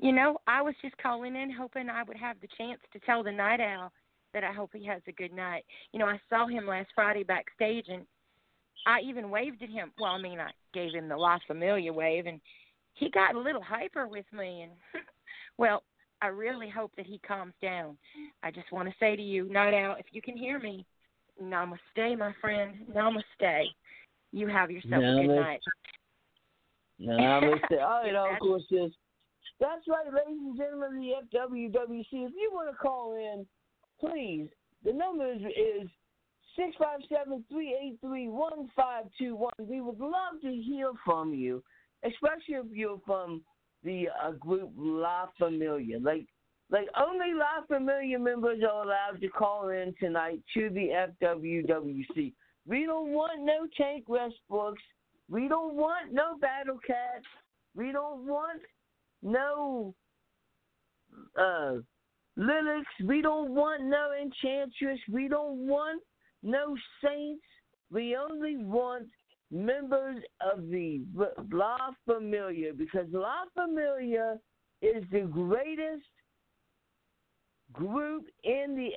You 0.00 0.12
know, 0.12 0.38
I 0.46 0.62
was 0.62 0.74
just 0.80 0.96
calling 0.96 1.36
in 1.36 1.50
hoping 1.52 1.90
I 1.90 2.02
would 2.02 2.16
have 2.16 2.36
the 2.40 2.48
chance 2.56 2.80
to 2.92 2.98
tell 3.00 3.22
the 3.22 3.30
Knight 3.30 3.60
Owl 3.60 3.92
that 4.32 4.44
I 4.44 4.52
hope 4.52 4.70
he 4.72 4.84
has 4.86 5.02
a 5.06 5.12
good 5.12 5.32
night. 5.32 5.64
You 5.92 5.98
know, 5.98 6.06
I 6.06 6.18
saw 6.30 6.46
him 6.46 6.66
last 6.66 6.88
Friday 6.94 7.22
backstage 7.22 7.84
and 7.88 8.06
I 8.86 9.00
even 9.00 9.28
waved 9.28 9.62
at 9.62 9.68
him. 9.68 9.92
Well, 10.00 10.12
I 10.12 10.20
mean, 10.20 10.40
I 10.40 10.52
gave 10.72 10.94
him 10.94 11.08
the 11.08 11.16
La 11.18 11.38
Familia 11.46 11.92
wave 11.92 12.24
and 12.24 12.40
he 12.94 13.10
got 13.10 13.34
a 13.34 13.38
little 13.38 13.62
hyper 13.62 14.08
with 14.08 14.24
me 14.32 14.62
and 14.62 14.72
well, 15.58 15.82
I 16.22 16.28
really 16.28 16.70
hope 16.70 16.92
that 16.96 17.06
he 17.06 17.18
calms 17.18 17.54
down. 17.60 17.98
I 18.42 18.50
just 18.50 18.72
want 18.72 18.88
to 18.88 18.94
say 18.98 19.16
to 19.16 19.22
you, 19.22 19.50
Knight 19.52 19.74
Owl, 19.74 19.96
if 19.98 20.06
you 20.12 20.22
can 20.22 20.36
hear 20.36 20.58
me, 20.58 20.86
namaste, 21.42 22.18
my 22.18 22.32
friend. 22.40 22.72
Namaste. 22.94 23.64
You 24.32 24.46
have 24.48 24.70
yourself 24.70 24.94
a 24.94 24.96
good 24.98 25.28
Namaste. 25.28 25.40
night. 25.40 25.60
Namaste. 27.02 27.60
Oh, 27.72 27.78
All 27.80 28.02
right, 28.02 28.12
That's- 28.12 28.38
Uncle 28.40 28.64
Sis. 28.70 28.92
That's 29.60 29.86
right, 29.88 30.06
ladies 30.06 30.40
and 30.40 30.56
gentlemen 30.56 31.12
of 31.18 31.30
the 31.30 31.38
FWWC. 31.38 32.06
If 32.10 32.32
you 32.32 32.50
want 32.52 32.70
to 32.70 32.76
call 32.76 33.14
in, 33.14 33.46
please. 34.00 34.48
The 34.82 34.94
number 34.94 35.30
is, 35.30 35.42
is 35.42 35.88
six 36.56 36.74
five 36.78 37.00
seven 37.12 37.44
three 37.50 37.76
eight 37.80 37.98
three 38.00 38.28
one 38.28 38.70
five 38.74 39.04
two 39.18 39.36
one. 39.36 39.52
We 39.58 39.82
would 39.82 40.00
love 40.00 40.40
to 40.42 40.50
hear 40.50 40.92
from 41.04 41.34
you, 41.34 41.62
especially 42.02 42.54
if 42.54 42.66
you're 42.72 43.00
from 43.04 43.42
the 43.84 44.08
uh, 44.24 44.32
group 44.32 44.70
La 44.76 45.26
Familia. 45.38 45.98
Like, 46.00 46.26
like 46.70 46.88
only 46.98 47.34
La 47.34 47.66
Familia 47.68 48.18
members 48.18 48.60
are 48.62 48.84
allowed 48.84 49.20
to 49.20 49.28
call 49.28 49.68
in 49.68 49.94
tonight 50.00 50.40
to 50.54 50.70
the 50.70 51.06
FWWC. 51.22 52.32
We 52.66 52.86
don't 52.86 53.10
want 53.10 53.42
no 53.42 53.66
Tank 53.76 54.06
Westbrooks. 54.08 54.76
We 55.28 55.48
don't 55.48 55.74
want 55.74 56.14
no 56.14 56.38
Battle 56.40 56.78
Cats. 56.86 57.26
We 57.74 57.92
don't 57.92 58.26
want 58.26 58.62
no 59.22 59.94
uh 61.38 61.74
Linux. 62.38 62.84
We 63.04 63.22
don't 63.22 63.54
want 63.54 63.84
no 63.84 64.10
Enchantress. 64.20 64.98
We 65.10 65.28
don't 65.28 65.66
want 65.66 66.02
no 66.42 66.76
Saints. 67.04 67.44
We 67.90 68.16
only 68.16 68.56
want 68.56 69.08
members 69.50 70.22
of 70.40 70.68
the 70.70 71.02
La 71.52 71.90
Familia 72.06 72.72
because 72.72 73.06
La 73.12 73.44
Familia 73.54 74.38
is 74.80 75.04
the 75.10 75.22
greatest 75.22 76.04
group 77.72 78.24
in 78.44 78.74
the 78.74 78.90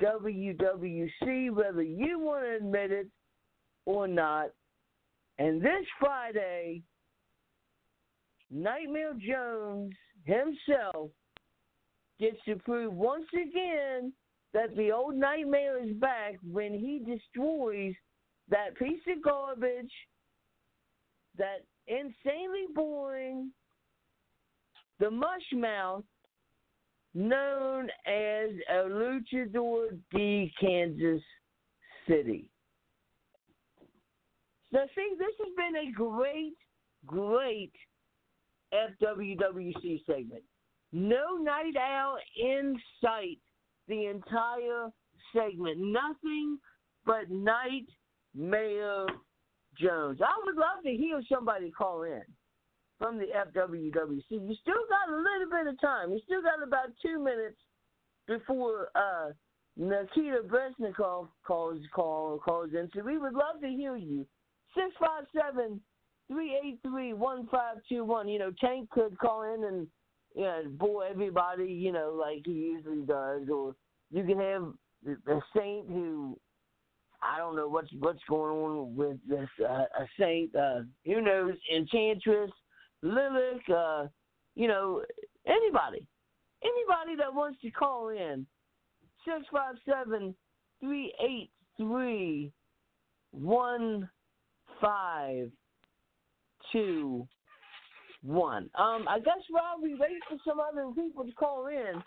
FWWC, 0.00 1.50
whether 1.50 1.82
you 1.82 2.18
want 2.18 2.44
to 2.44 2.56
admit 2.56 2.92
it 2.92 3.08
or 3.84 4.06
not. 4.06 4.50
And 5.38 5.60
this 5.60 5.84
Friday, 5.98 6.82
Nightmare 8.50 9.14
Jones 9.14 9.94
himself 10.24 11.10
gets 12.18 12.36
to 12.46 12.56
prove 12.56 12.92
once 12.94 13.26
again 13.34 14.12
that 14.54 14.74
the 14.76 14.90
old 14.90 15.14
Nightmare 15.14 15.82
is 15.82 15.94
back 15.96 16.36
when 16.42 16.72
he 16.72 17.00
destroys 17.04 17.94
that 18.48 18.76
piece 18.78 19.02
of 19.08 19.22
garbage, 19.22 19.92
that 21.36 21.64
insanely 21.86 22.66
boring, 22.74 23.50
the 24.98 25.06
mushmouth 25.06 26.04
known 27.14 27.88
as 28.06 28.50
a 28.70 28.88
luchador 28.88 29.98
de 30.14 30.52
Kansas 30.60 31.22
City. 32.08 32.48
So, 34.72 34.78
see, 34.94 35.14
this 35.18 35.34
has 35.38 35.54
been 35.56 35.88
a 35.88 35.92
great, 35.92 36.56
great 37.06 37.72
FWWC 38.72 40.04
segment. 40.06 40.42
No 40.92 41.36
Knight 41.40 41.76
Owl 41.76 42.18
in 42.36 42.76
sight 43.02 43.38
the 43.88 44.06
entire 44.06 44.88
segment. 45.34 45.78
Nothing 45.78 46.58
but 47.04 47.30
Nightmare 47.30 49.06
Jones. 49.78 50.20
I 50.22 50.40
would 50.44 50.56
love 50.56 50.82
to 50.84 50.90
hear 50.90 51.20
somebody 51.30 51.70
call 51.70 52.02
in 52.02 52.22
from 52.98 53.18
the 53.18 53.26
FWWC. 53.26 54.24
You 54.30 54.54
still 54.62 54.84
got 54.88 55.12
a 55.12 55.16
little 55.16 55.50
bit 55.50 55.66
of 55.66 55.80
time. 55.80 56.12
You 56.12 56.20
still 56.24 56.42
got 56.42 56.66
about 56.66 56.88
two 57.02 57.22
minutes 57.22 57.58
before 58.26 58.88
uh, 58.94 59.32
Nikita 59.76 60.42
Breznikov 60.46 61.28
calls 61.46 61.80
call 61.94 62.38
calls 62.38 62.70
in. 62.72 62.88
So 62.94 63.02
we 63.02 63.18
would 63.18 63.34
love 63.34 63.60
to 63.60 63.68
hear 63.68 63.96
you. 63.96 64.26
Six 64.74 64.88
five 64.98 65.24
seven 65.34 65.80
Three 66.28 66.60
eight 66.62 66.78
three 66.82 67.12
one 67.12 67.46
five 67.50 67.76
two 67.88 68.04
one. 68.04 68.28
You 68.28 68.38
know, 68.38 68.52
Tank 68.60 68.90
could 68.90 69.16
call 69.18 69.42
in 69.42 69.64
and 69.64 69.86
you 70.34 70.42
know, 70.42 70.62
bore 70.72 71.06
everybody, 71.06 71.64
you 71.72 71.92
know, 71.92 72.16
like 72.18 72.42
he 72.44 72.52
usually 72.52 73.02
does. 73.06 73.48
Or 73.48 73.74
you 74.10 74.24
can 74.24 74.38
have 74.40 74.72
a 75.28 75.40
saint 75.56 75.88
who, 75.88 76.38
I 77.22 77.38
don't 77.38 77.56
know 77.56 77.68
what's 77.68 77.90
what's 77.98 78.22
going 78.28 78.56
on 78.56 78.96
with 78.96 79.16
this, 79.28 79.48
uh, 79.60 79.84
a 79.98 80.06
saint, 80.18 80.54
uh, 80.54 80.80
who 81.04 81.20
knows, 81.22 81.54
Enchantress, 81.74 82.50
Lilith, 83.02 83.70
uh, 83.74 84.06
you 84.54 84.68
know, 84.68 85.02
anybody. 85.46 86.06
Anybody 86.62 87.16
that 87.18 87.32
wants 87.32 87.60
to 87.62 87.70
call 87.70 88.08
in, 88.08 88.46
six 89.24 89.46
five 89.52 89.76
seven 89.88 90.34
three 90.80 91.14
eight 91.20 91.50
three 91.76 92.52
one 93.30 94.08
five 94.80 95.50
two 96.72 97.26
one. 98.22 98.68
Um, 98.74 99.06
I 99.08 99.20
guess 99.20 99.38
while 99.50 99.80
we 99.80 99.94
wait 99.94 100.18
for 100.28 100.36
some 100.44 100.58
other 100.60 100.90
people 100.94 101.24
to 101.24 101.32
call 101.32 101.66
in, 101.66 102.02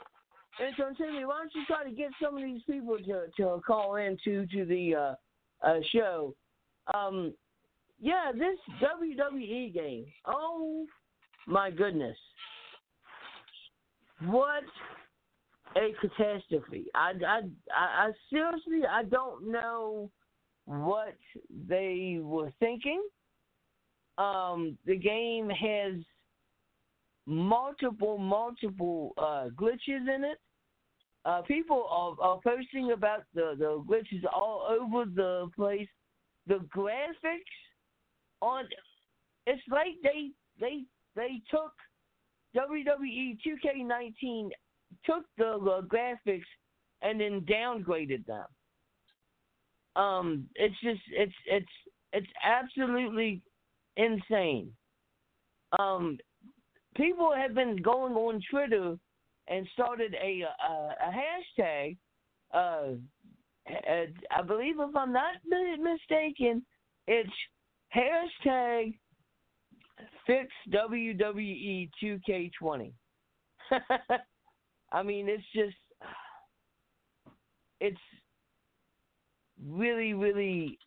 and 0.60 0.76
so 0.78 0.92
Timmy, 0.98 1.26
why 1.26 1.40
don't 1.40 1.56
you 1.56 1.64
try 1.66 1.84
to 1.84 1.96
get 1.96 2.12
some 2.22 2.36
of 2.36 2.44
these 2.44 2.62
people 2.70 2.98
to 2.98 3.28
to 3.38 3.62
call 3.66 3.96
in 3.96 4.18
to 4.26 4.46
to 4.48 4.66
the 4.66 4.96
uh, 4.96 5.68
uh, 5.68 5.80
show? 5.92 6.36
Um, 6.94 7.34
yeah, 8.00 8.32
this 8.34 8.58
WWE 8.82 9.74
game. 9.74 10.06
Oh 10.26 10.86
my 11.48 11.72
goodness, 11.72 12.18
what 14.26 14.64
a 15.78 15.94
catastrophe! 16.02 16.88
I 16.96 17.14
I 17.26 17.40
I, 17.74 18.08
I 18.08 18.12
seriously 18.30 18.82
I 18.90 19.04
don't 19.04 19.50
know 19.50 20.10
what 20.66 21.16
they 21.68 22.20
were 22.22 22.52
thinking. 22.60 23.02
Um, 24.20 24.78
the 24.86 24.98
game 24.98 25.50
has 25.50 25.94
multiple, 27.26 28.18
multiple 28.18 29.14
uh, 29.18 29.48
glitches 29.56 30.14
in 30.14 30.24
it. 30.24 30.40
Uh, 31.26 31.42
people 31.44 31.86
are, 31.90 32.16
are 32.22 32.40
posting 32.44 32.92
about 32.92 33.24
the, 33.34 33.56
the 33.58 33.84
glitches 33.88 34.24
all 34.34 34.68
over 34.70 35.06
the 35.06 35.50
place. 35.56 35.88
The 36.48 36.60
graphics 36.76 37.40
on 38.42 38.66
it's 39.46 39.62
like 39.70 39.96
they 40.04 40.30
they 40.60 40.84
they 41.16 41.42
took 41.50 41.74
WWE 42.56 43.38
2K19 43.46 44.50
took 45.06 45.24
the 45.38 45.52
uh, 45.52 45.82
graphics 45.82 46.42
and 47.02 47.20
then 47.20 47.42
downgraded 47.42 48.26
them. 48.26 48.46
Um, 49.96 50.46
it's 50.56 50.76
just 50.82 51.02
it's 51.12 51.34
it's 51.46 51.68
it's 52.14 52.28
absolutely 52.44 53.42
insane. 54.00 54.72
Um, 55.78 56.18
people 56.96 57.32
have 57.36 57.54
been 57.54 57.78
going 57.82 58.14
on 58.14 58.42
Twitter 58.50 58.98
and 59.48 59.68
started 59.74 60.16
a 60.16 60.44
a, 60.44 60.96
a 61.08 61.12
hashtag. 61.12 61.98
Uh, 62.54 62.96
I 64.32 64.42
believe, 64.42 64.76
if 64.80 64.96
I'm 64.96 65.14
not 65.14 65.36
mistaken, 65.80 66.66
it's 67.08 67.30
hashtag 67.96 68.98
fix 70.26 70.48
WWE 70.72 71.90
2K20. 72.02 72.92
I 74.92 75.04
mean, 75.04 75.30
it's 75.30 75.44
just, 75.54 75.76
it's 77.80 77.98
really, 79.68 80.14
really. 80.14 80.80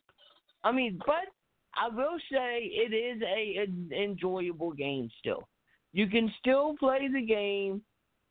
I 0.63 0.71
mean, 0.71 0.99
but 1.05 1.27
I 1.75 1.89
will 1.93 2.17
say 2.31 2.59
it 2.63 2.93
is 2.93 3.21
a 3.21 3.63
an 3.63 3.89
enjoyable 3.93 4.71
game 4.71 5.09
still. 5.19 5.47
You 5.91 6.07
can 6.07 6.31
still 6.39 6.75
play 6.77 7.07
the 7.11 7.25
game. 7.25 7.81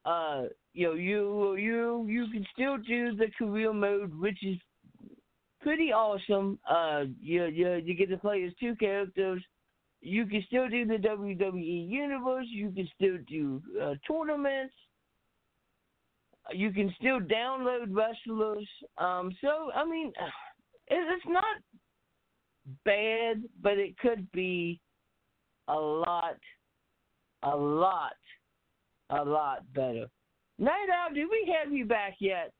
Uh, 0.05 0.45
you 0.75 0.89
know, 0.89 0.95
you 0.95 1.55
you 1.57 2.07
you 2.09 2.27
can 2.33 2.47
still 2.53 2.77
do 2.79 3.15
the 3.17 3.29
career 3.39 3.73
mode, 3.73 4.19
which 4.19 4.39
is 4.45 4.59
pretty 5.61 5.93
awesome. 5.93 6.59
Uh, 6.69 7.05
you 7.21 7.47
you 7.47 7.75
you 7.75 7.95
get 7.95 8.11
to 8.11 8.17
play 8.17 8.45
as 8.45 8.53
two 8.59 8.75
characters. 8.77 9.43
You 10.01 10.27
can 10.27 10.43
still 10.49 10.69
do 10.69 10.85
the 10.85 10.97
WWE 10.97 11.89
universe. 11.89 12.47
You 12.49 12.71
can 12.73 12.89
still 12.97 13.19
do 13.29 13.63
uh, 13.81 13.95
tournaments. 14.07 14.75
You 16.53 16.73
can 16.73 16.93
still 16.99 17.21
download 17.21 17.87
wrestlers. 17.91 18.69
Um, 18.99 19.33
so 19.41 19.71
I 19.75 19.85
mean, 19.85 20.13
it's 20.89 21.27
not 21.27 21.45
bad, 22.85 23.43
but 23.63 23.79
it 23.79 23.97
could 23.99 24.31
be 24.33 24.81
a 25.69 25.75
lot, 25.75 26.37
a 27.43 27.57
lot, 27.57 28.17
a 29.11 29.23
lot 29.25 29.65
better. 29.75 30.07
Knight 30.59 30.89
Owl, 30.93 31.15
do 31.15 31.29
we 31.31 31.53
have 31.53 31.73
you 31.73 31.85
back 31.85 32.15
yet? 32.21 32.53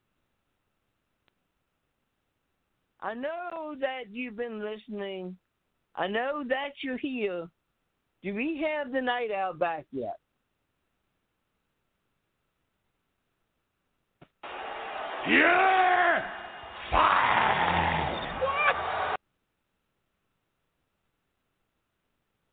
I 3.01 3.13
know 3.13 3.75
that 3.79 4.03
you've 4.11 4.37
been 4.37 4.63
listening. 4.63 5.37
I 5.95 6.07
know 6.07 6.43
that 6.47 6.71
you're 6.81 6.97
here. 6.97 7.47
Do 8.23 8.33
we 8.33 8.65
have 8.65 8.91
the 8.91 9.01
Knight 9.01 9.31
Owl 9.31 9.53
back 9.53 9.85
yet? 9.91 10.17
Yeah! 15.27 16.23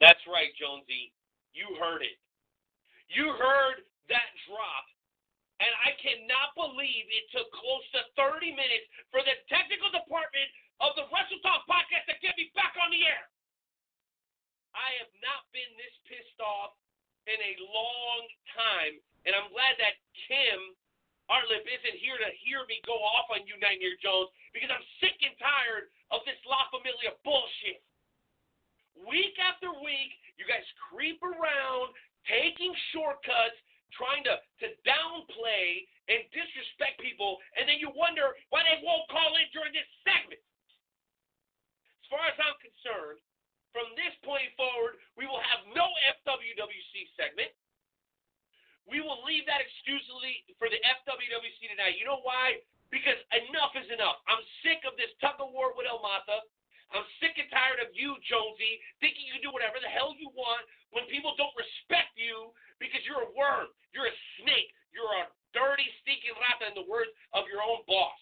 That's 0.01 0.21
right, 0.27 0.51
Jonesy. 0.57 1.13
You 1.53 1.77
heard 1.77 2.01
it. 2.01 2.17
You 3.13 3.37
heard 3.37 3.85
that 4.09 4.31
drop. 4.49 4.87
And 5.61 5.69
I 5.85 5.93
cannot 6.01 6.57
believe 6.57 7.05
it 7.13 7.29
took 7.37 7.53
close 7.53 7.85
to 7.93 8.01
30 8.17 8.57
minutes 8.57 8.89
for 9.13 9.21
the 9.21 9.37
technical 9.53 9.93
department 9.93 10.49
of 10.81 10.97
the 10.97 11.05
Wrestle 11.13 11.37
Talk 11.45 11.69
podcast 11.69 12.09
to 12.09 12.17
get 12.25 12.33
me 12.41 12.49
back 12.57 12.73
on 12.81 12.89
the 12.89 13.05
air. 13.05 13.29
I 14.73 14.97
have 15.05 15.13
not 15.21 15.45
been 15.53 15.69
this 15.77 15.93
pissed 16.09 16.41
off 16.41 16.73
in 17.29 17.37
a 17.37 17.61
long 17.69 18.23
time. 18.57 18.95
And 19.29 19.37
I'm 19.37 19.53
glad 19.53 19.77
that 19.77 20.01
Kim 20.25 20.61
Artlip 21.29 21.69
isn't 21.69 21.99
here 22.01 22.17
to 22.17 22.31
hear 22.41 22.65
me 22.65 22.81
go 22.89 22.97
off 22.97 23.29
on 23.29 23.45
you, 23.45 23.61
Nightmare 23.61 24.01
Jones, 24.01 24.33
because 24.57 24.73
I'm 24.73 24.87
sick 25.05 25.21
and 25.21 25.37
tired 25.37 25.93
of 26.09 26.25
this 26.25 26.41
La 26.49 26.73
Familia 26.73 27.15
bullshit. 27.21 27.85
Week 28.97 29.35
after 29.41 29.71
week, 29.81 30.13
you 30.37 30.45
guys 30.45 30.65
creep 30.91 31.21
around, 31.23 31.95
taking 32.27 32.73
shortcuts, 32.93 33.59
trying 33.95 34.23
to, 34.27 34.39
to 34.63 34.67
downplay 34.87 35.87
and 36.11 36.27
disrespect 36.35 36.99
people, 36.99 37.39
and 37.59 37.67
then 37.67 37.79
you 37.79 37.91
wonder 37.95 38.35
why 38.51 38.67
they 38.67 38.79
won't 38.83 39.07
call 39.11 39.31
in 39.39 39.47
during 39.55 39.75
this 39.75 39.87
segment. 40.03 40.43
As 42.03 42.07
far 42.11 42.23
as 42.27 42.37
I'm 42.43 42.59
concerned, 42.59 43.23
from 43.71 43.87
this 43.95 44.11
point 44.27 44.51
forward, 44.59 44.99
we 45.15 45.31
will 45.31 45.39
have 45.39 45.63
no 45.71 45.87
FWWC 46.27 46.95
segment. 47.15 47.55
We 48.91 48.99
will 48.99 49.23
leave 49.23 49.47
that 49.47 49.63
exclusively 49.63 50.43
for 50.59 50.67
the 50.67 50.83
FWWC 50.83 51.71
tonight. 51.71 51.95
You 51.95 52.03
know 52.03 52.19
why? 52.27 52.59
Because 52.91 53.19
enough 53.31 53.71
is 53.79 53.87
enough. 53.95 54.19
I'm 54.27 54.43
sick 54.67 54.83
of 54.83 54.99
this 54.99 55.15
tug 55.23 55.39
of 55.39 55.55
war 55.55 55.71
with 55.79 55.87
El 55.87 56.03
Mata. 56.03 56.43
I'm 56.91 57.07
sick 57.23 57.39
and 57.39 57.47
tired 57.55 57.79
of 57.79 57.95
you, 57.95 58.19
Jonesy, 58.27 58.83
thinking 58.99 59.23
you 59.23 59.39
can 59.39 59.47
do 59.47 59.55
whatever 59.55 59.79
the 59.79 59.91
hell 59.91 60.11
you 60.19 60.27
want 60.35 60.67
when 60.91 61.07
people 61.07 61.39
don't 61.39 61.55
respect 61.55 62.11
you 62.19 62.51
because 62.83 62.99
you're 63.07 63.23
a 63.23 63.35
worm, 63.39 63.71
you're 63.95 64.11
a 64.11 64.19
snake, 64.43 64.75
you're 64.91 65.15
a 65.23 65.31
dirty, 65.55 65.87
stinking 66.03 66.35
rata 66.35 66.75
in 66.75 66.75
the 66.75 66.91
words 66.91 67.11
of 67.31 67.47
your 67.47 67.63
own 67.63 67.87
boss. 67.87 68.19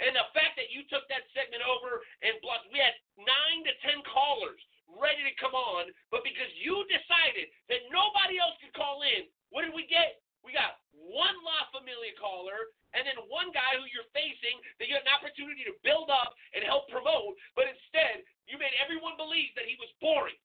And 0.00 0.16
the 0.16 0.24
fact 0.32 0.56
that 0.56 0.72
you 0.72 0.88
took 0.88 1.04
that 1.12 1.28
segment 1.36 1.60
over 1.68 2.00
and 2.24 2.40
blocked, 2.40 2.72
we 2.72 2.80
had 2.80 2.96
nine 3.20 3.60
to 3.68 3.72
ten 3.84 4.00
callers 4.08 4.60
ready 4.88 5.20
to 5.24 5.34
come 5.36 5.52
on, 5.52 5.92
but 6.08 6.24
because 6.24 6.48
you 6.56 6.84
decided 6.88 7.52
that 7.68 7.88
nobody 7.92 8.40
else 8.40 8.56
could 8.60 8.72
call 8.72 9.04
in, 9.04 9.28
what 9.52 9.68
did 9.68 9.76
we 9.76 9.84
get? 9.88 10.21
We 10.42 10.54
got 10.54 10.82
one 10.92 11.38
La 11.46 11.70
Familia 11.70 12.14
caller 12.18 12.74
and 12.92 13.08
then 13.08 13.16
one 13.32 13.54
guy 13.54 13.78
who 13.78 13.88
you're 13.88 14.10
facing 14.12 14.58
that 14.76 14.90
you 14.90 14.94
had 14.98 15.06
an 15.06 15.14
opportunity 15.16 15.64
to 15.64 15.74
build 15.80 16.12
up 16.12 16.36
and 16.52 16.60
help 16.66 16.90
promote, 16.92 17.38
but 17.56 17.70
instead 17.70 18.26
you 18.44 18.60
made 18.60 18.74
everyone 18.76 19.16
believe 19.16 19.54
that 19.56 19.64
he 19.64 19.78
was 19.80 19.88
boring. 20.02 20.36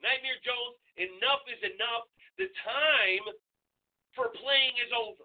Nightmare 0.00 0.40
Jones, 0.44 0.76
enough 1.00 1.44
is 1.48 1.60
enough. 1.64 2.08
The 2.36 2.48
time 2.60 3.24
for 4.12 4.30
playing 4.36 4.76
is 4.80 4.92
over. 4.92 5.24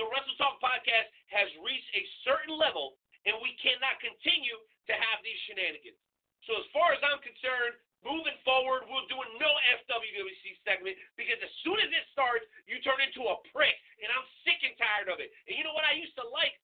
The 0.00 0.04
Wrestle 0.08 0.36
Talk 0.36 0.60
podcast 0.60 1.08
has 1.32 1.48
reached 1.64 1.90
a 1.96 2.04
certain 2.24 2.52
level, 2.56 3.00
and 3.24 3.36
we 3.40 3.56
cannot 3.60 3.96
continue 4.00 4.56
to 4.88 4.94
have 4.94 5.18
these 5.24 5.40
shenanigans. 5.48 6.00
So, 6.44 6.54
as 6.60 6.66
far 6.70 6.92
as 6.92 7.00
I'm 7.02 7.18
concerned, 7.24 7.80
moving 8.04 8.36
forward, 8.44 8.84
we'll 8.90 9.06
do 9.08 9.18
no 9.40 9.50
FWWC 9.84 10.60
segment 10.66 10.96
because 11.14 11.38
as 11.40 11.52
soon 11.64 11.78
as 11.80 11.90
it 11.92 12.04
starts, 12.12 12.44
you 12.68 12.80
turn 12.82 13.00
into 13.00 13.24
a 13.28 13.36
prick, 13.54 13.76
and 14.02 14.08
I'm 14.12 14.26
sick 14.44 14.60
and 14.66 14.76
tired 14.76 15.08
of 15.08 15.22
it. 15.22 15.32
And 15.48 15.56
you 15.56 15.62
know 15.64 15.72
what? 15.72 15.86
I 15.86 15.96
used 15.96 16.16
to 16.20 16.26
like 16.34 16.56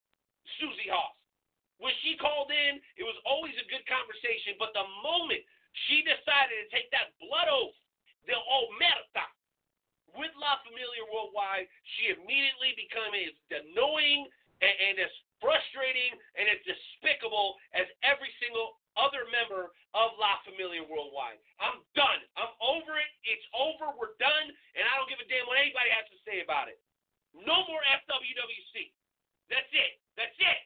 Susie 0.58 0.90
Haas. 0.90 1.16
When 1.80 1.94
she 2.04 2.14
called 2.14 2.52
in, 2.54 2.78
it 2.94 3.02
was 3.02 3.18
always 3.26 3.56
a 3.58 3.66
good 3.66 3.82
conversation, 3.90 4.54
but 4.60 4.70
the 4.70 4.86
moment 5.02 5.42
she 5.88 6.04
decided 6.06 6.54
to 6.62 6.66
take 6.70 6.86
that 6.94 7.10
blood 7.18 7.50
oath, 7.50 7.74
the 8.28 8.38
Omerta, 8.38 9.26
with 10.14 10.30
La 10.36 10.60
Familia 10.62 11.04
Worldwide, 11.08 11.66
she 11.96 12.12
immediately 12.12 12.76
became 12.76 13.12
as 13.16 13.34
annoying 13.50 14.28
and, 14.60 14.76
and 14.78 14.96
as 15.00 15.12
frustrating 15.40 16.14
and 16.38 16.46
as 16.46 16.60
despicable 16.62 17.58
as 17.74 17.88
every 18.06 18.30
single 18.38 18.78
other 18.96 19.24
member 19.28 19.72
of 19.96 20.16
La 20.20 20.40
Familia 20.44 20.84
Worldwide. 20.84 21.40
I'm 21.60 21.80
done. 21.96 22.20
I'm 22.36 22.52
over 22.60 22.96
it. 23.00 23.10
It's 23.24 23.44
over. 23.56 23.92
We're 23.96 24.16
done. 24.20 24.46
And 24.76 24.84
I 24.84 24.92
don't 24.96 25.08
give 25.08 25.20
a 25.20 25.28
damn 25.28 25.48
what 25.48 25.60
anybody 25.60 25.92
has 25.92 26.08
to 26.12 26.18
say 26.24 26.44
about 26.44 26.68
it. 26.68 26.80
No 27.32 27.64
more 27.68 27.80
FWWC. 28.04 28.92
That's 29.48 29.68
it. 29.72 30.00
That's 30.16 30.36
it. 30.36 30.60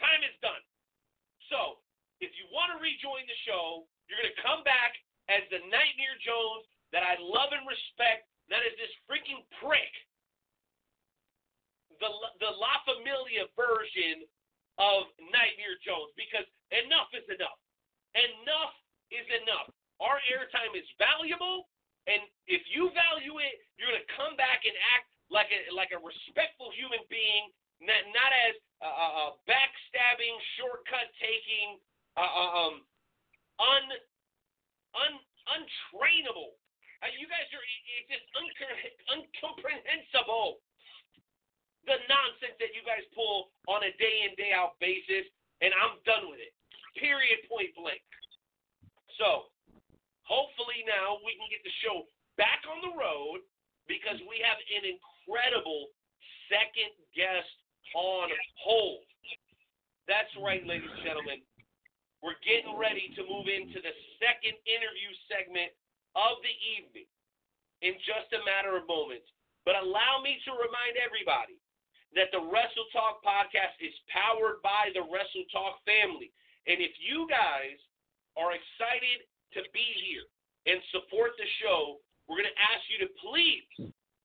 Time 0.00 0.24
is 0.24 0.36
done. 0.40 0.60
So, 1.48 1.80
if 2.20 2.32
you 2.36 2.48
want 2.48 2.72
to 2.72 2.80
rejoin 2.80 3.24
the 3.28 3.38
show, 3.44 3.84
you're 4.08 4.20
going 4.20 4.32
to 4.32 4.40
come 4.44 4.64
back 4.64 4.96
as 5.28 5.44
the 5.52 5.60
Nightmare 5.68 6.16
Jones 6.22 6.64
that 6.94 7.02
I 7.02 7.18
love 7.18 7.50
and 7.52 7.66
respect, 7.66 8.30
that 8.48 8.62
is 8.62 8.74
this 8.78 8.92
freaking 9.04 9.42
prick. 9.58 9.90
The, 11.98 12.10
the 12.38 12.52
La 12.52 12.84
Familia 12.84 13.48
version 13.56 14.28
of 14.76 15.08
Nightmare 15.18 15.80
Jones 15.80 16.12
because 16.16 16.44
enough 16.72 17.08
is 17.16 17.24
enough. 17.32 17.58
Enough 18.16 18.74
is 19.12 19.26
enough. 19.44 19.68
Our 20.00 20.20
airtime 20.28 20.76
is 20.76 20.84
valuable, 21.00 21.68
and 22.04 22.20
if 22.44 22.60
you 22.68 22.92
value 22.92 23.40
it, 23.40 23.64
you're 23.80 23.88
going 23.88 24.00
to 24.00 24.12
come 24.16 24.36
back 24.36 24.64
and 24.68 24.76
act 24.92 25.08
like 25.32 25.48
a 25.50 25.72
like 25.72 25.90
a 25.96 26.00
respectful 26.00 26.68
human 26.76 27.00
being, 27.08 27.48
not 27.80 28.02
not 28.12 28.30
as 28.48 28.54
a, 28.84 29.32
backstabbing, 29.48 30.36
shortcut 30.60 31.08
taking, 31.16 31.80
uh, 32.20 32.28
um, 32.28 32.84
un 33.56 33.84
un 35.00 35.12
untrainable. 35.56 36.56
Uh, 37.04 37.12
you 37.16 37.28
guys 37.28 37.48
are 37.52 37.64
it's 37.64 38.08
just 38.08 38.26
uncomprehensible 39.12 40.60
the 41.86 41.98
nonsense 42.10 42.58
that 42.58 42.74
you 42.74 42.82
guys 42.82 43.06
pull 43.14 43.54
on 43.70 43.86
a 43.86 43.92
day 43.96 44.26
in, 44.26 44.34
day 44.34 44.50
out 44.50 44.74
basis, 44.82 45.26
and 45.62 45.70
I'm 45.78 46.02
done 46.02 46.28
with 46.28 46.42
it. 46.42 46.52
Period, 46.98 47.46
point 47.46 47.72
blank. 47.78 48.02
So, 49.16 49.48
hopefully 50.26 50.84
now 50.84 51.22
we 51.22 51.38
can 51.38 51.48
get 51.48 51.62
the 51.62 51.72
show 51.80 52.04
back 52.36 52.66
on 52.68 52.84
the 52.84 52.94
road 52.98 53.40
because 53.88 54.18
we 54.26 54.42
have 54.42 54.58
an 54.58 54.84
incredible 54.84 55.88
second 56.50 56.92
guest 57.14 57.48
on 57.94 58.28
hold. 58.60 59.06
That's 60.10 60.30
right, 60.38 60.62
ladies 60.66 60.90
and 60.90 61.06
gentlemen. 61.06 61.40
We're 62.20 62.38
getting 62.42 62.74
ready 62.74 63.14
to 63.14 63.22
move 63.22 63.46
into 63.46 63.78
the 63.78 63.94
second 64.18 64.58
interview 64.66 65.10
segment 65.30 65.70
of 66.18 66.42
the 66.42 66.54
evening 66.74 67.06
in 67.84 67.94
just 68.02 68.32
a 68.34 68.40
matter 68.42 68.74
of 68.74 68.88
moments. 68.88 69.28
But 69.62 69.78
allow 69.78 70.22
me 70.22 70.38
to 70.46 70.52
remind 70.54 70.98
everybody 70.98 71.58
that 72.14 72.30
the 72.30 72.40
Wrestle 72.40 72.88
Talk 72.94 73.24
podcast 73.24 73.74
is 73.82 73.94
powered 74.12 74.62
by 74.62 74.94
the 74.94 75.02
Wrestle 75.02 75.48
Talk 75.50 75.82
family. 75.82 76.30
And 76.66 76.78
if 76.78 76.94
you 77.02 77.26
guys 77.26 77.78
are 78.38 78.54
excited 78.54 79.26
to 79.58 79.66
be 79.72 79.86
here 80.06 80.26
and 80.66 80.82
support 80.90 81.38
the 81.38 81.46
show, 81.62 82.02
we're 82.26 82.42
going 82.42 82.50
to 82.50 82.64
ask 82.74 82.82
you 82.90 82.98
to 83.06 83.10
please, 83.22 83.66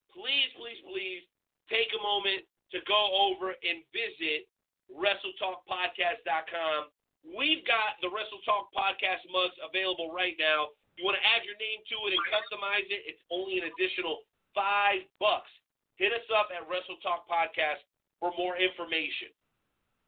please, 0.10 0.50
please, 0.58 0.82
please 0.86 1.22
take 1.70 1.90
a 1.94 2.02
moment 2.02 2.42
to 2.74 2.82
go 2.90 3.30
over 3.30 3.54
and 3.54 3.86
visit 3.94 4.50
WrestleTalkPodcast.com. 4.90 6.90
We've 7.22 7.62
got 7.70 8.02
the 8.02 8.10
Wrestle 8.10 8.42
Talk 8.42 8.74
Podcast 8.74 9.22
mugs 9.30 9.54
available 9.62 10.10
right 10.10 10.34
now. 10.42 10.74
You 10.98 11.06
want 11.06 11.22
to 11.22 11.24
add 11.24 11.46
your 11.46 11.56
name 11.62 11.86
to 11.94 11.98
it 12.10 12.18
and 12.18 12.24
customize 12.34 12.90
it? 12.90 13.06
It's 13.06 13.22
only 13.30 13.62
an 13.62 13.70
additional 13.70 14.26
five 14.58 15.06
bucks. 15.22 15.54
Hit 16.02 16.18
us 16.18 16.26
up 16.34 16.50
at 16.50 16.66
Wrestle 16.66 16.98
Talk 17.06 17.30
Podcast 17.30 17.86
for 18.18 18.34
more 18.34 18.58
information. 18.58 19.30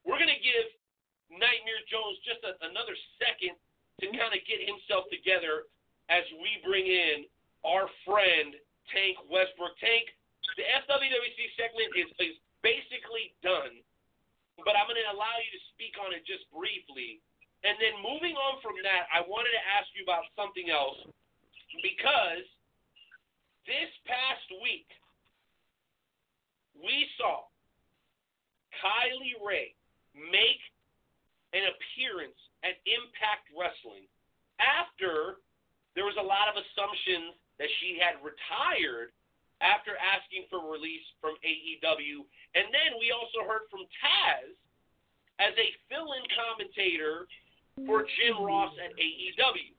We're 0.01 0.17
going 0.17 0.33
to 0.33 0.41
give 0.41 0.65
Nightmare 1.29 1.85
Jones 1.85 2.17
just 2.25 2.41
a, 2.41 2.57
another 2.65 2.97
second 3.21 3.53
to 4.01 4.09
kind 4.09 4.33
of 4.33 4.41
get 4.49 4.65
himself 4.65 5.05
together 5.13 5.69
as 6.09 6.25
we 6.41 6.57
bring 6.65 6.89
in 6.89 7.29
our 7.61 7.85
friend 8.09 8.57
Tank 8.89 9.21
Westbrook. 9.29 9.77
Tank, 9.77 10.09
the 10.57 10.65
FWWC 10.81 11.39
segment 11.61 11.93
is, 11.93 12.09
is 12.17 12.41
basically 12.65 13.37
done, 13.45 13.77
but 14.65 14.73
I'm 14.73 14.89
going 14.89 14.97
to 14.97 15.13
allow 15.13 15.37
you 15.45 15.51
to 15.53 15.61
speak 15.77 15.93
on 16.01 16.09
it 16.09 16.25
just 16.25 16.49
briefly. 16.49 17.21
And 17.61 17.77
then 17.77 18.01
moving 18.01 18.33
on 18.33 18.57
from 18.65 18.81
that, 18.81 19.13
I 19.13 19.21
wanted 19.29 19.53
to 19.53 19.63
ask 19.77 19.93
you 19.93 20.01
about 20.01 20.25
something 20.33 20.73
else 20.73 21.05
because 21.85 22.49
this 23.69 23.93
past 24.09 24.49
week 24.57 24.89
we 26.77 27.07
saw 27.17 27.47
Kylie 28.81 29.37
Rae 29.39 29.73
make 30.15 30.61
an 31.53 31.69
appearance 31.69 32.37
at 32.65 32.81
Impact 32.85 33.45
Wrestling 33.53 34.09
after 34.57 35.41
there 35.93 36.05
was 36.05 36.17
a 36.17 36.25
lot 36.25 36.49
of 36.49 36.57
assumptions 36.57 37.37
that 37.61 37.69
she 37.81 38.01
had 38.01 38.17
retired 38.25 39.13
after 39.61 39.95
asking 39.95 40.49
for 40.49 40.65
release 40.65 41.05
from 41.21 41.37
AEW. 41.45 42.25
And 42.57 42.67
then 42.73 42.97
we 42.97 43.13
also 43.13 43.45
heard 43.45 43.69
from 43.69 43.85
Taz 44.01 44.51
as 45.39 45.53
a 45.55 45.67
fill 45.87 46.17
in 46.17 46.25
commentator 46.33 47.29
for 47.85 48.05
Jim 48.17 48.41
Ross 48.41 48.73
at 48.81 48.93
AEW. 48.97 49.71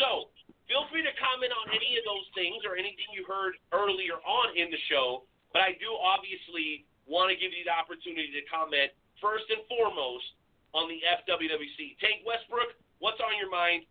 So 0.00 0.32
feel 0.68 0.88
free 0.88 1.04
to 1.04 1.12
comment 1.16 1.52
on 1.52 1.72
any 1.72 1.96
of 1.96 2.04
those 2.08 2.28
things 2.32 2.64
or 2.64 2.76
anything 2.76 3.08
you 3.12 3.24
heard 3.28 3.56
earlier 3.72 4.20
on 4.24 4.56
in 4.56 4.70
the 4.72 4.80
show. 4.88 5.24
But 5.54 5.62
I 5.62 5.78
do 5.78 5.94
obviously 5.94 6.82
want 7.06 7.30
to 7.30 7.38
give 7.38 7.54
you 7.54 7.62
the 7.62 7.70
opportunity 7.70 8.34
to 8.34 8.42
comment 8.50 8.90
first 9.22 9.46
and 9.54 9.62
foremost 9.70 10.26
on 10.74 10.90
the 10.90 10.98
FWWC. 11.22 11.94
Tank 12.02 12.26
Westbrook, 12.26 12.74
what's 12.98 13.22
on 13.22 13.38
your 13.38 13.48
mind 13.48 13.86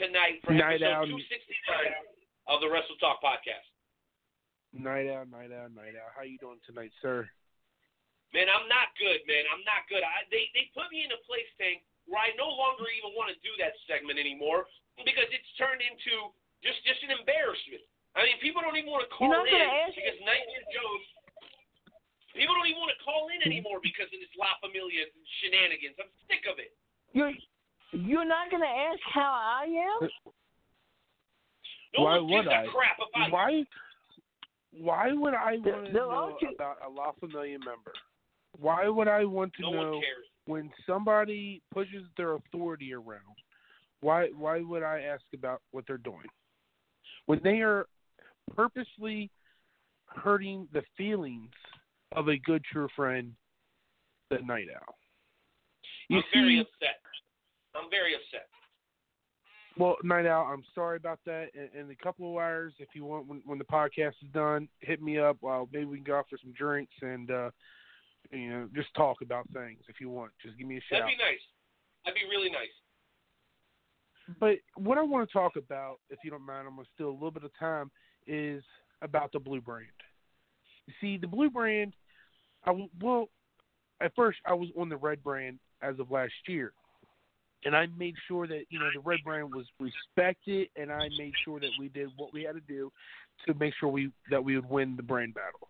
tonight 0.00 0.40
for 0.40 0.56
Night 0.56 0.80
episode 0.80 1.12
out. 1.12 1.12
269 1.12 2.48
of 2.48 2.64
the 2.64 2.68
Wrestle 2.72 2.96
Talk 2.96 3.20
podcast? 3.20 3.68
Night 4.72 5.12
out, 5.12 5.28
night 5.28 5.52
out, 5.52 5.76
night 5.76 5.92
out. 5.92 6.16
How 6.16 6.24
you 6.24 6.40
doing 6.40 6.60
tonight, 6.64 6.92
sir? 7.04 7.28
Man, 8.32 8.48
I'm 8.48 8.64
not 8.68 8.96
good, 8.96 9.20
man. 9.28 9.44
I'm 9.52 9.64
not 9.68 9.84
good. 9.92 10.04
I, 10.04 10.24
they 10.32 10.48
they 10.56 10.72
put 10.72 10.88
me 10.88 11.04
in 11.04 11.12
a 11.12 11.20
place, 11.24 11.48
Tank, 11.56 11.84
where 12.08 12.20
I 12.20 12.32
no 12.36 12.48
longer 12.48 12.84
even 12.96 13.12
want 13.16 13.32
to 13.32 13.38
do 13.40 13.52
that 13.60 13.72
segment 13.88 14.20
anymore 14.20 14.68
because 15.04 15.28
it's 15.32 15.48
turned 15.56 15.80
into 15.80 16.32
just 16.60 16.80
just 16.84 17.00
an 17.06 17.16
embarrassment. 17.16 17.84
I 18.16 18.24
mean, 18.24 18.38
people 18.40 18.64
don't 18.64 18.76
even 18.80 18.88
want 18.90 19.04
to 19.04 19.12
call 19.12 19.28
in 19.28 19.44
because 19.92 20.18
Nightmare 20.24 20.66
Jones. 20.72 21.06
People 22.32 22.52
don't 22.56 22.68
even 22.68 22.80
want 22.80 22.92
to 22.96 23.00
call 23.04 23.28
in 23.32 23.40
anymore 23.44 23.80
because 23.84 24.08
of 24.12 24.18
this 24.20 24.32
La 24.40 24.56
Familia 24.60 25.04
shenanigans. 25.40 25.96
I'm 26.00 26.08
sick 26.28 26.44
of 26.48 26.56
it. 26.58 26.72
You're 27.12 27.32
you're 27.92 28.24
not 28.28 28.50
gonna 28.50 28.64
ask 28.66 29.00
how 29.12 29.32
I 29.32 29.64
am? 29.68 30.08
No 31.96 32.04
why 32.04 32.16
one 32.18 32.24
would 32.28 32.44
gives 32.44 32.48
a 32.48 32.58
I? 32.60 32.66
crap 32.72 32.96
about 33.00 33.32
Why? 33.32 33.64
Why 34.72 35.12
would 35.12 35.32
I 35.34 35.56
The- 35.56 35.70
want 35.70 35.86
to 35.86 35.92
the 35.92 35.98
know 35.98 36.08
logic- 36.08 36.54
about 36.54 36.76
a 36.84 36.88
La 36.88 37.12
Familia 37.12 37.58
member? 37.60 37.92
Why 38.58 38.88
would 38.88 39.08
I 39.08 39.24
want 39.24 39.54
to 39.54 39.62
No 39.62 39.70
know 39.72 40.02
when 40.46 40.72
somebody 40.86 41.62
pushes 41.70 42.04
their 42.16 42.32
authority 42.34 42.92
around? 42.92 43.36
Why? 44.00 44.28
Why 44.30 44.60
would 44.60 44.82
I 44.82 45.00
ask 45.02 45.24
about 45.32 45.62
what 45.70 45.86
they're 45.86 45.96
doing 45.98 46.28
when 47.26 47.40
they 47.42 47.60
are 47.62 47.86
purposely 48.54 49.30
hurting 50.06 50.68
the 50.72 50.82
feelings 50.96 51.50
of 52.12 52.28
a 52.28 52.36
good 52.38 52.62
true 52.64 52.88
friend, 52.94 53.32
the 54.30 54.38
Knight 54.38 54.66
Owl? 54.74 54.94
You 56.08 56.18
I'm 56.18 56.24
see, 56.32 56.40
very 56.40 56.60
upset. 56.60 57.00
I'm 57.74 57.90
very 57.90 58.14
upset. 58.14 58.46
Well, 59.78 59.96
Knight 60.02 60.26
Owl, 60.26 60.46
I'm 60.46 60.64
sorry 60.74 60.96
about 60.96 61.20
that. 61.26 61.48
In, 61.54 61.80
in 61.80 61.90
a 61.90 61.94
couple 61.96 62.30
of 62.30 62.36
hours, 62.36 62.72
if 62.78 62.88
you 62.94 63.04
want, 63.04 63.26
when, 63.26 63.42
when 63.44 63.58
the 63.58 63.64
podcast 63.64 64.14
is 64.22 64.30
done, 64.32 64.68
hit 64.80 65.02
me 65.02 65.18
up. 65.18 65.36
Well, 65.42 65.68
maybe 65.72 65.84
we 65.84 65.98
can 65.98 66.04
go 66.04 66.18
out 66.18 66.26
for 66.30 66.38
some 66.42 66.52
drinks 66.52 66.94
and 67.02 67.30
uh, 67.30 67.50
you 68.30 68.50
know 68.50 68.68
just 68.74 68.88
talk 68.94 69.18
about 69.22 69.46
things 69.52 69.80
if 69.88 70.00
you 70.00 70.08
want. 70.08 70.32
Just 70.42 70.56
give 70.56 70.66
me 70.66 70.78
a 70.78 70.80
shout. 70.80 71.02
That'd 71.02 71.18
be 71.18 71.22
nice. 71.22 71.44
That'd 72.04 72.20
be 72.20 72.28
really 72.30 72.50
nice. 72.50 72.72
But 74.40 74.56
what 74.76 74.98
I 74.98 75.02
want 75.02 75.28
to 75.28 75.32
talk 75.32 75.56
about, 75.56 75.98
if 76.10 76.18
you 76.24 76.30
don't 76.30 76.44
mind, 76.44 76.66
I'm 76.66 76.76
to 76.76 76.84
steal 76.94 77.10
a 77.10 77.10
little 77.10 77.30
bit 77.30 77.44
of 77.44 77.50
time, 77.58 77.90
is 78.26 78.62
about 79.02 79.32
the 79.32 79.38
blue 79.38 79.60
brand. 79.60 79.86
You 80.86 80.94
see, 81.00 81.16
the 81.16 81.26
blue 81.26 81.50
brand, 81.50 81.94
I 82.64 82.88
well, 83.00 83.28
at 84.00 84.14
first 84.14 84.38
I 84.46 84.54
was 84.54 84.68
on 84.78 84.88
the 84.88 84.96
red 84.96 85.22
brand 85.22 85.58
as 85.82 85.98
of 85.98 86.10
last 86.10 86.32
year, 86.46 86.72
and 87.64 87.76
I 87.76 87.86
made 87.98 88.14
sure 88.28 88.46
that 88.46 88.64
you 88.70 88.78
know 88.78 88.88
the 88.94 89.00
red 89.00 89.20
brand 89.24 89.50
was 89.54 89.66
respected, 89.80 90.68
and 90.76 90.92
I 90.92 91.08
made 91.18 91.32
sure 91.44 91.60
that 91.60 91.70
we 91.78 91.88
did 91.88 92.08
what 92.16 92.32
we 92.32 92.42
had 92.42 92.54
to 92.54 92.60
do 92.60 92.92
to 93.46 93.54
make 93.54 93.74
sure 93.78 93.88
we 93.88 94.10
that 94.30 94.42
we 94.42 94.56
would 94.56 94.68
win 94.68 94.96
the 94.96 95.02
brand 95.02 95.34
battle. 95.34 95.68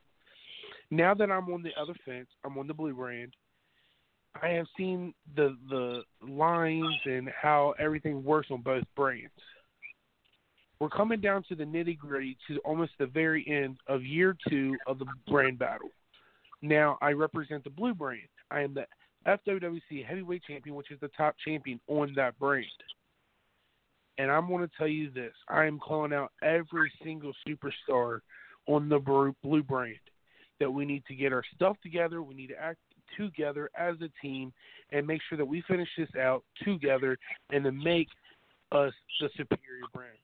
Now 0.90 1.14
that 1.14 1.30
I'm 1.30 1.52
on 1.52 1.62
the 1.62 1.72
other 1.80 1.94
fence, 2.04 2.28
I'm 2.44 2.58
on 2.58 2.66
the 2.66 2.74
blue 2.74 2.94
brand. 2.94 3.34
I 4.40 4.48
have 4.48 4.66
seen 4.76 5.14
the 5.34 5.56
the 5.70 6.02
lines 6.26 7.00
and 7.04 7.28
how 7.30 7.74
everything 7.78 8.22
works 8.22 8.48
on 8.50 8.60
both 8.60 8.84
brands. 8.94 9.30
We're 10.78 10.90
coming 10.90 11.20
down 11.20 11.42
to 11.48 11.54
the 11.54 11.64
nitty 11.64 11.98
gritty 11.98 12.36
to 12.48 12.58
almost 12.58 12.92
the 12.98 13.06
very 13.06 13.46
end 13.48 13.78
of 13.86 14.04
year 14.04 14.36
two 14.48 14.76
of 14.86 14.98
the 14.98 15.06
brand 15.28 15.58
battle. 15.58 15.88
Now 16.60 16.98
I 17.00 17.12
represent 17.12 17.64
the 17.64 17.70
blue 17.70 17.94
brand. 17.94 18.28
I 18.50 18.60
am 18.60 18.74
the 18.74 18.86
FWC 19.26 20.04
heavyweight 20.04 20.42
champion, 20.44 20.76
which 20.76 20.90
is 20.90 21.00
the 21.00 21.10
top 21.16 21.34
champion 21.44 21.80
on 21.88 22.12
that 22.16 22.38
brand. 22.38 22.66
And 24.18 24.30
I'm 24.30 24.48
going 24.48 24.66
to 24.66 24.70
tell 24.76 24.88
you 24.88 25.10
this: 25.10 25.32
I 25.48 25.64
am 25.64 25.78
calling 25.78 26.12
out 26.12 26.32
every 26.42 26.92
single 27.02 27.32
superstar 27.46 28.20
on 28.66 28.88
the 28.88 28.98
blue 29.42 29.62
brand 29.62 29.96
that 30.60 30.70
we 30.70 30.84
need 30.84 31.04
to 31.06 31.14
get 31.14 31.32
our 31.32 31.42
stuff 31.54 31.76
together. 31.82 32.22
We 32.22 32.34
need 32.34 32.48
to 32.48 32.58
act 32.58 32.78
together 33.18 33.70
as 33.76 33.96
a 34.00 34.08
team 34.20 34.52
and 34.90 35.06
make 35.06 35.20
sure 35.28 35.38
that 35.38 35.44
we 35.44 35.62
finish 35.68 35.88
this 35.96 36.08
out 36.18 36.44
together 36.62 37.18
and 37.50 37.64
to 37.64 37.72
make 37.72 38.08
us 38.72 38.92
the 39.20 39.28
superior 39.36 39.84
brand. 39.92 40.18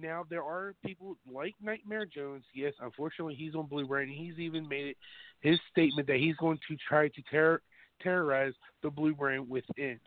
Now 0.00 0.24
there 0.28 0.42
are 0.42 0.74
people 0.84 1.16
like 1.30 1.54
Nightmare 1.62 2.06
Jones. 2.06 2.44
Yes, 2.54 2.72
unfortunately 2.80 3.34
he's 3.34 3.54
on 3.54 3.66
Blue 3.66 3.86
Brand. 3.86 4.10
He's 4.10 4.38
even 4.38 4.68
made 4.68 4.86
it 4.86 4.96
his 5.40 5.58
statement 5.70 6.06
that 6.08 6.18
he's 6.18 6.36
going 6.36 6.58
to 6.68 6.76
try 6.88 7.08
to 7.08 7.22
terror, 7.30 7.62
terrorize 8.02 8.52
the 8.82 8.90
Blue 8.90 9.14
Brand 9.14 9.48
within. 9.48 9.98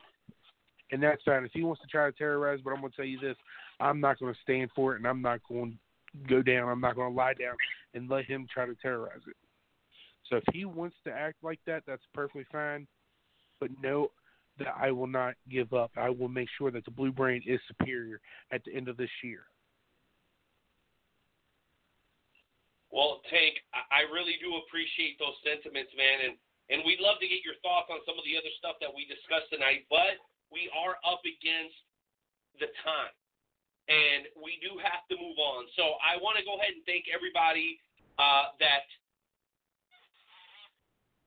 And 0.91 1.01
that's 1.01 1.23
fine. 1.23 1.43
If 1.43 1.51
he 1.53 1.63
wants 1.63 1.81
to 1.81 1.87
try 1.87 2.05
to 2.09 2.17
terrorize, 2.17 2.59
but 2.63 2.71
I'm 2.71 2.79
going 2.79 2.91
to 2.91 2.95
tell 2.95 3.05
you 3.05 3.19
this: 3.19 3.35
I'm 3.79 3.99
not 3.99 4.19
going 4.19 4.33
to 4.33 4.39
stand 4.41 4.69
for 4.75 4.93
it, 4.93 4.97
and 4.97 5.07
I'm 5.07 5.21
not 5.21 5.39
going 5.49 5.71
to 5.71 6.27
go 6.27 6.41
down. 6.41 6.69
I'm 6.69 6.81
not 6.81 6.95
going 6.95 7.11
to 7.11 7.17
lie 7.17 7.33
down 7.33 7.55
and 7.93 8.09
let 8.09 8.25
him 8.25 8.47
try 8.53 8.65
to 8.65 8.75
terrorize 8.75 9.21
it. 9.27 9.35
So 10.29 10.37
if 10.37 10.43
he 10.53 10.65
wants 10.65 10.95
to 11.05 11.11
act 11.11 11.37
like 11.41 11.59
that, 11.65 11.83
that's 11.87 12.03
perfectly 12.13 12.45
fine. 12.51 12.87
But 13.59 13.71
no, 13.81 14.11
that 14.59 14.73
I 14.79 14.91
will 14.91 15.07
not 15.07 15.33
give 15.49 15.73
up. 15.73 15.91
I 15.97 16.09
will 16.09 16.29
make 16.29 16.49
sure 16.57 16.69
that 16.71 16.85
the 16.85 16.91
Blue 16.91 17.11
Brain 17.11 17.41
is 17.45 17.59
superior 17.67 18.19
at 18.51 18.63
the 18.65 18.75
end 18.75 18.87
of 18.87 18.97
this 18.97 19.09
year. 19.23 19.45
Well, 22.93 23.25
Tank, 23.33 23.57
I 23.73 24.05
really 24.13 24.37
do 24.37 24.53
appreciate 24.61 25.17
those 25.17 25.33
sentiments, 25.41 25.89
man, 25.97 26.29
and 26.29 26.35
and 26.69 26.85
we'd 26.85 27.01
love 27.01 27.17
to 27.19 27.27
get 27.27 27.41
your 27.43 27.57
thoughts 27.65 27.89
on 27.91 27.99
some 28.05 28.15
of 28.15 28.23
the 28.23 28.37
other 28.37 28.53
stuff 28.61 28.77
that 28.79 28.93
we 28.93 29.03
discussed 29.09 29.49
tonight. 29.51 29.89
But 29.89 30.21
we 30.53 30.69
are 30.77 31.01
up 31.03 31.25
against 31.25 31.75
the 32.61 32.69
time. 32.85 33.11
and 33.91 34.31
we 34.39 34.55
do 34.63 34.79
have 34.79 35.03
to 35.11 35.15
move 35.19 35.35
on. 35.39 35.67
So 35.75 35.99
I 35.99 36.15
want 36.23 36.39
to 36.39 36.45
go 36.47 36.55
ahead 36.55 36.71
and 36.71 36.83
thank 36.87 37.11
everybody 37.11 37.79
uh, 38.15 38.55
that 38.63 38.87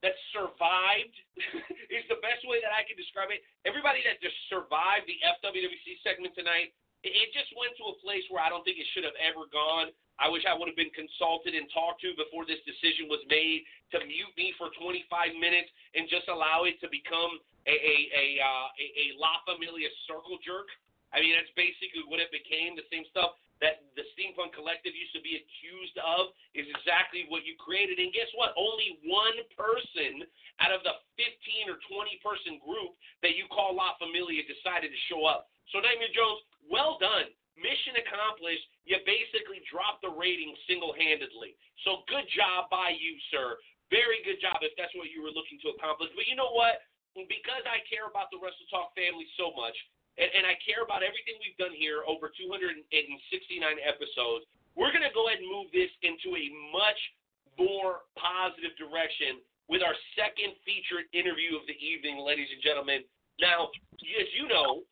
that 0.05 0.14
survived 0.32 1.16
is 1.97 2.05
the 2.09 2.20
best 2.22 2.47
way 2.47 2.62
that 2.62 2.70
I 2.70 2.86
can 2.86 2.94
describe 2.97 3.32
it. 3.34 3.43
Everybody 3.66 4.05
that 4.06 4.22
just 4.22 4.36
survived 4.48 5.09
the 5.10 5.18
FWWC 5.43 5.98
segment 6.06 6.36
tonight, 6.36 6.72
it, 7.05 7.28
just 7.35 7.52
went 7.56 7.77
to 7.77 7.93
a 7.93 7.97
place 8.01 8.24
where 8.32 8.40
I 8.40 8.48
don't 8.48 8.64
think 8.64 8.81
it 8.81 8.89
should 8.97 9.05
have 9.05 9.16
ever 9.20 9.48
gone. 9.52 9.93
I 10.16 10.32
wish 10.32 10.48
I 10.48 10.56
would 10.56 10.64
have 10.64 10.78
been 10.78 10.93
consulted 10.97 11.52
and 11.52 11.68
talked 11.73 12.01
to 12.01 12.16
before 12.16 12.48
this 12.48 12.62
decision 12.64 13.10
was 13.12 13.20
made 13.28 13.68
to 13.93 14.01
mute 14.01 14.32
me 14.36 14.56
for 14.56 14.73
25 14.81 15.05
minutes 15.36 15.68
and 15.93 16.09
just 16.09 16.27
allow 16.32 16.64
it 16.64 16.81
to 16.81 16.89
become 16.89 17.36
a 17.68 17.74
a 17.77 17.97
a, 18.16 18.27
uh, 18.40 18.68
a, 18.81 18.86
a 18.86 19.06
La 19.20 19.44
Familia 19.44 19.93
circle 20.09 20.40
jerk. 20.40 20.73
I 21.12 21.20
mean, 21.20 21.36
that's 21.36 21.52
basically 21.52 22.02
what 22.09 22.18
it 22.18 22.32
became. 22.32 22.74
The 22.74 22.89
same 22.89 23.05
stuff 23.12 23.36
that 23.60 23.89
the 23.97 24.05
Steampunk 24.12 24.52
Collective 24.52 24.93
used 24.93 25.16
to 25.16 25.23
be 25.24 25.40
accused 25.40 25.97
of 25.97 26.36
is 26.52 26.68
exactly 26.68 27.24
what 27.32 27.48
you 27.48 27.56
created. 27.56 27.97
And 27.97 28.12
guess 28.12 28.28
what? 28.36 28.52
Only 28.52 29.01
one 29.09 29.39
person 29.56 30.28
out 30.60 30.73
of 30.73 30.85
the 30.85 31.01
15 31.16 31.73
or 31.73 31.81
20 31.89 32.20
person 32.20 32.60
group 32.60 32.93
that 33.24 33.36
you 33.36 33.48
call 33.48 33.73
La 33.73 33.97
Familia 33.97 34.44
decided 34.44 34.93
to 34.93 35.01
show 35.09 35.24
up. 35.24 35.48
So, 35.72 35.82
Nightmare 35.82 36.12
Jones, 36.14 36.43
well 36.66 36.97
done. 36.98 37.30
Mission 37.56 37.97
accomplished. 37.97 38.66
You 38.84 39.01
basically 39.09 39.64
dropped 39.66 40.05
the 40.05 40.12
rating 40.12 40.52
single 40.68 40.93
handedly. 40.93 41.56
So, 41.88 42.05
good 42.06 42.28
job 42.34 42.68
by 42.68 42.94
you, 42.94 43.16
sir. 43.32 43.56
Very 43.88 44.20
good 44.26 44.43
job 44.43 44.59
if 44.66 44.74
that's 44.74 44.93
what 44.98 45.10
you 45.14 45.22
were 45.22 45.32
looking 45.32 45.62
to 45.62 45.74
accomplish. 45.74 46.10
But 46.18 46.26
you 46.26 46.34
know 46.34 46.51
what? 46.52 46.82
Because 47.16 47.64
I 47.64 47.80
care 47.88 48.10
about 48.10 48.28
the 48.28 48.36
Wrestle 48.43 48.68
Talk 48.68 48.93
family 48.93 49.24
so 49.40 49.55
much, 49.56 49.72
and, 50.20 50.28
and 50.36 50.44
I 50.44 50.59
care 50.60 50.84
about 50.84 51.01
everything 51.01 51.40
we've 51.40 51.56
done 51.56 51.72
here 51.72 52.05
over 52.05 52.28
269 52.28 52.76
episodes, 53.80 54.44
we're 54.76 54.93
going 54.93 55.06
to 55.06 55.14
go 55.16 55.30
ahead 55.30 55.40
and 55.40 55.48
move 55.48 55.72
this 55.72 55.88
into 56.05 56.36
a 56.36 56.44
much 56.74 57.01
more 57.56 58.05
positive 58.20 58.76
direction 58.76 59.40
with 59.72 59.80
our 59.80 59.97
second 60.14 60.52
featured 60.62 61.09
interview 61.16 61.56
of 61.56 61.64
the 61.64 61.74
evening, 61.80 62.20
ladies 62.20 62.52
and 62.52 62.60
gentlemen. 62.60 63.01
Now, 63.40 63.72
as 63.97 64.28
you 64.36 64.44
know, 64.47 64.84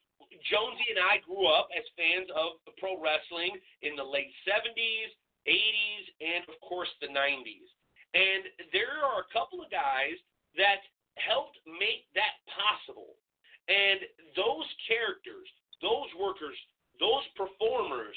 Jonesy 0.49 0.89
and 0.93 1.01
I 1.01 1.25
grew 1.25 1.49
up 1.49 1.69
as 1.73 1.85
fans 1.97 2.29
of 2.37 2.61
pro 2.77 3.01
wrestling 3.01 3.57
in 3.81 3.97
the 3.97 4.05
late 4.05 4.33
70s, 4.45 5.11
80s, 5.49 6.05
and 6.21 6.43
of 6.49 6.57
course 6.61 6.91
the 7.01 7.09
90s. 7.09 7.69
And 8.15 8.47
there 8.71 9.03
are 9.03 9.25
a 9.25 9.33
couple 9.33 9.65
of 9.65 9.73
guys 9.73 10.17
that 10.55 10.85
helped 11.19 11.59
make 11.67 12.07
that 12.15 12.39
possible. 12.47 13.19
And 13.67 14.05
those 14.37 14.69
characters, 14.87 15.49
those 15.81 16.11
workers, 16.15 16.57
those 17.01 17.25
performers 17.35 18.15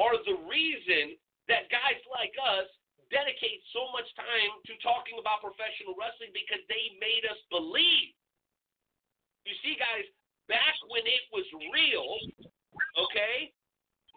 are 0.00 0.16
the 0.24 0.40
reason 0.48 1.14
that 1.46 1.70
guys 1.70 2.00
like 2.10 2.34
us 2.40 2.66
dedicate 3.12 3.62
so 3.70 3.86
much 3.94 4.08
time 4.18 4.50
to 4.66 4.74
talking 4.82 5.20
about 5.22 5.44
professional 5.44 5.94
wrestling 5.94 6.34
because 6.34 6.62
they 6.66 6.90
made 6.98 7.22
us 7.28 7.38
believe. 7.54 8.10
You 9.46 9.54
see, 9.62 9.78
guys, 9.78 10.02
back 10.48 10.76
when 10.90 11.04
it 11.06 11.24
was 11.30 11.46
real, 11.70 12.10
okay, 12.98 13.52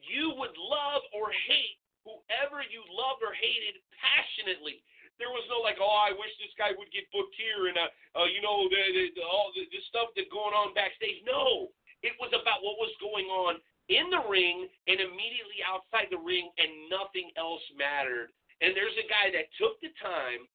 you 0.06 0.34
would 0.38 0.56
love 0.58 1.04
or 1.14 1.30
hate 1.30 1.80
whoever 2.08 2.64
you 2.66 2.82
loved 2.90 3.22
or 3.22 3.36
hated 3.36 3.78
passionately. 3.94 4.82
There 5.20 5.30
was 5.30 5.44
no 5.52 5.60
like, 5.60 5.78
oh, 5.84 6.00
I 6.00 6.16
wish 6.16 6.32
this 6.40 6.56
guy 6.56 6.72
would 6.72 6.90
get 6.96 7.12
booked 7.12 7.36
here, 7.36 7.68
and 7.68 7.76
uh, 7.76 8.24
uh 8.24 8.28
you 8.32 8.40
know, 8.40 8.72
the, 8.72 8.82
the, 8.96 9.04
the, 9.20 9.24
all 9.28 9.52
the, 9.52 9.68
the 9.68 9.82
stuff 9.92 10.16
that 10.16 10.32
going 10.32 10.56
on 10.56 10.72
backstage. 10.72 11.20
No, 11.28 11.76
it 12.02 12.16
was 12.24 12.32
about 12.32 12.64
what 12.64 12.80
was 12.80 12.96
going 13.04 13.28
on 13.28 13.60
in 13.92 14.08
the 14.08 14.24
ring 14.32 14.72
and 14.88 14.98
immediately 15.04 15.60
outside 15.68 16.08
the 16.08 16.24
ring, 16.24 16.48
and 16.56 16.88
nothing 16.88 17.36
else 17.36 17.64
mattered. 17.76 18.32
And 18.64 18.72
there's 18.72 18.96
a 18.96 19.08
guy 19.12 19.28
that 19.36 19.52
took 19.60 19.76
the 19.84 19.92
time 20.00 20.48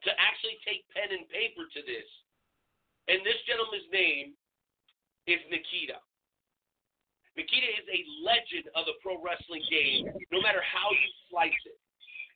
to 0.00 0.10
actually 0.16 0.56
take 0.64 0.88
pen 0.96 1.12
and 1.12 1.28
paper 1.28 1.68
to 1.68 1.80
this, 1.84 2.08
and 3.12 3.20
this 3.20 3.36
gentleman's 3.44 3.88
name 3.92 4.32
is 5.26 5.40
Nikita. 5.50 5.98
Nikita 7.36 7.68
is 7.78 7.86
a 7.88 8.00
legend 8.22 8.68
of 8.76 8.84
the 8.86 8.96
pro 9.00 9.20
wrestling 9.20 9.64
game, 9.70 10.08
no 10.32 10.40
matter 10.40 10.60
how 10.60 10.90
you 10.90 11.08
slice 11.30 11.62
it. 11.66 11.78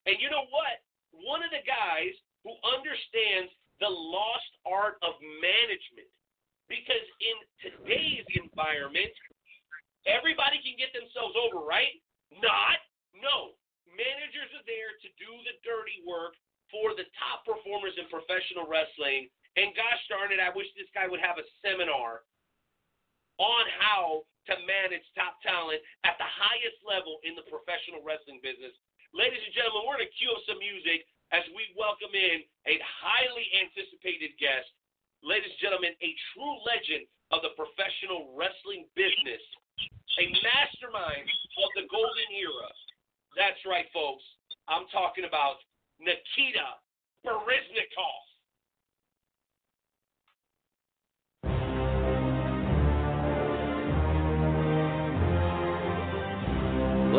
And 0.06 0.20
you 0.20 0.28
know 0.28 0.44
what? 0.52 0.84
one 1.22 1.46
of 1.46 1.54
the 1.54 1.62
guys 1.62 2.14
who 2.42 2.54
understands 2.66 3.54
the 3.78 3.90
lost 3.90 4.52
art 4.66 4.98
of 5.06 5.14
management. 5.38 6.10
Because 6.66 7.04
in 7.20 7.36
today's 7.60 8.24
environment, 8.40 9.12
everybody 10.08 10.58
can 10.64 10.74
get 10.80 10.90
themselves 10.96 11.36
over, 11.36 11.60
right? 11.60 11.92
Not. 12.40 12.80
No. 13.12 13.54
Managers 13.84 14.50
are 14.56 14.66
there 14.66 14.96
to 15.04 15.08
do 15.20 15.30
the 15.44 15.54
dirty 15.62 16.02
work 16.08 16.34
for 16.72 16.96
the 16.96 17.06
top 17.20 17.44
performers 17.44 17.94
in 18.00 18.08
professional 18.08 18.64
wrestling. 18.66 19.28
And 19.54 19.76
gosh 19.76 20.02
darn 20.10 20.34
it, 20.34 20.42
I 20.42 20.50
wish 20.50 20.66
this 20.74 20.90
guy 20.96 21.06
would 21.06 21.22
have 21.22 21.38
a 21.38 21.46
seminar 21.62 22.26
on 23.38 23.64
how 23.80 24.22
to 24.50 24.54
manage 24.68 25.04
top 25.16 25.40
talent 25.40 25.80
at 26.04 26.14
the 26.20 26.28
highest 26.28 26.78
level 26.84 27.18
in 27.24 27.34
the 27.34 27.46
professional 27.48 28.04
wrestling 28.04 28.38
business 28.44 28.76
Ladies 29.14 29.46
and 29.46 29.54
gentlemen, 29.54 29.86
we're 29.86 29.94
going 29.94 30.10
to 30.10 30.18
cue 30.18 30.34
up 30.34 30.42
some 30.42 30.58
music 30.58 31.06
as 31.30 31.46
we 31.54 31.70
welcome 31.78 32.10
in 32.10 32.42
a 32.66 32.82
highly 32.82 33.46
anticipated 33.62 34.34
guest. 34.42 34.66
Ladies 35.22 35.54
and 35.54 35.62
gentlemen, 35.62 35.94
a 36.02 36.10
true 36.34 36.58
legend 36.66 37.06
of 37.30 37.38
the 37.46 37.54
professional 37.54 38.34
wrestling 38.34 38.90
business, 38.98 39.38
a 40.18 40.34
mastermind 40.42 41.30
of 41.62 41.70
the 41.78 41.86
golden 41.94 42.28
era. 42.34 42.66
That's 43.38 43.62
right, 43.62 43.86
folks. 43.94 44.26
I'm 44.66 44.90
talking 44.90 45.30
about 45.30 45.62
Nikita 46.02 46.82
Breznikov. 47.22 48.33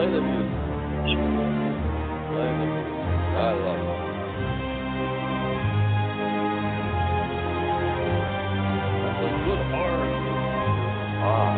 Play 0.06 0.14
the 0.14 0.22
music. 0.22 0.52
I 3.38 3.54
love 3.58 3.82
it. 3.82 4.00
That's 9.02 9.22
a 9.26 9.30
good 9.46 9.62
art. 9.74 10.14
Ah. 11.26 11.56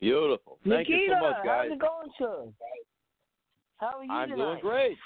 Beautiful. 0.00 0.58
Thank 0.68 0.88
Nikita, 0.88 0.96
you 0.98 1.14
so 1.14 1.20
much, 1.28 1.44
guys. 1.44 1.68
how's 1.68 1.72
it 1.72 1.78
going, 1.78 2.10
sir? 2.18 2.52
How 3.78 3.98
are 3.98 4.04
you 4.04 4.12
I'm 4.12 4.28
tonight? 4.30 4.44
doing 4.44 4.60
great. 4.60 4.98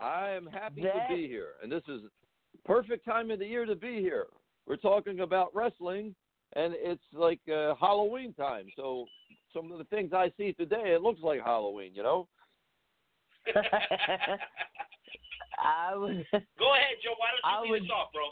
I 0.00 0.30
am 0.30 0.46
happy 0.46 0.82
That- 0.82 1.08
to 1.08 1.14
be 1.14 1.28
here, 1.28 1.56
and 1.62 1.70
this 1.70 1.82
is 1.88 2.02
perfect 2.64 3.04
time 3.04 3.30
of 3.30 3.38
the 3.38 3.46
year 3.46 3.64
to 3.66 3.74
be 3.76 4.00
here. 4.00 4.26
We're 4.66 4.76
talking 4.76 5.20
about 5.20 5.54
wrestling, 5.54 6.14
and 6.54 6.74
it's 6.76 7.02
like 7.12 7.40
uh, 7.52 7.74
Halloween 7.80 8.32
time. 8.34 8.66
So 8.76 9.06
some 9.54 9.72
of 9.72 9.78
the 9.78 9.84
things 9.84 10.12
I 10.12 10.30
see 10.36 10.52
today, 10.52 10.92
it 10.94 11.02
looks 11.02 11.20
like 11.22 11.40
Halloween. 11.42 11.92
You 11.94 12.02
know. 12.02 12.28
I 15.62 15.94
would. 15.96 16.24
Go 16.58 16.74
ahead, 16.74 16.96
Joe. 17.02 17.14
Why 17.18 17.28
don't 17.30 17.42
you 17.44 17.44
I 17.44 17.60
lead 17.62 17.70
would- 17.70 17.82
us 17.82 17.90
off, 17.94 18.12
bro? 18.12 18.22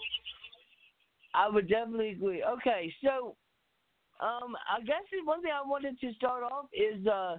I 1.34 1.48
would 1.48 1.68
definitely 1.68 2.10
agree. 2.10 2.42
Okay, 2.42 2.92
so 3.04 3.36
um, 4.20 4.56
I 4.68 4.80
guess 4.80 5.02
the 5.12 5.24
one 5.24 5.42
thing 5.42 5.52
I 5.54 5.60
wanted 5.66 6.00
to 6.00 6.12
start 6.14 6.42
off 6.42 6.66
is 6.72 7.06
uh, 7.06 7.36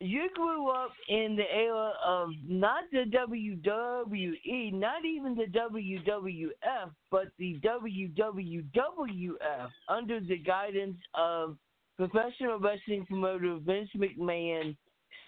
you 0.00 0.28
grew 0.34 0.70
up 0.70 0.90
in 1.08 1.36
the 1.36 1.50
era 1.54 1.92
of 2.04 2.30
not 2.46 2.84
the 2.92 3.04
WWE, 3.04 4.72
not 4.72 5.04
even 5.04 5.34
the 5.34 5.46
WWF, 5.46 6.90
but 7.10 7.28
the 7.38 7.58
WWWF 7.64 9.70
under 9.88 10.20
the 10.20 10.38
guidance 10.38 10.96
of 11.14 11.56
professional 11.96 12.58
wrestling 12.58 13.06
promoter 13.06 13.58
Vince 13.64 13.90
McMahon 13.96 14.76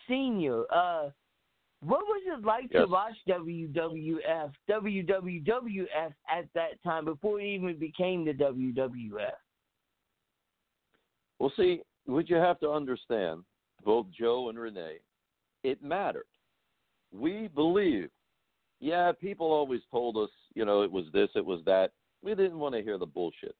Sr. 0.09 0.65
Uh, 0.73 1.11
what 1.83 2.01
was 2.01 2.23
it 2.27 2.45
like 2.45 2.71
to 2.71 2.87
watch 2.87 3.15
WWF, 3.29 4.53
WWWF 4.69 6.15
at 6.31 6.49
that 6.55 6.83
time 6.83 7.05
before 7.05 7.41
it 7.41 7.45
even 7.45 7.79
became 7.79 8.25
the 8.25 8.33
WWF? 8.33 9.31
Well, 11.39 11.53
see, 11.57 11.83
what 12.07 12.29
you 12.29 12.37
have 12.37 12.59
to 12.61 12.71
understand, 12.71 13.43
both 13.87 14.07
Joe 14.11 14.51
and 14.51 14.59
Renee, 14.59 14.99
it 15.63 15.83
mattered. 15.83 16.27
We 17.13 17.49
believe. 17.55 18.11
Yeah, 18.81 19.13
people 19.19 19.47
always 19.47 19.81
told 19.91 20.19
us, 20.19 20.29
you 20.55 20.67
know, 20.67 20.83
it 20.83 20.93
was 20.93 21.07
this, 21.15 21.31
it 21.35 21.47
was 21.47 21.61
that. 21.65 21.93
We 22.23 22.35
didn't 22.35 22.59
want 22.59 22.75
to 22.75 22.83
hear 22.83 22.99
the 22.99 23.07
bullshit. 23.07 23.55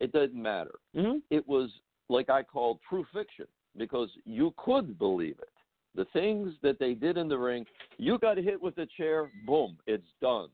It 0.00 0.12
didn't 0.12 0.42
matter. 0.42 0.74
Mm-hmm. 0.94 1.18
It 1.30 1.46
was 1.48 1.70
like 2.10 2.28
I 2.28 2.42
called 2.42 2.80
true 2.88 3.06
fiction 3.14 3.46
because 3.78 4.10
you 4.24 4.52
could 4.58 4.98
believe 4.98 5.36
it. 5.40 5.48
The 5.94 6.06
things 6.12 6.52
that 6.62 6.78
they 6.78 6.94
did 6.94 7.16
in 7.16 7.28
the 7.28 7.38
ring, 7.38 7.64
you 7.96 8.18
got 8.18 8.36
hit 8.36 8.60
with 8.60 8.76
a 8.78 8.86
chair, 8.96 9.30
boom, 9.46 9.78
it's 9.86 10.04
done. 10.20 10.48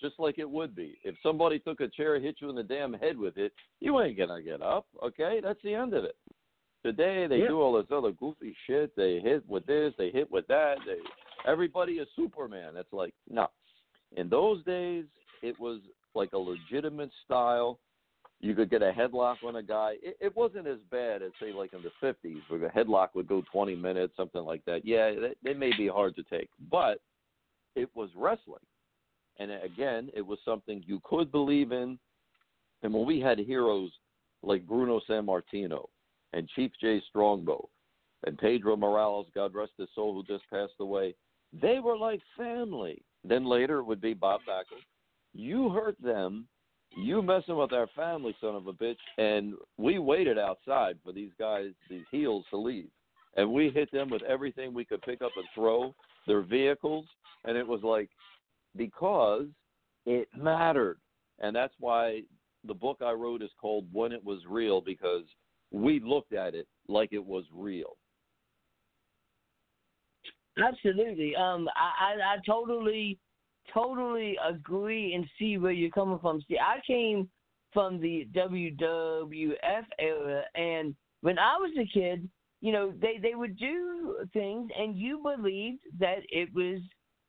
just 0.00 0.14
like 0.18 0.38
it 0.38 0.48
would 0.48 0.74
be. 0.74 0.98
If 1.04 1.14
somebody 1.22 1.58
took 1.58 1.80
a 1.80 1.88
chair, 1.88 2.14
and 2.14 2.24
hit 2.24 2.36
you 2.40 2.48
in 2.48 2.56
the 2.56 2.62
damn 2.62 2.94
head 2.94 3.18
with 3.18 3.36
it, 3.36 3.52
you 3.80 4.00
ain't 4.00 4.18
gonna 4.18 4.42
get 4.42 4.62
up. 4.62 4.86
Okay, 5.04 5.40
that's 5.42 5.60
the 5.62 5.74
end 5.74 5.94
of 5.94 6.04
it. 6.04 6.16
Today 6.82 7.26
they 7.26 7.38
Yep. 7.40 7.48
do 7.48 7.60
all 7.60 7.72
this 7.74 7.90
other 7.90 8.12
goofy 8.12 8.56
shit. 8.66 8.94
They 8.96 9.20
hit 9.20 9.46
with 9.48 9.66
this, 9.66 9.94
they 9.98 10.10
hit 10.10 10.30
with 10.30 10.46
that. 10.46 10.78
They 10.86 10.98
everybody 11.44 11.94
is 11.94 12.08
Superman. 12.16 12.76
It's 12.76 12.92
like 12.92 13.14
no. 13.28 13.48
In 14.16 14.28
those 14.28 14.64
days, 14.64 15.04
it 15.42 15.58
was 15.60 15.80
like 16.14 16.32
a 16.32 16.38
legitimate 16.38 17.10
style. 17.24 17.78
You 18.40 18.54
could 18.54 18.70
get 18.70 18.82
a 18.82 18.90
headlock 18.90 19.36
on 19.46 19.56
a 19.56 19.62
guy. 19.62 19.96
It, 20.02 20.16
it 20.20 20.36
wasn't 20.36 20.66
as 20.66 20.78
bad 20.90 21.22
as 21.22 21.30
say 21.38 21.52
like 21.52 21.74
in 21.74 21.82
the 21.82 21.92
fifties, 22.00 22.42
where 22.48 22.64
a 22.64 22.72
headlock 22.72 23.08
would 23.14 23.28
go 23.28 23.42
twenty 23.52 23.76
minutes, 23.76 24.16
something 24.16 24.42
like 24.42 24.64
that. 24.64 24.84
Yeah, 24.84 25.10
they, 25.10 25.34
they 25.44 25.54
may 25.54 25.76
be 25.76 25.86
hard 25.86 26.16
to 26.16 26.22
take, 26.24 26.48
but 26.70 27.00
it 27.76 27.88
was 27.94 28.08
wrestling. 28.16 28.64
And 29.38 29.50
again, 29.50 30.10
it 30.14 30.26
was 30.26 30.38
something 30.44 30.82
you 30.86 31.00
could 31.04 31.30
believe 31.30 31.72
in. 31.72 31.98
And 32.82 32.92
when 32.92 33.06
we 33.06 33.20
had 33.20 33.38
heroes 33.38 33.90
like 34.42 34.66
Bruno 34.66 35.00
Sammartino 35.08 35.86
and 36.32 36.48
Chief 36.48 36.70
Jay 36.80 37.02
Strongbow 37.08 37.68
and 38.26 38.38
Pedro 38.38 38.76
Morales, 38.76 39.26
God 39.34 39.54
rest 39.54 39.72
his 39.78 39.88
soul, 39.94 40.14
who 40.14 40.22
just 40.32 40.48
passed 40.50 40.74
away, 40.80 41.14
they 41.52 41.80
were 41.80 41.96
like 41.96 42.20
family. 42.36 43.02
Then 43.24 43.44
later 43.44 43.78
it 43.78 43.84
would 43.84 44.00
be 44.00 44.14
Bob 44.14 44.40
Backlund. 44.48 44.84
You 45.32 45.70
hurt 45.70 46.00
them, 46.02 46.46
you 46.96 47.22
messing 47.22 47.56
with 47.56 47.72
our 47.72 47.86
family, 47.94 48.34
son 48.40 48.54
of 48.54 48.66
a 48.66 48.72
bitch, 48.72 48.96
and 49.18 49.54
we 49.76 49.98
waited 49.98 50.38
outside 50.38 50.98
for 51.04 51.12
these 51.12 51.30
guys, 51.38 51.70
these 51.88 52.04
heels, 52.10 52.44
to 52.50 52.56
leave. 52.56 52.88
And 53.36 53.52
we 53.52 53.70
hit 53.70 53.90
them 53.92 54.10
with 54.10 54.22
everything 54.22 54.74
we 54.74 54.84
could 54.84 55.02
pick 55.02 55.22
up 55.22 55.32
and 55.36 55.46
throw, 55.54 55.94
their 56.26 56.42
vehicles, 56.42 57.06
and 57.44 57.56
it 57.56 57.66
was 57.66 57.82
like 57.82 58.10
because 58.76 59.46
it 60.06 60.28
mattered. 60.36 60.98
And 61.38 61.54
that's 61.54 61.74
why 61.78 62.22
the 62.64 62.74
book 62.74 62.98
I 63.04 63.12
wrote 63.12 63.42
is 63.42 63.50
called 63.60 63.86
When 63.92 64.12
It 64.12 64.24
Was 64.24 64.40
Real 64.48 64.80
because 64.80 65.24
we 65.70 66.00
looked 66.00 66.32
at 66.32 66.54
it 66.54 66.66
like 66.88 67.10
it 67.12 67.24
was 67.24 67.44
real. 67.52 67.96
Absolutely. 70.58 71.34
Um, 71.36 71.68
I, 71.76 72.14
I, 72.14 72.34
I 72.34 72.36
totally, 72.44 73.18
totally 73.72 74.36
agree 74.46 75.14
and 75.14 75.24
see 75.38 75.58
where 75.58 75.72
you're 75.72 75.90
coming 75.90 76.18
from. 76.18 76.42
See, 76.48 76.58
I 76.58 76.80
came 76.86 77.28
from 77.72 78.00
the 78.00 78.28
WWF 78.34 79.84
era, 79.98 80.42
and 80.54 80.94
when 81.20 81.38
I 81.38 81.56
was 81.56 81.70
a 81.78 81.86
kid, 81.92 82.28
you 82.60 82.72
know, 82.72 82.92
they 83.00 83.18
they 83.22 83.34
would 83.34 83.56
do 83.56 84.16
things, 84.32 84.70
and 84.76 84.96
you 84.96 85.22
believed 85.22 85.82
that 85.98 86.18
it 86.30 86.52
was 86.52 86.80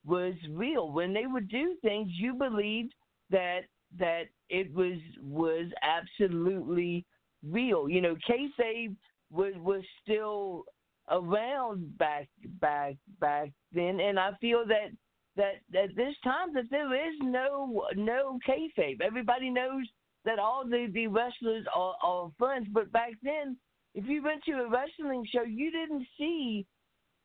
was 0.03 0.33
real. 0.49 0.91
When 0.91 1.13
they 1.13 1.27
would 1.27 1.47
do 1.47 1.75
things, 1.81 2.09
you 2.13 2.33
believed 2.33 2.93
that 3.29 3.61
that 3.97 4.23
it 4.49 4.73
was 4.73 4.97
was 5.21 5.67
absolutely 5.83 7.05
real. 7.47 7.89
You 7.89 8.01
know, 8.01 8.15
kayfabe 8.29 8.95
was 9.31 9.53
was 9.57 9.83
still 10.03 10.65
around 11.09 11.97
back 11.97 12.29
back 12.59 12.95
back 13.19 13.51
then, 13.73 13.99
and 13.99 14.19
I 14.19 14.31
feel 14.39 14.65
that 14.67 14.89
that 15.35 15.79
at 15.79 15.95
this 15.95 16.15
time 16.23 16.53
that 16.53 16.69
there 16.69 16.93
is 16.93 17.15
no 17.21 17.87
no 17.95 18.39
kayfabe. 18.47 19.01
Everybody 19.01 19.49
knows 19.49 19.85
that 20.25 20.39
all 20.39 20.65
the 20.65 20.87
the 20.93 21.07
wrestlers 21.07 21.65
are, 21.75 21.95
are 22.03 22.31
friends, 22.37 22.67
but 22.71 22.91
back 22.91 23.13
then, 23.23 23.57
if 23.95 24.05
you 24.07 24.23
went 24.23 24.43
to 24.45 24.51
a 24.53 24.69
wrestling 24.69 25.25
show, 25.31 25.43
you 25.43 25.71
didn't 25.71 26.07
see 26.17 26.65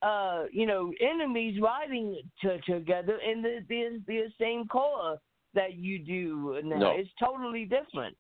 uh, 0.03 0.45
you 0.53 0.67
know, 0.67 0.93
enemies 1.01 1.59
riding 1.61 2.21
to, 2.43 2.61
together 2.63 3.19
in 3.19 3.43
the, 3.43 3.61
the 3.69 4.03
the 4.07 4.25
same 4.39 4.67
car 4.69 5.17
that 5.55 5.75
you 5.75 5.99
do 5.99 6.61
now. 6.65 6.77
No. 6.77 6.91
It's 6.91 7.11
totally 7.19 7.65
different. 7.65 8.17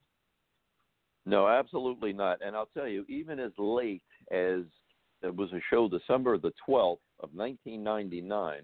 No, 1.27 1.49
absolutely 1.49 2.13
not. 2.13 2.39
And 2.45 2.55
I'll 2.55 2.71
tell 2.73 2.87
you, 2.87 3.05
even 3.09 3.41
as 3.41 3.51
late 3.59 4.03
as 4.31 4.61
it 5.23 5.35
was 5.35 5.53
a 5.53 5.61
show 5.69 5.89
December 5.89 6.39
the 6.39 6.53
12th 6.69 6.99
of 7.21 7.31
1999, 7.35 8.55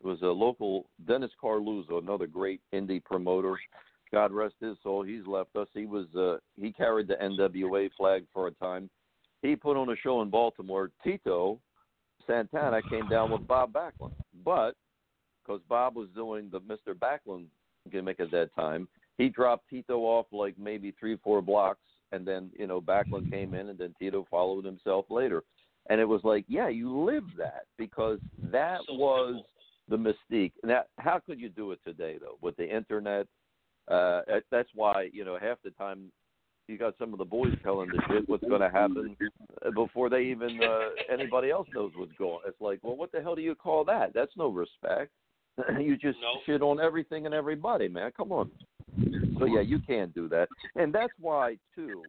it 0.00 0.06
was 0.06 0.22
a 0.22 0.26
local 0.26 0.88
Dennis 1.06 1.30
Carluzzo, 1.42 1.98
another 1.98 2.26
great 2.26 2.62
indie 2.72 3.04
promoter. 3.04 3.58
God 4.10 4.32
rest 4.32 4.54
his 4.60 4.76
soul. 4.82 5.02
He's 5.02 5.26
left 5.26 5.54
us. 5.54 5.68
He 5.74 5.84
was 5.84 6.06
uh, 6.16 6.38
he 6.56 6.72
carried 6.72 7.08
the 7.08 7.16
NWA 7.16 7.90
flag 7.96 8.24
for 8.32 8.46
a 8.46 8.52
time. 8.52 8.88
He 9.42 9.54
put 9.54 9.76
on 9.76 9.90
a 9.90 9.96
show 9.96 10.22
in 10.22 10.30
Baltimore. 10.30 10.90
Tito 11.04 11.60
Santana 12.26 12.80
came 12.88 13.08
down 13.08 13.30
with 13.30 13.46
Bob 13.46 13.72
Backlund, 13.72 14.12
but 14.44 14.74
because 15.44 15.60
Bob 15.68 15.96
was 15.96 16.08
doing 16.14 16.50
the 16.50 16.60
Mr. 16.60 16.94
Backlund 16.94 17.46
gimmick 17.90 18.20
at 18.20 18.30
that 18.30 18.54
time, 18.54 18.88
he 19.16 19.28
dropped 19.28 19.68
Tito 19.68 20.00
off 20.00 20.26
like 20.32 20.54
maybe 20.58 20.94
three, 20.98 21.16
four 21.22 21.42
blocks, 21.42 21.80
and 22.12 22.26
then 22.26 22.50
you 22.58 22.66
know 22.66 22.80
Backlund 22.80 23.30
came 23.30 23.54
in, 23.54 23.68
and 23.68 23.78
then 23.78 23.94
Tito 23.98 24.26
followed 24.30 24.64
himself 24.64 25.06
later, 25.10 25.42
and 25.90 26.00
it 26.00 26.04
was 26.06 26.22
like, 26.24 26.44
yeah, 26.48 26.68
you 26.68 26.98
live 27.04 27.24
that 27.36 27.64
because 27.76 28.18
that 28.50 28.80
was 28.90 29.42
the 29.88 29.96
mystique. 29.96 30.52
Now, 30.62 30.82
how 30.98 31.18
could 31.18 31.40
you 31.40 31.48
do 31.48 31.72
it 31.72 31.80
today 31.84 32.18
though 32.20 32.38
with 32.40 32.56
the 32.56 32.68
internet? 32.68 33.26
Uh, 33.88 34.22
that- 34.26 34.44
that's 34.50 34.68
why 34.74 35.08
you 35.12 35.24
know 35.24 35.38
half 35.38 35.58
the 35.62 35.70
time 35.70 36.12
you 36.68 36.76
got 36.76 36.94
some 36.98 37.12
of 37.14 37.18
the 37.18 37.24
boys 37.24 37.54
telling 37.62 37.88
the 37.88 38.00
shit 38.08 38.28
what's 38.28 38.44
going 38.44 38.60
to 38.60 38.68
happen 38.68 39.16
before 39.74 40.10
they 40.10 40.24
even 40.24 40.62
uh, 40.62 40.90
anybody 41.10 41.50
else 41.50 41.66
knows 41.72 41.90
what's 41.96 42.12
going. 42.18 42.40
It's 42.46 42.60
like, 42.60 42.78
well, 42.82 42.94
what 42.94 43.10
the 43.10 43.22
hell 43.22 43.34
do 43.34 43.40
you 43.40 43.54
call 43.54 43.84
that? 43.84 44.12
That's 44.12 44.36
no 44.36 44.48
respect. 44.48 45.10
you 45.80 45.96
just 45.96 46.18
shit 46.44 46.60
on 46.60 46.78
everything 46.78 47.24
and 47.24 47.34
everybody, 47.34 47.88
man. 47.88 48.12
Come 48.16 48.32
on. 48.32 48.50
So 49.38 49.44
yeah, 49.46 49.60
you 49.60 49.78
can't 49.78 50.14
do 50.14 50.28
that, 50.28 50.48
and 50.76 50.92
that's 50.92 51.12
why 51.20 51.56
too. 51.74 52.02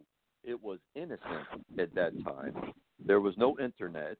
It 0.43 0.61
was 0.63 0.79
innocent 0.95 1.47
at 1.77 1.93
that 1.95 2.13
time. 2.23 2.73
There 3.05 3.19
was 3.19 3.35
no 3.37 3.57
internet. 3.59 4.17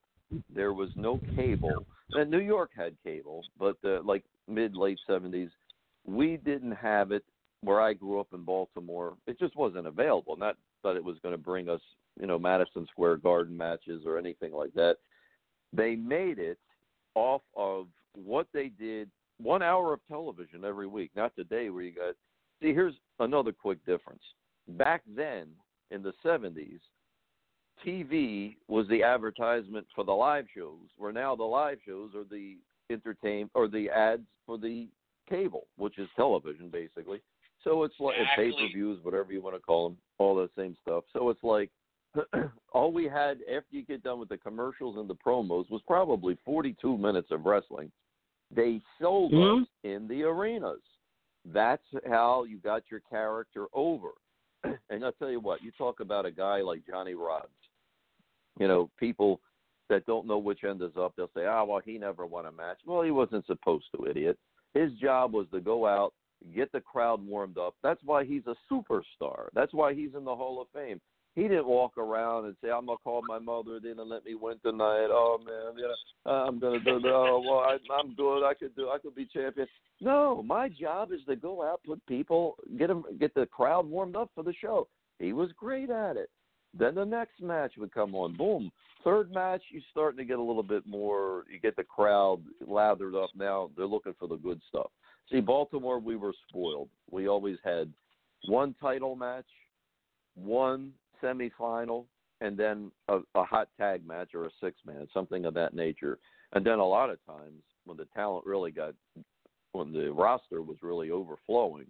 There 0.54 0.74
was 0.74 0.90
no 0.96 1.20
cable. 1.36 1.86
And 2.12 2.30
New 2.30 2.42
York 2.42 2.72
had 2.76 2.94
cable, 3.04 3.44
but 3.58 3.78
uh, 3.86 4.02
like 4.04 4.24
mid 4.48 4.76
late 4.76 5.00
seventies, 5.08 5.50
we 6.06 6.38
didn't 6.38 6.74
have 6.74 7.12
it 7.12 7.24
where 7.62 7.82
I 7.82 7.94
grew 7.94 8.20
up 8.20 8.28
in 8.34 8.44
Baltimore. 8.44 9.16
It 9.28 9.40
just 9.40 9.56
wasn't 9.56 9.88
available. 9.88 10.36
Not 10.36 10.56
that 10.84 10.96
it 10.96 11.04
was 11.04 11.18
going 11.22 11.34
to 11.34 11.42
bring 11.42 11.70
us, 11.70 11.82
you 12.20 12.28
know, 12.28 12.40
Madison 12.40 12.86
Square 12.92 13.18
Garden 13.18 13.56
matches 13.56 14.04
or 14.06 14.18
anything 14.18 14.54
like 14.54 14.74
that. 14.74 14.98
They 15.74 15.96
made 15.96 16.40
it 16.40 16.58
off 17.16 17.42
of 17.56 17.88
what 18.14 18.48
they 18.54 18.70
did 18.70 19.10
one 19.42 19.62
hour 19.62 19.94
of 19.94 20.00
television 20.08 20.66
every 20.66 20.88
week, 20.88 21.12
not 21.16 21.36
today 21.36 21.70
where 21.70 21.84
you 21.84 21.94
got. 21.94 22.16
See, 22.62 22.74
here's 22.74 22.96
another 23.20 23.52
quick 23.52 23.84
difference. 23.86 24.22
Back 24.70 25.04
then, 25.08 25.48
in 25.92 26.04
the 26.04 26.14
70s, 26.24 26.80
TV 27.86 28.58
was 28.68 28.88
the 28.90 29.04
advertisement 29.04 29.88
for 29.96 30.04
the 30.04 30.12
live 30.12 30.46
shows, 30.56 30.88
where 30.98 31.12
now 31.12 31.36
the 31.36 31.44
live 31.44 31.78
shows 31.86 32.12
are 32.16 32.26
the 32.26 32.58
entertain 32.90 33.50
or 33.54 33.68
the 33.68 33.90
ads 33.90 34.26
for 34.46 34.58
the 34.58 34.88
cable, 35.30 35.68
which 35.78 35.98
is 35.98 36.10
television 36.16 36.70
basically. 36.70 37.22
So 37.64 37.84
it's 37.84 37.96
like 38.00 38.16
Exactly. 38.18 38.52
pay 38.52 38.58
per 38.58 38.68
views, 38.68 39.00
whatever 39.04 39.32
you 39.32 39.42
want 39.42 39.56
to 39.56 39.62
call 39.62 39.90
them, 39.90 39.98
all 40.18 40.36
that 40.36 40.50
same 40.58 40.76
stuff. 40.82 41.04
So 41.14 41.30
it's 41.30 41.44
like 41.44 41.70
all 42.74 42.92
we 42.92 43.06
had 43.06 43.40
after 43.44 43.76
you 43.76 43.84
get 43.84 44.04
done 44.04 44.20
with 44.20 44.30
the 44.30 44.38
commercials 44.38 44.98
and 44.98 45.10
the 45.10 45.16
promos 45.16 45.70
was 45.70 45.82
probably 45.86 46.38
42 46.44 46.98
minutes 46.98 47.30
of 47.32 47.46
wrestling. 47.46 47.92
They 48.52 48.82
sold 49.00 49.32
Mhm. 49.32 49.62
us 49.62 49.68
in 49.84 50.08
the 50.08 50.24
arenas. 50.24 50.82
That's 51.54 51.84
how 52.08 52.44
you 52.44 52.58
got 52.58 52.84
your 52.90 53.02
character 53.10 53.66
over. 53.74 54.10
and 54.64 55.04
I'll 55.04 55.12
tell 55.14 55.30
you 55.30 55.40
what, 55.40 55.64
you 55.64 55.72
talk 55.78 56.00
about 56.00 56.26
a 56.26 56.32
guy 56.32 56.62
like 56.62 56.86
Johnny 56.88 57.14
Rodz. 57.14 57.48
You 58.60 58.68
know, 58.68 58.90
people 59.00 59.40
that 59.90 60.06
don't 60.06 60.28
know 60.28 60.38
which 60.38 60.64
end 60.64 60.82
is 60.82 60.92
up, 61.00 61.14
they'll 61.16 61.32
say, 61.36 61.46
"Ah, 61.46 61.64
well, 61.64 61.82
he 61.84 61.98
never 61.98 62.26
won 62.26 62.46
a 62.46 62.52
match." 62.52 62.80
Well, 62.86 63.02
he 63.02 63.12
wasn't 63.12 63.46
supposed 63.46 63.86
to, 63.96 64.08
idiot. 64.08 64.38
His 64.74 64.92
job 64.94 65.34
was 65.34 65.48
to 65.52 65.62
go 65.62 65.88
out, 65.88 66.14
get 66.54 66.72
the 66.72 66.82
crowd 66.82 67.26
warmed 67.26 67.58
up. 67.58 67.76
That's 67.82 68.02
why 68.04 68.26
he's 68.26 68.44
a 68.46 68.56
superstar. 68.72 69.48
That's 69.54 69.74
why 69.74 69.94
he's 69.94 70.14
in 70.16 70.26
the 70.26 70.36
Hall 70.36 70.62
of 70.62 70.68
Fame. 70.74 71.02
He 71.40 71.48
didn't 71.48 71.68
walk 71.68 71.98
around 71.98 72.46
and 72.46 72.56
say, 72.62 72.70
"I'm 72.70 72.86
gonna 72.86 72.98
call 73.02 73.22
my 73.26 73.40
mother. 73.40 73.80
They 73.80 73.90
didn't 73.90 74.10
let 74.10 74.26
me 74.26 74.36
win 74.36 74.58
tonight. 74.60 75.08
Oh 75.10 75.40
man, 75.46 75.86
I'm 76.26 76.60
gonna 76.60 76.82
do. 76.82 77.00
Oh 77.06 77.42
well, 77.46 77.60
I, 77.60 77.78
I'm 77.98 78.14
good. 78.14 78.46
I 78.46 78.54
could 78.54 78.76
do. 78.76 78.90
I 78.90 78.98
could 78.98 79.16
be 79.16 79.26
champion." 79.26 79.66
No, 80.02 80.44
my 80.44 80.68
job 80.68 81.14
is 81.14 81.22
to 81.28 81.38
go 81.38 81.64
out, 81.64 81.82
put 81.86 82.06
people, 82.08 82.56
get 82.78 82.88
them, 82.88 83.04
get 83.20 83.34
the 83.36 83.46
crowd 83.46 83.86
warmed 83.88 84.18
up 84.18 84.32
for 84.36 84.44
the 84.44 84.54
show. 84.54 84.90
He 85.18 85.32
was 85.32 85.50
great 85.58 85.90
at 85.90 86.18
it. 86.18 86.30
Then 86.78 86.96
the 86.96 87.06
next 87.06 87.42
match 87.42 87.74
would 87.78 87.94
come 87.94 88.16
on. 88.16 88.36
Boom. 88.36 88.70
Third 89.06 89.32
match, 89.32 89.62
you're 89.72 89.82
starting 89.92 90.18
to 90.18 90.26
get 90.26 90.40
a 90.40 90.44
little 90.44 90.64
bit 90.64 90.86
more. 90.86 91.46
You 91.50 91.58
get 91.60 91.78
the 91.78 91.84
crowd 91.84 92.42
lathered 92.68 93.16
up. 93.16 93.30
Now 93.34 93.72
they're 93.78 93.86
looking 93.86 94.16
for 94.20 94.28
the 94.28 94.36
good 94.36 94.62
stuff. 94.68 94.92
See, 95.32 95.40
Baltimore, 95.40 96.00
we 96.00 96.18
were 96.18 96.34
spoiled. 96.50 96.90
We 97.10 97.28
always 97.28 97.58
had 97.64 97.94
one 98.48 98.76
title 98.82 99.16
match, 99.16 99.46
one 100.36 100.92
semifinal, 101.24 102.06
and 102.42 102.58
then 102.58 102.92
a, 103.08 103.20
a 103.36 103.44
hot 103.44 103.70
tag 103.78 104.06
match 104.06 104.34
or 104.34 104.46
a 104.46 104.52
six 104.62 104.78
man, 104.86 105.08
something 105.14 105.46
of 105.46 105.54
that 105.54 105.74
nature. 105.74 106.20
And 106.54 106.66
then 106.66 106.80
a 106.80 106.86
lot 106.86 107.10
of 107.10 107.24
times 107.26 107.62
when 107.86 107.98
the 107.98 108.08
talent 108.16 108.46
really 108.46 108.72
got 108.72 108.94
when 109.72 109.92
the 109.92 110.12
roster 110.12 110.62
was 110.62 110.78
really 110.82 111.12
overflowing, 111.12 111.86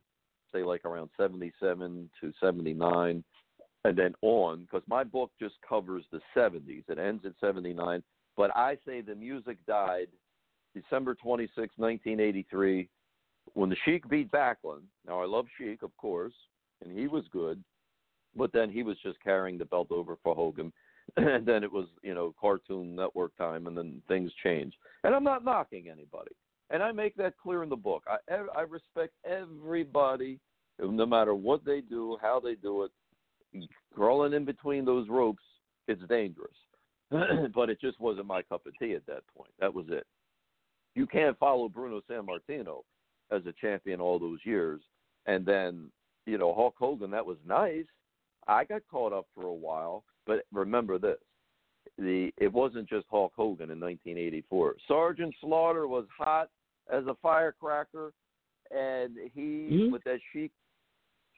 say 0.54 0.64
like 0.64 0.84
around 0.86 1.10
77 1.18 2.10
to 2.20 2.34
79, 2.40 3.24
and 3.86 3.98
then 3.98 4.14
on, 4.22 4.62
because 4.62 4.84
my 4.88 5.04
book 5.04 5.32
just 5.40 5.56
covers 5.68 6.04
the 6.12 6.20
70s. 6.36 6.84
It 6.90 7.00
ends 7.00 7.26
at 7.26 7.34
79, 7.40 8.04
but 8.36 8.56
I 8.56 8.78
say 8.86 9.02
the 9.02 9.16
music 9.16 9.58
died 9.66 10.08
December 10.76 11.16
26, 11.16 11.58
1983, 11.78 12.90
when 13.54 13.70
the 13.70 13.78
Sheik 13.86 14.08
beat 14.10 14.30
Backlund. 14.32 14.84
Now, 15.08 15.22
I 15.22 15.26
love 15.26 15.46
Sheik, 15.58 15.82
of 15.82 15.96
course, 15.98 16.34
and 16.84 16.98
he 16.98 17.08
was 17.08 17.24
good, 17.32 17.64
but 18.36 18.52
then 18.54 18.70
he 18.70 18.84
was 18.84 18.98
just 19.04 19.22
carrying 19.24 19.58
the 19.58 19.66
belt 19.66 19.92
over 19.92 20.18
for 20.24 20.36
Hogan. 20.36 20.72
And 21.18 21.44
then 21.44 21.64
it 21.64 21.72
was, 21.72 21.88
you 22.04 22.14
know, 22.14 22.36
Cartoon 22.40 22.96
Network 22.96 23.36
time, 23.36 23.66
and 23.66 23.76
then 23.76 24.00
things 24.08 24.32
changed. 24.44 24.76
And 25.04 25.16
I'm 25.16 25.24
not 25.24 25.44
knocking 25.44 25.90
anybody, 25.90 26.36
and 26.70 26.84
I 26.84 26.92
make 26.92 27.16
that 27.16 27.34
clear 27.42 27.64
in 27.64 27.70
the 27.70 27.76
book. 27.76 28.04
I 28.08 28.36
I 28.56 28.62
respect 28.62 29.14
everybody, 29.26 30.40
no 30.80 31.08
matter 31.08 31.34
what 31.34 31.66
they 31.66 31.82
do, 31.82 32.18
how 32.22 32.40
they 32.40 32.54
do 32.54 32.84
it. 32.84 32.92
Crawling 33.96 34.34
in 34.34 34.46
between 34.46 34.86
those 34.86 35.10
ropes, 35.10 35.42
it's 35.88 36.04
dangerous. 36.08 36.54
but 37.56 37.70
it 37.70 37.82
just 37.82 38.00
wasn't 38.00 38.28
my 38.28 38.44
cup 38.44 38.66
of 38.68 38.74
tea 38.78 38.94
at 38.94 39.06
that 39.08 39.24
point. 39.36 39.52
That 39.60 39.74
was 39.74 39.86
it. 39.90 40.06
You 40.96 41.08
can't 41.08 41.38
follow 41.40 41.70
Bruno 41.70 42.02
Sammartino 42.10 42.82
as 43.32 43.42
a 43.46 43.54
champion 43.60 44.00
all 44.00 44.20
those 44.20 44.40
years, 44.44 44.82
and 45.26 45.46
then 45.46 45.90
you 46.26 46.38
know 46.38 46.54
Hulk 46.54 46.76
Hogan. 46.78 47.12
That 47.12 47.26
was 47.26 47.38
nice. 47.48 47.86
I 48.50 48.66
got 48.66 48.82
caught 48.90 49.14
up 49.14 49.28
for 49.36 49.46
a 49.46 49.54
while, 49.54 50.04
but 50.26 50.44
remember 50.52 50.98
this: 50.98 51.20
the 51.98 52.34
it 52.38 52.52
wasn't 52.52 52.90
just 52.90 53.06
Hulk 53.10 53.34
Hogan 53.36 53.70
in 53.70 53.80
1984. 53.80 54.76
Sergeant 54.88 55.36
Slaughter 55.40 55.88
was 55.88 56.06
hot 56.18 56.50
as 56.92 57.06
a 57.08 57.16
firecracker, 57.22 58.12
and 58.72 59.18
he 59.34 59.70
Mhm. 59.70 59.92
with 59.92 60.04
that 60.04 60.20
Sheik 60.32 60.52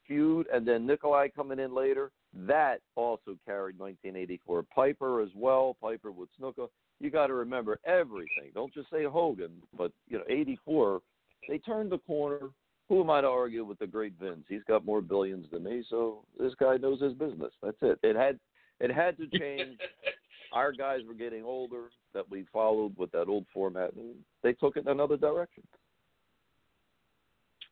feud, 0.05 0.47
and 0.47 0.65
then 0.65 0.85
Nikolai 0.85 1.27
coming 1.29 1.59
in 1.59 1.73
later. 1.73 2.11
That 2.33 2.81
also 2.95 3.37
carried 3.45 3.77
1984. 3.77 4.63
Piper 4.63 5.21
as 5.21 5.33
well. 5.35 5.75
Piper 5.81 6.11
with 6.11 6.29
Snuka. 6.37 6.69
You 6.99 7.09
got 7.09 7.27
to 7.27 7.33
remember 7.33 7.79
everything. 7.83 8.51
Don't 8.53 8.73
just 8.73 8.89
say 8.89 9.03
Hogan, 9.03 9.61
but 9.73 9.91
you 10.07 10.17
know 10.17 10.23
84. 10.29 11.01
They 11.49 11.59
turned 11.59 11.91
the 11.91 11.99
corner. 11.99 12.51
Who 12.91 12.99
am 12.99 13.09
I 13.09 13.21
to 13.21 13.27
argue 13.27 13.63
with 13.63 13.79
the 13.79 13.87
great 13.87 14.15
Vince? 14.19 14.43
He's 14.49 14.65
got 14.67 14.83
more 14.83 14.99
billions 14.99 15.45
than 15.49 15.63
me, 15.63 15.81
so 15.89 16.25
this 16.37 16.51
guy 16.59 16.75
knows 16.75 17.01
his 17.01 17.13
business. 17.13 17.53
That's 17.63 17.77
it. 17.81 17.97
It 18.03 18.17
had 18.17 18.37
it 18.81 18.91
had 18.91 19.15
to 19.15 19.27
change. 19.39 19.79
Our 20.51 20.73
guys 20.73 20.99
were 21.07 21.13
getting 21.13 21.45
older 21.45 21.83
that 22.13 22.29
we 22.29 22.45
followed 22.51 22.97
with 22.97 23.09
that 23.13 23.29
old 23.29 23.45
format, 23.53 23.93
and 23.93 24.15
they 24.43 24.51
took 24.51 24.75
it 24.75 24.81
in 24.81 24.89
another 24.89 25.15
direction. 25.15 25.63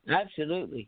Absolutely. 0.09 0.87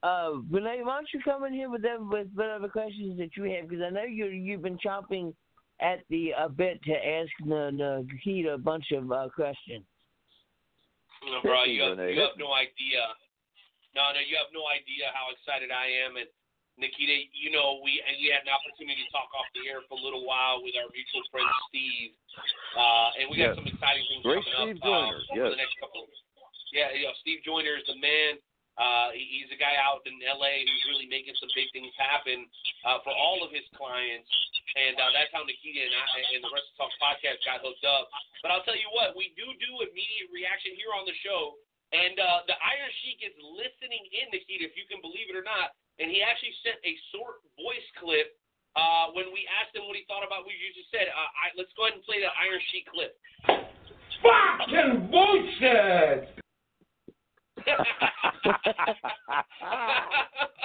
Uh, 0.00 0.34
Renee, 0.48 0.82
why 0.84 0.98
don't 0.98 1.08
you 1.12 1.20
come 1.24 1.42
in 1.42 1.52
here 1.52 1.68
with 1.68 1.82
them 1.82 2.08
with 2.08 2.28
whatever 2.36 2.68
questions 2.68 3.18
that 3.18 3.30
you 3.36 3.50
have? 3.50 3.68
Because 3.68 3.82
I 3.84 3.90
know 3.90 4.04
you 4.04 4.26
you've 4.26 4.62
been 4.62 4.78
chomping 4.78 5.34
at 5.80 6.04
the 6.08 6.34
uh, 6.38 6.46
bit 6.46 6.80
to 6.84 6.92
ask 6.92 7.30
the, 7.40 7.72
the 7.76 8.06
Keita 8.24 8.54
a 8.54 8.58
bunch 8.58 8.92
of 8.92 9.10
uh, 9.10 9.26
questions. 9.34 9.82
No, 11.24 11.40
bro, 11.42 11.64
you 11.64 11.82
have, 11.82 11.98
you 11.98 12.20
have 12.20 12.38
no 12.38 12.52
idea. 12.52 13.02
No, 13.96 14.12
no, 14.12 14.20
you 14.20 14.36
have 14.36 14.52
no 14.52 14.68
idea 14.68 15.08
how 15.16 15.32
excited 15.32 15.72
I 15.72 16.04
am. 16.04 16.20
And 16.20 16.28
Nikita, 16.76 17.32
you 17.32 17.48
know, 17.48 17.80
we 17.80 17.96
and 18.04 18.12
we 18.20 18.28
had 18.28 18.44
an 18.44 18.52
opportunity 18.52 19.00
to 19.00 19.08
talk 19.08 19.32
off 19.32 19.48
the 19.56 19.64
air 19.64 19.80
for 19.88 19.96
a 19.96 20.02
little 20.04 20.28
while 20.28 20.60
with 20.60 20.76
our 20.76 20.92
mutual 20.92 21.24
friend 21.32 21.48
Steve, 21.72 22.12
uh, 22.76 23.16
and 23.16 23.32
we 23.32 23.40
got 23.40 23.56
some 23.56 23.64
exciting 23.64 24.04
things 24.12 24.20
Great 24.20 24.44
coming 24.52 24.76
Steve 24.76 24.84
up 24.84 24.92
uh, 24.92 25.08
Joyner, 25.08 25.20
over 25.32 25.40
yes. 25.40 25.48
the 25.56 25.60
next 25.64 25.74
couple. 25.80 26.04
Of, 26.04 26.12
weeks. 26.12 26.20
yeah, 26.76 26.92
you 26.92 27.08
know, 27.08 27.16
Steve 27.24 27.40
Joyner 27.48 27.80
is 27.80 27.88
the 27.88 27.96
man. 27.96 28.36
Uh, 28.76 29.08
he's 29.16 29.48
a 29.48 29.56
guy 29.56 29.72
out 29.80 30.04
in 30.04 30.20
LA 30.20 30.60
who's 30.68 30.84
really 30.92 31.08
making 31.08 31.32
some 31.40 31.48
big 31.56 31.64
things 31.72 31.88
happen 31.96 32.44
uh, 32.84 33.00
for 33.00 33.08
all 33.16 33.40
of 33.40 33.48
his 33.48 33.64
clients, 33.72 34.28
and 34.76 35.00
uh, 35.00 35.08
that's 35.16 35.32
how 35.32 35.40
Nikita 35.48 35.80
and, 35.80 35.96
I, 35.96 36.20
and 36.36 36.44
the 36.44 36.52
Wrestle 36.52 36.76
Talk 36.76 36.92
podcast 37.00 37.40
got 37.48 37.64
hooked 37.64 37.88
up. 37.88 38.12
But 38.44 38.52
I'll 38.52 38.66
tell 38.68 38.76
you 38.76 38.92
what, 38.92 39.16
we 39.16 39.32
do 39.32 39.48
do 39.48 39.70
immediate 39.80 40.28
reaction 40.28 40.76
here 40.76 40.92
on 40.92 41.08
the 41.08 41.16
show, 41.24 41.56
and 41.94 42.18
uh, 42.18 42.42
the 42.50 42.56
Iron 42.58 42.90
Sheik 43.02 43.22
is 43.22 43.34
listening 43.38 44.02
in, 44.10 44.26
the 44.34 44.42
Nikita, 44.42 44.66
if 44.66 44.74
you 44.74 44.86
can 44.90 44.98
believe 44.98 45.30
it 45.30 45.36
or 45.38 45.46
not, 45.46 45.76
and 46.02 46.10
he 46.10 46.22
actually 46.22 46.54
sent 46.66 46.82
a 46.82 46.92
short 47.14 47.40
voice 47.54 47.88
clip 48.02 48.34
uh, 48.74 49.14
when 49.14 49.30
we 49.30 49.46
asked 49.62 49.72
him 49.72 49.86
what 49.86 49.96
he 49.96 50.04
thought 50.10 50.26
about 50.26 50.44
what 50.44 50.52
you 50.52 50.70
just 50.74 50.90
said. 50.90 51.08
Uh, 51.08 51.30
I, 51.38 51.54
let's 51.54 51.70
go 51.78 51.86
ahead 51.86 51.96
and 51.96 52.04
play 52.04 52.18
that 52.20 52.34
Iron 52.36 52.60
Sheik 52.74 52.86
clip. 52.90 53.14
Fucking 54.20 55.08
bullshit! 55.12 56.36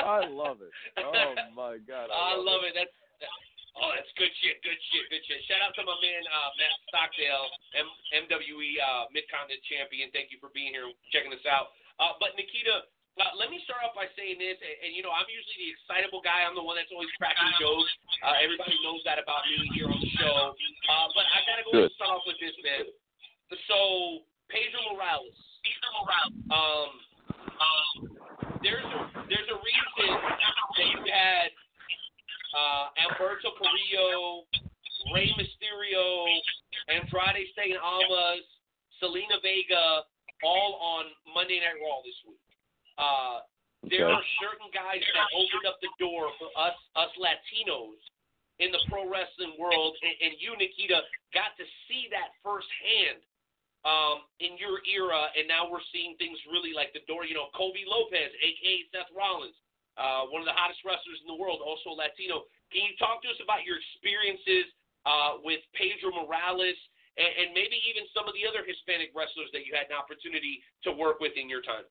I 0.02 0.27
love 0.27 0.60
it. 0.61 0.73
Oh 0.99 1.35
my 1.56 1.77
God, 1.88 2.10
I 2.11 2.35
I 2.35 2.38
love 2.38 2.61
it. 2.68 2.73
That's 2.76 2.91
that, 3.22 3.30
oh, 3.80 3.91
that's 3.95 4.11
good 4.19 4.31
shit. 4.43 4.60
Good 4.65 4.80
shit. 4.91 5.06
Good 5.07 5.23
shit. 5.27 5.39
Shout 5.48 5.64
out 5.64 5.72
to 5.77 5.84
my 5.85 5.95
man 6.03 6.23
uh, 6.27 6.49
Matt 6.60 6.76
Stockdale, 6.91 7.48
M- 7.77 8.27
MWE 8.27 8.72
uh, 8.81 9.03
Mid 9.15 9.27
Continent 9.31 9.64
Champion. 9.68 10.11
Thank 10.11 10.34
you 10.34 10.39
for 10.43 10.52
being 10.52 10.76
here, 10.76 10.88
and 10.88 10.95
checking 11.15 11.31
us 11.31 11.43
out. 11.48 11.72
Uh, 12.02 12.18
but 12.18 12.34
Nikita, 12.35 12.88
uh, 13.19 13.31
let 13.35 13.52
me 13.52 13.60
start 13.68 13.84
off 13.84 13.93
by 13.95 14.07
saying 14.15 14.39
this, 14.39 14.57
and, 14.60 14.76
and 14.88 14.91
you 14.95 15.03
know 15.03 15.11
I'm 15.11 15.27
usually 15.27 15.69
the 15.69 15.69
excitable 15.76 16.23
guy. 16.23 16.43
I'm 16.43 16.56
the 16.56 16.64
one 16.64 16.80
that's 16.80 16.91
always 16.91 17.11
cracking 17.19 17.52
jokes. 17.60 17.91
Uh, 18.23 18.39
everybody 18.39 18.76
knows 18.84 19.03
that 19.03 19.19
about 19.19 19.43
me 19.48 19.68
here 19.76 19.88
on 19.88 19.99
the 19.99 20.11
show. 20.18 20.56
Uh, 20.56 21.07
but 21.15 21.27
I 21.27 21.39
gotta 21.48 21.64
go 21.68 21.72
Good. 21.76 21.91
and 21.91 21.95
start 21.99 22.11
off 22.18 22.26
with 22.27 22.39
this, 22.39 22.56
man. 22.64 22.88
So 23.68 23.77
Pedro 24.48 24.95
Morales. 24.95 25.38
Um, 26.52 26.89
um, 27.61 27.93
there's 28.65 28.84
a 28.84 28.99
there's 29.30 29.49
a 29.49 29.57
reason 29.61 30.10
that 30.11 30.88
you 30.89 31.02
had 31.06 31.48
uh, 32.55 32.91
Humberto 32.99 33.51
Carrillo, 33.57 34.45
Rey 35.13 35.31
Mysterio, 35.39 36.27
Andrade 36.89 37.47
Cien 37.55 37.77
Almas, 37.79 38.45
Zelina 39.01 39.39
Vega, 39.41 40.05
all 40.43 40.77
on 40.81 41.05
Monday 41.33 41.59
Night 41.61 41.77
Raw 41.81 42.01
this 42.03 42.17
week. 42.27 42.41
Uh, 42.97 43.41
there 43.89 44.05
Okay. 44.05 44.13
are 44.13 44.25
certain 44.37 44.69
guys 44.69 45.01
that 45.01 45.27
opened 45.33 45.65
up 45.65 45.81
the 45.81 45.89
door 45.97 46.29
for 46.37 46.49
us 46.53 46.77
us 46.95 47.09
Latinos 47.17 47.97
in 48.61 48.69
the 48.69 48.77
pro 48.89 49.09
wrestling 49.09 49.57
world, 49.57 49.97
and, 50.05 50.15
and 50.21 50.33
you, 50.37 50.53
Nikita, 50.53 51.01
got 51.33 51.57
to 51.57 51.65
see 51.89 52.05
that 52.13 52.29
firsthand 52.45 53.25
um, 53.81 54.21
in 54.37 54.53
your 54.61 54.85
era, 54.85 55.33
and 55.33 55.49
now 55.49 55.65
we're 55.65 55.81
seeing 55.89 56.13
things 56.21 56.37
really 56.53 56.73
like 56.77 56.93
the 56.93 57.01
door. 57.09 57.25
You 57.25 57.33
know, 57.33 57.49
Colby 57.57 57.81
Lopez, 57.89 58.29
aka 58.37 58.73
Seth 58.93 59.09
Rollins, 59.17 59.57
uh, 59.99 60.27
one 60.31 60.39
of 60.39 60.47
the 60.47 60.55
hottest 60.55 60.84
wrestlers 60.88 61.19
in 61.19 61.27
the 61.27 61.35
world, 61.35 61.59
also 61.59 61.91
Latino. 61.91 62.47
Can 62.72 62.88
you 62.88 62.95
talk 62.95 63.19
to 63.23 63.30
us 63.31 63.39
about 63.43 63.68
your 63.68 63.76
experiences 63.80 64.72
uh, 65.03 65.43
with 65.43 65.59
Pedro 65.76 66.15
Morales, 66.15 66.80
and, 67.18 67.27
and 67.27 67.47
maybe 67.51 67.76
even 67.89 68.07
some 68.15 68.27
of 68.27 68.34
the 68.38 68.47
other 68.47 68.63
Hispanic 68.63 69.11
wrestlers 69.11 69.51
that 69.51 69.68
you 69.68 69.76
had 69.76 69.91
an 69.91 69.97
opportunity 69.97 70.63
to 70.88 70.95
work 70.95 71.19
with 71.19 71.35
in 71.35 71.51
your 71.51 71.61
time? 71.61 71.84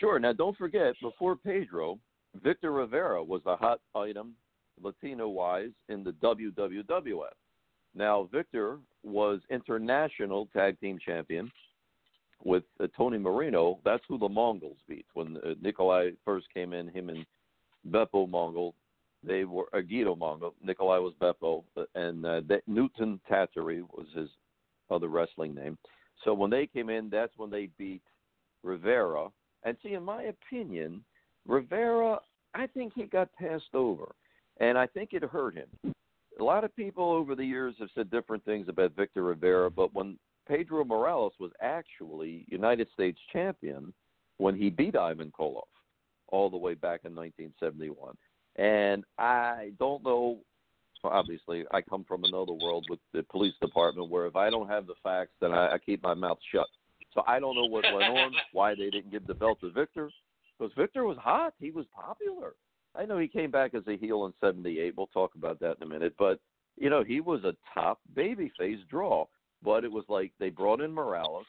Sure. 0.00 0.18
Now, 0.18 0.32
don't 0.32 0.56
forget, 0.56 0.96
before 1.02 1.36
Pedro, 1.36 1.98
Victor 2.40 2.72
Rivera 2.72 3.22
was 3.22 3.42
a 3.44 3.56
hot 3.56 3.80
item, 3.94 4.32
Latino 4.80 5.28
wise, 5.28 5.76
in 5.88 6.02
the 6.02 6.12
WWWF. 6.24 7.36
Now, 7.94 8.28
Victor 8.32 8.78
was 9.02 9.40
international 9.50 10.48
tag 10.54 10.80
team 10.80 10.98
champion 11.04 11.52
with 12.44 12.64
uh, 12.80 12.86
Tony 12.96 13.18
Marino. 13.18 13.78
That's 13.84 14.02
who 14.08 14.18
the 14.18 14.28
Mongols 14.28 14.78
beat 14.88 15.06
when 15.14 15.36
uh, 15.38 15.54
Nikolai 15.60 16.10
first 16.24 16.46
came 16.52 16.72
in. 16.72 16.88
Him 16.88 17.08
and 17.08 17.24
Beppo 17.90 18.28
Mongol, 18.28 18.74
they 19.24 19.44
were 19.44 19.66
uh, 19.72 19.80
Guido 19.80 20.16
Mongol. 20.16 20.54
Nikolai 20.62 20.98
was 20.98 21.14
Beppo, 21.20 21.64
uh, 21.76 21.84
and 21.94 22.24
uh, 22.24 22.40
that 22.48 22.62
Newton 22.66 23.20
Tattrie 23.30 23.82
was 23.82 24.06
his 24.14 24.28
other 24.90 25.08
wrestling 25.08 25.54
name. 25.54 25.78
So 26.24 26.34
when 26.34 26.50
they 26.50 26.66
came 26.66 26.90
in, 26.90 27.10
that's 27.10 27.32
when 27.36 27.50
they 27.50 27.68
beat 27.78 28.02
Rivera. 28.62 29.28
And 29.64 29.76
see, 29.82 29.94
in 29.94 30.02
my 30.02 30.24
opinion, 30.24 31.04
Rivera, 31.46 32.18
I 32.54 32.66
think 32.66 32.92
he 32.94 33.04
got 33.04 33.32
passed 33.34 33.74
over, 33.74 34.12
and 34.60 34.76
I 34.76 34.86
think 34.86 35.10
it 35.12 35.22
hurt 35.22 35.54
him. 35.54 35.94
A 36.40 36.44
lot 36.44 36.64
of 36.64 36.74
people 36.74 37.10
over 37.10 37.34
the 37.34 37.44
years 37.44 37.74
have 37.78 37.90
said 37.94 38.10
different 38.10 38.44
things 38.44 38.68
about 38.68 38.96
Victor 38.96 39.22
Rivera, 39.22 39.70
but 39.70 39.94
when 39.94 40.18
Pedro 40.46 40.84
Morales 40.84 41.32
was 41.38 41.50
actually 41.60 42.44
United 42.48 42.88
States 42.92 43.18
champion 43.32 43.92
when 44.38 44.56
he 44.56 44.70
beat 44.70 44.96
Ivan 44.96 45.32
Koloff 45.38 45.62
all 46.28 46.50
the 46.50 46.56
way 46.56 46.74
back 46.74 47.00
in 47.04 47.14
1971. 47.14 48.16
And 48.56 49.04
I 49.18 49.72
don't 49.78 50.02
know, 50.04 50.38
obviously, 51.04 51.64
I 51.70 51.80
come 51.80 52.04
from 52.04 52.24
another 52.24 52.52
world 52.52 52.86
with 52.90 53.00
the 53.12 53.22
police 53.24 53.54
department 53.60 54.10
where 54.10 54.26
if 54.26 54.36
I 54.36 54.50
don't 54.50 54.68
have 54.68 54.86
the 54.86 54.94
facts, 55.02 55.32
then 55.40 55.52
I, 55.52 55.74
I 55.74 55.78
keep 55.78 56.02
my 56.02 56.14
mouth 56.14 56.38
shut. 56.52 56.66
So 57.14 57.22
I 57.26 57.38
don't 57.38 57.54
know 57.54 57.66
what 57.66 57.84
went 57.84 58.04
on, 58.04 58.32
why 58.52 58.74
they 58.74 58.90
didn't 58.90 59.10
give 59.10 59.26
the 59.26 59.34
belt 59.34 59.60
to 59.60 59.70
Victor, 59.70 60.10
because 60.58 60.72
Victor 60.76 61.04
was 61.04 61.18
hot. 61.18 61.54
He 61.60 61.70
was 61.70 61.86
popular. 61.94 62.54
I 62.94 63.06
know 63.06 63.18
he 63.18 63.28
came 63.28 63.50
back 63.50 63.74
as 63.74 63.82
a 63.86 63.96
heel 63.96 64.26
in 64.26 64.32
'78. 64.40 64.94
We'll 64.96 65.06
talk 65.08 65.34
about 65.34 65.60
that 65.60 65.76
in 65.80 65.82
a 65.82 65.86
minute. 65.86 66.14
But 66.18 66.40
you 66.76 66.90
know, 66.90 67.04
he 67.04 67.20
was 67.20 67.44
a 67.44 67.54
top 67.74 68.00
babyface 68.14 68.86
draw. 68.88 69.26
But 69.64 69.84
it 69.84 69.92
was 69.92 70.04
like 70.08 70.32
they 70.38 70.50
brought 70.50 70.80
in 70.80 70.92
Morales. 70.92 71.46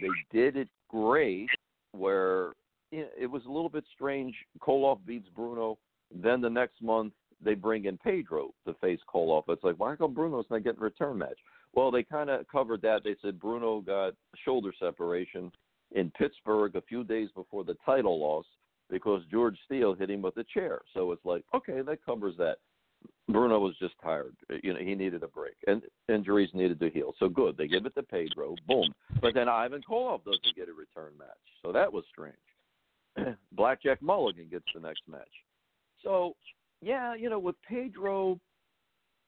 They 0.00 0.38
did 0.38 0.56
it 0.56 0.68
great 0.88 1.48
where 1.92 2.52
it 2.92 3.30
was 3.30 3.42
a 3.46 3.50
little 3.50 3.68
bit 3.68 3.84
strange. 3.94 4.34
Koloff 4.60 4.98
beats 5.06 5.28
Bruno. 5.34 5.78
Then 6.14 6.40
the 6.40 6.50
next 6.50 6.82
month 6.82 7.12
they 7.42 7.54
bring 7.54 7.86
in 7.86 7.96
Pedro 7.98 8.50
to 8.66 8.74
face 8.74 9.00
Koloff. 9.12 9.44
It's 9.48 9.64
like, 9.64 9.78
why 9.78 9.96
come 9.96 10.14
Bruno's 10.14 10.46
not 10.50 10.64
getting 10.64 10.80
a 10.80 10.84
return 10.84 11.18
match? 11.18 11.38
Well, 11.72 11.90
they 11.90 12.02
kind 12.02 12.30
of 12.30 12.46
covered 12.48 12.82
that. 12.82 13.02
They 13.04 13.16
said 13.22 13.40
Bruno 13.40 13.80
got 13.80 14.14
shoulder 14.44 14.72
separation 14.78 15.52
in 15.92 16.10
Pittsburgh 16.10 16.76
a 16.76 16.82
few 16.82 17.04
days 17.04 17.28
before 17.34 17.64
the 17.64 17.76
title 17.84 18.20
loss 18.20 18.44
because 18.90 19.22
George 19.30 19.56
Steele 19.66 19.94
hit 19.94 20.10
him 20.10 20.22
with 20.22 20.36
a 20.36 20.44
chair. 20.52 20.80
So 20.94 21.12
it's 21.12 21.24
like, 21.24 21.44
okay, 21.54 21.80
that 21.80 22.04
covers 22.04 22.34
that. 22.38 22.56
Bruno 23.28 23.60
was 23.60 23.74
just 23.80 23.94
tired. 24.02 24.34
You 24.62 24.74
know, 24.74 24.80
he 24.80 24.94
needed 24.94 25.22
a 25.22 25.28
break, 25.28 25.54
and 25.66 25.82
injuries 26.08 26.50
needed 26.52 26.80
to 26.80 26.90
heal. 26.90 27.14
So 27.18 27.28
good, 27.28 27.56
they 27.56 27.68
give 27.68 27.86
it 27.86 27.94
to 27.94 28.02
Pedro. 28.02 28.56
Boom. 28.66 28.92
But 29.20 29.34
then 29.34 29.48
Ivan 29.48 29.82
Koloff 29.88 30.24
doesn't 30.24 30.56
get 30.56 30.68
a 30.68 30.72
return 30.72 31.12
match, 31.18 31.28
so 31.62 31.72
that 31.72 31.92
was 31.92 32.04
strange. 32.10 33.36
Blackjack 33.52 34.02
Mulligan 34.02 34.48
gets 34.50 34.64
the 34.74 34.80
next 34.80 35.02
match. 35.08 35.28
So, 36.02 36.34
yeah, 36.80 37.14
you 37.14 37.30
know, 37.30 37.38
with 37.38 37.56
Pedro, 37.68 38.40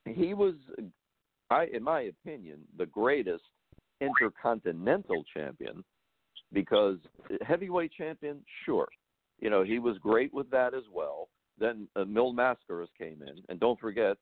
he 0.04 0.34
was, 0.34 0.54
I, 1.50 1.66
in 1.72 1.82
my 1.82 2.02
opinion, 2.02 2.60
the 2.78 2.86
greatest 2.86 3.44
intercontinental 4.00 5.24
champion 5.32 5.84
because 6.52 6.98
heavyweight 7.42 7.92
champion, 7.92 8.42
sure, 8.64 8.88
you 9.40 9.50
know, 9.50 9.62
he 9.62 9.78
was 9.78 9.98
great 9.98 10.32
with 10.32 10.50
that 10.50 10.74
as 10.74 10.84
well. 10.92 11.28
Then 11.62 11.86
uh, 11.94 12.04
Mil 12.04 12.34
Mascaras 12.34 12.88
came 12.98 13.22
in, 13.22 13.40
and 13.48 13.60
don't 13.60 13.78
forget, 13.78 14.16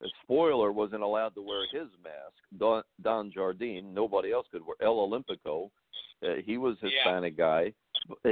the 0.00 0.08
spoiler 0.22 0.70
wasn't 0.70 1.02
allowed 1.02 1.34
to 1.34 1.42
wear 1.42 1.62
his 1.72 1.88
mask. 2.04 2.36
Don, 2.56 2.82
Don 3.02 3.32
Jardine, 3.32 3.92
nobody 3.92 4.32
else 4.32 4.46
could 4.52 4.62
wear. 4.64 4.76
El 4.80 4.96
Olympico, 4.96 5.70
uh, 6.22 6.34
he 6.44 6.56
was 6.56 6.76
Hispanic 6.80 7.34
yeah. 7.36 7.44
guy. 7.44 7.72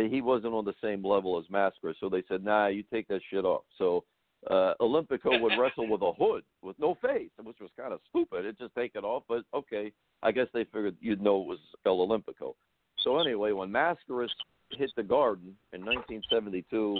He 0.08 0.20
wasn't 0.20 0.54
on 0.54 0.64
the 0.64 0.74
same 0.80 1.04
level 1.04 1.38
as 1.40 1.46
Mascaras, 1.46 1.94
so 1.98 2.08
they 2.08 2.22
said, 2.28 2.44
"Nah, 2.44 2.68
you 2.68 2.84
take 2.84 3.08
that 3.08 3.20
shit 3.30 3.44
off." 3.44 3.64
So 3.78 4.04
uh, 4.48 4.74
Olympico 4.80 5.40
would 5.40 5.58
wrestle 5.58 5.88
with 5.88 6.02
a 6.02 6.12
hood 6.12 6.44
with 6.62 6.78
no 6.78 6.96
face, 7.02 7.30
which 7.42 7.58
was 7.60 7.70
kind 7.76 7.92
of 7.92 8.00
stupid. 8.10 8.44
It 8.44 8.58
just 8.58 8.74
take 8.76 8.92
it 8.94 9.02
off, 9.02 9.24
but 9.28 9.42
okay. 9.52 9.92
I 10.22 10.30
guess 10.30 10.46
they 10.54 10.64
figured 10.64 10.96
you'd 11.00 11.22
know 11.22 11.40
it 11.42 11.48
was 11.48 11.58
El 11.84 11.98
Olympico. 11.98 12.54
So 13.02 13.18
anyway, 13.18 13.50
when 13.50 13.70
Mascaras 13.70 14.28
hit 14.70 14.90
the 14.96 15.02
Garden 15.02 15.56
in 15.72 15.84
1972, 15.84 16.98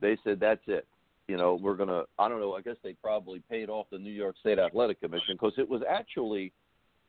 they 0.00 0.16
said 0.24 0.40
that's 0.40 0.62
it. 0.66 0.86
You 1.28 1.36
know, 1.36 1.58
we're 1.60 1.74
gonna. 1.76 2.04
I 2.18 2.28
don't 2.28 2.40
know. 2.40 2.54
I 2.54 2.60
guess 2.60 2.76
they 2.84 2.92
probably 2.94 3.42
paid 3.50 3.68
off 3.68 3.86
the 3.90 3.98
New 3.98 4.12
York 4.12 4.36
State 4.40 4.58
Athletic 4.58 5.00
Commission 5.00 5.34
because 5.34 5.54
it 5.58 5.68
was 5.68 5.82
actually 5.88 6.52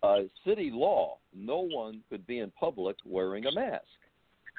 uh, 0.01 0.21
city 0.45 0.71
law. 0.73 1.17
No 1.35 1.67
one 1.69 2.01
could 2.09 2.25
be 2.25 2.39
in 2.39 2.51
public 2.59 2.97
wearing 3.05 3.45
a 3.45 3.51
mask. 3.51 3.85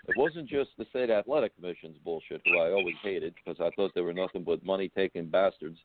It 0.07 0.17
wasn't 0.17 0.49
just 0.49 0.71
the 0.79 0.87
state 0.89 1.11
athletic 1.11 1.55
commission's 1.57 1.99
bullshit, 2.01 2.41
who 2.47 2.57
I 2.59 2.73
always 2.73 2.97
hated 3.03 3.35
because 3.35 3.61
I 3.61 3.69
thought 3.77 3.93
they 3.95 4.01
were 4.01 4.17
nothing 4.17 4.41
but 4.41 4.65
money 4.65 4.89
taking 4.89 5.29
bastards. 5.29 5.77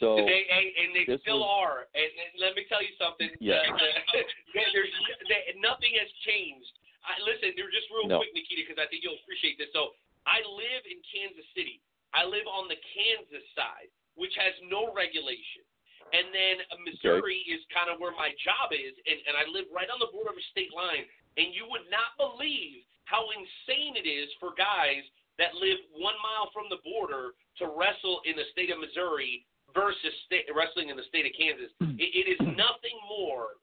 So 0.00 0.18
they, 0.18 0.42
and 0.50 0.90
they 0.98 1.06
still 1.22 1.46
was, 1.46 1.62
are. 1.62 1.78
And, 1.94 2.10
and 2.10 2.30
let 2.42 2.58
me 2.58 2.66
tell 2.66 2.82
you 2.82 2.90
something. 2.98 3.30
Yeah. 3.38 3.62
The, 4.12 4.18
the, 4.18 4.66
there's 4.74 4.92
they, 5.30 5.56
nothing 5.62 5.94
has 5.96 6.10
changed. 6.26 6.74
I, 7.06 7.16
listen, 7.22 7.54
they're 7.54 7.70
just 7.70 7.88
real 7.88 8.10
No. 8.10 8.18
quick, 8.18 8.34
Nikita, 8.34 8.66
because 8.66 8.82
I 8.82 8.90
think 8.90 9.06
you'll 9.06 9.16
appreciate 9.22 9.56
this. 9.56 9.70
So 9.72 9.94
I 10.26 10.42
live 10.46 10.82
in 10.86 10.98
Kansas 11.02 11.46
City. 11.56 11.82
I 12.12 12.28
live 12.28 12.44
on 12.46 12.68
the 12.68 12.78
Kansas 12.92 13.44
side, 13.56 13.88
which 14.14 14.32
has 14.36 14.52
no 14.68 14.92
regulation. 14.92 15.64
And 16.12 16.28
then 16.28 16.56
uh, 16.68 16.76
Missouri 16.84 17.40
is 17.48 17.64
kind 17.72 17.88
of 17.88 17.96
where 17.96 18.12
my 18.12 18.36
job 18.44 18.74
is, 18.76 18.92
and, 19.08 19.18
and 19.24 19.34
I 19.38 19.48
live 19.48 19.70
right 19.72 19.88
on 19.88 19.96
the 19.96 20.12
border 20.12 20.34
of 20.34 20.36
a 20.36 20.46
state 20.52 20.74
line. 20.76 21.08
And 21.40 21.56
you 21.56 21.64
would 21.72 21.88
not 21.88 22.12
believe 22.20 22.84
how 23.08 23.24
insane 23.32 23.96
it 23.96 24.04
is 24.04 24.28
for 24.36 24.52
guys 24.52 25.00
that 25.40 25.56
live 25.56 25.80
one 25.96 26.16
mile 26.20 26.52
from 26.52 26.68
the 26.68 26.84
border 26.84 27.32
to 27.58 27.72
wrestle 27.72 28.20
in 28.28 28.36
the 28.36 28.44
state 28.52 28.68
of 28.68 28.76
Missouri 28.76 29.48
versus 29.72 30.12
sta- 30.28 30.44
wrestling 30.52 30.92
in 30.92 31.00
the 31.00 31.08
state 31.08 31.24
of 31.24 31.32
Kansas. 31.32 31.72
It, 31.96 32.12
it 32.12 32.26
is 32.28 32.40
nothing 32.44 32.96
more 33.08 33.56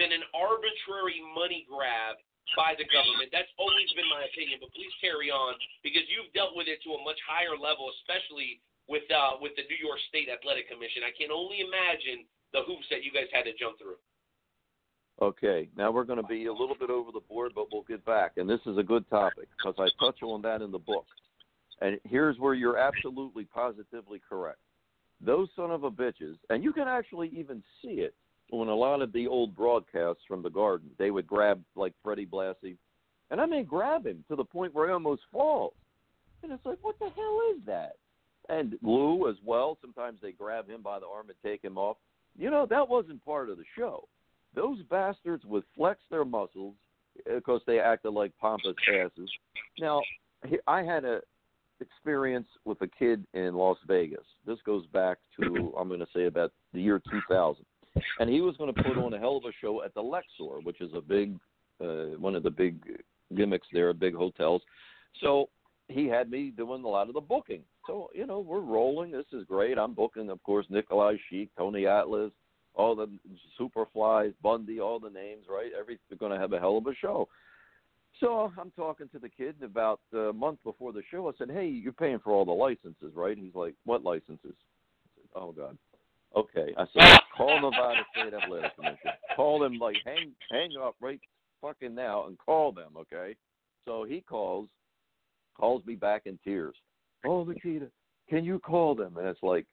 than 0.00 0.08
an 0.08 0.24
arbitrary 0.32 1.20
money 1.36 1.68
grab 1.68 2.16
by 2.58 2.74
the 2.76 2.86
government. 2.90 3.30
That's 3.32 3.50
always 3.56 3.88
been 3.96 4.08
my 4.10 4.26
opinion. 4.28 4.60
But 4.60 4.74
please 4.76 4.92
carry 5.00 5.32
on 5.32 5.56
because 5.80 6.04
you've 6.10 6.30
dealt 6.36 6.54
with 6.58 6.68
it 6.68 6.82
to 6.84 6.98
a 6.98 7.00
much 7.02 7.18
higher 7.24 7.56
level, 7.56 7.88
especially 8.02 8.60
with 8.90 9.06
uh, 9.10 9.38
with 9.40 9.54
the 9.56 9.64
New 9.70 9.78
York 9.78 10.00
State 10.10 10.28
Athletic 10.28 10.68
Commission. 10.68 11.06
I 11.06 11.14
can 11.14 11.30
only 11.30 11.62
imagine 11.62 12.26
the 12.52 12.66
hoops 12.66 12.86
that 12.92 13.02
you 13.06 13.10
guys 13.14 13.30
had 13.32 13.48
to 13.48 13.54
jump 13.56 13.78
through. 13.78 14.00
Okay, 15.20 15.68
now 15.76 15.90
we're 15.90 16.04
going 16.04 16.20
to 16.20 16.26
be 16.26 16.46
a 16.46 16.52
little 16.52 16.74
bit 16.74 16.90
over 16.90 17.12
the 17.12 17.20
board, 17.20 17.52
but 17.54 17.66
we'll 17.70 17.84
get 17.84 18.04
back. 18.04 18.32
And 18.36 18.48
this 18.48 18.60
is 18.66 18.78
a 18.78 18.82
good 18.82 19.08
topic 19.08 19.48
because 19.56 19.74
I 19.78 19.88
touch 20.02 20.22
on 20.22 20.42
that 20.42 20.62
in 20.62 20.72
the 20.72 20.78
book. 20.78 21.06
And 21.80 22.00
here's 22.04 22.38
where 22.38 22.54
you're 22.54 22.78
absolutely 22.78 23.44
positively 23.44 24.20
correct. 24.26 24.58
Those 25.20 25.48
son 25.54 25.70
of 25.70 25.84
a 25.84 25.90
bitches, 25.90 26.36
and 26.50 26.64
you 26.64 26.72
can 26.72 26.88
actually 26.88 27.28
even 27.36 27.62
see 27.80 28.00
it 28.00 28.14
on 28.52 28.68
a 28.68 28.74
lot 28.74 29.02
of 29.02 29.12
the 29.12 29.26
old 29.26 29.56
broadcasts 29.56 30.22
from 30.28 30.42
the 30.42 30.50
Garden. 30.50 30.90
They 30.98 31.10
would 31.10 31.26
grab 31.26 31.62
like 31.74 31.94
Freddie 32.02 32.26
Blassie, 32.26 32.76
and 33.30 33.40
I 33.40 33.46
mean 33.46 33.64
grab 33.64 34.06
him 34.06 34.24
to 34.28 34.36
the 34.36 34.44
point 34.44 34.74
where 34.74 34.86
he 34.86 34.92
almost 34.92 35.22
falls. 35.32 35.74
And 36.42 36.52
it's 36.52 36.64
like, 36.64 36.78
what 36.82 36.98
the 36.98 37.08
hell 37.14 37.40
is 37.54 37.62
that? 37.66 37.96
And 38.48 38.74
Lou 38.82 39.28
as 39.28 39.36
well. 39.44 39.78
Sometimes 39.80 40.18
they 40.20 40.32
grab 40.32 40.68
him 40.68 40.82
by 40.82 40.98
the 40.98 41.06
arm 41.06 41.28
and 41.28 41.36
take 41.44 41.62
him 41.62 41.78
off. 41.78 41.96
You 42.36 42.50
know 42.50 42.66
that 42.66 42.88
wasn't 42.88 43.24
part 43.24 43.50
of 43.50 43.58
the 43.58 43.64
show 43.76 44.08
those 44.54 44.78
bastards 44.90 45.44
would 45.44 45.64
flex 45.76 46.00
their 46.10 46.24
muscles 46.24 46.74
eh, 47.26 47.36
because 47.36 47.60
they 47.66 47.78
acted 47.78 48.10
like 48.10 48.32
pompous 48.40 48.76
asses. 48.88 49.30
Now, 49.78 50.02
I 50.66 50.82
had 50.82 51.04
a 51.04 51.20
experience 51.80 52.46
with 52.64 52.80
a 52.82 52.86
kid 52.86 53.26
in 53.34 53.54
Las 53.54 53.78
Vegas. 53.88 54.24
This 54.46 54.58
goes 54.64 54.86
back 54.86 55.18
to 55.40 55.74
I'm 55.76 55.88
going 55.88 56.00
to 56.00 56.06
say 56.14 56.26
about 56.26 56.52
the 56.72 56.80
year 56.80 57.02
2000, 57.10 57.64
and 58.18 58.30
he 58.30 58.40
was 58.40 58.56
going 58.56 58.72
to 58.72 58.82
put 58.82 58.96
on 58.96 59.12
a 59.14 59.18
hell 59.18 59.36
of 59.36 59.44
a 59.44 59.52
show 59.60 59.82
at 59.82 59.94
the 59.94 60.00
Luxor, 60.00 60.60
which 60.62 60.80
is 60.80 60.90
a 60.94 61.00
big, 61.00 61.38
uh, 61.80 62.16
one 62.18 62.34
of 62.34 62.42
the 62.42 62.50
big 62.50 62.78
gimmicks 63.34 63.66
there, 63.72 63.92
big 63.92 64.14
hotels. 64.14 64.62
So 65.20 65.48
he 65.88 66.06
had 66.06 66.30
me 66.30 66.50
doing 66.50 66.84
a 66.84 66.88
lot 66.88 67.08
of 67.08 67.14
the 67.14 67.20
booking. 67.20 67.62
So 67.86 68.10
you 68.14 68.26
know 68.26 68.40
we're 68.40 68.60
rolling. 68.60 69.10
This 69.10 69.26
is 69.32 69.44
great. 69.46 69.78
I'm 69.78 69.94
booking, 69.94 70.30
of 70.30 70.42
course, 70.42 70.66
Nikolai 70.70 71.16
Sheik, 71.28 71.50
Tony 71.56 71.86
Atlas, 71.86 72.30
all 72.74 72.94
the 72.94 73.08
Superflies, 73.60 74.34
Bundy, 74.42 74.80
all 74.80 75.00
the 75.00 75.10
names, 75.10 75.46
right? 75.50 75.70
Every 75.78 75.98
going 76.18 76.32
to 76.32 76.38
have 76.38 76.52
a 76.52 76.58
hell 76.58 76.78
of 76.78 76.86
a 76.86 76.94
show. 76.94 77.28
So 78.20 78.52
I'm 78.58 78.70
talking 78.72 79.08
to 79.10 79.18
the 79.18 79.28
kid 79.28 79.56
about 79.64 80.00
a 80.14 80.32
month 80.32 80.60
before 80.64 80.92
the 80.92 81.02
show. 81.10 81.28
I 81.28 81.32
said, 81.36 81.50
"Hey, 81.50 81.66
you're 81.66 81.92
paying 81.92 82.20
for 82.20 82.32
all 82.32 82.44
the 82.44 82.52
licenses, 82.52 83.14
right?" 83.14 83.36
And 83.36 83.44
he's 83.44 83.54
like, 83.54 83.74
"What 83.84 84.04
licenses?" 84.04 84.54
I 84.54 85.16
said, 85.16 85.28
"Oh 85.34 85.52
God." 85.52 85.76
Okay, 86.34 86.74
I 86.76 86.86
said, 86.92 87.20
"Call 87.36 87.60
Nevada 87.60 88.02
State 88.12 88.34
Athletic 88.34 88.74
Commission. 88.76 89.10
Call 89.36 89.58
them 89.58 89.78
like 89.78 89.96
hang 90.04 90.32
hang 90.50 90.70
up 90.80 90.96
right 91.00 91.20
fucking 91.60 91.94
now 91.94 92.26
and 92.26 92.38
call 92.38 92.72
them." 92.72 92.92
Okay. 92.96 93.36
So 93.84 94.04
he 94.04 94.20
calls, 94.20 94.68
calls 95.58 95.84
me 95.84 95.94
back 95.94 96.22
in 96.26 96.38
tears. 96.44 96.74
Oh, 97.26 97.44
Nikita, 97.44 97.88
can 98.28 98.44
you 98.44 98.58
call 98.58 98.94
them? 98.94 99.16
And 99.16 99.26
it's 99.26 99.42
like, 99.42 99.66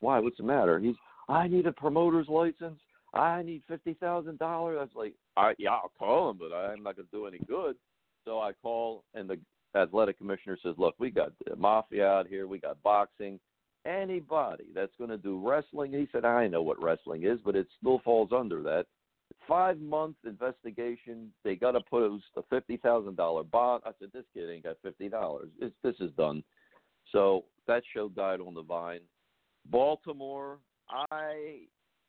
why? 0.00 0.18
What's 0.18 0.36
the 0.36 0.44
matter? 0.44 0.78
He's 0.78 0.94
I 1.28 1.48
need 1.48 1.66
a 1.66 1.72
promoter's 1.72 2.28
license. 2.28 2.80
I 3.14 3.42
need 3.42 3.62
fifty 3.68 3.94
thousand 3.94 4.38
dollars. 4.38 4.78
I 4.78 4.82
was 4.82 4.90
like, 4.94 5.14
I, 5.36 5.54
yeah, 5.58 5.70
I'll 5.70 5.92
call 5.98 6.30
him, 6.30 6.38
but 6.38 6.54
I'm 6.54 6.82
not 6.82 6.96
going 6.96 7.06
to 7.06 7.16
do 7.16 7.26
any 7.26 7.38
good. 7.46 7.76
So 8.24 8.40
I 8.40 8.52
call, 8.62 9.04
and 9.14 9.28
the 9.28 9.38
athletic 9.74 10.18
commissioner 10.18 10.58
says, 10.62 10.74
look, 10.78 10.94
we 10.98 11.10
got 11.10 11.32
the 11.46 11.56
mafia 11.56 12.06
out 12.06 12.26
here. 12.26 12.46
We 12.46 12.58
got 12.58 12.82
boxing. 12.82 13.38
Anybody 13.84 14.64
that's 14.74 14.92
going 14.96 15.10
to 15.10 15.18
do 15.18 15.40
wrestling, 15.44 15.92
he 15.92 16.06
said, 16.12 16.24
I 16.24 16.46
know 16.46 16.62
what 16.62 16.82
wrestling 16.82 17.24
is, 17.24 17.38
but 17.44 17.56
it 17.56 17.66
still 17.78 18.00
falls 18.04 18.30
under 18.32 18.62
that. 18.62 18.86
Five 19.48 19.80
month 19.80 20.16
investigation. 20.24 21.32
They 21.42 21.56
got 21.56 21.72
to 21.72 21.80
post 21.80 22.24
a 22.36 22.42
fifty 22.48 22.76
thousand 22.76 23.16
dollar 23.16 23.42
bond. 23.42 23.82
I 23.84 23.90
said, 23.98 24.10
this 24.12 24.24
kid 24.34 24.48
ain't 24.50 24.64
got 24.64 24.76
fifty 24.82 25.08
dollars. 25.08 25.48
This 25.58 25.94
is 25.98 26.12
done. 26.16 26.44
So 27.10 27.44
that 27.66 27.82
show 27.92 28.08
died 28.08 28.40
on 28.40 28.54
the 28.54 28.62
vine. 28.62 29.00
Baltimore, 29.70 30.58
I 31.10 31.60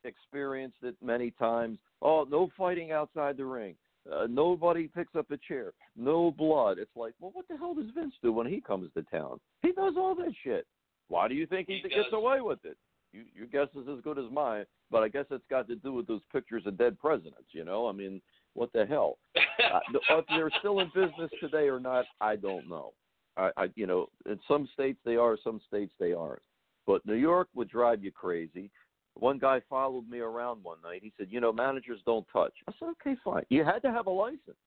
experienced 0.04 0.78
it 0.84 0.95
many 1.02 1.32
times. 1.32 1.80
Oh, 2.02 2.28
no 2.30 2.50
fighting 2.58 2.91
outside 2.91 3.38
the 3.38 3.45
ring. 3.45 3.76
Uh, 4.12 4.28
nobody 4.30 4.88
picks 4.88 5.16
up 5.16 5.32
a 5.32 5.38
chair. 5.38 5.72
No 5.95 6.30
blood. 6.30 6.78
It's 6.78 6.95
like, 6.95 7.14
well, 7.20 7.32
what 7.34 7.48
the 7.48 7.58
hell 7.58 7.74
does 7.74 7.90
Vince 7.95 8.14
do 8.22 8.34
when 8.34 8.48
he 8.48 8.60
comes 8.60 8.91
to 8.94 9.04
town? 9.04 9.40
He 9.62 9.72
does 9.72 9.94
all 9.98 10.14
that 10.16 10.34
shit. 10.44 10.68
Why 11.08 11.28
do 11.28 11.36
you 11.36 11.46
think 11.46 11.68
he, 11.68 11.76
He 11.76 11.90
gets 11.90 12.06
does. 12.06 12.14
away 12.14 12.42
with 12.42 12.60
it? 12.66 12.78
You, 13.12 13.24
your 13.36 13.48
guess 13.48 13.68
is 13.76 13.88
as 13.88 14.02
good 14.04 14.18
as 14.18 14.26
mine, 14.32 14.66
but 14.90 15.04
I 15.04 15.08
guess 15.08 15.26
it's 15.30 15.46
got 15.50 15.68
to 15.68 15.76
do 15.76 15.94
with 15.94 16.08
those 16.08 16.22
pictures 16.32 16.64
of 16.66 16.78
dead 16.78 17.00
presidents. 17.00 17.50
You 17.52 17.64
know, 17.64 17.88
I 17.88 17.92
mean, 17.92 18.22
what 18.56 18.74
the 18.74 18.86
hell? 18.86 19.18
uh, 19.36 19.80
if 19.94 20.26
they're 20.30 20.52
still 20.60 20.80
in 20.80 20.88
business 20.96 21.30
today 21.40 21.70
or 21.70 21.80
not, 21.80 22.06
I 22.22 22.36
don't 22.36 22.68
know. 22.68 22.94
I, 23.38 23.52
I, 23.58 23.66
you 23.76 23.86
know, 23.88 24.08
in 24.28 24.40
some 24.48 24.68
states 24.74 25.00
they 25.06 25.16
are, 25.16 25.38
some 25.44 25.60
states 25.68 25.92
they 26.00 26.14
aren't. 26.14 26.42
But 26.86 27.06
New 27.06 27.16
York 27.16 27.50
would 27.56 27.70
drive 27.70 28.04
you 28.04 28.12
crazy. 28.12 28.70
One 29.16 29.38
guy 29.38 29.62
followed 29.70 30.10
me 30.10 30.20
around 30.20 30.64
one 30.64 30.78
night. 30.84 31.02
He 31.04 31.14
said, 31.18 31.28
"You 31.30 31.40
know, 31.40 31.54
managers 31.54 32.00
don't 32.06 32.26
touch." 32.34 32.54
I 32.68 32.74
said, 32.80 32.90
"Okay, 32.90 33.16
fine. 33.24 33.44
You 33.50 33.64
had 33.64 33.82
to 33.84 33.92
have 33.92 34.08
a 34.08 34.12
license. 34.12 34.58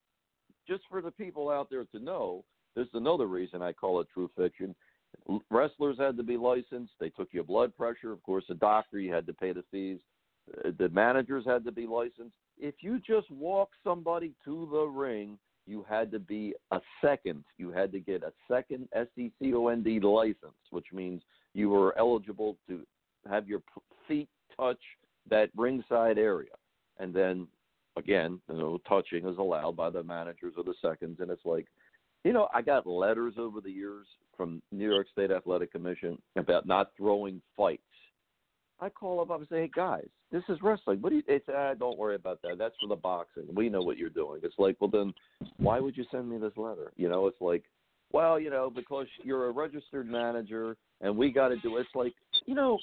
just 0.69 0.83
for 0.89 1.01
the 1.01 1.11
people 1.11 1.49
out 1.51 1.69
there 1.71 1.85
to 1.85 1.99
know, 1.99 2.45
this 2.75 2.87
is 2.87 2.95
another 2.95 3.27
reason 3.27 3.63
I 3.63 3.73
call 3.73 4.01
it 4.01 4.09
true 4.13 4.31
fiction. 4.37 4.75
Wrestlers 5.51 5.99
had 5.99 6.17
to 6.17 6.23
be 6.23 6.37
licensed. 6.37 6.93
They 7.01 7.11
took 7.11 7.29
your 7.33 7.45
blood 7.45 7.77
pressure. 7.77 8.13
Of 8.13 8.23
course, 8.23 8.45
a 8.51 8.55
doctor, 8.55 8.99
you 8.99 9.13
had 9.13 9.27
to 9.27 9.33
pay 9.33 9.53
the 9.53 9.65
fees. 9.71 9.99
Uh, 10.65 10.71
The 10.79 10.89
managers 10.91 11.45
had 11.47 11.65
to 11.65 11.73
be 11.73 11.87
licensed. 11.87 12.35
If 12.59 12.77
you 12.81 13.01
just 13.01 13.31
walk 13.31 13.71
somebody 13.85 14.33
to 14.45 14.69
the 14.71 14.85
ring, 14.85 15.39
you 15.67 15.85
had 15.89 16.11
to 16.13 16.19
be 16.19 16.55
a 16.71 16.81
second. 17.01 17.45
You 17.59 17.71
had 17.71 17.91
to 17.93 18.01
get 18.01 18.23
a 18.23 18.33
second 18.49 18.89
SECOND 18.95 20.05
license, 20.05 20.55
which 20.71 20.87
means 20.93 21.23
you 21.55 21.71
were 21.71 21.99
eligible 21.99 22.57
to 22.69 22.83
have 23.29 23.49
your 23.49 23.63
feet 24.07 24.29
touch 24.57 24.81
that 25.29 25.51
ringside 25.57 26.19
area. 26.19 26.53
And 26.99 27.13
then 27.13 27.49
again, 27.97 28.41
you 28.49 28.59
know, 28.59 28.79
touching 28.89 29.27
is 29.27 29.39
allowed 29.39 29.77
by 29.77 29.91
the 29.91 30.03
managers 30.03 30.55
or 30.57 30.63
the 30.63 30.75
seconds. 30.81 31.19
And 31.21 31.31
it's 31.31 31.45
like, 31.45 31.67
you 32.25 32.33
know, 32.33 32.49
I 32.55 32.63
got 32.63 32.87
letters 32.87 33.35
over 33.37 33.61
the 33.61 33.71
years 33.71 34.07
from 34.37 34.63
New 34.73 34.91
York 34.91 35.07
State 35.13 35.31
Athletic 35.31 35.73
Commission 35.73 36.19
about 36.37 36.67
not 36.67 36.91
throwing 36.97 37.41
fights. 37.57 37.83
I 38.79 38.91
call 38.91 39.21
up 39.21 39.31
and 39.31 39.47
say, 39.49 39.63
hey 39.63 39.71
guys, 39.75 40.07
this 40.31 40.43
is 40.49 40.59
wrestling. 40.63 41.01
What 41.01 41.11
do 41.11 41.17
you? 41.17 41.23
It's 41.27 41.47
ah, 41.55 41.75
don't 41.75 41.99
worry 41.99 42.15
about 42.15 42.43
that. 42.43 42.59
That's 42.59 42.75
for 42.81 42.89
the 42.89 42.97
boxing. 42.97 43.45
We 43.55 43.69
know 43.71 43.81
what 43.81 43.97
you're 43.97 44.11
doing. 44.11 44.41
It's 44.43 44.59
like, 44.59 44.77
well 44.81 44.91
then, 44.91 45.15
why 45.57 45.81
would 45.81 45.97
you 45.97 46.05
send 46.11 46.29
me 46.29 46.37
this 46.37 46.53
letter? 46.57 46.93
You 46.97 47.09
know, 47.09 47.27
it's 47.27 47.41
like, 47.41 47.65
well, 48.13 48.39
you 48.39 48.51
know, 48.51 48.71
because 48.75 49.07
you're 49.23 49.47
a 49.47 49.51
registered 49.51 50.09
manager 50.09 50.77
and 51.01 51.17
we 51.17 51.31
got 51.31 51.49
to 51.49 51.57
do. 51.57 51.79
It. 51.79 51.81
It's 51.83 51.91
like, 51.95 52.13
you 52.45 52.55
know, 52.55 52.79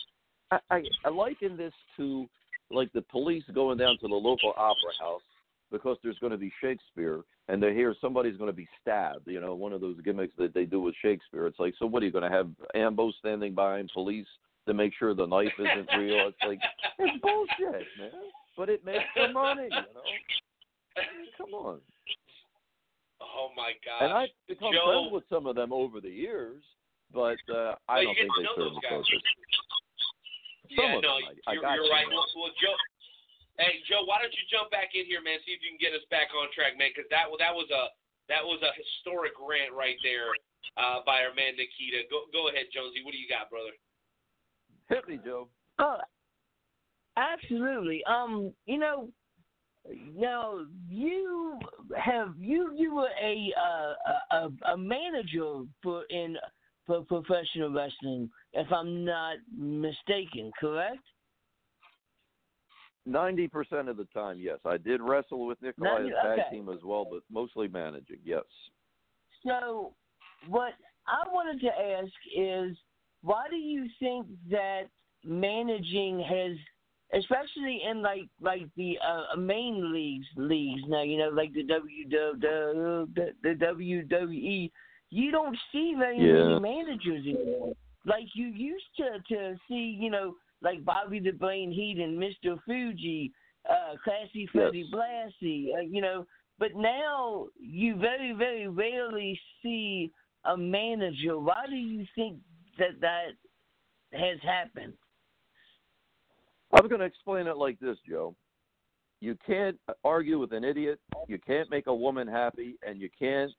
I, 0.52 0.60
I 0.72 0.84
I 1.06 1.10
liken 1.10 1.58
this 1.58 1.74
to 1.98 2.28
like 2.72 2.92
the 2.94 3.02
police 3.04 3.44
going 3.54 3.78
down 3.78 3.98
to 4.02 4.08
the 4.08 4.16
local 4.16 4.54
opera 4.58 4.94
house 5.00 5.22
because 5.74 5.98
there's 6.04 6.20
going 6.20 6.32
to 6.32 6.38
be 6.38 6.54
Shakespeare 6.62 7.22
and 7.50 7.62
they 7.62 7.74
hear 7.74 7.94
somebody's 8.00 8.38
going 8.38 8.50
to 8.50 8.56
be 8.56 8.68
stabbed. 8.80 9.28
You 9.28 9.41
know, 9.41 9.56
one 9.56 9.74
of 9.74 9.82
those 9.82 10.00
gimmicks 10.06 10.34
that 10.38 10.54
they 10.54 10.66
do 10.66 10.80
with 10.80 10.94
Shakespeare. 11.02 11.48
It's 11.48 11.60
like, 11.60 11.74
so 11.80 11.88
what 11.88 12.04
are 12.04 12.06
you 12.06 12.12
going 12.12 12.30
to 12.30 12.30
have 12.30 12.48
Ambo 12.76 13.12
standing 13.20 13.56
behind 13.56 13.90
police 13.94 14.28
to 14.68 14.74
make 14.74 14.94
sure 14.98 15.14
the 15.16 15.26
knife 15.26 15.52
isn't 15.60 15.90
real? 16.00 16.30
It's 16.30 16.38
like 16.48 16.60
it's 17.00 17.22
bullshit, 17.22 17.88
man. 18.00 18.12
But 18.56 18.70
it 18.70 18.86
makes 18.86 19.04
them 19.18 19.34
money, 19.34 19.64
you 19.64 19.70
know. 19.70 20.08
Come 21.38 21.54
on. 21.56 21.80
Oh 23.20 23.50
my 23.58 23.72
god! 23.84 24.06
And 24.06 24.14
I've 24.14 24.30
become 24.48 24.74
Joe, 24.74 24.86
friends 24.86 25.10
with 25.12 25.24
some 25.28 25.48
of 25.48 25.56
them 25.56 25.74
over 25.74 26.00
the 26.00 26.10
years, 26.10 26.62
but 27.12 27.41
uh, 27.50 27.74
I 27.90 28.06
Well, 28.06 28.14
don't 28.14 28.16
think 28.16 28.30
they 28.38 28.45
serve 28.56 28.74
the 28.78 28.82
purpose. 28.88 29.10
Some 30.70 30.86
yeah, 30.86 31.00
no, 31.02 31.18
I- 31.18 31.50
I 31.50 31.54
you're, 31.54 31.62
got 31.64 31.74
you're 31.76 31.90
right. 31.90 32.06
Well, 32.08 32.26
well, 32.38 32.54
Joe. 32.62 32.78
Hey, 33.62 33.86
Joe, 33.86 34.02
why 34.10 34.18
don't 34.18 34.34
you 34.34 34.46
jump 34.50 34.74
back 34.74 34.98
in 34.98 35.06
here, 35.06 35.22
man? 35.22 35.38
See 35.46 35.54
if 35.54 35.62
you 35.62 35.70
can 35.70 35.82
get 35.82 35.94
us 35.94 36.02
back 36.10 36.34
on 36.34 36.50
track, 36.54 36.74
man. 36.74 36.90
Because 36.90 37.10
that 37.14 37.30
that 37.38 37.54
was 37.54 37.70
a 37.70 37.94
that 38.30 38.42
was 38.42 38.58
a 38.66 38.74
historic 38.74 39.38
rant 39.38 39.74
right 39.78 39.98
there 40.02 40.34
uh, 40.78 41.06
by 41.06 41.22
our 41.22 41.34
man 41.38 41.54
Nikita. 41.54 42.10
Go 42.10 42.26
go 42.34 42.50
ahead, 42.50 42.74
Jonesy. 42.74 43.06
What 43.06 43.14
do 43.14 43.22
you 43.22 43.30
got, 43.30 43.54
brother? 43.54 43.74
Hit 44.90 45.06
me, 45.08 45.22
Joe. 45.24 45.50
Oh, 45.78 46.02
absolutely. 47.18 48.02
Um, 48.10 48.54
you 48.66 48.80
know, 48.82 49.10
now 50.18 50.66
you 50.90 51.60
have 51.96 52.34
you 52.40 52.74
you 52.76 52.96
were 52.96 53.14
a 53.22 53.54
uh, 53.54 53.94
a, 54.10 54.36
a- 54.38 54.74
a 54.74 54.78
manager 54.78 55.62
for 55.82 56.04
in 56.10 56.38
for 56.86 57.02
professional 57.06 57.72
wrestling, 57.72 58.30
if 58.54 58.72
I'm 58.72 59.06
not 59.06 59.38
mistaken, 59.56 60.52
correct? 60.60 61.00
Ninety 63.06 63.48
percent 63.50 63.90
of 63.90 63.98
the 63.98 64.06
time, 64.06 64.38
yes. 64.40 64.60
I 64.66 64.78
did 64.78 65.02
wrestle 65.02 65.46
with 65.46 65.62
Nikolai 65.62 66.06
as 66.06 66.14
tag 66.24 66.40
okay. 66.40 66.44
team 66.52 66.70
as 66.70 66.80
well, 66.86 67.06
but 67.10 67.22
mostly 67.30 67.68
managing. 67.68 68.20
Yes. 68.24 68.44
So, 69.46 69.94
what 70.48 70.74
I 71.06 71.28
wanted 71.30 71.60
to 71.62 71.68
ask 71.68 72.12
is, 72.34 72.78
why 73.22 73.44
do 73.50 73.58
you 73.58 73.88
think 74.00 74.28
that 74.50 74.84
managing 75.26 76.20
has, 76.22 76.58
especially 77.14 77.82
in 77.90 78.02
like 78.02 78.30
like 78.40 78.68
the 78.78 78.98
uh, 79.06 79.36
main 79.36 79.92
leagues 79.94 80.28
leagues 80.38 80.84
now, 80.88 81.04
you 81.04 81.18
know, 81.18 81.30
like 81.30 81.54
the 81.54 81.64
W 81.64 82.10
the 82.10 83.08
the, 83.16 83.34
the 83.44 83.50
WWE, 83.66 84.72
you 85.10 85.32
don't 85.32 85.58
see 85.74 85.94
very 85.98 86.20
Yeah. 86.20 86.58
many 86.58 86.60
managers 86.62 87.26
anymore. 87.26 87.74
Like 88.06 88.28
you 88.34 88.48
used 88.48 88.86
to 88.98 89.20
to 89.36 89.56
see, 89.68 89.98
you 90.00 90.10
know, 90.10 90.36
like 90.64 90.84
Bobby 90.85 91.19
the 91.19 91.31
Brain 91.31 91.72
Heenan 91.72 92.10
and 92.10 92.19
Mr. 92.19 92.57
Fuji, 92.65 93.31
uh, 93.69 93.95
Classy 94.03 94.48
Freddie 94.52 94.90
Blassie, 94.91 95.68
uh, 95.77 95.81
you 95.81 96.02
know. 96.02 96.26
But 96.60 96.76
now 96.76 97.48
you 97.60 97.95
very, 97.98 98.34
very 98.34 98.68
rarely 98.68 99.40
see 99.61 100.11
a 100.45 100.56
manager. 100.56 101.38
Why 101.38 101.65
do 101.69 101.76
you 101.76 102.06
think 102.15 102.38
that 102.77 102.99
that 103.02 103.31
has 104.18 104.40
happened? 104.41 104.94
I'm 106.73 106.88
going 106.88 107.02
to 107.02 107.06
explain 107.06 107.48
it 107.48 107.57
like 107.57 107.80
this, 107.80 107.98
Joe. 108.07 108.35
You 109.19 109.38
can't 109.45 109.77
argue 110.03 110.40
with 110.40 110.53
an 110.53 110.64
idiot. 110.64 110.99
You 111.27 111.40
can't 111.45 111.69
make 111.69 111.88
a 111.88 111.95
woman 111.95 112.27
happy, 112.27 112.76
and 112.85 112.99
you 112.99 113.10
can't 113.18 113.52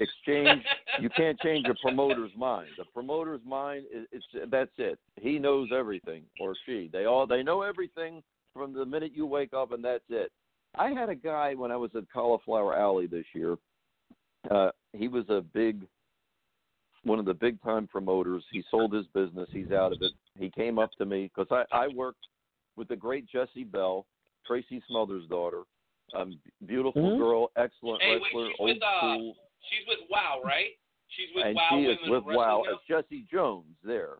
exchange. 0.00 0.64
you 1.00 1.08
can't 1.10 1.38
change 1.40 1.66
a 1.68 1.74
promoter's 1.82 2.32
mind. 2.36 2.68
The 2.78 2.84
promoter's 2.84 3.40
mind 3.46 3.86
is 3.92 4.06
it's 4.12 4.50
that's 4.50 4.70
it. 4.78 4.98
He 5.20 5.38
knows 5.38 5.68
everything, 5.76 6.22
or 6.40 6.54
she. 6.66 6.88
They 6.92 7.04
all 7.04 7.26
they 7.26 7.42
know 7.42 7.62
everything 7.62 8.22
from 8.52 8.72
the 8.72 8.84
minute 8.84 9.12
you 9.14 9.26
wake 9.26 9.52
up, 9.52 9.72
and 9.72 9.84
that's 9.84 10.04
it. 10.08 10.30
I 10.76 10.90
had 10.90 11.08
a 11.08 11.14
guy 11.14 11.54
when 11.54 11.70
I 11.70 11.76
was 11.76 11.90
at 11.94 12.04
Cauliflower 12.12 12.76
Alley 12.76 13.06
this 13.06 13.26
year. 13.34 13.56
Uh, 14.50 14.70
he 14.92 15.08
was 15.08 15.24
a 15.28 15.40
big, 15.40 15.86
one 17.04 17.18
of 17.18 17.24
the 17.24 17.34
big 17.34 17.62
time 17.62 17.86
promoters. 17.86 18.44
He 18.50 18.62
sold 18.70 18.92
his 18.92 19.06
business. 19.14 19.48
He's 19.52 19.70
out 19.70 19.92
of 19.92 20.02
it. 20.02 20.12
He 20.38 20.50
came 20.50 20.78
up 20.78 20.90
to 20.98 21.06
me 21.06 21.30
because 21.34 21.48
I, 21.50 21.76
I 21.76 21.88
worked 21.88 22.26
with 22.76 22.88
the 22.88 22.96
great 22.96 23.26
Jessie 23.26 23.64
Belle, 23.64 24.04
Tracy 24.46 24.82
Smothers' 24.88 25.26
daughter. 25.28 25.62
Um, 26.14 26.38
beautiful 26.66 27.12
Mhm. 27.12 27.18
girl, 27.18 27.50
excellent 27.56 28.02
Hey, 28.02 28.14
wrestler, 28.14 28.50
she's 28.50 28.56
old 28.58 28.68
with, 28.68 28.82
uh, 28.82 28.98
school, 28.98 29.36
She's 29.70 29.86
with 29.86 30.08
Wow, 30.10 30.40
right? 30.44 30.70
She's 31.08 31.28
with 31.34 31.46
and 31.46 31.54
Wow 31.56 31.68
she 31.70 31.84
is 31.84 31.98
with 32.08 32.24
Wow 32.24 32.62
now? 32.66 32.72
as 32.72 32.78
Jessie 32.88 33.26
Jones 33.30 33.64
there. 33.84 34.16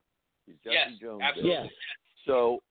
She's 0.46 0.56
Jesse 0.64 0.74
Yes, 0.74 0.90
Jones. 1.00 1.22
absolutely. 1.22 1.50
There. 1.52 1.70
So 2.26 2.62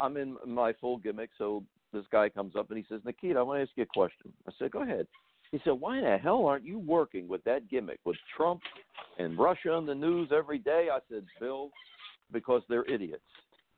I'm 0.00 0.16
in 0.16 0.36
my 0.46 0.72
full 0.80 0.98
gimmick. 0.98 1.30
So 1.38 1.64
this 1.92 2.04
guy 2.12 2.28
comes 2.28 2.54
up 2.56 2.70
and 2.70 2.78
he 2.78 2.84
says, 2.88 3.00
Nikita, 3.04 3.38
I 3.38 3.42
want 3.42 3.58
to 3.58 3.62
ask 3.62 3.70
you 3.76 3.82
a 3.84 3.86
question. 3.86 4.32
I 4.48 4.52
said, 4.58 4.70
go 4.70 4.82
ahead. 4.82 5.06
He 5.52 5.60
said, 5.64 5.72
why 5.72 5.98
in 5.98 6.04
the 6.04 6.16
hell 6.16 6.46
aren't 6.46 6.64
you 6.64 6.78
working 6.78 7.26
with 7.26 7.42
that 7.44 7.68
gimmick 7.68 7.98
with 8.04 8.16
Trump 8.36 8.60
and 9.18 9.36
Russia 9.36 9.72
on 9.72 9.84
the 9.84 9.94
news 9.94 10.30
every 10.32 10.58
day? 10.58 10.88
I 10.92 11.00
said, 11.10 11.24
Bill, 11.40 11.70
because 12.32 12.62
they're 12.68 12.84
idiots. 12.88 13.22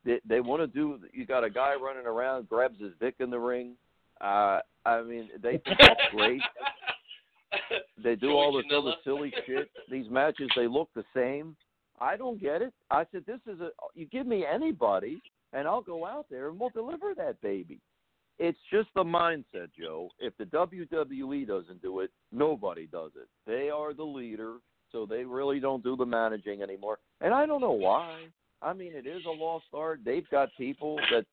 They, 0.04 0.20
they 0.28 0.40
want 0.40 0.60
to 0.60 0.66
do. 0.66 0.98
You 1.12 1.24
got 1.24 1.44
a 1.44 1.50
guy 1.50 1.74
running 1.82 2.06
around, 2.06 2.48
grabs 2.48 2.78
his 2.80 2.92
dick 3.00 3.14
in 3.20 3.30
the 3.30 3.38
ring. 3.38 3.76
Uh, 4.20 4.58
I 4.84 5.02
mean, 5.02 5.30
they 5.42 5.52
think 5.52 5.78
that's 5.78 6.00
great. 6.10 6.42
They 8.02 8.14
do 8.14 8.28
Joey 8.28 8.32
all 8.32 8.52
this 8.52 8.64
other 8.74 8.94
silly 9.04 9.32
shit. 9.46 9.70
These 9.90 10.10
matches, 10.10 10.48
they 10.56 10.66
look 10.66 10.88
the 10.94 11.04
same. 11.14 11.56
I 12.00 12.16
don't 12.16 12.40
get 12.40 12.62
it. 12.62 12.72
I 12.90 13.04
said, 13.12 13.24
this 13.26 13.40
is 13.46 13.60
a. 13.60 13.70
You 13.94 14.06
give 14.06 14.26
me 14.26 14.44
anybody, 14.44 15.22
and 15.52 15.68
I'll 15.68 15.82
go 15.82 16.04
out 16.06 16.26
there 16.30 16.48
and 16.48 16.58
we'll 16.58 16.70
deliver 16.70 17.14
that 17.16 17.40
baby. 17.42 17.80
It's 18.38 18.58
just 18.72 18.88
the 18.94 19.04
mindset, 19.04 19.68
Joe. 19.78 20.08
If 20.18 20.36
the 20.36 20.44
WWE 20.46 21.46
doesn't 21.46 21.82
do 21.82 22.00
it, 22.00 22.10
nobody 22.32 22.86
does 22.86 23.12
it. 23.14 23.28
They 23.46 23.70
are 23.70 23.94
the 23.94 24.02
leader, 24.04 24.56
so 24.90 25.06
they 25.06 25.24
really 25.24 25.60
don't 25.60 25.84
do 25.84 25.96
the 25.96 26.06
managing 26.06 26.62
anymore. 26.62 26.98
And 27.20 27.32
I 27.32 27.46
don't 27.46 27.60
know 27.60 27.72
why. 27.72 28.24
I 28.62 28.72
mean, 28.72 28.92
it 28.94 29.06
is 29.06 29.22
a 29.26 29.30
lost 29.30 29.66
art. 29.74 30.00
They've 30.04 30.28
got 30.30 30.48
people 30.56 30.98
that 31.12 31.24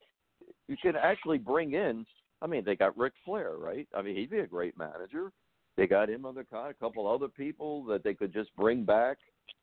you 0.67 0.75
can 0.81 0.95
actually 0.95 1.37
bring 1.37 1.73
in. 1.73 2.05
I 2.41 2.47
mean, 2.47 2.63
they 2.63 2.75
got 2.75 2.97
Ric 2.97 3.13
Flair, 3.25 3.53
right? 3.57 3.87
I 3.95 4.01
mean, 4.01 4.15
he'd 4.15 4.29
be 4.29 4.39
a 4.39 4.47
great 4.47 4.77
manager. 4.77 5.31
They 5.80 5.88
got 5.88 6.10
him 6.10 6.26
on 6.26 6.35
the 6.35 6.43
con, 6.43 6.69
a 6.69 6.73
couple 6.73 7.07
other 7.07 7.30
people 7.30 7.85
that 7.85 8.03
they 8.03 8.14
could 8.14 8.34
just 8.34 8.53
bring 8.57 8.84
back 8.84 9.18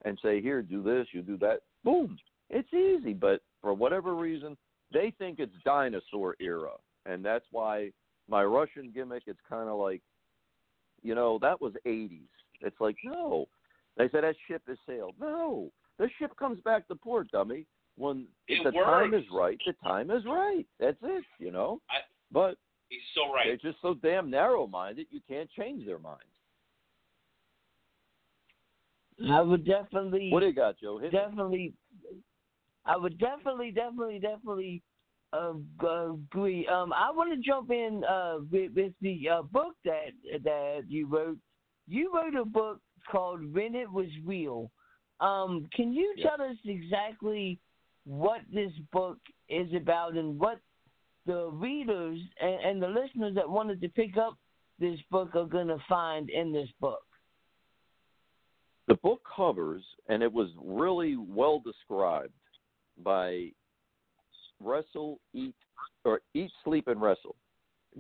and 0.07 0.19
say, 0.23 0.41
"Here, 0.41 0.63
do 0.63 0.83
this, 0.83 1.07
you 1.13 1.21
do 1.21 1.37
that." 1.39 1.61
Boom. 1.85 2.19
It's 2.49 2.73
easy, 2.73 3.13
but 3.13 3.43
for 3.61 3.75
whatever 3.75 4.15
reason, 4.15 4.57
they 4.91 5.11
think 5.19 5.41
it's 5.41 5.53
dinosaur 5.63 6.35
era, 6.41 6.73
and 7.05 7.23
that's 7.23 7.45
why 7.51 7.93
my 8.29 8.43
Russian 8.45 8.93
gimmick. 8.93 9.25
It's 9.27 9.41
kind 9.47 9.69
of 9.69 9.79
like, 9.79 10.01
you 11.03 11.15
know, 11.15 11.39
that 11.43 11.61
was 11.61 11.75
'80s. 11.85 12.31
It's 12.63 12.81
like, 12.81 12.97
no. 13.05 13.47
They 13.99 14.09
said 14.09 14.25
that 14.25 14.37
ship 14.49 14.63
has 14.69 14.79
sailed. 14.87 15.17
No, 15.21 15.71
the 15.99 16.09
ship 16.19 16.35
comes 16.39 16.61
back 16.63 16.89
to 16.89 16.95
port, 16.95 17.31
dummy. 17.31 17.67
When 17.99 18.27
if 18.49 18.61
It 18.61 18.65
the 18.65 18.71
time 18.71 19.13
is 19.13 19.25
right, 19.31 19.61
the 19.67 19.75
time 19.85 20.11
is 20.11 20.25
right. 20.25 20.67
That's 20.81 20.97
it, 21.03 21.25
you 21.39 21.51
know. 21.51 21.83
I, 21.91 21.99
But 22.33 22.57
he's 22.89 23.01
so 23.15 23.33
right. 23.33 23.47
they're 23.47 23.71
just 23.73 23.81
so 23.83 23.95
damn 23.95 24.31
narrow-minded. 24.31 25.07
You 25.11 25.21
can't 25.29 25.51
change 25.59 25.87
their 25.87 25.99
minds. 25.99 26.23
I 29.31 29.41
would 29.41 29.65
definitely. 29.65 30.31
What 30.31 30.41
do 30.41 30.47
you 30.47 30.53
got, 30.53 30.79
Joe? 30.79 30.99
Hit 30.99 31.13
me. 31.13 31.19
definitely. 31.19 31.75
I 32.85 32.97
would 32.97 33.19
definitely, 33.19 33.71
definitely, 33.71 34.19
definitely 34.21 34.83
uh, 35.33 35.55
agree. 35.83 36.67
Um, 36.69 36.93
I 36.93 37.11
want 37.11 37.33
to 37.33 37.41
jump 37.41 37.71
in 37.71 38.05
uh, 38.09 38.37
with, 38.51 38.73
with 38.75 38.93
the 39.01 39.29
uh, 39.29 39.43
book 39.43 39.75
that 39.85 40.11
that 40.45 40.83
you 40.89 41.07
wrote. 41.07 41.39
You 41.89 42.13
wrote 42.15 42.35
a 42.35 42.45
book 42.45 42.81
called 43.11 43.41
"When 43.55 43.75
It 43.75 43.91
Was 43.91 44.07
Real." 44.25 44.71
Um, 45.21 45.67
can 45.75 45.95
you 45.95 46.13
Yes. 46.17 46.29
tell 46.29 46.47
us 46.47 46.57
exactly 46.67 47.59
what 48.05 48.43
this 48.53 48.73
book 48.93 49.19
is 49.49 49.73
about 49.75 50.15
and 50.15 50.39
what 50.39 50.59
the 51.27 51.51
readers 51.53 52.21
and, 52.41 52.61
and 52.65 52.83
the 52.83 52.89
listeners 52.89 53.35
that 53.35 53.49
wanted 53.49 53.81
to 53.81 53.89
pick 53.89 54.17
up 54.17 54.39
this 54.79 54.99
book 55.11 55.35
are 55.35 55.47
going 55.47 55.69
to 55.69 55.79
find 55.89 56.31
in 56.31 56.53
this 56.53 56.69
book? 56.81 57.03
The 58.89 58.95
book 58.97 59.21
covers, 59.37 59.83
and 60.09 60.23
it 60.23 60.33
was 60.33 60.49
really 60.63 61.17
well 61.17 61.59
described 61.59 62.33
by 63.03 63.51
Wrestle, 64.61 65.19
Eat, 65.35 65.55
or 66.05 66.21
Eat, 66.35 66.51
Sleep, 66.65 66.87
and 66.89 67.01
Wrestle. 67.01 67.35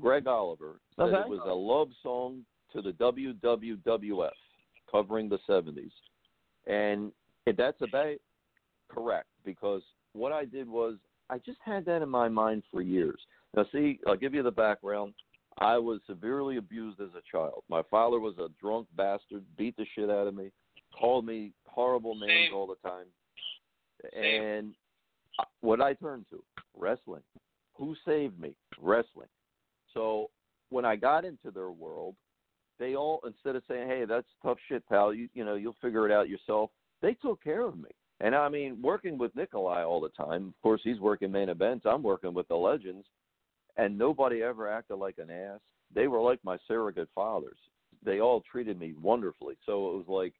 Greg 0.00 0.26
Oliver 0.26 0.80
said 0.96 1.08
Okay. 1.08 1.22
it 1.22 1.28
was 1.28 1.40
a 1.44 1.54
love 1.54 1.88
song 2.02 2.44
to 2.72 2.82
the 2.82 2.92
WWWF, 2.92 4.30
covering 4.90 5.28
the 5.28 5.38
70s. 5.48 5.92
And 6.66 7.12
that's 7.56 7.80
about 7.80 8.16
correct 8.88 9.28
because 9.44 9.82
what 10.12 10.32
I 10.32 10.44
did 10.44 10.68
was 10.68 10.96
I 11.30 11.38
just 11.38 11.58
had 11.64 11.84
that 11.86 12.02
in 12.02 12.08
my 12.08 12.28
mind 12.28 12.62
for 12.70 12.82
years. 12.82 13.20
Now, 13.54 13.64
see, 13.72 14.00
I'll 14.06 14.16
give 14.16 14.34
you 14.34 14.42
the 14.42 14.50
background. 14.50 15.14
I 15.58 15.78
was 15.78 16.00
severely 16.06 16.58
abused 16.58 17.00
as 17.00 17.08
a 17.16 17.22
child. 17.30 17.62
My 17.68 17.82
father 17.90 18.20
was 18.20 18.34
a 18.38 18.48
drunk 18.60 18.86
bastard, 18.96 19.44
beat 19.56 19.76
the 19.76 19.86
shit 19.94 20.10
out 20.10 20.26
of 20.26 20.34
me, 20.34 20.50
called 20.98 21.24
me 21.24 21.52
horrible 21.66 22.14
names 22.14 22.48
Same. 22.50 22.54
all 22.54 22.66
the 22.66 22.88
time. 22.88 23.06
Same. 24.12 24.42
And 24.42 24.74
what 25.60 25.80
I 25.80 25.94
turned 25.94 26.26
to 26.30 26.42
wrestling. 26.76 27.22
Who 27.74 27.94
saved 28.04 28.38
me? 28.38 28.54
Wrestling. 28.80 29.28
So 29.92 30.30
when 30.70 30.84
I 30.84 30.96
got 30.96 31.24
into 31.24 31.50
their 31.50 31.70
world, 31.70 32.14
they 32.78 32.94
all 32.94 33.20
instead 33.26 33.56
of 33.56 33.62
saying, 33.68 33.88
"Hey, 33.88 34.04
that's 34.04 34.26
tough 34.42 34.58
shit, 34.68 34.86
pal. 34.88 35.14
You 35.14 35.28
you 35.34 35.44
know 35.44 35.54
you'll 35.54 35.76
figure 35.80 36.06
it 36.06 36.12
out 36.12 36.28
yourself," 36.28 36.70
they 37.00 37.14
took 37.14 37.42
care 37.42 37.62
of 37.62 37.78
me. 37.78 37.90
And 38.20 38.34
I 38.34 38.48
mean, 38.48 38.80
working 38.80 39.18
with 39.18 39.34
Nikolai 39.36 39.82
all 39.82 40.00
the 40.00 40.08
time. 40.10 40.48
Of 40.48 40.62
course, 40.62 40.80
he's 40.82 41.00
working 41.00 41.30
main 41.30 41.48
events. 41.48 41.84
I'm 41.86 42.02
working 42.02 42.32
with 42.32 42.48
the 42.48 42.56
legends, 42.56 43.06
and 43.76 43.98
nobody 43.98 44.42
ever 44.42 44.70
acted 44.70 44.96
like 44.96 45.18
an 45.18 45.30
ass. 45.30 45.60
They 45.94 46.08
were 46.08 46.20
like 46.20 46.40
my 46.42 46.56
surrogate 46.66 47.10
fathers. 47.14 47.58
They 48.04 48.20
all 48.20 48.42
treated 48.50 48.78
me 48.78 48.94
wonderfully. 49.00 49.56
So 49.66 49.90
it 49.90 49.96
was 49.96 50.06
like, 50.08 50.34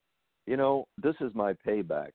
you 0.47 0.57
know, 0.57 0.86
this 1.03 1.16
is 1.20 1.35
my 1.35 1.53
payback 1.53 2.12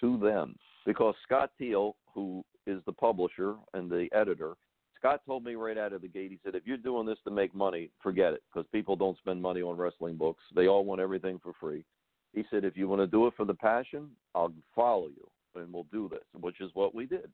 to 0.00 0.18
them 0.18 0.56
because 0.84 1.14
Scott 1.24 1.50
Teal, 1.58 1.96
who 2.14 2.44
is 2.66 2.80
the 2.86 2.92
publisher 2.92 3.54
and 3.74 3.90
the 3.90 4.08
editor, 4.12 4.54
Scott 4.98 5.20
told 5.24 5.44
me 5.44 5.54
right 5.54 5.78
out 5.78 5.92
of 5.92 6.02
the 6.02 6.08
gate, 6.08 6.32
he 6.32 6.40
said, 6.44 6.54
if 6.56 6.66
you're 6.66 6.76
doing 6.76 7.06
this 7.06 7.18
to 7.24 7.30
make 7.30 7.54
money, 7.54 7.90
forget 8.02 8.32
it 8.32 8.42
because 8.52 8.66
people 8.72 8.96
don't 8.96 9.16
spend 9.18 9.40
money 9.40 9.62
on 9.62 9.76
wrestling 9.76 10.16
books. 10.16 10.42
They 10.54 10.66
all 10.66 10.84
want 10.84 11.00
everything 11.00 11.38
for 11.42 11.52
free. 11.60 11.84
He 12.34 12.44
said, 12.50 12.64
if 12.64 12.76
you 12.76 12.88
want 12.88 13.00
to 13.00 13.06
do 13.06 13.26
it 13.26 13.34
for 13.36 13.44
the 13.44 13.54
passion, 13.54 14.10
I'll 14.34 14.52
follow 14.74 15.08
you 15.08 15.28
and 15.54 15.72
we'll 15.72 15.86
do 15.90 16.08
this, 16.08 16.24
which 16.40 16.60
is 16.60 16.70
what 16.74 16.94
we 16.94 17.06
did. 17.06 17.30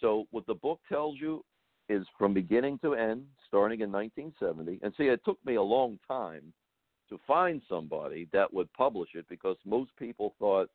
So 0.00 0.26
what 0.30 0.46
the 0.46 0.54
book 0.54 0.80
tells 0.88 1.18
you 1.20 1.44
is 1.88 2.06
from 2.16 2.32
beginning 2.32 2.78
to 2.78 2.94
end, 2.94 3.24
starting 3.46 3.80
in 3.80 3.92
1970. 3.92 4.80
And 4.82 4.94
see, 4.96 5.04
it 5.04 5.20
took 5.24 5.38
me 5.44 5.56
a 5.56 5.62
long 5.62 5.98
time 6.06 6.52
to 7.08 7.18
find 7.26 7.60
somebody 7.68 8.28
that 8.32 8.52
would 8.52 8.72
publish 8.72 9.10
it 9.14 9.26
because 9.28 9.56
most 9.64 9.90
people 9.98 10.34
thought 10.38 10.70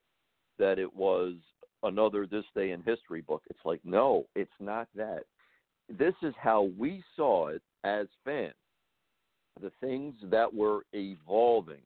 that 0.59 0.77
it 0.77 0.93
was 0.93 1.35
another 1.83 2.27
This 2.27 2.43
Day 2.55 2.71
in 2.71 2.81
History 2.83 3.21
book. 3.21 3.43
It's 3.49 3.59
like, 3.63 3.79
no, 3.83 4.25
it's 4.35 4.51
not 4.59 4.87
that. 4.95 5.23
This 5.89 6.13
is 6.21 6.33
how 6.37 6.69
we 6.77 7.03
saw 7.15 7.47
it 7.47 7.61
as 7.83 8.07
fans. 8.25 8.53
The 9.61 9.71
things 9.79 10.15
that 10.23 10.53
were 10.53 10.81
evolving, 10.93 11.81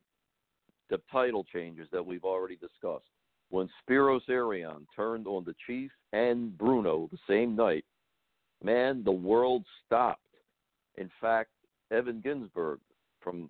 the 0.89 0.99
title 1.11 1.43
changes 1.43 1.87
that 1.91 2.05
we've 2.05 2.23
already 2.23 2.55
discussed. 2.55 3.05
When 3.49 3.69
Spiros 3.81 4.27
Arion 4.29 4.87
turned 4.95 5.27
on 5.27 5.43
the 5.43 5.55
Chief 5.65 5.91
and 6.13 6.55
Bruno 6.57 7.09
the 7.11 7.17
same 7.27 7.55
night, 7.55 7.85
man, 8.63 9.03
the 9.03 9.11
world 9.11 9.65
stopped. 9.85 10.21
In 10.97 11.09
fact, 11.19 11.49
Evan 11.91 12.21
Ginzburg 12.21 12.79
from 13.21 13.49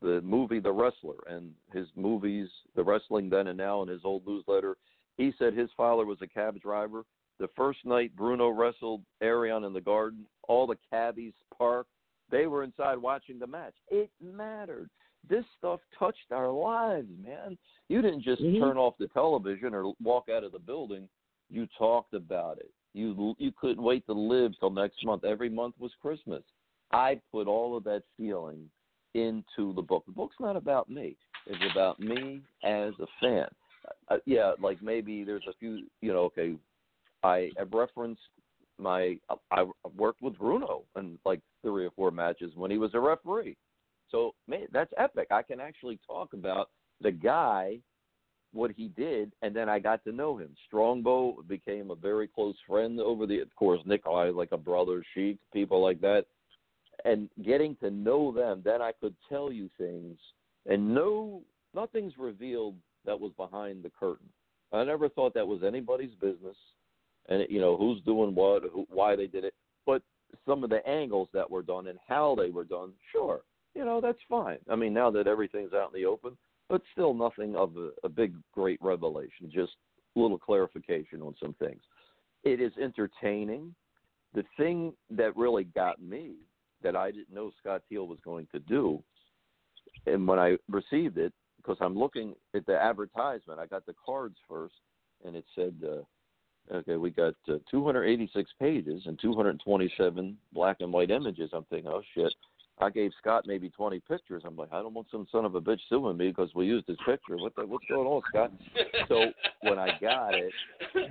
the 0.00 0.20
movie 0.22 0.60
The 0.60 0.72
Wrestler 0.72 1.18
and 1.28 1.52
his 1.72 1.86
movies, 1.96 2.48
The 2.76 2.82
Wrestling 2.82 3.30
Then 3.30 3.48
and 3.48 3.58
Now, 3.58 3.82
and 3.82 3.90
his 3.90 4.02
old 4.04 4.26
newsletter, 4.26 4.76
he 5.16 5.32
said 5.38 5.54
his 5.54 5.70
father 5.76 6.04
was 6.04 6.18
a 6.22 6.26
cab 6.26 6.60
driver. 6.60 7.04
The 7.38 7.48
first 7.56 7.80
night 7.84 8.14
Bruno 8.16 8.48
wrestled 8.48 9.02
Arion 9.20 9.64
in 9.64 9.72
the 9.72 9.80
garden, 9.80 10.26
all 10.48 10.66
the 10.66 10.78
cabbies 10.90 11.34
parked. 11.56 11.90
They 12.30 12.46
were 12.46 12.62
inside 12.62 12.98
watching 12.98 13.38
the 13.38 13.46
match. 13.46 13.74
It 13.90 14.10
mattered. 14.20 14.90
This 15.28 15.44
stuff 15.58 15.80
touched 15.98 16.32
our 16.32 16.50
lives, 16.50 17.08
man. 17.24 17.56
You 17.88 18.02
didn't 18.02 18.22
just 18.22 18.42
Mhm. 18.42 18.58
turn 18.58 18.76
off 18.76 18.96
the 18.98 19.08
television 19.08 19.74
or 19.74 19.94
walk 20.02 20.28
out 20.28 20.44
of 20.44 20.52
the 20.52 20.58
building. 20.58 21.08
You 21.48 21.66
talked 21.78 22.14
about 22.14 22.58
it. 22.58 22.72
You 22.94 23.34
you 23.38 23.52
couldn't 23.52 23.82
wait 23.82 24.04
to 24.06 24.12
live 24.12 24.58
till 24.58 24.70
next 24.70 25.04
month. 25.04 25.24
Every 25.24 25.48
month 25.48 25.78
was 25.78 25.94
Christmas. 25.96 26.44
I 26.90 27.20
put 27.30 27.46
all 27.46 27.76
of 27.76 27.84
that 27.84 28.02
feeling 28.16 28.70
into 29.14 29.72
the 29.74 29.82
book. 29.82 30.04
The 30.06 30.12
book's 30.12 30.40
not 30.40 30.56
about 30.56 30.88
me. 30.88 31.16
It's 31.46 31.72
about 31.72 31.98
me 32.00 32.42
as 32.62 32.92
a 33.00 33.06
fan. 33.20 33.48
Uh, 34.08 34.18
yeah, 34.26 34.52
like 34.60 34.80
maybe 34.82 35.24
there's 35.24 35.46
a 35.48 35.52
few, 35.54 35.86
you 36.00 36.12
know, 36.12 36.24
okay, 36.24 36.56
I 37.22 37.50
have 37.56 37.72
referenced 37.72 38.22
my, 38.78 39.18
I 39.50 39.62
I 39.62 39.66
worked 39.96 40.22
with 40.22 40.38
Bruno 40.38 40.84
in 40.96 41.18
like 41.24 41.40
three 41.62 41.86
or 41.86 41.90
four 41.90 42.10
matches 42.10 42.52
when 42.56 42.70
he 42.70 42.78
was 42.78 42.94
a 42.94 43.00
referee. 43.00 43.56
So, 44.12 44.34
man, 44.46 44.66
that's 44.72 44.92
epic. 44.96 45.28
I 45.32 45.42
can 45.42 45.58
actually 45.58 45.98
talk 46.06 46.32
about 46.32 46.70
the 47.00 47.10
guy, 47.10 47.78
what 48.52 48.70
he 48.70 48.88
did, 48.88 49.32
and 49.42 49.56
then 49.56 49.68
I 49.68 49.80
got 49.80 50.04
to 50.04 50.12
know 50.12 50.36
him. 50.36 50.54
Strongbow 50.68 51.42
became 51.48 51.90
a 51.90 51.96
very 51.96 52.28
close 52.28 52.54
friend 52.68 53.00
over 53.00 53.26
the, 53.26 53.40
of 53.40 53.52
course, 53.56 53.80
Nikolai 53.84 54.30
like 54.30 54.52
a 54.52 54.56
brother, 54.56 55.02
Sheik, 55.14 55.38
people 55.52 55.82
like 55.82 56.00
that 56.02 56.26
and 57.04 57.28
getting 57.44 57.76
to 57.76 57.90
know 57.90 58.32
them, 58.32 58.62
then 58.64 58.80
I 58.80 58.92
could 58.92 59.14
tell 59.28 59.52
you 59.52 59.68
things, 59.78 60.18
and 60.66 60.94
no, 60.94 61.42
nothing's 61.74 62.16
revealed 62.18 62.74
that 63.04 63.18
was 63.18 63.32
behind 63.36 63.82
the 63.82 63.90
curtain. 63.90 64.28
I 64.72 64.84
never 64.84 65.08
thought 65.08 65.34
that 65.34 65.46
was 65.46 65.62
anybody's 65.66 66.14
business, 66.20 66.56
and 67.28 67.44
you 67.50 67.60
know 67.60 67.76
who's 67.76 68.00
doing 68.02 68.34
what, 68.34 68.62
who, 68.72 68.86
why 68.88 69.16
they 69.16 69.26
did 69.26 69.44
it. 69.44 69.54
But 69.84 70.02
some 70.46 70.64
of 70.64 70.70
the 70.70 70.86
angles 70.88 71.28
that 71.34 71.50
were 71.50 71.62
done 71.62 71.88
and 71.88 71.98
how 72.06 72.34
they 72.36 72.50
were 72.50 72.64
done, 72.64 72.92
sure, 73.10 73.40
you 73.74 73.84
know 73.84 74.00
that's 74.00 74.18
fine. 74.28 74.58
I 74.70 74.76
mean, 74.76 74.92
now 74.92 75.10
that 75.10 75.26
everything's 75.26 75.72
out 75.72 75.92
in 75.94 76.00
the 76.00 76.06
open, 76.06 76.36
but 76.68 76.82
still 76.92 77.14
nothing 77.14 77.56
of 77.56 77.76
a, 77.76 77.90
a 78.04 78.08
big, 78.08 78.34
great 78.52 78.78
revelation. 78.82 79.50
Just 79.52 79.72
a 80.16 80.20
little 80.20 80.38
clarification 80.38 81.22
on 81.22 81.34
some 81.40 81.54
things. 81.54 81.82
It 82.44 82.60
is 82.60 82.72
entertaining. 82.80 83.74
The 84.34 84.44
thing 84.56 84.94
that 85.10 85.36
really 85.36 85.64
got 85.64 86.02
me 86.02 86.36
that 86.82 86.96
I 86.96 87.10
didn't 87.10 87.32
know 87.32 87.52
Scott 87.60 87.82
Teal 87.88 88.06
was 88.06 88.18
going 88.24 88.46
to 88.52 88.58
do. 88.60 89.02
And 90.06 90.26
when 90.26 90.38
I 90.38 90.56
received 90.68 91.18
it, 91.18 91.32
because 91.56 91.76
I'm 91.80 91.96
looking 91.96 92.34
at 92.54 92.66
the 92.66 92.80
advertisement, 92.80 93.60
I 93.60 93.66
got 93.66 93.86
the 93.86 93.94
cards 94.04 94.36
first, 94.48 94.74
and 95.24 95.36
it 95.36 95.44
said, 95.54 95.74
uh, 95.84 96.74
okay, 96.74 96.96
we 96.96 97.10
got 97.10 97.34
uh, 97.48 97.58
286 97.70 98.50
pages 98.58 99.02
and 99.06 99.18
227 99.20 100.36
black 100.52 100.78
and 100.80 100.92
white 100.92 101.10
images. 101.10 101.50
I'm 101.52 101.64
thinking, 101.64 101.90
oh 101.90 102.02
shit. 102.14 102.32
I 102.80 102.90
gave 102.90 103.12
Scott 103.20 103.44
maybe 103.46 103.68
20 103.68 104.00
pictures. 104.00 104.42
I'm 104.44 104.56
like, 104.56 104.72
I 104.72 104.82
don't 104.82 104.94
want 104.94 105.06
some 105.10 105.26
son 105.30 105.44
of 105.44 105.54
a 105.54 105.60
bitch 105.60 105.80
suing 105.88 106.16
me 106.16 106.28
because 106.28 106.50
we 106.54 106.66
used 106.66 106.88
his 106.88 106.96
picture. 107.06 107.36
What 107.36 107.54
the, 107.54 107.66
what's 107.66 107.84
going 107.88 108.06
on, 108.06 108.22
Scott? 108.28 108.52
So 109.08 109.26
when 109.60 109.78
I 109.78 109.98
got 110.00 110.34
it, 110.34 110.52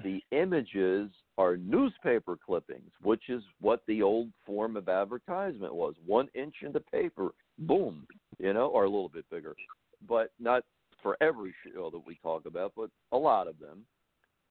the 0.03 0.21
images 0.35 1.09
are 1.37 1.57
newspaper 1.57 2.37
clippings, 2.43 2.91
which 3.01 3.29
is 3.29 3.43
what 3.61 3.83
the 3.87 4.01
old 4.01 4.29
form 4.45 4.75
of 4.75 4.89
advertisement 4.89 5.73
was. 5.73 5.93
One 6.05 6.27
inch 6.33 6.55
in 6.61 6.73
the 6.73 6.79
paper, 6.79 7.29
boom, 7.59 8.05
you 8.37 8.53
know, 8.53 8.67
or 8.67 8.83
a 8.83 8.89
little 8.89 9.09
bit 9.09 9.25
bigger. 9.29 9.55
But 10.07 10.31
not 10.39 10.63
for 11.01 11.17
every 11.21 11.53
show 11.63 11.89
that 11.89 12.05
we 12.05 12.15
talk 12.21 12.45
about, 12.45 12.73
but 12.75 12.89
a 13.11 13.17
lot 13.17 13.47
of 13.47 13.59
them. 13.59 13.85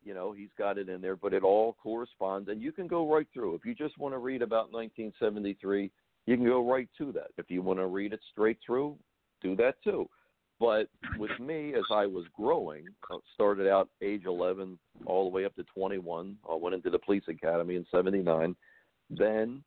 You 0.03 0.15
know, 0.15 0.32
he's 0.32 0.49
got 0.57 0.78
it 0.78 0.89
in 0.89 1.03
there, 1.03 1.16
but 1.16 1.35
it 1.35 1.43
all 1.43 1.77
corresponds. 1.82 2.49
And 2.49 2.62
you 2.62 2.73
can 2.73 2.87
go 2.87 3.12
right 3.12 3.27
through. 3.35 3.55
If 3.55 3.66
you 3.66 3.74
just 3.74 3.99
want 3.99 4.15
to 4.15 4.19
read 4.19 4.41
about 4.41 4.73
1973, 4.73 5.91
you 6.26 6.36
can 6.36 6.47
go 6.47 6.68
right 6.68 6.88
to 6.98 7.12
that. 7.12 7.28
If 7.38 7.51
you 7.51 7.62
want 7.62 7.78
to 7.78 7.86
read 7.86 8.12
it 8.12 8.20
straight 8.32 8.59
through, 8.64 8.97
do 9.42 9.56
that 9.56 9.76
too. 9.82 10.09
But 10.60 10.88
with 11.16 11.30
me, 11.40 11.72
as 11.72 11.84
I 11.90 12.05
was 12.05 12.26
growing, 12.36 12.84
started 13.34 13.66
out 13.66 13.88
age 14.02 14.24
11 14.26 14.78
all 15.06 15.24
the 15.24 15.34
way 15.34 15.47
up 15.47 15.55
to 15.56 15.64
21. 15.74 16.36
I 16.48 16.55
went 16.55 16.74
into 16.74 16.90
the 16.90 16.98
police 16.98 17.22
academy 17.28 17.76
in 17.76 17.86
79. 17.90 18.55
Then 19.09 19.64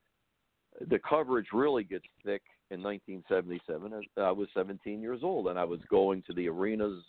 the 0.89 0.99
coverage 0.99 1.47
really 1.51 1.83
gets 1.83 2.05
thick 2.23 2.43
in 2.69 2.83
1977. 2.83 4.03
I 4.17 4.31
was 4.31 4.47
17 4.53 5.01
years 5.01 5.21
old, 5.23 5.47
and 5.47 5.57
I 5.57 5.63
was 5.63 5.79
going 5.89 6.23
to 6.27 6.33
the 6.33 6.47
arenas, 6.47 7.03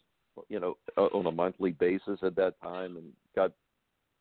you 0.49 0.61
know, 0.61 0.77
uh, 0.97 1.03
on 1.13 1.27
a 1.27 1.31
monthly 1.31 1.73
basis 1.73 2.19
at 2.23 2.37
that 2.37 2.55
time, 2.63 2.97
and 2.97 3.13
got 3.37 3.53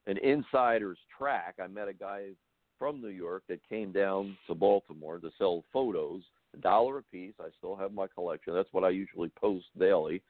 an 0.07 0.17
insider's 0.17 0.99
track. 1.17 1.55
I 1.63 1.67
met 1.67 1.87
a 1.87 1.93
guy 1.93 2.31
from 2.83 2.99
New 2.99 3.07
York 3.07 3.43
that 3.47 3.61
came 3.69 3.93
down 3.93 4.35
to 4.45 4.53
Baltimore 4.53 5.17
to 5.17 5.29
sell 5.37 5.63
photos, 5.71 6.21
a 6.53 6.57
dollar 6.57 6.97
a 6.97 7.03
piece. 7.03 7.31
I 7.39 7.47
still 7.57 7.77
have 7.77 7.93
my 7.93 8.07
collection. 8.07 8.53
That's 8.53 8.67
what 8.73 8.83
I 8.83 8.89
usually 8.89 9.31
post 9.39 9.67
daily 9.79 10.21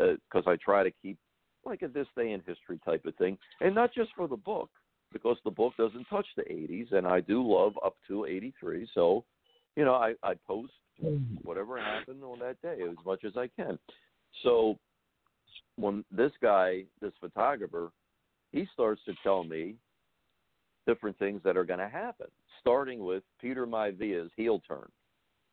uh, 0.00 0.14
because 0.24 0.44
I 0.46 0.56
try 0.56 0.82
to 0.82 0.90
keep 1.02 1.18
like 1.66 1.82
a 1.82 1.88
this 1.88 2.06
day 2.16 2.32
in 2.32 2.40
history 2.46 2.80
type 2.86 3.04
of 3.04 3.14
thing, 3.16 3.36
and 3.60 3.74
not 3.74 3.92
just 3.92 4.12
for 4.16 4.26
the 4.26 4.36
book 4.38 4.70
because 5.12 5.36
the 5.44 5.50
book 5.50 5.74
doesn't 5.76 6.06
touch 6.06 6.24
the 6.38 6.42
80s, 6.44 6.90
and 6.94 7.06
I 7.06 7.20
do 7.20 7.46
love 7.46 7.74
up 7.84 7.96
to 8.08 8.24
83. 8.24 8.88
So, 8.94 9.26
you 9.76 9.84
know, 9.84 9.92
I, 9.92 10.14
I 10.22 10.32
post 10.46 10.72
whatever 11.42 11.78
happened 11.78 12.24
on 12.24 12.38
that 12.38 12.62
day 12.62 12.82
as 12.82 12.96
much 13.04 13.24
as 13.24 13.36
I 13.36 13.48
can. 13.48 13.78
So, 14.42 14.78
when 15.76 16.02
this 16.10 16.32
guy, 16.40 16.84
this 17.02 17.12
photographer, 17.20 17.90
he 18.52 18.66
starts 18.72 19.02
to 19.04 19.12
tell 19.22 19.44
me 19.44 19.74
different 20.90 21.16
things 21.20 21.40
that 21.44 21.56
are 21.56 21.64
going 21.64 21.78
to 21.78 21.88
happen, 21.88 22.26
starting 22.60 23.04
with 23.04 23.22
Peter 23.40 23.64
Maivia's 23.64 24.30
heel 24.36 24.60
turn. 24.66 24.88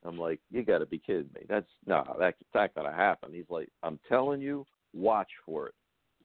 I'm 0.04 0.18
like, 0.18 0.40
you 0.50 0.64
got 0.64 0.80
to 0.80 0.86
be 0.88 0.98
kidding 0.98 1.30
me. 1.36 1.42
That's 1.48 1.68
no, 1.86 2.04
that's 2.20 2.38
not 2.56 2.74
going 2.74 2.90
to 2.90 2.96
happen. 2.96 3.34
He's 3.34 3.50
like, 3.50 3.70
I'm 3.84 4.00
telling 4.10 4.42
you, 4.42 4.66
watch 4.94 5.30
for 5.46 5.68
it. 5.68 5.76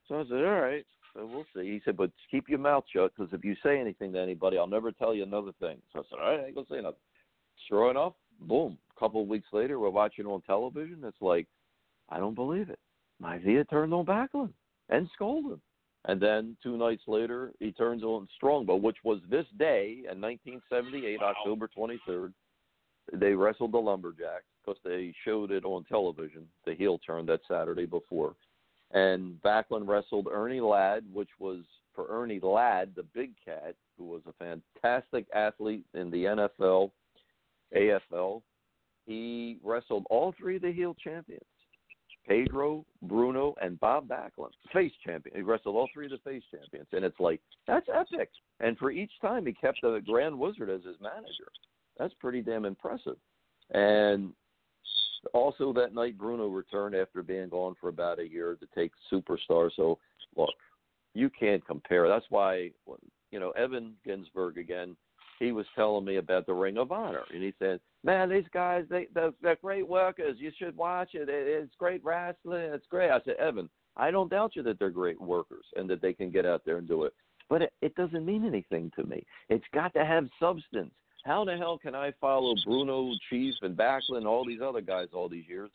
So 0.09 0.21
I 0.21 0.25
said, 0.25 0.45
all 0.45 0.61
right, 0.61 0.85
so 1.15 1.27
we'll 1.27 1.45
see. 1.55 1.71
He 1.71 1.81
said, 1.85 1.97
but 1.97 2.11
keep 2.31 2.49
your 2.49 2.59
mouth 2.59 2.85
shut 2.95 3.13
because 3.17 3.33
if 3.33 3.45
you 3.45 3.55
say 3.63 3.79
anything 3.79 4.13
to 4.15 4.21
anybody, 4.21 4.57
I'll 4.57 4.67
never 4.67 4.93
tell 4.93 5.15
you 5.15 5.25
another 5.25 5.53
thing. 5.61 5.77
So 5.93 6.01
I 6.01 6.03
said, 6.09 6.19
all 6.19 6.31
right, 6.31 6.41
I 6.41 6.47
ain't 6.47 6.55
gonna 6.55 6.67
say 6.71 6.77
nothing. 6.77 6.97
Sure 7.69 7.91
enough, 7.91 8.15
boom. 8.41 8.79
A 8.97 9.01
couple 9.01 9.23
of 9.23 9.29
weeks 9.29 9.49
later, 9.53 9.79
we're 9.79 9.91
watching 9.91 10.27
on 10.27 10.41
television. 10.43 10.99
It's 11.05 11.21
like, 11.21 11.47
I 12.09 12.19
don't 12.19 12.35
believe 12.35 12.71
it. 12.71 12.79
Maivia 13.23 13.69
turned 13.69 13.93
on 13.93 14.07
Backlund 14.07 14.53
and 14.89 15.09
scolded 15.15 15.53
him. 15.53 15.61
And 16.07 16.21
then 16.21 16.57
two 16.63 16.77
nights 16.77 17.03
later, 17.07 17.53
he 17.61 17.71
turns 17.71 18.03
on 18.03 18.29
Strongbow, 18.37 18.77
which 18.77 18.97
was 19.05 19.21
this 19.31 19.47
day 19.59 20.03
in 20.11 20.21
1978, 20.21 21.21
October 21.23 21.69
23rd. 21.77 22.33
They 23.13 23.35
wrestled 23.35 23.73
the 23.73 23.79
Lumberjacks 23.79 24.45
because 24.65 24.81
they 24.85 25.13
showed 25.25 25.51
it 25.51 25.65
on 25.65 25.85
television, 25.85 26.47
the 26.67 26.75
heel 26.75 26.99
turn 26.99 27.27
that 27.27 27.41
Saturday 27.49 27.87
before. 27.87 28.35
And 28.93 29.41
Backlund 29.43 29.89
wrestled 29.89 30.29
Ernie 30.31 30.61
Ladd, 30.61 31.05
which 31.13 31.31
was 31.39 31.61
for 31.95 32.07
Ernie 32.09 32.41
Ladd, 32.43 32.93
the 32.95 33.05
big 33.15 33.33
cat, 33.45 33.75
who 33.97 34.05
was 34.05 34.23
a 34.27 34.61
fantastic 34.83 35.27
athlete 35.35 35.85
in 35.95 36.11
the 36.11 36.25
NFL, 36.25 36.91
AFL. 37.77 38.43
He 39.07 39.59
wrestled 39.63 40.07
all 40.11 40.35
three 40.39 40.57
of 40.57 40.63
the 40.63 40.73
heel 40.73 40.95
champions. 41.03 41.43
Pedro, 42.27 42.85
Bruno, 43.03 43.55
and 43.61 43.79
Bob 43.81 44.09
Backlund, 44.09 44.53
face 44.73 44.93
champion. 45.05 45.37
He 45.37 45.43
wrestled 45.43 45.77
all 45.77 45.89
three 45.93 46.07
of 46.07 46.13
the 46.13 46.19
face 46.19 46.43
champions, 46.51 46.87
and 46.93 47.05
it's 47.05 47.19
like 47.19 47.41
that's 47.67 47.87
epic. 47.93 48.31
And 48.61 48.79
for 48.79 48.91
each 48.91 49.11
time, 49.21 49.47
he 49.47 49.53
kept 49.53 49.81
the 49.83 50.01
Grand 50.07 50.39
Wizard 50.39 50.71
as 50.71 50.85
his 50.85 50.97
manager. 51.01 51.51
That's 51.99 52.15
pretty 52.21 52.41
damn 52.41 52.65
impressive. 52.65 53.17
And 53.73 54.33
also 55.35 55.73
that 55.73 55.95
night, 55.95 56.19
Bruno 56.19 56.47
returned 56.49 56.95
after 56.95 57.23
being 57.23 57.49
gone 57.49 57.75
for 57.81 57.89
about 57.89 58.19
a 58.19 58.29
year 58.29 58.57
to 58.57 58.67
take 58.75 58.93
Superstar. 59.13 59.71
So 59.75 59.99
look, 60.37 60.51
you 61.15 61.31
can't 61.31 61.65
compare. 61.67 62.09
That's 62.09 62.27
why 62.31 62.71
you 63.31 63.41
know 63.41 63.51
Evan 63.51 63.95
Ginzburg 64.07 64.59
again. 64.59 64.97
He 65.43 65.51
was 65.51 65.67
telling 65.75 66.05
me 66.05 66.19
about 66.19 66.47
the 66.47 66.55
Ring 66.55 66.79
of 66.79 66.93
Honor, 66.93 67.25
and 67.35 67.43
he 67.43 67.53
said, 67.59 67.81
"Man, 68.05 68.29
these 68.29 68.47
guys, 68.55 68.85
they 68.89 69.09
they're, 69.13 69.33
they're 69.43 69.57
great 69.57 69.89
workers. 69.89 70.37
You 70.39 70.53
should 70.57 70.77
watch 70.77 71.15
it. 71.15 71.29
it. 71.29 71.49
It's 71.49 71.75
great 71.77 72.03
wrestling. 72.05 72.71
It's 72.73 72.87
great." 72.87 73.11
I 73.11 73.21
said, 73.25 73.35
"Evan, 73.41 73.69
I 73.97 74.13
don't 74.13 74.31
doubt 74.31 74.55
you 74.55 74.63
that 74.63 74.79
they're 74.79 74.91
great 74.91 75.21
workers 75.21 75.65
and 75.75 75.91
that 75.91 76.01
they 76.01 76.13
can 76.13 76.31
get 76.31 76.47
out 76.47 76.63
there 76.65 76.77
and 76.77 76.87
do 76.87 77.03
it, 77.03 77.13
but 77.49 77.61
it, 77.61 77.73
it 77.83 77.93
doesn't 77.97 78.25
mean 78.25 78.47
anything 78.47 78.93
to 78.95 79.03
me. 79.05 79.27
It's 79.49 79.65
got 79.75 79.93
to 79.95 80.05
have 80.05 80.29
substance. 80.39 80.93
How 81.25 81.45
the 81.45 81.57
hell 81.57 81.77
can 81.77 81.97
I 81.97 82.13
follow 82.21 82.55
Bruno, 82.65 83.13
Chief, 83.29 83.55
and 83.63 83.77
Backlund, 83.77 84.27
all 84.27 84.45
these 84.47 84.61
other 84.63 84.81
guys 84.81 85.09
all 85.13 85.29
these 85.29 85.49
years? 85.49 85.71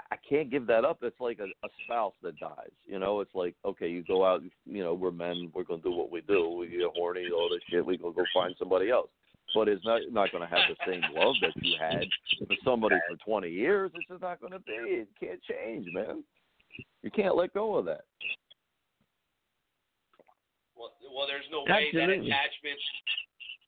I- 0.00 0.14
I 0.14 0.16
can't 0.28 0.50
give 0.50 0.66
that 0.66 0.84
up. 0.84 0.98
It's 1.02 1.20
like 1.20 1.38
a, 1.40 1.44
a 1.66 1.68
spouse 1.84 2.14
that 2.22 2.38
dies. 2.38 2.70
You 2.86 2.98
know, 2.98 3.20
it's 3.20 3.34
like 3.34 3.54
okay, 3.64 3.88
you 3.88 4.02
go 4.02 4.24
out. 4.24 4.42
You 4.66 4.82
know, 4.82 4.94
we're 4.94 5.10
men. 5.10 5.50
We're 5.54 5.64
gonna 5.64 5.82
do 5.82 5.92
what 5.92 6.10
we 6.10 6.20
do. 6.22 6.50
We 6.50 6.68
get 6.68 6.90
horny, 6.94 7.28
all 7.30 7.48
this 7.50 7.62
shit. 7.68 7.84
We 7.84 7.96
gonna 7.98 8.14
go 8.14 8.24
find 8.34 8.54
somebody 8.58 8.90
else. 8.90 9.08
But 9.54 9.66
it's 9.68 9.84
not 9.84 10.00
not 10.12 10.30
going 10.30 10.46
to 10.46 10.54
have 10.54 10.62
the 10.70 10.76
same 10.86 11.02
love 11.12 11.34
that 11.42 11.50
you 11.58 11.74
had 11.80 12.06
for 12.46 12.54
somebody 12.62 12.94
for 13.10 13.16
20 13.26 13.50
years. 13.50 13.90
It's 13.94 14.06
just 14.06 14.22
not 14.22 14.38
going 14.40 14.52
to 14.52 14.60
be. 14.60 15.02
It 15.02 15.08
can't 15.18 15.42
change, 15.42 15.88
man. 15.92 16.22
You 17.02 17.10
can't 17.10 17.34
let 17.34 17.52
go 17.52 17.74
of 17.74 17.84
that. 17.86 18.04
Well, 20.78 20.94
well, 21.10 21.26
there's 21.26 21.44
no 21.50 21.66
way 21.66 21.90
that 21.98 22.06
attachment. 22.30 22.78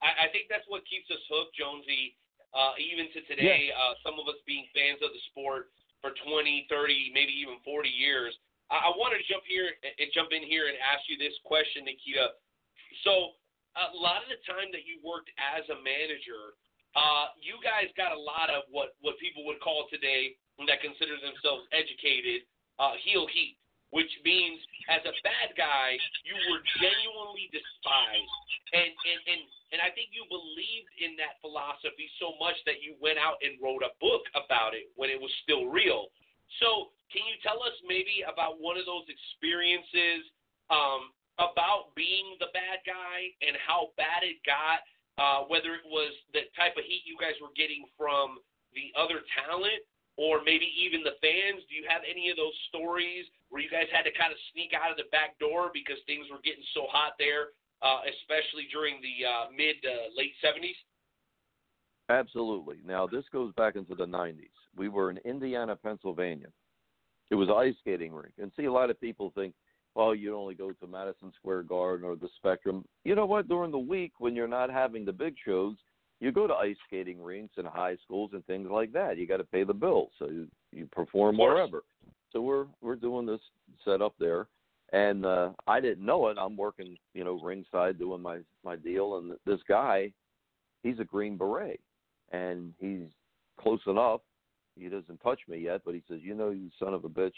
I, 0.06 0.26
I 0.26 0.26
think 0.30 0.46
that's 0.48 0.64
what 0.70 0.86
keeps 0.86 1.10
us 1.10 1.20
hooked, 1.26 1.58
Jonesy. 1.58 2.14
Uh, 2.54 2.76
even 2.78 3.08
to 3.16 3.20
today, 3.26 3.72
uh, 3.74 3.94
some 4.04 4.20
of 4.20 4.28
us 4.28 4.36
being 4.46 4.68
fans 4.76 5.00
of 5.02 5.10
the 5.10 5.22
sport 5.32 5.72
for 6.02 6.12
20, 6.26 6.66
30, 6.66 7.14
maybe 7.14 7.32
even 7.38 7.62
40 7.62 7.86
years. 7.88 8.34
I, 8.68 8.90
I 8.90 8.98
want 8.98 9.14
to 9.14 9.22
jump 9.30 9.46
here 9.46 9.70
and 9.70 9.94
and 9.96 10.10
jump 10.10 10.34
in 10.34 10.42
here 10.42 10.66
and 10.66 10.76
ask 10.82 11.06
you 11.06 11.16
this 11.16 11.32
question, 11.46 11.86
Nikita. 11.86 12.34
So, 13.06 13.38
a 13.78 13.96
lot 13.96 14.20
of 14.20 14.28
the 14.28 14.42
time 14.44 14.68
that 14.74 14.84
you 14.84 15.00
worked 15.00 15.32
as 15.38 15.64
a 15.72 15.78
manager, 15.80 16.58
uh, 16.92 17.32
you 17.40 17.56
guys 17.64 17.88
got 17.96 18.12
a 18.12 18.18
lot 18.18 18.50
of 18.50 18.66
what 18.68 18.98
what 19.00 19.16
people 19.22 19.46
would 19.46 19.62
call 19.62 19.86
today 19.88 20.36
that 20.68 20.84
consider 20.84 21.16
themselves 21.18 21.64
educated 21.72 22.44
uh, 22.78 22.98
heel 23.00 23.26
heat, 23.30 23.56
which 23.92 24.08
means 24.24 24.56
as 24.88 25.04
a 25.04 25.14
bad 25.20 25.52
guy, 25.52 26.00
you 26.24 26.32
were 26.48 26.64
genuinely 26.80 27.52
despised, 27.52 28.36
and 28.72 28.88
and 28.88 29.20
and 29.28 29.40
and 29.76 29.78
I 29.84 29.92
think 29.92 30.16
you 30.16 30.24
believed 30.32 30.92
in 30.96 31.12
that 31.20 31.36
philosophy 31.44 32.08
so 32.16 32.32
much 32.40 32.56
that 32.64 32.80
you 32.80 32.96
went 33.04 33.20
out 33.20 33.36
and 33.44 33.60
wrote 33.60 33.84
a 33.84 33.92
book 34.00 34.24
about 34.32 34.72
it 34.72 34.88
when 34.96 35.12
it 35.12 35.20
was 35.20 35.30
still 35.44 35.68
real. 35.68 36.08
So, 36.60 36.92
can 37.12 37.24
you 37.24 37.36
tell 37.44 37.60
us 37.60 37.76
maybe 37.84 38.24
about 38.24 38.60
one 38.60 38.80
of 38.80 38.88
those 38.88 39.04
experiences 39.08 40.24
um, 40.72 41.12
about 41.36 41.92
being 41.92 42.36
the 42.40 42.52
bad 42.52 42.80
guy 42.88 43.28
and 43.44 43.56
how 43.60 43.92
bad 44.00 44.24
it 44.24 44.40
got? 44.48 44.84
Uh, 45.20 45.44
whether 45.52 45.76
it 45.76 45.84
was 45.84 46.16
the 46.32 46.48
type 46.56 46.72
of 46.80 46.84
heat 46.88 47.04
you 47.04 47.20
guys 47.20 47.36
were 47.44 47.52
getting 47.52 47.84
from 48.00 48.40
the 48.72 48.88
other 48.96 49.20
talent 49.36 49.84
or 50.16 50.44
maybe 50.44 50.68
even 50.76 51.00
the 51.02 51.16
fans. 51.20 51.64
Do 51.68 51.74
you 51.74 51.84
have 51.88 52.02
any 52.04 52.28
of 52.28 52.36
those 52.36 52.54
stories 52.68 53.24
where 53.48 53.62
you 53.62 53.70
guys 53.70 53.88
had 53.92 54.04
to 54.04 54.12
kind 54.12 54.32
of 54.32 54.38
sneak 54.52 54.76
out 54.76 54.92
of 54.92 54.96
the 54.96 55.08
back 55.08 55.38
door 55.40 55.72
because 55.72 55.96
things 56.04 56.28
were 56.28 56.42
getting 56.44 56.64
so 56.76 56.84
hot 56.92 57.16
there, 57.18 57.56
uh, 57.80 58.04
especially 58.08 58.68
during 58.68 59.00
the 59.00 59.24
uh, 59.24 59.44
mid 59.52 59.80
uh, 59.84 60.12
late 60.12 60.36
70s? 60.44 60.76
Absolutely. 62.08 62.76
Now 62.84 63.06
this 63.06 63.24
goes 63.32 63.52
back 63.54 63.76
into 63.76 63.94
the 63.94 64.06
'90s. 64.06 64.52
We 64.76 64.88
were 64.88 65.10
in 65.10 65.18
Indiana, 65.24 65.76
Pennsylvania. 65.76 66.48
It 67.30 67.36
was 67.36 67.48
ice 67.48 67.74
skating 67.80 68.12
rink, 68.12 68.34
and 68.38 68.52
see 68.56 68.66
a 68.66 68.72
lot 68.72 68.90
of 68.90 69.00
people 69.00 69.32
think, 69.34 69.54
well, 69.94 70.14
you 70.14 70.36
only 70.36 70.54
go 70.54 70.72
to 70.72 70.86
Madison 70.86 71.32
Square 71.36 71.64
Garden 71.64 72.06
or 72.06 72.16
the 72.16 72.28
Spectrum. 72.36 72.84
You 73.04 73.14
know 73.14 73.26
what? 73.26 73.48
During 73.48 73.70
the 73.70 73.78
week 73.78 74.12
when 74.18 74.34
you're 74.34 74.48
not 74.48 74.70
having 74.70 75.04
the 75.04 75.12
big 75.12 75.36
shows, 75.44 75.76
you 76.22 76.30
go 76.30 76.46
to 76.46 76.54
ice 76.54 76.76
skating 76.86 77.20
rinks 77.20 77.54
and 77.56 77.66
high 77.66 77.96
schools 78.04 78.30
and 78.32 78.46
things 78.46 78.68
like 78.70 78.92
that. 78.92 79.18
You 79.18 79.26
got 79.26 79.38
to 79.38 79.44
pay 79.44 79.64
the 79.64 79.74
bills, 79.74 80.10
so 80.20 80.28
you, 80.28 80.46
you 80.70 80.86
perform 80.86 81.36
wherever. 81.36 81.82
So 82.32 82.40
we're 82.40 82.66
we're 82.80 82.94
doing 82.94 83.26
this 83.26 83.40
setup 83.84 84.14
there, 84.20 84.46
and 84.92 85.26
uh, 85.26 85.50
I 85.66 85.80
didn't 85.80 86.06
know 86.06 86.28
it. 86.28 86.36
I'm 86.38 86.56
working, 86.56 86.96
you 87.12 87.24
know, 87.24 87.40
ringside 87.42 87.98
doing 87.98 88.22
my 88.22 88.38
my 88.64 88.76
deal, 88.76 89.18
and 89.18 89.32
this 89.44 89.58
guy, 89.68 90.12
he's 90.84 91.00
a 91.00 91.04
Green 91.04 91.36
Beret, 91.36 91.80
and 92.30 92.72
he's 92.78 93.08
close 93.60 93.80
enough. 93.88 94.20
He 94.78 94.88
doesn't 94.88 95.20
touch 95.24 95.40
me 95.48 95.58
yet, 95.58 95.80
but 95.84 95.94
he 95.94 96.04
says, 96.08 96.20
"You 96.22 96.36
know, 96.36 96.50
you 96.50 96.70
son 96.78 96.94
of 96.94 97.04
a 97.04 97.08
bitch, 97.08 97.32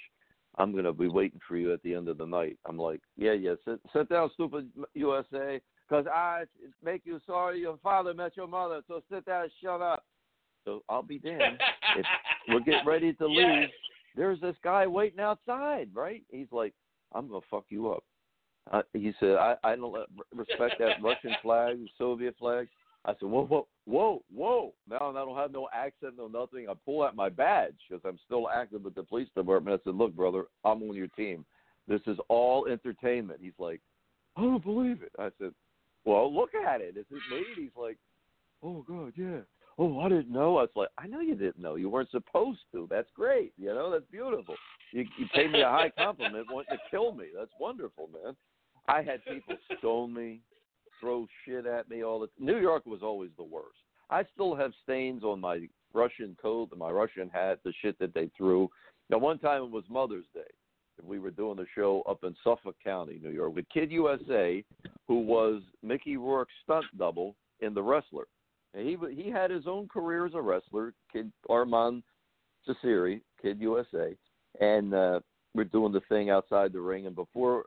I'm 0.58 0.76
gonna 0.76 0.92
be 0.92 1.08
waiting 1.08 1.40
for 1.48 1.56
you 1.56 1.72
at 1.72 1.82
the 1.82 1.94
end 1.94 2.08
of 2.08 2.18
the 2.18 2.26
night." 2.26 2.58
I'm 2.66 2.78
like, 2.78 3.00
"Yeah, 3.16 3.32
yeah, 3.32 3.54
sit 3.64 3.80
sit 3.94 4.10
down, 4.10 4.30
stupid 4.34 4.70
USA, 4.92 5.58
because 5.88 6.06
I 6.06 6.44
make 6.82 7.02
you 7.04 7.20
sorry 7.26 7.60
your 7.60 7.78
father 7.82 8.14
met 8.14 8.36
your 8.36 8.46
mother. 8.48 8.82
So 8.88 9.02
sit 9.10 9.24
down, 9.26 9.44
and 9.44 9.52
shut 9.62 9.80
up." 9.80 10.04
So 10.64 10.82
I'll 10.88 11.02
be 11.02 11.18
damned. 11.18 11.60
if 11.96 12.06
we're 12.48 12.60
getting 12.60 12.86
ready 12.86 13.12
to 13.14 13.26
leave, 13.26 13.38
Yes. 13.62 13.70
there's 14.16 14.40
this 14.40 14.56
guy 14.62 14.86
waiting 14.86 15.20
outside, 15.20 15.90
right? 15.94 16.22
He's 16.30 16.50
like, 16.52 16.72
"I'm 17.12 17.28
gonna 17.28 17.40
fuck 17.50 17.64
you 17.68 17.90
up." 17.90 18.04
Uh, 18.72 18.82
he 18.94 19.12
said, 19.20 19.36
"I 19.36 19.56
I 19.62 19.76
don't 19.76 19.94
respect 20.34 20.76
that 20.78 21.02
Russian 21.02 21.34
flag, 21.42 21.78
Soviet 21.98 22.34
flag." 22.38 22.68
I 23.06 23.12
said, 23.20 23.28
"Whoa, 23.28 23.44
whoa, 23.44 23.68
whoa, 23.84 24.22
whoa!" 24.34 24.72
Now 24.88 25.10
I 25.10 25.12
don't 25.12 25.36
have 25.36 25.52
no 25.52 25.68
accent, 25.74 26.14
no 26.16 26.28
nothing. 26.28 26.66
I 26.70 26.72
pull 26.86 27.02
out 27.02 27.14
my 27.14 27.28
badge 27.28 27.74
because 27.86 28.02
I'm 28.06 28.18
still 28.24 28.48
active 28.48 28.82
with 28.82 28.94
the 28.94 29.02
police 29.02 29.28
department. 29.36 29.78
I 29.78 29.84
said, 29.84 29.96
"Look, 29.96 30.16
brother, 30.16 30.46
I'm 30.64 30.82
on 30.82 30.94
your 30.96 31.08
team. 31.08 31.44
This 31.86 32.00
is 32.06 32.16
all 32.30 32.64
entertainment." 32.66 33.40
He's 33.42 33.58
like, 33.58 33.82
"I 34.36 34.40
don't 34.40 34.64
believe 34.64 35.02
it." 35.02 35.12
I 35.18 35.28
said, 35.38 35.52
"Well, 36.04 36.32
look 36.34 36.54
at 36.54 36.80
it. 36.80 36.96
it. 36.96 37.00
Is 37.00 37.06
it 37.10 37.22
made?" 37.30 37.56
He's 37.56 37.76
like, 37.76 37.98
"Oh 38.62 38.84
God, 38.86 39.12
yeah." 39.16 39.40
Oh, 39.76 39.98
I 40.00 40.08
didn't 40.08 40.30
know. 40.30 40.58
I 40.58 40.62
was 40.62 40.70
like, 40.76 40.88
I 40.98 41.08
know 41.08 41.18
you 41.18 41.34
didn't 41.34 41.58
know. 41.58 41.74
You 41.74 41.88
weren't 41.88 42.10
supposed 42.10 42.60
to. 42.70 42.86
That's 42.88 43.10
great. 43.16 43.52
You 43.56 43.74
know, 43.74 43.90
that's 43.90 44.04
beautiful. 44.10 44.54
You 44.92 45.04
you 45.18 45.26
paid 45.34 45.50
me 45.50 45.62
a 45.62 45.68
high 45.68 45.90
compliment, 45.98 46.46
wanting 46.50 46.76
to 46.76 46.90
kill 46.90 47.12
me. 47.12 47.26
That's 47.36 47.50
wonderful, 47.58 48.08
man. 48.12 48.36
I 48.86 49.02
had 49.02 49.24
people 49.24 49.56
stone 49.78 50.14
me, 50.14 50.40
throw 51.00 51.26
shit 51.44 51.66
at 51.66 51.88
me 51.88 52.04
all 52.04 52.20
the 52.20 52.28
New 52.38 52.58
York 52.58 52.86
was 52.86 53.02
always 53.02 53.30
the 53.36 53.42
worst. 53.42 53.78
I 54.10 54.24
still 54.32 54.54
have 54.54 54.72
stains 54.82 55.24
on 55.24 55.40
my 55.40 55.66
Russian 55.92 56.36
coat 56.40 56.68
and 56.70 56.78
my 56.78 56.90
Russian 56.90 57.28
hat, 57.30 57.60
the 57.64 57.72
shit 57.80 57.98
that 57.98 58.14
they 58.14 58.30
threw. 58.36 58.68
Now, 59.10 59.18
one 59.18 59.38
time 59.38 59.62
it 59.62 59.70
was 59.70 59.84
Mother's 59.88 60.26
Day. 60.34 60.40
We 61.02 61.18
were 61.18 61.30
doing 61.30 61.56
the 61.56 61.66
show 61.74 62.02
up 62.08 62.24
in 62.24 62.34
Suffolk 62.44 62.76
County, 62.82 63.20
New 63.22 63.30
York, 63.30 63.54
with 63.54 63.68
Kid 63.72 63.90
USA, 63.90 64.64
who 65.08 65.20
was 65.20 65.62
Mickey 65.82 66.16
Rourke's 66.16 66.52
stunt 66.62 66.86
double 66.98 67.34
in 67.60 67.74
The 67.74 67.82
Wrestler. 67.82 68.26
And 68.74 68.86
he 68.86 68.96
he 69.14 69.30
had 69.30 69.50
his 69.50 69.66
own 69.66 69.88
career 69.88 70.26
as 70.26 70.34
a 70.34 70.40
wrestler, 70.40 70.94
Kid 71.12 71.30
Armand 71.48 72.02
Cesari, 72.66 73.20
Kid 73.40 73.60
USA, 73.60 74.16
and 74.60 74.92
uh, 74.92 75.20
we're 75.54 75.64
doing 75.64 75.92
the 75.92 76.00
thing 76.08 76.30
outside 76.30 76.72
the 76.72 76.80
ring. 76.80 77.06
And 77.06 77.14
before 77.14 77.66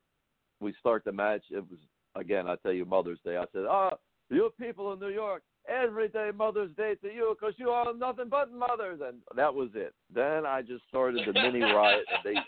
we 0.59 0.73
start 0.79 1.05
the 1.05 1.13
match, 1.13 1.43
it 1.49 1.63
was 1.69 1.79
again, 2.15 2.47
I 2.47 2.55
tell 2.57 2.73
you, 2.73 2.83
Mother's 2.83 3.19
Day. 3.23 3.37
I 3.37 3.45
said, 3.53 3.63
"Ah, 3.69 3.91
you 4.29 4.51
people 4.59 4.91
in 4.91 4.99
New 4.99 5.09
York, 5.09 5.43
every 5.67 6.09
day 6.09 6.31
Mother's 6.35 6.75
Day 6.75 6.95
to 7.01 7.07
you 7.07 7.35
because 7.37 7.55
you 7.57 7.69
are 7.69 7.93
nothing 7.93 8.29
but 8.29 8.51
mothers. 8.51 8.99
And 9.05 9.17
that 9.35 9.53
was 9.53 9.69
it. 9.73 9.93
Then 10.13 10.45
I 10.45 10.61
just 10.61 10.83
started 10.87 11.21
the 11.25 11.33
mini 11.33 11.61
riot, 11.61 12.05
and 12.13 12.35
they 12.35 12.39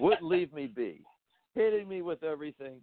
wouldn't 0.00 0.24
leave 0.24 0.52
me 0.52 0.66
be, 0.66 1.02
hitting 1.54 1.88
me 1.88 2.02
with 2.02 2.22
everything. 2.22 2.80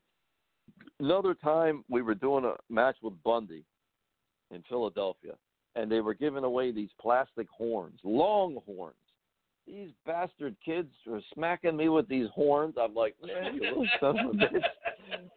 Another 1.00 1.34
time 1.34 1.84
we 1.90 2.02
were 2.02 2.16
doing 2.16 2.46
a 2.46 2.56
match 2.72 2.98
with 3.02 3.14
Bundy 3.24 3.64
in 4.52 4.64
Philadelphia, 4.70 5.34
and 5.76 5.92
they 5.92 6.02
were 6.02 6.14
giving 6.14 6.44
away 6.44 6.72
these 6.72 6.90
plastic 7.00 7.48
horns, 7.50 8.00
long 8.04 8.58
horns. 8.66 8.96
These 9.68 9.90
bastard 10.06 10.56
kids 10.66 10.90
were 11.06 11.22
smacking 11.34 11.78
me 11.78 11.90
with 11.90 12.08
these 12.08 12.28
horns. 12.34 12.76
I'm 12.82 12.96
like, 12.96 13.16
man, 13.24 13.56
you 13.56 13.62
little 13.62 13.88
son 14.00 14.20
of 14.20 14.30
a 14.32 14.34
bitch. 14.34 14.64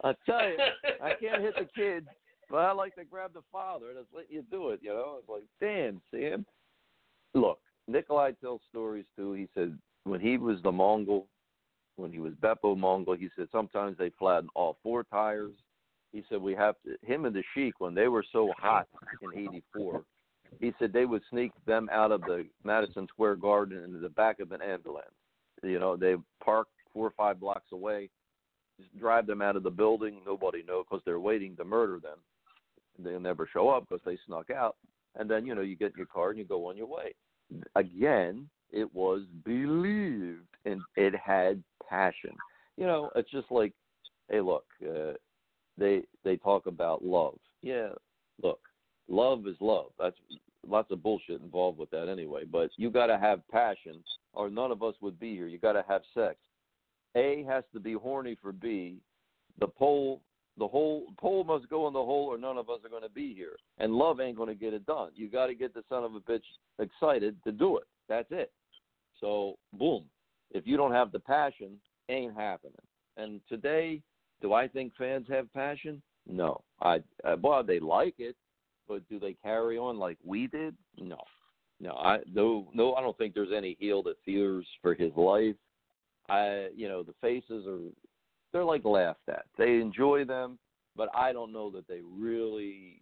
I 0.03 0.13
tell 0.25 0.49
you, 0.49 0.57
I 1.03 1.13
can't 1.19 1.41
hit 1.41 1.53
the 1.55 1.67
kids, 1.75 2.07
but 2.49 2.57
I 2.57 2.71
like 2.71 2.95
to 2.95 3.05
grab 3.05 3.33
the 3.33 3.43
father 3.51 3.89
and 3.89 3.99
just 3.99 4.13
let 4.15 4.31
you 4.31 4.43
do 4.49 4.69
it. 4.69 4.79
You 4.81 4.89
know, 4.89 5.17
it's 5.19 5.29
like, 5.29 5.43
damn, 5.59 6.01
Sam. 6.09 6.45
Look, 7.35 7.59
Nikolai 7.87 8.31
tells 8.41 8.61
stories 8.69 9.05
too. 9.15 9.33
He 9.33 9.47
said 9.53 9.77
when 10.03 10.19
he 10.19 10.37
was 10.37 10.57
the 10.63 10.71
Mongol, 10.71 11.27
when 11.95 12.11
he 12.11 12.19
was 12.19 12.33
Bepo 12.33 12.77
Mongol, 12.77 13.15
he 13.15 13.29
said 13.35 13.47
sometimes 13.51 13.97
they 13.97 14.11
flatten 14.17 14.49
all 14.55 14.77
four 14.83 15.03
tires. 15.03 15.53
He 16.11 16.23
said 16.29 16.41
we 16.41 16.53
have 16.55 16.75
to. 16.85 16.95
Him 17.05 17.25
and 17.25 17.35
the 17.35 17.43
Sheik 17.53 17.79
when 17.79 17.95
they 17.95 18.07
were 18.07 18.25
so 18.31 18.51
hot 18.57 18.87
in 19.21 19.47
'84, 19.47 20.03
he 20.59 20.73
said 20.77 20.93
they 20.93 21.05
would 21.05 21.23
sneak 21.29 21.51
them 21.65 21.89
out 21.91 22.11
of 22.11 22.21
the 22.21 22.45
Madison 22.63 23.07
Square 23.07 23.37
Garden 23.37 23.83
into 23.83 23.99
the 23.99 24.09
back 24.09 24.39
of 24.39 24.51
an 24.51 24.61
ambulance. 24.61 25.07
You 25.63 25.79
know, 25.79 25.95
they 25.95 26.15
park 26.43 26.67
four 26.93 27.07
or 27.07 27.13
five 27.17 27.39
blocks 27.39 27.71
away, 27.71 28.09
just 28.79 28.95
drive 28.99 29.25
them 29.25 29.41
out 29.41 29.55
of 29.55 29.63
the 29.63 29.71
building. 29.71 30.21
Nobody 30.25 30.63
know 30.63 30.83
because 30.83 31.03
they're 31.05 31.19
waiting 31.19 31.55
to 31.57 31.65
murder 31.65 31.99
them. 31.99 32.17
They'll 32.99 33.19
never 33.19 33.49
show 33.51 33.69
up 33.69 33.87
because 33.87 34.03
they 34.05 34.17
snuck 34.27 34.49
out. 34.51 34.75
And 35.15 35.29
then 35.29 35.45
you 35.45 35.55
know 35.55 35.61
you 35.61 35.75
get 35.75 35.95
your 35.95 36.05
car 36.05 36.29
and 36.29 36.39
you 36.39 36.45
go 36.45 36.67
on 36.67 36.77
your 36.77 36.87
way. 36.87 37.13
Again, 37.75 38.49
it 38.71 38.93
was 38.93 39.21
believed 39.45 40.47
and 40.65 40.81
it 40.95 41.13
had 41.15 41.61
passion. 41.93 42.31
You 42.77 42.87
know, 42.87 43.11
it's 43.15 43.29
just 43.29 43.51
like, 43.51 43.73
hey, 44.29 44.41
look, 44.41 44.65
uh, 44.83 45.13
they 45.77 46.01
they 46.23 46.37
talk 46.37 46.65
about 46.65 47.03
love. 47.03 47.37
Yeah, 47.61 47.89
look, 48.41 48.59
love 49.07 49.45
is 49.47 49.55
love. 49.59 49.91
That's 49.99 50.15
lots 50.67 50.91
of 50.91 51.03
bullshit 51.03 51.41
involved 51.41 51.77
with 51.77 51.91
that 51.91 52.09
anyway. 52.09 52.43
But 52.51 52.71
you 52.77 52.89
got 52.89 53.07
to 53.07 53.17
have 53.17 53.47
passion, 53.49 54.03
or 54.33 54.49
none 54.49 54.71
of 54.71 54.81
us 54.81 54.95
would 55.01 55.19
be 55.19 55.35
here. 55.35 55.47
You 55.47 55.59
got 55.59 55.73
to 55.73 55.85
have 55.87 56.01
sex. 56.13 56.35
A 57.15 57.43
has 57.47 57.63
to 57.73 57.79
be 57.79 57.93
horny 57.93 58.37
for 58.41 58.51
B. 58.51 58.97
The 59.59 59.67
pole, 59.67 60.19
the 60.57 60.67
whole 60.67 61.03
pole 61.19 61.43
must 61.43 61.69
go 61.69 61.87
in 61.87 61.93
the 61.93 61.99
hole, 61.99 62.25
or 62.25 62.39
none 62.39 62.57
of 62.57 62.69
us 62.69 62.79
are 62.83 62.89
going 62.89 63.03
to 63.03 63.09
be 63.09 63.35
here. 63.35 63.55
And 63.77 63.93
love 63.93 64.19
ain't 64.19 64.37
going 64.37 64.49
to 64.49 64.55
get 64.55 64.73
it 64.73 64.85
done. 64.87 65.09
You 65.15 65.29
got 65.29 65.47
to 65.47 65.53
get 65.53 65.75
the 65.75 65.83
son 65.89 66.03
of 66.03 66.15
a 66.15 66.19
bitch 66.19 66.41
excited 66.79 67.35
to 67.43 67.51
do 67.51 67.77
it. 67.77 67.85
That's 68.09 68.29
it. 68.31 68.51
So 69.21 69.57
boom. 69.73 70.05
If 70.53 70.67
you 70.67 70.77
don't 70.77 70.91
have 70.91 71.11
the 71.11 71.19
passion, 71.19 71.79
ain't 72.09 72.35
happening. 72.35 72.73
And 73.17 73.41
today, 73.49 74.01
do 74.41 74.53
I 74.53 74.67
think 74.67 74.93
fans 74.97 75.27
have 75.29 75.51
passion? 75.53 76.01
No. 76.27 76.61
I 76.81 76.97
uh, 77.23 77.35
well, 77.41 77.63
they 77.63 77.79
like 77.79 78.15
it, 78.19 78.35
but 78.87 79.07
do 79.09 79.19
they 79.19 79.35
carry 79.43 79.77
on 79.77 79.97
like 79.97 80.17
we 80.23 80.47
did? 80.47 80.75
No. 80.97 81.19
No, 81.79 81.91
I 81.93 82.19
no 82.31 82.67
no 82.73 82.93
I 82.93 83.01
don't 83.01 83.17
think 83.17 83.33
there's 83.33 83.51
any 83.55 83.75
heel 83.79 84.03
that 84.03 84.15
fears 84.23 84.65
for 84.81 84.93
his 84.93 85.11
life. 85.15 85.55
I 86.29 86.69
you 86.75 86.87
know, 86.87 87.03
the 87.03 87.13
faces 87.19 87.65
are 87.67 87.79
they're 88.51 88.63
like 88.63 88.85
laughed 88.85 89.27
at. 89.27 89.45
They 89.57 89.79
enjoy 89.79 90.23
them, 90.25 90.59
but 90.95 91.09
I 91.15 91.33
don't 91.33 91.51
know 91.51 91.69
that 91.71 91.87
they 91.87 91.99
really 92.01 93.01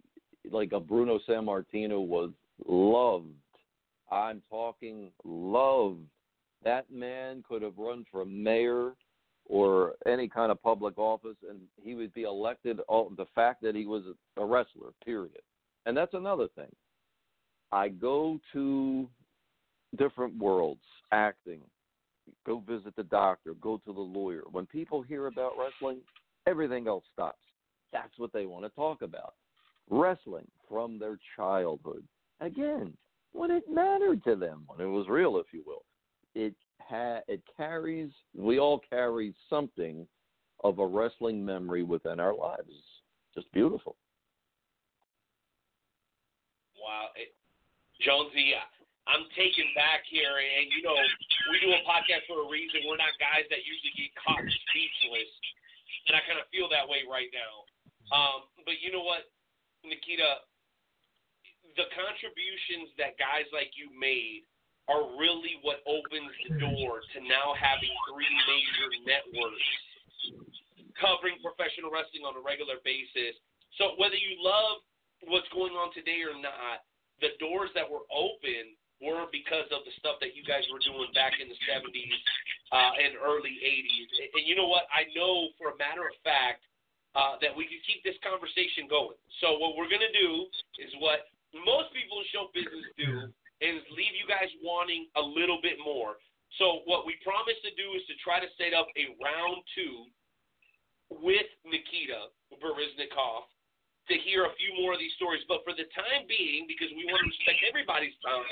like 0.50 0.72
a 0.72 0.80
Bruno 0.80 1.20
Sammartino 1.28 2.04
was 2.04 2.30
loved. 2.66 3.28
I'm 4.10 4.42
talking 4.50 5.10
loved. 5.24 6.00
That 6.64 6.90
man 6.92 7.42
could 7.48 7.62
have 7.62 7.78
run 7.78 8.04
for 8.10 8.24
mayor 8.24 8.92
or 9.46 9.94
any 10.06 10.28
kind 10.28 10.52
of 10.52 10.62
public 10.62 10.96
office, 10.98 11.36
and 11.48 11.58
he 11.82 11.94
would 11.94 12.14
be 12.14 12.22
elected. 12.22 12.80
All 12.88 13.10
the 13.16 13.26
fact 13.34 13.62
that 13.62 13.74
he 13.74 13.86
was 13.86 14.04
a 14.36 14.44
wrestler, 14.44 14.90
period. 15.04 15.42
And 15.86 15.96
that's 15.96 16.14
another 16.14 16.48
thing. 16.54 16.70
I 17.72 17.88
go 17.88 18.38
to 18.52 19.08
different 19.98 20.38
worlds, 20.38 20.84
acting, 21.10 21.60
go 22.46 22.62
visit 22.66 22.94
the 22.96 23.02
doctor, 23.02 23.54
go 23.60 23.78
to 23.78 23.92
the 23.92 24.00
lawyer. 24.00 24.42
When 24.52 24.66
people 24.66 25.02
hear 25.02 25.26
about 25.26 25.52
wrestling, 25.58 25.98
everything 26.46 26.86
else 26.86 27.04
stops. 27.12 27.42
That's 27.92 28.16
what 28.18 28.32
they 28.32 28.46
want 28.46 28.64
to 28.64 28.70
talk 28.70 29.02
about. 29.02 29.34
Wrestling 29.90 30.46
from 30.68 30.98
their 30.98 31.18
childhood. 31.36 32.04
Again, 32.40 32.92
when 33.32 33.50
it 33.50 33.64
mattered 33.68 34.22
to 34.24 34.36
them, 34.36 34.64
when 34.66 34.86
it 34.86 34.90
was 34.90 35.08
real, 35.08 35.38
if 35.38 35.46
you 35.52 35.62
will. 35.66 35.82
It 36.34 36.54
ha- 36.80 37.20
it 37.28 37.42
carries 37.56 38.10
we 38.34 38.58
all 38.58 38.80
carry 38.90 39.34
something 39.48 40.06
of 40.64 40.78
a 40.78 40.86
wrestling 40.86 41.44
memory 41.44 41.82
within 41.82 42.20
our 42.20 42.34
lives. 42.34 42.72
Just 43.34 43.50
beautiful. 43.52 43.96
Wow, 46.78 47.14
it, 47.16 47.34
Jonesy, 48.02 48.54
I'm 49.06 49.26
taken 49.34 49.66
back 49.74 50.06
here, 50.06 50.38
and 50.38 50.70
you 50.70 50.82
know 50.82 50.94
we 51.50 51.58
do 51.58 51.74
a 51.74 51.82
podcast 51.82 52.26
for 52.30 52.46
a 52.46 52.48
reason. 52.50 52.86
We're 52.86 53.00
not 53.00 53.14
guys 53.18 53.46
that 53.50 53.66
usually 53.66 53.94
get 53.98 54.10
caught 54.18 54.42
speechless, 54.42 55.30
and 56.06 56.14
I 56.14 56.20
kind 56.26 56.38
of 56.38 56.46
feel 56.54 56.70
that 56.70 56.86
way 56.86 57.06
right 57.06 57.30
now. 57.34 57.66
Um, 58.12 58.50
but 58.68 58.78
you 58.82 58.92
know 58.92 59.02
what, 59.02 59.26
Nikita, 59.82 60.46
the 61.74 61.88
contributions 61.96 62.92
that 63.00 63.16
guys 63.16 63.48
like 63.50 63.74
you 63.74 63.88
made 63.90 64.46
are 64.90 65.04
really 65.14 65.62
what 65.62 65.82
opens 65.86 66.32
the 66.46 66.58
door 66.58 67.02
to 67.14 67.18
now 67.22 67.54
having 67.54 67.92
three 68.10 68.34
major 68.50 68.88
networks 69.06 69.68
covering 70.98 71.38
professional 71.42 71.90
wrestling 71.90 72.26
on 72.26 72.34
a 72.34 72.42
regular 72.42 72.82
basis. 72.82 73.38
So 73.78 73.94
whether 73.96 74.18
you 74.18 74.38
love 74.42 74.82
what's 75.30 75.48
going 75.54 75.74
on 75.78 75.94
today 75.94 76.26
or 76.26 76.34
not, 76.34 76.82
the 77.22 77.34
doors 77.38 77.70
that 77.78 77.86
were 77.86 78.02
open 78.10 78.74
were 78.98 79.26
because 79.30 79.66
of 79.74 79.82
the 79.82 79.94
stuff 79.98 80.18
that 80.22 80.34
you 80.34 80.46
guys 80.46 80.62
were 80.70 80.82
doing 80.82 81.10
back 81.14 81.38
in 81.42 81.50
the 81.50 81.58
70s 81.66 82.18
uh, 82.70 82.92
and 82.98 83.18
early 83.18 83.58
80s. 83.58 84.08
And, 84.22 84.28
and 84.38 84.44
you 84.46 84.54
know 84.54 84.70
what? 84.70 84.86
I 84.90 85.10
know 85.14 85.50
for 85.58 85.74
a 85.74 85.76
matter 85.78 86.06
of 86.06 86.14
fact 86.22 86.62
uh, 87.18 87.38
that 87.42 87.50
we 87.50 87.66
can 87.66 87.82
keep 87.82 88.02
this 88.06 88.18
conversation 88.22 88.86
going. 88.86 89.18
So 89.42 89.58
what 89.58 89.74
we're 89.74 89.90
going 89.90 90.06
to 90.06 90.14
do 90.14 90.46
is 90.78 90.90
what 91.02 91.26
most 91.52 91.90
people 91.92 92.22
in 92.22 92.26
show 92.30 92.48
business 92.54 92.86
do 92.96 93.30
is 93.62 93.80
leave 93.94 94.14
you 94.18 94.26
guys 94.26 94.50
wanting 94.58 95.06
a 95.14 95.22
little 95.22 95.62
bit 95.62 95.78
more. 95.78 96.18
So 96.60 96.84
what 96.84 97.06
we 97.06 97.16
promise 97.22 97.56
to 97.64 97.72
do 97.78 97.96
is 97.96 98.02
to 98.10 98.14
try 98.20 98.42
to 98.42 98.50
set 98.60 98.74
up 98.74 98.90
a 98.98 99.14
round 99.22 99.62
two 99.72 100.10
with 101.08 101.48
Nikita 101.64 102.34
Breznikov 102.60 103.48
to 104.10 104.14
hear 104.26 104.44
a 104.50 104.52
few 104.58 104.74
more 104.76 104.92
of 104.92 105.00
these 105.00 105.14
stories. 105.16 105.40
But 105.46 105.64
for 105.64 105.72
the 105.72 105.88
time 105.94 106.26
being, 106.26 106.66
because 106.68 106.90
we 106.92 107.06
want 107.08 107.22
to 107.24 107.28
respect 107.30 107.62
everybody's 107.64 108.16
time, 108.20 108.44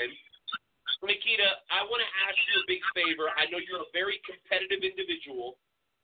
Nikita, 1.03 1.49
I 1.73 1.85
want 1.89 2.01
to 2.01 2.11
ask 2.25 2.37
you 2.37 2.55
a 2.61 2.65
big 2.69 2.83
favor. 2.93 3.29
I 3.33 3.49
know 3.49 3.57
you're 3.61 3.81
a 3.81 3.91
very 3.93 4.21
competitive 4.23 4.85
individual. 4.85 5.57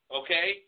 Okay, 0.09 0.67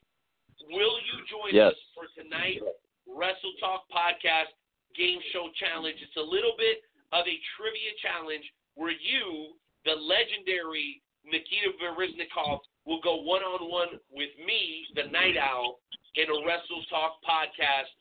will 0.70 0.98
you 1.02 1.16
join 1.30 1.52
yes. 1.56 1.74
us 1.74 1.80
for 1.96 2.06
tonight's 2.14 2.62
Wrestle 3.08 3.56
Talk 3.58 3.90
podcast 3.90 4.54
game 4.94 5.18
show 5.34 5.50
challenge? 5.58 5.98
It's 6.02 6.20
a 6.20 6.26
little 6.26 6.54
bit 6.58 6.86
of 7.12 7.26
a 7.26 7.36
trivia 7.58 7.92
challenge 8.02 8.46
where 8.76 8.94
you, 8.94 9.58
the 9.86 9.96
legendary 9.96 11.02
Nikita 11.26 11.76
Breznikov, 11.78 12.64
will 12.86 13.02
go 13.02 13.22
one 13.22 13.44
on 13.44 13.70
one 13.70 14.00
with 14.10 14.34
me, 14.42 14.88
the 14.96 15.10
Knight 15.12 15.38
Owl, 15.38 15.80
in 16.16 16.26
a 16.30 16.38
Wrestle 16.46 16.84
Talk 16.90 17.22
podcast 17.22 17.92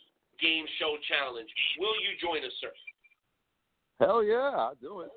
game 0.40 0.64
show 0.78 0.96
challenge. 1.10 1.50
Will 1.78 1.96
you 2.00 2.16
join 2.20 2.40
us, 2.46 2.54
sir? 2.60 2.72
Hell 4.00 4.22
yeah, 4.22 4.54
I'll 4.54 4.78
do 4.78 5.02
it. 5.02 5.12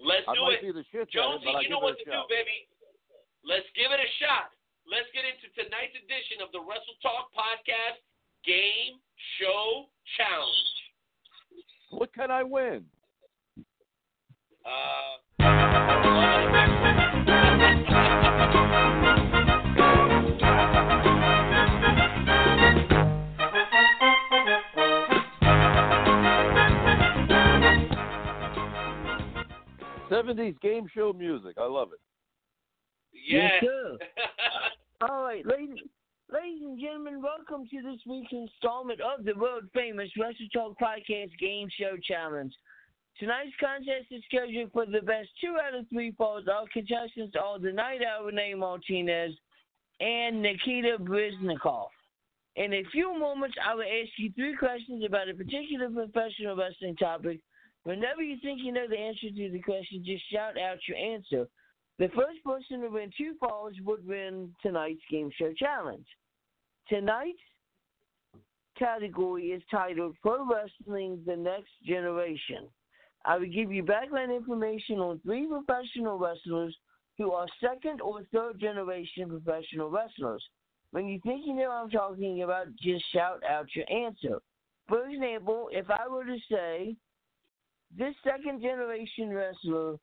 Let's 0.00 0.26
I 0.26 0.34
do 0.34 0.50
it. 0.50 0.60
be 0.64 0.72
the 0.72 0.84
shit 0.90 1.12
Jonesy, 1.12 1.46
you 1.62 1.70
know 1.70 1.80
what 1.80 1.96
to 2.00 2.04
do, 2.04 2.20
baby. 2.26 2.66
Let's 3.44 3.68
give 3.76 3.92
it 3.92 4.00
a 4.00 4.10
shot. 4.18 4.50
Let's 4.88 5.08
get 5.12 5.24
into 5.28 5.48
tonight's 5.52 5.96
edition 5.96 6.40
of 6.40 6.52
the 6.52 6.60
Wrestle 6.60 6.96
Talk 7.04 7.32
podcast 7.32 8.00
game 8.44 9.00
show 9.40 9.88
challenge. 10.16 10.83
What 11.90 12.12
can 12.12 12.30
I 12.30 12.42
win? 12.42 12.84
Uh, 14.64 16.24
Seventies 30.08 30.54
game 30.60 30.86
show 30.94 31.12
music. 31.12 31.54
I 31.58 31.66
love 31.66 31.90
it. 31.92 32.00
yeah. 33.12 33.58
Yes. 33.62 34.08
All 35.08 35.22
right, 35.22 35.44
ladies, 35.46 35.78
ladies 36.34 36.62
and 36.62 36.80
gentlemen, 36.80 37.22
welcome 37.22 37.64
to 37.70 37.80
this 37.80 38.00
week's 38.08 38.32
installment 38.32 39.00
of 39.00 39.24
the 39.24 39.34
world 39.38 39.62
famous 39.72 40.10
Wrestle 40.18 40.48
Talk 40.52 40.76
Podcast 40.80 41.30
Game 41.38 41.68
Show 41.78 41.96
Challenge. 42.02 42.52
Tonight's 43.20 43.54
contest 43.60 44.10
is 44.10 44.20
scheduled 44.26 44.72
for 44.72 44.84
the 44.84 45.00
best 45.02 45.28
two 45.40 45.54
out 45.62 45.78
of 45.78 45.86
three 45.90 46.10
falls. 46.18 46.48
Our 46.48 46.64
contestants 46.72 47.36
are 47.40 47.60
the 47.60 47.70
Knight 47.70 48.00
Owl 48.02 48.26
Renee 48.26 48.54
Martinez 48.54 49.30
and 50.00 50.42
Nikita 50.42 50.96
Breznikov. 50.98 51.90
In 52.56 52.74
a 52.74 52.82
few 52.90 53.16
moments, 53.16 53.54
I 53.64 53.76
will 53.76 53.82
ask 53.82 54.10
you 54.16 54.32
three 54.34 54.56
questions 54.56 55.04
about 55.06 55.28
a 55.28 55.34
particular 55.34 55.88
professional 55.88 56.56
wrestling 56.56 56.96
topic. 56.96 57.38
Whenever 57.84 58.22
you 58.22 58.38
think 58.42 58.58
you 58.60 58.72
know 58.72 58.88
the 58.90 58.98
answer 58.98 59.28
to 59.30 59.50
the 59.52 59.60
question, 59.60 60.02
just 60.04 60.24
shout 60.32 60.58
out 60.58 60.78
your 60.88 60.98
answer. 60.98 61.46
The 62.00 62.08
first 62.08 62.42
person 62.44 62.80
to 62.80 62.88
win 62.88 63.12
two 63.16 63.34
falls 63.38 63.74
would 63.84 64.04
win 64.04 64.52
tonight's 64.62 65.02
game 65.08 65.30
show 65.38 65.52
challenge. 65.52 66.06
Tonight's 66.88 67.38
category 68.78 69.46
is 69.46 69.62
titled 69.70 70.16
Pro 70.20 70.46
Wrestling 70.46 71.22
The 71.26 71.36
Next 71.36 71.70
Generation. 71.86 72.68
I 73.24 73.38
will 73.38 73.46
give 73.46 73.72
you 73.72 73.82
background 73.82 74.32
information 74.32 74.98
on 74.98 75.20
three 75.20 75.46
professional 75.46 76.18
wrestlers 76.18 76.76
who 77.16 77.32
are 77.32 77.46
second 77.60 78.00
or 78.00 78.22
third 78.32 78.60
generation 78.60 79.28
professional 79.28 79.88
wrestlers. 79.88 80.42
When 80.90 81.08
you 81.08 81.20
think 81.20 81.46
you 81.46 81.54
know 81.54 81.68
what 81.68 81.84
I'm 81.84 81.90
talking 81.90 82.42
about, 82.42 82.66
just 82.82 83.04
shout 83.12 83.42
out 83.48 83.66
your 83.74 83.90
answer. 83.90 84.40
For 84.88 85.08
example, 85.08 85.68
if 85.72 85.86
I 85.90 86.06
were 86.08 86.24
to 86.24 86.36
say, 86.50 86.96
this 87.96 88.14
second 88.22 88.60
generation 88.60 89.30
wrestler 89.30 89.96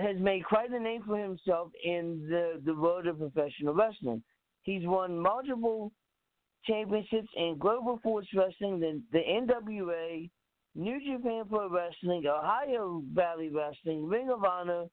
has 0.00 0.20
made 0.20 0.44
quite 0.44 0.70
a 0.70 0.78
name 0.78 1.02
for 1.06 1.18
himself 1.18 1.70
in 1.82 2.26
the, 2.28 2.60
the 2.64 2.74
world 2.74 3.06
of 3.06 3.18
professional 3.18 3.74
wrestling. 3.74 4.22
He's 4.68 4.86
won 4.86 5.18
multiple 5.18 5.92
championships 6.66 7.30
in 7.34 7.56
Global 7.58 7.98
Force 8.02 8.26
Wrestling, 8.34 8.78
the, 8.78 9.00
the 9.12 9.20
NWA, 9.20 10.28
New 10.74 11.00
Japan 11.00 11.44
Pro 11.48 11.70
Wrestling, 11.70 12.26
Ohio 12.26 13.02
Valley 13.14 13.48
Wrestling, 13.48 14.06
Ring 14.06 14.28
of 14.28 14.44
Honor, 14.44 14.84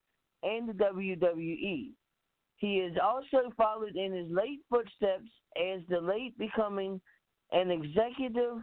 and 0.42 0.66
the 0.66 0.72
WWE. 0.72 1.90
He 2.56 2.76
is 2.78 2.96
also 3.04 3.52
followed 3.58 3.96
in 3.96 4.14
his 4.14 4.30
late 4.30 4.60
footsteps 4.70 5.28
as 5.60 5.82
the 5.90 6.00
late 6.00 6.38
becoming 6.38 6.98
an 7.52 7.70
executive 7.70 8.56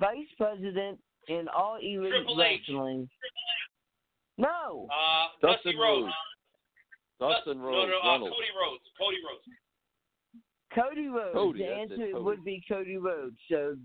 vice 0.00 0.26
president 0.38 0.98
in 1.28 1.48
All 1.54 1.76
Elite 1.82 2.12
Triple 2.12 2.42
H. 2.42 2.60
Wrestling. 2.66 3.08
No. 4.38 4.88
Uh, 4.90 5.46
Dustin 5.46 5.72
Dusty 5.72 5.78
Rhodes. 5.78 6.12
Rhodes. 7.20 7.34
Dustin 7.44 7.58
No, 7.58 7.66
Rhodes. 7.66 7.92
no, 7.92 7.98
uh, 8.08 8.18
Cody 8.20 8.52
Rhodes. 8.58 8.84
Cody 8.98 9.16
Rhodes. 9.28 9.44
Cody 10.74 11.08
Rhodes. 11.08 11.34
Cody, 11.34 11.58
the 11.60 11.64
that's 11.64 11.78
it, 11.78 11.82
answer 11.92 12.12
Cody. 12.12 12.24
would 12.24 12.44
be 12.44 12.62
Cody 12.68 12.96
Rhodes. 12.96 13.36
So 13.50 13.76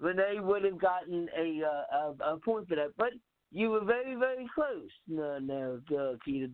Renee 0.00 0.40
would 0.40 0.64
have 0.64 0.80
gotten 0.80 1.28
a, 1.36 1.62
uh, 1.64 2.14
a 2.22 2.34
a 2.34 2.38
point 2.38 2.68
for 2.68 2.76
that, 2.76 2.92
but 2.98 3.10
you 3.52 3.70
were 3.70 3.84
very 3.84 4.14
very 4.14 4.46
close. 4.54 4.90
No, 5.08 5.38
no, 5.38 5.80
uh, 5.90 6.16
Keita. 6.26 6.50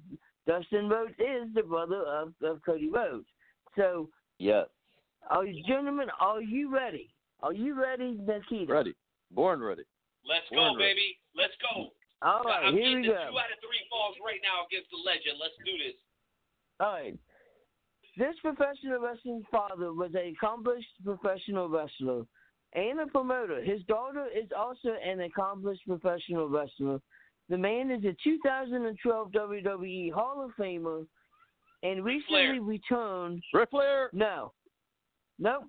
Dustin 0.47 0.89
Rhodes 0.89 1.15
is 1.19 1.53
the 1.55 1.63
brother 1.63 2.03
of, 2.07 2.33
of 2.43 2.61
Cody 2.67 2.89
Rhodes. 2.89 3.27
So, 3.77 4.09
Yes. 4.39 4.67
are 5.31 5.47
you, 5.47 5.63
gentlemen, 5.69 6.09
are 6.21 6.43
you 6.43 6.69
ready? 6.73 7.15
Are 7.45 7.53
you 7.53 7.81
ready, 7.81 8.19
Nikita? 8.21 8.73
Ready. 8.73 8.95
Born 9.31 9.63
ready. 9.63 9.85
Let's 10.29 10.45
go, 10.51 10.75
ready. 10.77 10.79
baby. 10.95 11.19
Let's 11.37 11.55
go. 11.63 11.91
All 12.23 12.43
right, 12.45 12.67
I'm 12.67 12.75
here 12.75 12.83
getting 12.83 13.03
we 13.03 13.09
the 13.09 13.15
go. 13.15 13.31
two 13.31 13.39
out 13.39 13.51
of 13.55 13.59
three 13.63 13.83
falls 13.91 14.17
right 14.25 14.41
now 14.43 14.67
against 14.67 14.91
the 14.91 14.99
legend. 15.07 15.39
Let's 15.41 15.55
do 15.65 15.73
this. 15.79 15.95
All 16.81 16.93
right. 16.93 17.15
This 18.17 18.35
professional 18.43 19.01
wrestling 19.01 19.43
father 19.51 19.93
was 19.93 20.11
an 20.15 20.35
accomplished 20.37 20.89
professional 21.05 21.69
wrestler 21.69 22.25
and 22.75 23.01
a 23.01 23.07
promoter. 23.07 23.63
His 23.63 23.83
daughter 23.85 24.27
is 24.27 24.49
also 24.57 24.91
an 25.05 25.21
accomplished 25.21 25.83
professional 25.87 26.49
wrestler. 26.49 27.01
The 27.49 27.57
man 27.59 27.91
is 27.91 28.05
a 28.05 28.15
2012 28.23 29.33
WWE 29.33 30.13
Hall 30.13 30.45
of 30.45 30.51
Famer 30.59 31.07
and 31.83 32.05
recently 32.05 32.59
returned. 32.61 33.43
Ric 33.53 33.71
Flair. 33.71 34.11
No. 34.13 34.53
Nope. 35.39 35.65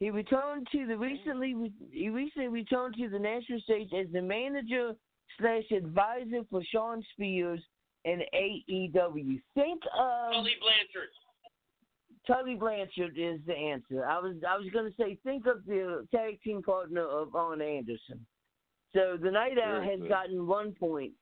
He 0.00 0.10
returned 0.10 0.66
to 0.72 0.86
the 0.86 0.96
recently 0.96 1.72
he 1.90 2.10
recently 2.10 2.48
returned 2.48 2.96
to 2.96 3.08
the 3.08 3.18
national 3.18 3.60
stage 3.60 3.88
as 3.98 4.06
the 4.12 4.20
manager 4.20 4.92
slash 5.38 5.64
advisor 5.74 6.42
for 6.50 6.62
Shawn 6.70 7.02
Spears 7.12 7.60
and 8.06 8.22
AEW. 8.34 9.40
Think 9.54 9.82
of 9.98 10.32
Tully 10.32 10.54
Blanchard. 10.60 11.10
Tully 12.26 12.54
Blanchard 12.54 13.16
is 13.18 13.40
the 13.46 13.54
answer. 13.54 14.06
I 14.06 14.18
was 14.18 14.36
I 14.48 14.56
was 14.56 14.68
going 14.72 14.90
to 14.90 14.96
say 14.96 15.18
think 15.24 15.46
of 15.46 15.66
the 15.66 16.06
tag 16.14 16.40
team 16.42 16.62
partner 16.62 17.02
of 17.06 17.34
Arn 17.34 17.60
Anderson. 17.60 18.24
So 18.94 19.18
the 19.20 19.30
Knight 19.30 19.58
Owl 19.62 19.80
Very 19.80 19.98
has 20.00 20.08
gotten 20.08 20.46
one 20.46 20.72
point. 20.72 21.12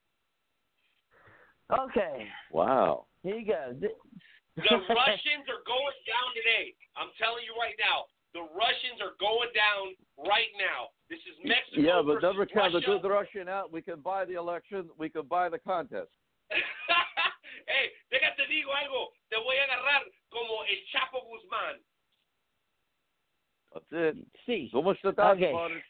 Okay, 1.72 2.28
Wow. 2.52 3.06
here 3.22 3.36
you 3.36 3.46
go. 3.46 3.74
The 3.80 3.88
Russians 4.60 5.48
are 5.48 5.64
going 5.66 5.98
down 6.06 6.28
today. 6.36 6.74
I'm 6.96 7.08
telling 7.18 7.42
you 7.42 7.56
right 7.58 7.74
now. 7.80 8.04
The 8.34 8.42
Russians 8.54 9.00
are 9.00 9.16
going 9.18 9.48
down 9.54 9.94
right 10.28 10.52
now. 10.60 10.92
This 11.08 11.18
is 11.20 11.34
Mexico. 11.42 11.80
Yeah, 11.80 12.02
but 12.04 12.20
never 12.22 12.44
count 12.46 12.72
the 12.72 12.78
Russia. 12.80 12.98
good 13.02 13.08
Russian 13.08 13.48
out. 13.48 13.72
We 13.72 13.80
can 13.80 14.00
buy 14.00 14.24
the 14.24 14.34
election. 14.34 14.90
We 14.98 15.08
can 15.08 15.22
buy 15.26 15.48
the 15.48 15.58
contest. 15.58 16.10
hey, 17.66 17.92
déjate 18.10 18.46
digo 18.48 18.72
algo. 18.74 19.12
Te 19.28 19.36
voy 19.36 19.56
a 19.56 19.64
agarrar 19.64 20.02
como 20.28 20.64
el 20.64 20.84
Chapo 20.92 21.22
Guzmán. 21.26 21.80
That's 23.72 23.86
it. 23.90 24.26
See. 24.46 24.68
So 24.70 24.82
much 24.82 25.00
to 25.02 25.12
talk 25.12 25.36
Okay. 25.36 25.50
about 25.50 25.72
it. 25.72 25.82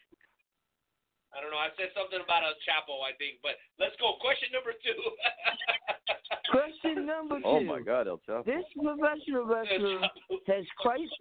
I 1.35 1.41
don't 1.41 1.51
know. 1.51 1.59
I 1.59 1.69
said 1.75 1.91
something 1.93 2.19
about 2.23 2.43
a 2.43 2.55
Chapo, 2.63 3.03
I 3.03 3.11
think. 3.19 3.43
But 3.43 3.59
let's 3.77 3.95
go. 3.99 4.15
Question 4.21 4.49
number 4.55 4.71
two. 4.79 4.95
Question 6.55 7.05
number 7.05 7.35
oh, 7.43 7.59
two. 7.59 7.67
Oh 7.67 7.75
my 7.75 7.81
God, 7.81 8.07
El 8.07 8.21
Chapo. 8.23 8.45
This 8.45 8.63
professional 8.73 9.45
wrestler 9.45 9.99
has 10.47 10.65
quite 10.79 11.11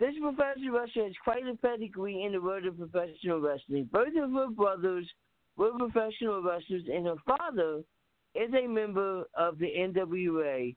this 0.00 0.14
professional 0.20 0.74
wrestler 0.74 1.04
has 1.04 1.16
quite 1.22 1.46
a 1.46 1.54
pedigree 1.56 2.24
in 2.24 2.32
the 2.32 2.40
world 2.40 2.66
of 2.66 2.76
professional 2.76 3.40
wrestling. 3.40 3.88
Both 3.92 4.16
of 4.20 4.32
her 4.32 4.48
brothers 4.48 5.06
were 5.56 5.72
professional 5.78 6.42
wrestlers, 6.42 6.84
and 6.92 7.06
her 7.06 7.20
father 7.24 7.82
is 8.34 8.50
a 8.54 8.66
member 8.66 9.24
of 9.34 9.58
the 9.58 9.66
NWA 9.66 10.74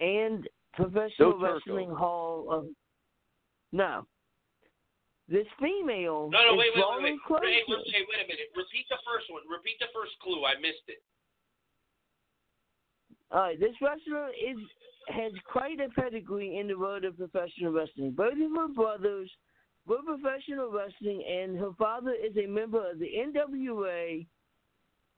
and 0.00 0.48
Professional 0.74 1.10
Joe 1.18 1.32
Turco. 1.32 1.54
Wrestling 1.54 1.90
Hall 1.90 2.46
of. 2.50 2.66
No. 3.72 4.06
This 5.28 5.46
female 5.60 6.28
No, 6.30 6.38
no, 6.44 6.52
is 6.54 6.58
wait, 6.58 6.70
wait, 6.74 6.84
wait, 6.90 7.02
wait. 7.04 7.22
closer. 7.26 7.44
Hey, 7.46 7.62
wait, 7.68 7.78
wait, 7.78 8.06
wait 8.08 8.24
a 8.24 8.28
minute. 8.28 8.50
Repeat 8.56 8.86
the 8.90 8.98
first 9.06 9.30
one. 9.30 9.42
Repeat 9.50 9.78
the 9.80 9.86
first 9.94 10.12
clue. 10.22 10.44
I 10.44 10.60
missed 10.60 10.84
it. 10.88 11.02
All 13.30 13.40
right, 13.40 13.58
this 13.58 13.74
wrestler 13.80 14.28
is 14.28 14.58
has 15.08 15.32
quite 15.50 15.80
a 15.80 15.88
pedigree 15.98 16.58
in 16.58 16.68
the 16.68 16.78
world 16.78 17.04
of 17.04 17.16
professional 17.16 17.72
wrestling. 17.72 18.12
Both 18.12 18.34
of 18.34 18.50
her 18.56 18.68
brothers 18.68 19.30
were 19.86 20.02
professional 20.04 20.70
wrestling, 20.70 21.24
and 21.28 21.58
her 21.58 21.72
father 21.78 22.12
is 22.12 22.36
a 22.36 22.46
member 22.46 22.88
of 22.90 22.98
the 22.98 23.08
NWA 23.08 24.26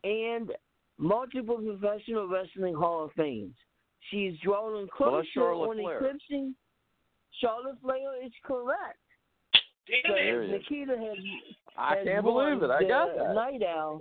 and 0.04 0.52
multiple 0.98 1.56
professional 1.56 2.28
wrestling 2.28 2.74
Hall 2.74 3.04
of 3.04 3.12
Fames. 3.12 3.54
She's 4.10 4.34
drawing 4.42 4.86
Well, 5.00 5.22
closer 5.24 5.34
that's 5.34 5.70
on 5.70 5.76
Flair. 5.78 5.96
eclipsing. 5.96 6.54
Charlotte 7.40 7.76
Flair 7.82 8.22
is 8.24 8.32
correct. 8.44 8.98
Damn 9.88 10.02
So 10.06 10.12
it. 10.14 10.24
There 10.24 10.42
you 10.44 10.52
Nikita 10.52 10.96
has. 10.96 11.18
I 11.76 11.96
has 11.96 12.06
can't 12.06 12.24
believe 12.24 12.62
it. 12.62 12.70
I 12.70 12.84
got 12.84 13.16
the 13.16 13.24
that. 13.24 13.34
Knight 13.34 13.62
Owl. 13.62 13.98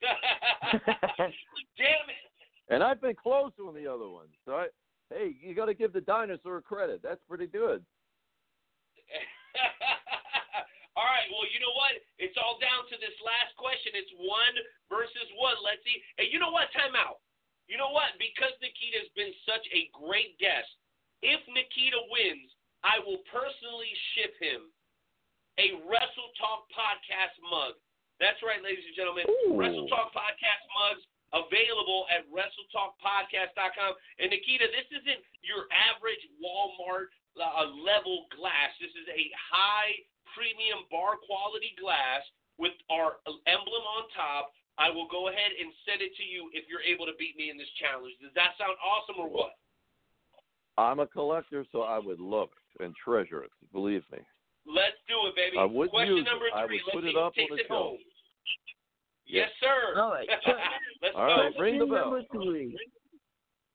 Damn 0.72 0.88
it. 2.08 2.24
And 2.70 2.82
I've 2.82 3.00
been 3.00 3.14
close 3.14 3.52
on 3.64 3.74
the 3.74 3.86
other 3.86 4.08
one. 4.08 4.26
So 4.44 4.52
I, 4.52 4.66
hey, 5.12 5.34
you 5.40 5.54
got 5.54 5.66
to 5.66 5.74
give 5.74 5.92
the 5.92 6.00
dinosaur 6.00 6.60
credit. 6.60 7.00
That's 7.02 7.20
pretty 7.28 7.46
good. 7.46 7.84
all 10.96 11.04
right. 11.04 11.28
Well, 11.30 11.46
you 11.52 11.60
know 11.60 11.72
what? 11.76 11.92
It's 12.20 12.36
all 12.36 12.60
down 12.60 12.84
to 12.92 12.96
this 13.00 13.16
last 13.24 13.56
question. 13.56 13.96
It's 13.96 14.12
one 14.20 14.54
versus 14.92 15.28
one. 15.40 15.56
Let's 15.64 15.80
see. 15.82 15.96
And 16.20 16.28
you 16.28 16.36
know 16.36 16.52
what? 16.52 16.68
Time 16.76 16.92
out. 16.92 17.24
You 17.66 17.80
know 17.80 17.90
what? 17.90 18.12
Because 18.20 18.52
Nikita's 18.60 19.08
been 19.16 19.32
such 19.46 19.64
a 19.72 19.88
great 19.94 20.36
guest, 20.36 20.68
If 21.24 21.40
Nikita 21.48 22.00
wins, 22.10 22.50
I 22.82 22.98
will 23.00 23.22
personally 23.30 23.92
ship 24.14 24.34
him 24.40 24.68
a 25.60 25.76
Wrestle 25.84 26.32
Talk 26.40 26.66
podcast 26.72 27.36
mug. 27.44 27.76
That's 28.18 28.40
right, 28.44 28.60
ladies 28.60 28.84
and 28.84 28.96
gentlemen. 28.96 29.24
Ooh. 29.28 29.56
Wrestle 29.56 29.88
Talk 29.88 30.12
podcast 30.12 30.64
mugs 30.72 31.04
available 31.32 32.10
at 32.10 32.26
WrestleTalkPodcast.com. 32.26 33.92
And 34.18 34.34
Nikita, 34.34 34.66
this 34.74 34.88
isn't 34.90 35.20
your 35.46 35.70
average 35.70 36.22
Walmart 36.42 37.14
uh, 37.38 37.70
level 37.80 38.26
glass. 38.34 38.74
This 38.82 38.90
is 38.98 39.06
a 39.08 39.30
high 39.38 39.94
premium 40.36 40.86
bar 40.90 41.16
quality 41.22 41.72
glass 41.80 42.22
with 42.58 42.74
our 42.90 43.20
emblem 43.46 43.84
on 43.96 44.04
top. 44.14 44.52
I 44.78 44.88
will 44.88 45.08
go 45.12 45.28
ahead 45.28 45.52
and 45.60 45.68
send 45.84 46.00
it 46.00 46.16
to 46.16 46.24
you 46.24 46.48
if 46.56 46.64
you're 46.68 46.84
able 46.84 47.04
to 47.04 47.12
beat 47.20 47.36
me 47.36 47.50
in 47.52 47.58
this 47.60 47.68
challenge. 47.76 48.16
Does 48.22 48.32
that 48.34 48.56
sound 48.56 48.76
awesome 48.80 49.20
or 49.20 49.28
what? 49.28 49.52
I'm 50.78 51.00
a 51.00 51.06
collector, 51.06 51.66
so 51.72 51.82
I 51.82 51.98
would 51.98 52.20
love 52.20 52.48
it 52.78 52.84
and 52.84 52.94
treasure 52.96 53.44
it. 53.44 53.50
Believe 53.72 54.04
me. 54.10 54.18
Let's 54.64 54.96
do 55.08 55.16
it, 55.28 55.36
baby. 55.36 55.58
I 55.58 55.64
would 55.64 55.90
Question 55.90 56.16
use 56.16 56.26
it. 56.26 56.30
number 56.30 56.46
I 56.54 56.64
three. 56.66 56.80
would 56.86 56.92
put 56.94 57.04
Let's 57.04 57.06
it 57.06 57.10
see 57.10 57.14
who 57.14 57.20
up 57.20 57.32
on 57.36 57.56
the 57.56 57.60
it 57.62 57.66
show. 57.68 57.74
home. 57.74 57.98
Yes, 59.26 59.50
sir. 59.60 60.00
All 60.00 60.10
right. 60.10 60.28
So, 60.44 60.52
Let's 61.02 61.14
All 61.16 61.50
go. 61.52 61.60
ring 61.60 61.78
the 61.78 61.86
bell. 61.86 62.10
number 62.10 62.22
three. 62.32 62.76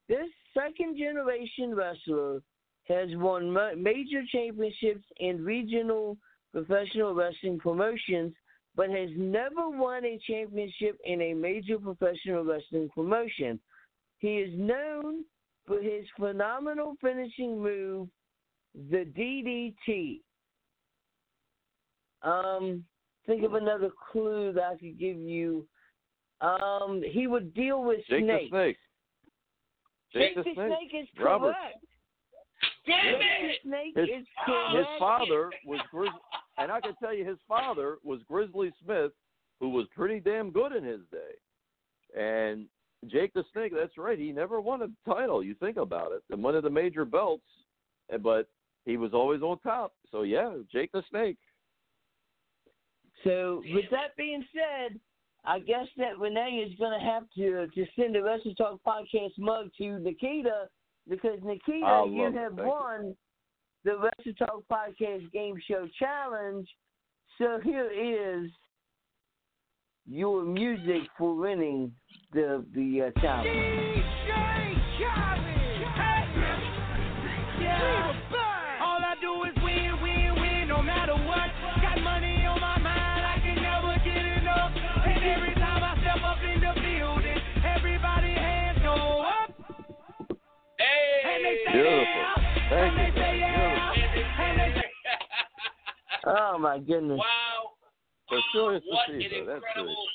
This 0.09 0.27
second 0.53 0.97
generation 0.97 1.73
wrestler 1.75 2.41
has 2.87 3.09
won 3.15 3.51
major 3.81 4.21
championships 4.31 5.03
in 5.19 5.43
regional 5.43 6.17
professional 6.55 7.13
wrestling 7.13 7.59
promotions, 7.59 8.33
but 8.77 8.89
has 8.89 9.09
never 9.17 9.69
won 9.69 10.05
a 10.05 10.17
championship 10.25 10.97
in 11.03 11.21
a 11.21 11.33
major 11.33 11.77
professional 11.77 12.45
wrestling 12.45 12.89
promotion. 12.95 13.59
He 14.19 14.37
is 14.37 14.57
known 14.57 15.25
for 15.67 15.81
his 15.81 16.05
phenomenal 16.17 16.95
finishing 17.01 17.61
move, 17.61 18.07
the 18.89 19.05
DDT. 19.17 20.21
Um, 22.23 22.85
think 23.25 23.43
of 23.43 23.55
another 23.55 23.89
clue 24.11 24.53
that 24.53 24.63
I 24.63 24.77
could 24.77 24.97
give 24.97 25.17
you. 25.17 25.67
Um, 26.39 27.01
he 27.05 27.27
would 27.27 27.53
deal 27.53 27.83
with 27.83 27.99
Jake 28.09 28.23
snakes. 28.23 28.43
the 28.43 28.49
Snake. 28.49 28.77
Jake 30.13 30.35
Jake 30.35 30.45
the 30.45 30.53
Snake 30.53 31.01
is 31.01 31.07
Robert. 31.21 31.53
correct. 31.53 31.85
Damn 32.87 33.03
Jake 33.03 33.21
it! 33.21 33.59
the 33.63 33.69
Snake 33.69 33.97
His, 33.97 34.21
is 34.21 34.27
correct. 34.45 34.77
his 34.77 34.85
father 34.99 35.49
was 35.65 35.79
Grizz, 35.93 36.09
and 36.57 36.71
I 36.71 36.79
can 36.79 36.95
tell 36.95 37.13
you, 37.13 37.25
his 37.25 37.37
father 37.47 37.97
was 38.03 38.21
Grizzly 38.27 38.71
Smith, 38.83 39.11
who 39.59 39.69
was 39.69 39.87
pretty 39.95 40.19
damn 40.19 40.51
good 40.51 40.73
in 40.73 40.83
his 40.83 41.01
day. 41.11 42.19
And 42.19 42.67
Jake 43.07 43.33
the 43.33 43.43
Snake, 43.53 43.73
that's 43.75 43.97
right. 43.97 44.17
He 44.17 44.31
never 44.31 44.61
won 44.61 44.81
a 44.81 45.09
title. 45.09 45.43
You 45.43 45.55
think 45.55 45.77
about 45.77 46.11
it, 46.11 46.23
and 46.29 46.43
one 46.43 46.55
of 46.55 46.63
the 46.63 46.69
major 46.69 47.05
belts, 47.05 47.43
eh, 48.11 48.17
but 48.17 48.47
he 48.85 48.97
was 48.97 49.13
always 49.13 49.41
on 49.41 49.59
top. 49.59 49.93
So 50.11 50.23
yeah, 50.23 50.53
Jake 50.71 50.91
the 50.91 51.03
Snake. 51.09 51.37
So, 53.23 53.63
with 53.73 53.85
that 53.91 54.15
being 54.17 54.45
said, 54.53 54.99
I 55.45 55.59
guess 55.59 55.87
that 55.97 56.19
Renee 56.19 56.65
is 56.67 56.77
going 56.77 56.97
to 56.99 57.05
have 57.05 57.23
to 57.37 57.67
to 57.67 57.85
send 57.99 58.15
the 58.15 58.23
Wrestle 58.23 58.53
Talk 58.55 58.79
podcast 58.85 59.37
mug 59.37 59.69
to 59.77 59.99
Nikita 59.99 60.69
because 61.09 61.39
Nikita, 61.43 62.05
you 62.09 62.23
have 62.23 62.55
Thank 62.55 62.67
won 62.67 63.15
the 63.85 63.97
Wrestle 63.99 64.33
Talk 64.39 64.63
podcast 64.69 65.31
game 65.31 65.55
show 65.69 65.87
challenge. 65.99 66.67
So 67.37 67.59
here 67.63 67.89
is 67.89 68.49
your 70.07 70.43
music 70.43 71.07
for 71.17 71.35
winning 71.35 71.91
the 72.33 72.65
the 72.73 73.13
uh, 73.13 73.21
challenge. 73.21 74.03
All 78.81 79.01
I 79.01 79.15
do 79.21 79.43
is 79.43 79.55
win, 79.63 80.01
win, 80.01 80.35
win, 80.41 80.67
no 80.67 80.81
matter 80.81 81.13
what. 81.13 81.49
Got 81.81 82.01
money 82.01 82.45
on 82.45 82.59
my 82.59 82.77
mind, 82.79 83.25
I 83.25 83.39
can 83.41 83.55
never 83.61 83.95
get 84.03 84.25
enough. 84.41 84.71
And 85.05 85.23
every 85.23 85.53
time 85.55 85.83
I 85.83 85.93
step 86.01 86.23
up 86.23 86.37
in 86.41 86.59
the 86.61 86.73
building, 86.81 87.37
everybody 87.63 88.33
hands 88.33 88.79
go 88.81 89.21
up. 89.21 89.49
And 90.79 91.45
they 91.45 91.57
say 91.65 91.73
Beautiful. 91.73 92.05
yeah, 92.05 92.45
Thank 92.69 92.97
and 92.97 93.15
they 93.15 93.37
you. 93.37 93.74
Oh 96.25 96.57
my 96.57 96.81
goodness! 96.81 97.21
Wow. 97.21 97.77
But 98.29 98.41
curious 98.51 98.81
to 98.81 98.89
what 98.89 99.09
an. 99.13 99.21
Incredible. 99.21 100.05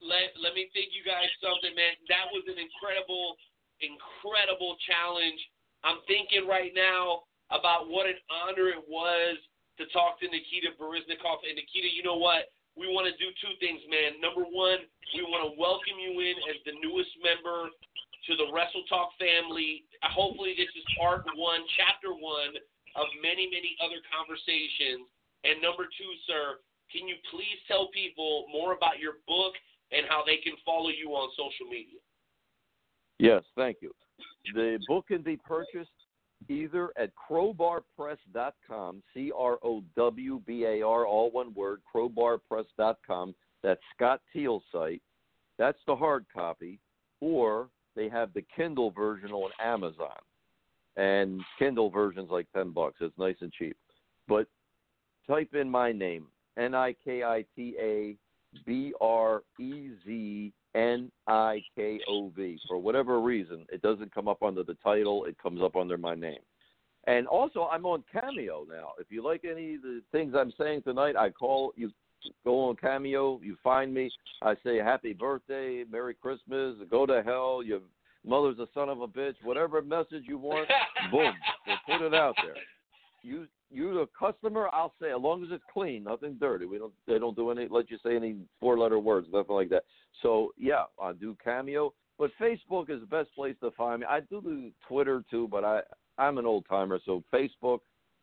Let, 0.00 0.32
let 0.40 0.56
me 0.56 0.72
think 0.72 0.96
you 0.96 1.04
guys 1.04 1.28
something, 1.44 1.76
man. 1.76 1.92
That 2.08 2.32
was 2.32 2.48
an 2.48 2.56
incredible, 2.56 3.36
incredible 3.84 4.80
challenge. 4.88 5.36
I'm 5.84 6.00
thinking 6.08 6.48
right 6.48 6.72
now 6.72 7.28
about 7.52 7.92
what 7.92 8.08
an 8.08 8.16
honor 8.32 8.72
it 8.72 8.80
was 8.88 9.36
to 9.76 9.84
talk 9.92 10.16
to 10.24 10.26
Nikita 10.28 10.72
Breznikov. 10.80 11.44
And 11.44 11.52
Nikita, 11.52 11.92
you 11.92 12.00
know 12.00 12.16
what? 12.16 12.48
We 12.80 12.88
want 12.88 13.12
to 13.12 13.14
do 13.20 13.28
two 13.44 13.52
things, 13.60 13.84
man. 13.92 14.16
Number 14.24 14.48
one, 14.48 14.88
we 15.12 15.20
want 15.28 15.44
to 15.44 15.52
welcome 15.60 16.00
you 16.00 16.16
in 16.16 16.36
as 16.48 16.56
the 16.64 16.80
newest 16.80 17.12
member 17.20 17.68
to 17.68 18.32
the 18.40 18.48
Wrestle 18.48 18.88
Talk 18.88 19.12
family. 19.20 19.84
Hopefully, 20.16 20.56
this 20.56 20.72
is 20.72 20.84
part 20.96 21.28
one, 21.36 21.60
chapter 21.76 22.16
one 22.16 22.56
of 22.96 23.06
many, 23.22 23.46
many 23.46 23.76
other 23.82 24.00
conversations. 24.08 25.06
And 25.44 25.62
number 25.62 25.84
two, 25.84 26.12
sir, 26.26 26.60
can 26.92 27.06
you 27.06 27.16
please 27.30 27.58
tell 27.68 27.88
people 27.94 28.46
more 28.52 28.72
about 28.74 28.98
your 28.98 29.22
book 29.26 29.54
and 29.92 30.06
how 30.08 30.22
they 30.26 30.36
can 30.36 30.54
follow 30.64 30.90
you 30.90 31.10
on 31.14 31.30
social 31.36 31.66
media? 31.70 32.00
Yes, 33.18 33.42
thank 33.56 33.78
you. 33.80 33.92
The 34.54 34.78
book 34.88 35.08
can 35.08 35.22
be 35.22 35.36
purchased 35.36 35.90
either 36.48 36.90
at 36.96 37.10
crowbarpress.com, 37.14 39.02
C 39.14 39.32
R 39.36 39.58
O 39.62 39.82
W 39.96 40.42
B 40.46 40.64
A 40.64 40.82
R, 40.82 41.06
all 41.06 41.30
one 41.30 41.52
word, 41.54 41.80
crowbarpress.com. 41.94 43.34
That's 43.62 43.80
Scott 43.94 44.20
Teal's 44.32 44.62
site. 44.72 45.02
That's 45.58 45.78
the 45.86 45.94
hard 45.94 46.24
copy. 46.34 46.80
Or 47.20 47.68
they 47.94 48.08
have 48.08 48.32
the 48.32 48.44
Kindle 48.56 48.90
version 48.90 49.32
on 49.32 49.50
Amazon. 49.62 50.16
And 51.00 51.40
Kindle 51.58 51.88
version's 51.88 52.30
like 52.30 52.46
10 52.54 52.72
bucks. 52.72 52.98
It's 53.00 53.16
nice 53.18 53.36
and 53.40 53.50
cheap. 53.52 53.74
But 54.28 54.46
type 55.26 55.54
in 55.54 55.70
my 55.70 55.92
name, 55.92 56.26
N 56.58 56.74
I 56.74 56.94
K 57.02 57.22
I 57.22 57.42
T 57.56 57.74
A 57.80 58.16
B 58.66 58.92
R 59.00 59.40
E 59.58 59.90
Z 60.04 60.52
N 60.74 61.10
I 61.26 61.62
K 61.74 62.00
O 62.06 62.30
V. 62.36 62.58
For 62.68 62.78
whatever 62.78 63.18
reason, 63.20 63.64
it 63.72 63.80
doesn't 63.80 64.14
come 64.14 64.28
up 64.28 64.42
under 64.42 64.62
the 64.62 64.76
title, 64.84 65.24
it 65.24 65.38
comes 65.42 65.62
up 65.62 65.74
under 65.74 65.96
my 65.96 66.14
name. 66.14 66.40
And 67.06 67.26
also, 67.26 67.66
I'm 67.72 67.86
on 67.86 68.04
Cameo 68.12 68.66
now. 68.68 68.90
If 68.98 69.06
you 69.08 69.24
like 69.24 69.46
any 69.50 69.76
of 69.76 69.82
the 69.82 70.02
things 70.12 70.34
I'm 70.36 70.52
saying 70.60 70.82
tonight, 70.82 71.16
I 71.16 71.30
call 71.30 71.72
you. 71.76 71.90
Go 72.44 72.68
on 72.68 72.76
Cameo, 72.76 73.40
you 73.42 73.56
find 73.64 73.94
me. 73.94 74.10
I 74.42 74.54
say 74.62 74.76
happy 74.76 75.14
birthday, 75.14 75.84
Merry 75.90 76.12
Christmas, 76.12 76.74
go 76.90 77.06
to 77.06 77.22
hell, 77.24 77.62
your 77.64 77.80
mother's 78.26 78.58
a 78.58 78.66
son 78.74 78.88
of 78.88 79.00
a 79.00 79.08
bitch, 79.08 79.34
whatever 79.42 79.80
message 79.82 80.24
you 80.26 80.38
want, 80.38 80.68
boom, 81.10 81.32
we'll 81.66 81.98
put 81.98 82.06
it 82.06 82.14
out 82.14 82.34
there. 82.44 82.54
You 83.22 83.46
you 83.72 83.94
the 83.94 84.06
customer, 84.18 84.68
I'll 84.72 84.94
say 85.00 85.10
as 85.10 85.20
long 85.20 85.44
as 85.44 85.50
it's 85.52 85.62
clean, 85.72 86.04
nothing 86.04 86.36
dirty. 86.40 86.66
We 86.66 86.78
don't 86.78 86.92
they 87.06 87.18
don't 87.18 87.36
do 87.36 87.50
any 87.50 87.68
let 87.70 87.90
you 87.90 87.98
say 88.04 88.16
any 88.16 88.36
four 88.60 88.78
letter 88.78 88.98
words, 88.98 89.28
nothing 89.32 89.54
like 89.54 89.68
that. 89.70 89.84
So 90.22 90.52
yeah, 90.56 90.84
I 91.00 91.12
do 91.12 91.36
Cameo, 91.42 91.92
but 92.18 92.30
Facebook 92.40 92.90
is 92.90 93.00
the 93.00 93.06
best 93.06 93.34
place 93.34 93.56
to 93.62 93.70
find 93.72 94.00
me. 94.00 94.06
I 94.08 94.20
do 94.20 94.40
the 94.40 94.72
Twitter 94.88 95.22
too, 95.30 95.48
but 95.50 95.64
I 95.64 95.80
I'm 96.18 96.38
an 96.38 96.46
old 96.46 96.66
timer, 96.68 97.00
so 97.04 97.22
Facebook. 97.32 97.80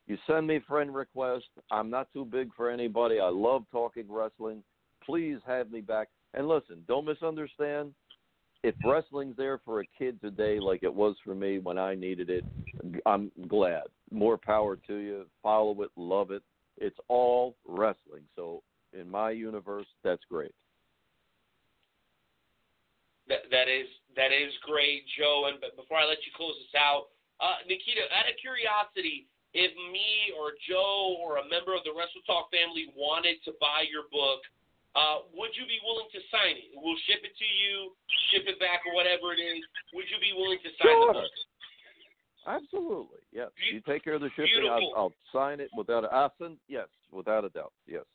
You 0.08 0.18
send 0.26 0.48
me 0.48 0.62
friend 0.66 0.96
requests. 0.96 1.50
I'm 1.70 1.90
not 1.90 2.08
too 2.14 2.24
big 2.24 2.50
for 2.56 2.70
anybody. 2.70 3.20
I 3.20 3.28
love 3.28 3.66
talking 3.72 4.06
wrestling. 4.08 4.64
Please 5.06 5.38
have 5.46 5.70
me 5.70 5.82
back. 5.82 6.08
And 6.34 6.48
listen, 6.48 6.84
don't 6.88 7.06
misunderstand. 7.06 7.94
If 8.64 8.76
wrestling's 8.84 9.38
there 9.38 9.60
for 9.64 9.82
a 9.82 9.86
kid 9.98 10.20
today, 10.22 10.60
like 10.60 10.84
it 10.84 10.94
was 10.94 11.16
for 11.24 11.36
me 11.36 11.60
when 11.60 11.78
I 11.78 11.96
needed 11.96 12.30
it, 12.30 12.46
I'm 13.06 13.32
glad. 13.48 13.84
More 14.12 14.38
power 14.38 14.76
to 14.88 14.96
you. 14.96 15.26
Follow 15.42 15.82
it, 15.82 15.92
love 15.96 16.32
it. 16.32 16.44
It's 16.78 16.98
all 17.08 17.56
wrestling. 17.66 18.24
So 18.36 18.62
in 18.94 19.10
my 19.10 19.32
universe, 19.32 19.88
that's 20.04 20.24
great. 20.30 20.54
That, 23.28 23.50
that 23.52 23.68
is 23.68 23.88
that 24.16 24.32
is 24.32 24.54
great, 24.64 25.04
Joe. 25.18 25.52
And 25.52 25.60
but 25.60 25.76
before 25.76 25.98
I 25.98 26.06
let 26.08 26.24
you 26.24 26.32
close 26.36 26.56
this 26.64 26.80
out, 26.80 27.12
uh, 27.44 27.60
Nikita, 27.68 28.08
out 28.16 28.30
of 28.30 28.40
curiosity, 28.40 29.28
if 29.54 29.76
me 29.92 30.32
or 30.38 30.56
Joe 30.64 31.20
or 31.20 31.44
a 31.44 31.46
member 31.50 31.76
of 31.76 31.84
the 31.84 31.92
Wrestle 31.92 32.24
Talk 32.24 32.48
family 32.54 32.88
wanted 32.96 33.44
to 33.44 33.52
buy 33.60 33.84
your 33.90 34.08
book, 34.14 34.40
uh, 34.98 35.30
would 35.38 35.54
you 35.54 35.70
be 35.70 35.78
willing 35.86 36.10
to 36.10 36.22
sign 36.34 36.58
it? 36.58 36.74
We'll 36.74 36.98
ship 37.06 37.22
it 37.22 37.38
to 37.38 37.46
you, 37.46 37.94
ship 38.34 38.50
it 38.50 38.58
back, 38.58 38.82
or 38.90 38.98
whatever 38.98 39.30
it 39.38 39.42
is. 39.42 39.62
Would 39.94 40.10
you 40.10 40.18
be 40.18 40.34
willing 40.34 40.58
to 40.66 40.72
sign 40.82 40.90
Sure. 40.90 41.14
the 41.14 41.22
book? 41.22 41.36
Absolutely. 42.48 43.22
Yes. 43.30 43.52
You 43.60 43.84
take 43.84 44.02
care 44.08 44.16
of 44.16 44.24
the 44.24 44.32
shipping. 44.34 44.66
I'll, 44.66 44.96
I'll 44.96 45.18
sign 45.36 45.60
it 45.60 45.70
without 45.76 46.08
a. 46.08 46.10
Send, 46.40 46.58
yes, 46.66 46.88
without 47.12 47.44
a 47.44 47.52
doubt. 47.52 47.76
Yes. 47.86 48.08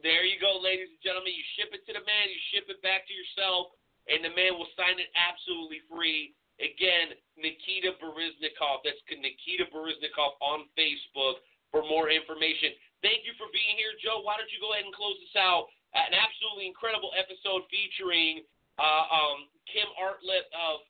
There 0.00 0.22
you 0.22 0.38
go, 0.38 0.62
ladies 0.62 0.94
and 0.94 1.02
gentlemen. 1.02 1.34
You 1.34 1.44
ship 1.58 1.74
it 1.74 1.82
to 1.90 1.92
the 1.92 2.04
man, 2.06 2.24
you 2.30 2.40
ship 2.54 2.70
it 2.70 2.78
back 2.86 3.04
to 3.10 3.12
yourself, 3.12 3.74
and 4.06 4.22
the 4.22 4.30
man 4.30 4.54
will 4.54 4.70
sign 4.78 5.02
it 5.02 5.10
absolutely 5.12 5.82
free. 5.90 6.38
Again, 6.62 7.18
Nikita 7.34 7.98
Breznikov. 7.98 8.86
That's 8.86 8.98
Nikita 9.10 9.66
Breznikov 9.74 10.38
on 10.38 10.70
Facebook 10.78 11.42
for 11.74 11.82
more 11.82 12.10
information. 12.10 12.74
Thank 13.02 13.22
you 13.26 13.34
for 13.38 13.46
being 13.54 13.78
here, 13.78 13.94
Joe. 14.02 14.22
Why 14.22 14.38
don't 14.38 14.50
you 14.50 14.58
go 14.58 14.74
ahead 14.74 14.86
and 14.86 14.94
close 14.94 15.18
this 15.22 15.34
out? 15.38 15.70
An 15.96 16.12
absolutely 16.12 16.68
incredible 16.68 17.10
episode 17.16 17.64
featuring 17.72 18.44
uh, 18.76 19.04
um, 19.08 19.48
Kim 19.68 19.88
Artlip 19.96 20.46
of 20.52 20.84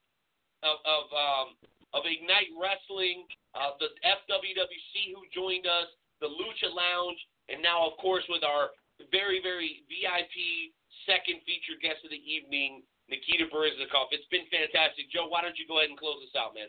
of 0.67 0.77
of, 0.83 1.05
um, 1.15 1.49
of 1.95 2.03
Ignite 2.03 2.51
Wrestling, 2.59 3.25
uh, 3.55 3.79
the 3.79 3.95
FWWC 4.03 5.15
who 5.15 5.23
joined 5.31 5.71
us, 5.71 5.87
the 6.19 6.27
Lucha 6.27 6.67
Lounge, 6.67 7.19
and 7.47 7.63
now 7.63 7.87
of 7.87 7.95
course 8.03 8.27
with 8.27 8.43
our 8.43 8.75
very 9.15 9.39
very 9.39 9.87
VIP 9.87 10.75
second 11.07 11.41
featured 11.47 11.79
guest 11.79 12.03
of 12.03 12.11
the 12.11 12.21
evening, 12.21 12.83
Nikita 13.07 13.47
Breznikov. 13.49 14.11
It's 14.11 14.27
been 14.29 14.51
fantastic, 14.51 15.09
Joe. 15.15 15.31
Why 15.31 15.41
don't 15.41 15.57
you 15.57 15.65
go 15.71 15.79
ahead 15.79 15.95
and 15.95 15.99
close 15.99 16.19
this 16.21 16.35
out, 16.35 16.59
man? 16.59 16.69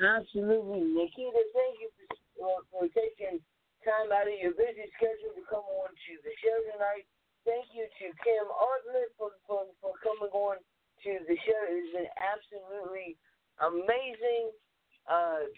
Absolutely. 0.00 0.80
Nikita, 0.96 1.42
thank 1.52 1.76
you 1.76 1.92
for, 2.34 2.64
for 2.72 2.88
taking 2.96 3.38
time 3.84 4.12
out 4.12 4.28
of 4.28 4.36
your 4.36 4.56
busy 4.56 4.86
schedule 4.96 5.32
to 5.34 5.44
come 5.48 5.64
on 5.64 5.90
to 5.90 6.12
the 6.22 6.32
show 6.40 6.58
tonight. 6.72 7.08
Thank 7.48 7.72
you 7.72 7.88
to 7.88 8.06
Kim 8.20 8.46
Artlip 8.52 9.10
for, 9.16 9.32
for, 9.48 9.64
for 9.80 9.96
coming 10.04 10.32
on 10.32 10.60
to 10.60 11.12
the 11.24 11.36
show. 11.44 11.60
It's 11.72 11.92
been 11.96 12.12
absolutely 12.20 13.16
amazing. 13.60 14.52
Uh, 15.08 15.48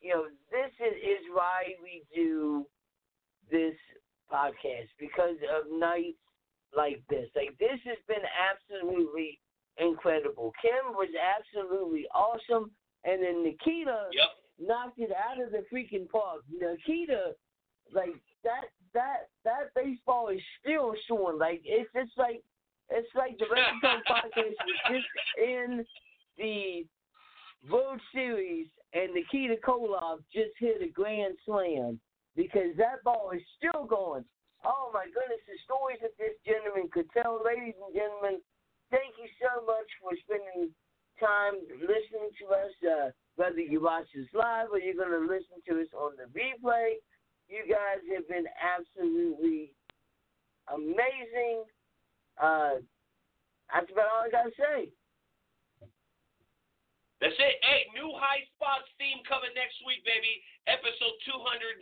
you 0.00 0.12
know, 0.12 0.28
this 0.52 0.72
is, 0.76 0.96
is 1.00 1.24
why 1.32 1.72
we 1.80 2.04
do 2.14 2.66
this 3.50 3.74
podcast 4.32 4.92
because 4.98 5.40
of 5.48 5.72
nights 5.72 6.20
like 6.76 7.00
this. 7.08 7.28
Like 7.34 7.56
this 7.58 7.80
has 7.84 7.98
been 8.08 8.24
absolutely 8.36 9.40
incredible. 9.78 10.52
Kim 10.60 10.92
was 10.92 11.08
absolutely 11.16 12.06
awesome, 12.14 12.70
and 13.04 13.22
then 13.22 13.42
Nikita 13.42 14.12
yep. 14.12 14.28
knocked 14.60 14.98
it 14.98 15.10
out 15.12 15.42
of 15.42 15.52
the 15.52 15.64
freaking 15.72 16.08
park. 16.08 16.42
Nikita, 16.52 17.32
like 17.92 18.14
that 18.44 18.70
that 18.94 19.28
that 19.44 19.74
baseball 19.74 20.28
is 20.28 20.40
still 20.60 20.94
showing. 21.08 21.38
Like 21.38 21.62
it's 21.64 21.90
just 21.94 22.16
like 22.16 22.42
it's 22.90 23.08
like 23.14 23.38
the 23.38 23.46
Red 23.50 23.74
Sox 23.80 24.02
podcast 24.10 24.56
was 24.64 24.78
just 24.90 25.06
in 25.38 25.84
the 26.38 26.86
World 27.70 28.00
Series, 28.12 28.68
and 28.92 29.14
Nikita 29.14 29.56
Koloff 29.64 30.18
just 30.32 30.54
hit 30.58 30.82
a 30.82 30.88
grand 30.88 31.34
slam 31.44 31.98
because 32.36 32.76
that 32.78 33.02
ball 33.04 33.32
is 33.34 33.42
still 33.58 33.84
going. 33.84 34.24
Oh 34.64 34.90
my 34.92 35.06
goodness, 35.06 35.42
the 35.46 35.58
stories 35.64 35.98
that 36.02 36.16
this 36.18 36.34
gentleman 36.46 36.90
could 36.92 37.06
tell. 37.12 37.42
Ladies 37.44 37.76
and 37.78 37.94
gentlemen, 37.94 38.40
thank 38.90 39.14
you 39.18 39.28
so 39.38 39.62
much 39.66 39.86
for 40.00 40.14
spending 40.26 40.72
time 41.20 41.60
listening 41.80 42.30
to 42.40 42.44
us. 42.54 42.74
Uh, 42.82 43.10
whether 43.36 43.60
you 43.60 43.80
watch 43.80 44.08
us 44.16 44.28
live 44.32 44.72
or 44.72 44.80
you're 44.80 44.96
going 44.96 45.12
to 45.12 45.20
listen 45.28 45.60
to 45.68 45.80
us 45.80 45.92
on 45.92 46.16
the 46.16 46.24
replay, 46.32 46.96
you 47.48 47.62
guys 47.66 48.02
have 48.10 48.26
been 48.26 48.46
absolutely 48.58 49.70
amazing. 50.70 51.62
Uh, 52.38 52.82
that's 53.70 53.90
about 53.90 54.10
all 54.10 54.26
I 54.26 54.30
got 54.30 54.50
to 54.50 54.54
say. 54.54 54.90
That's 57.16 57.38
it. 57.40 57.56
Hey, 57.64 57.88
new 57.96 58.12
High 58.12 58.44
Spots 58.54 58.84
theme 59.00 59.24
coming 59.24 59.54
next 59.56 59.80
week, 59.88 60.04
baby. 60.04 60.36
Episode 60.68 61.16
270 61.24 61.80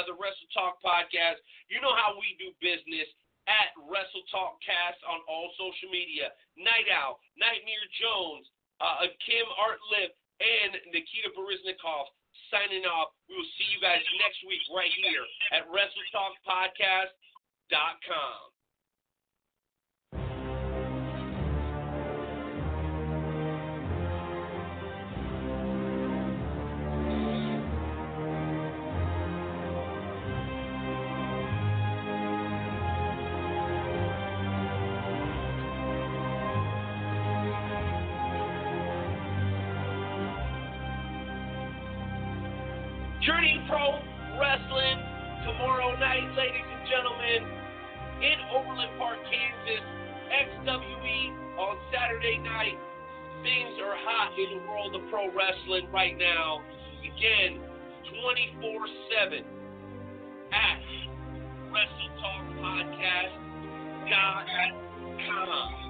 of 0.00 0.08
the 0.08 0.16
Wrestle 0.16 0.48
Talk 0.56 0.80
podcast. 0.80 1.44
You 1.68 1.84
know 1.84 1.92
how 1.92 2.16
we 2.16 2.32
do 2.40 2.56
business 2.56 3.04
at 3.44 3.76
Wrestle 3.84 4.24
Talk 4.32 4.56
Cast 4.64 4.96
on 5.04 5.20
all 5.28 5.52
social 5.60 5.92
media. 5.92 6.32
Knight 6.56 6.88
Owl, 6.88 7.20
Nightmare 7.36 7.84
Jones, 8.00 8.48
uh, 8.80 9.12
Kim 9.28 9.44
Artlip, 9.60 10.16
and 10.40 10.72
Nikita 10.88 11.36
Breznikov 11.36 12.08
signing 12.50 12.84
off. 12.84 13.12
We 13.28 13.36
will 13.36 13.44
see 13.56 13.64
you 13.72 13.80
guys 13.80 14.02
next 14.20 14.44
week 14.46 14.60
right 14.70 14.92
here 14.92 15.24
at 15.56 15.66
WrestleTalkPodcast.com. 15.72 18.51
right 55.92 56.16
now. 56.18 56.62
Again, 57.00 57.60
24 58.22 58.86
7 59.28 59.44
at 60.52 60.80
Wrestle 61.70 62.10
Talk 62.20 62.44
Podcast. 62.58 63.38
God 64.08 65.81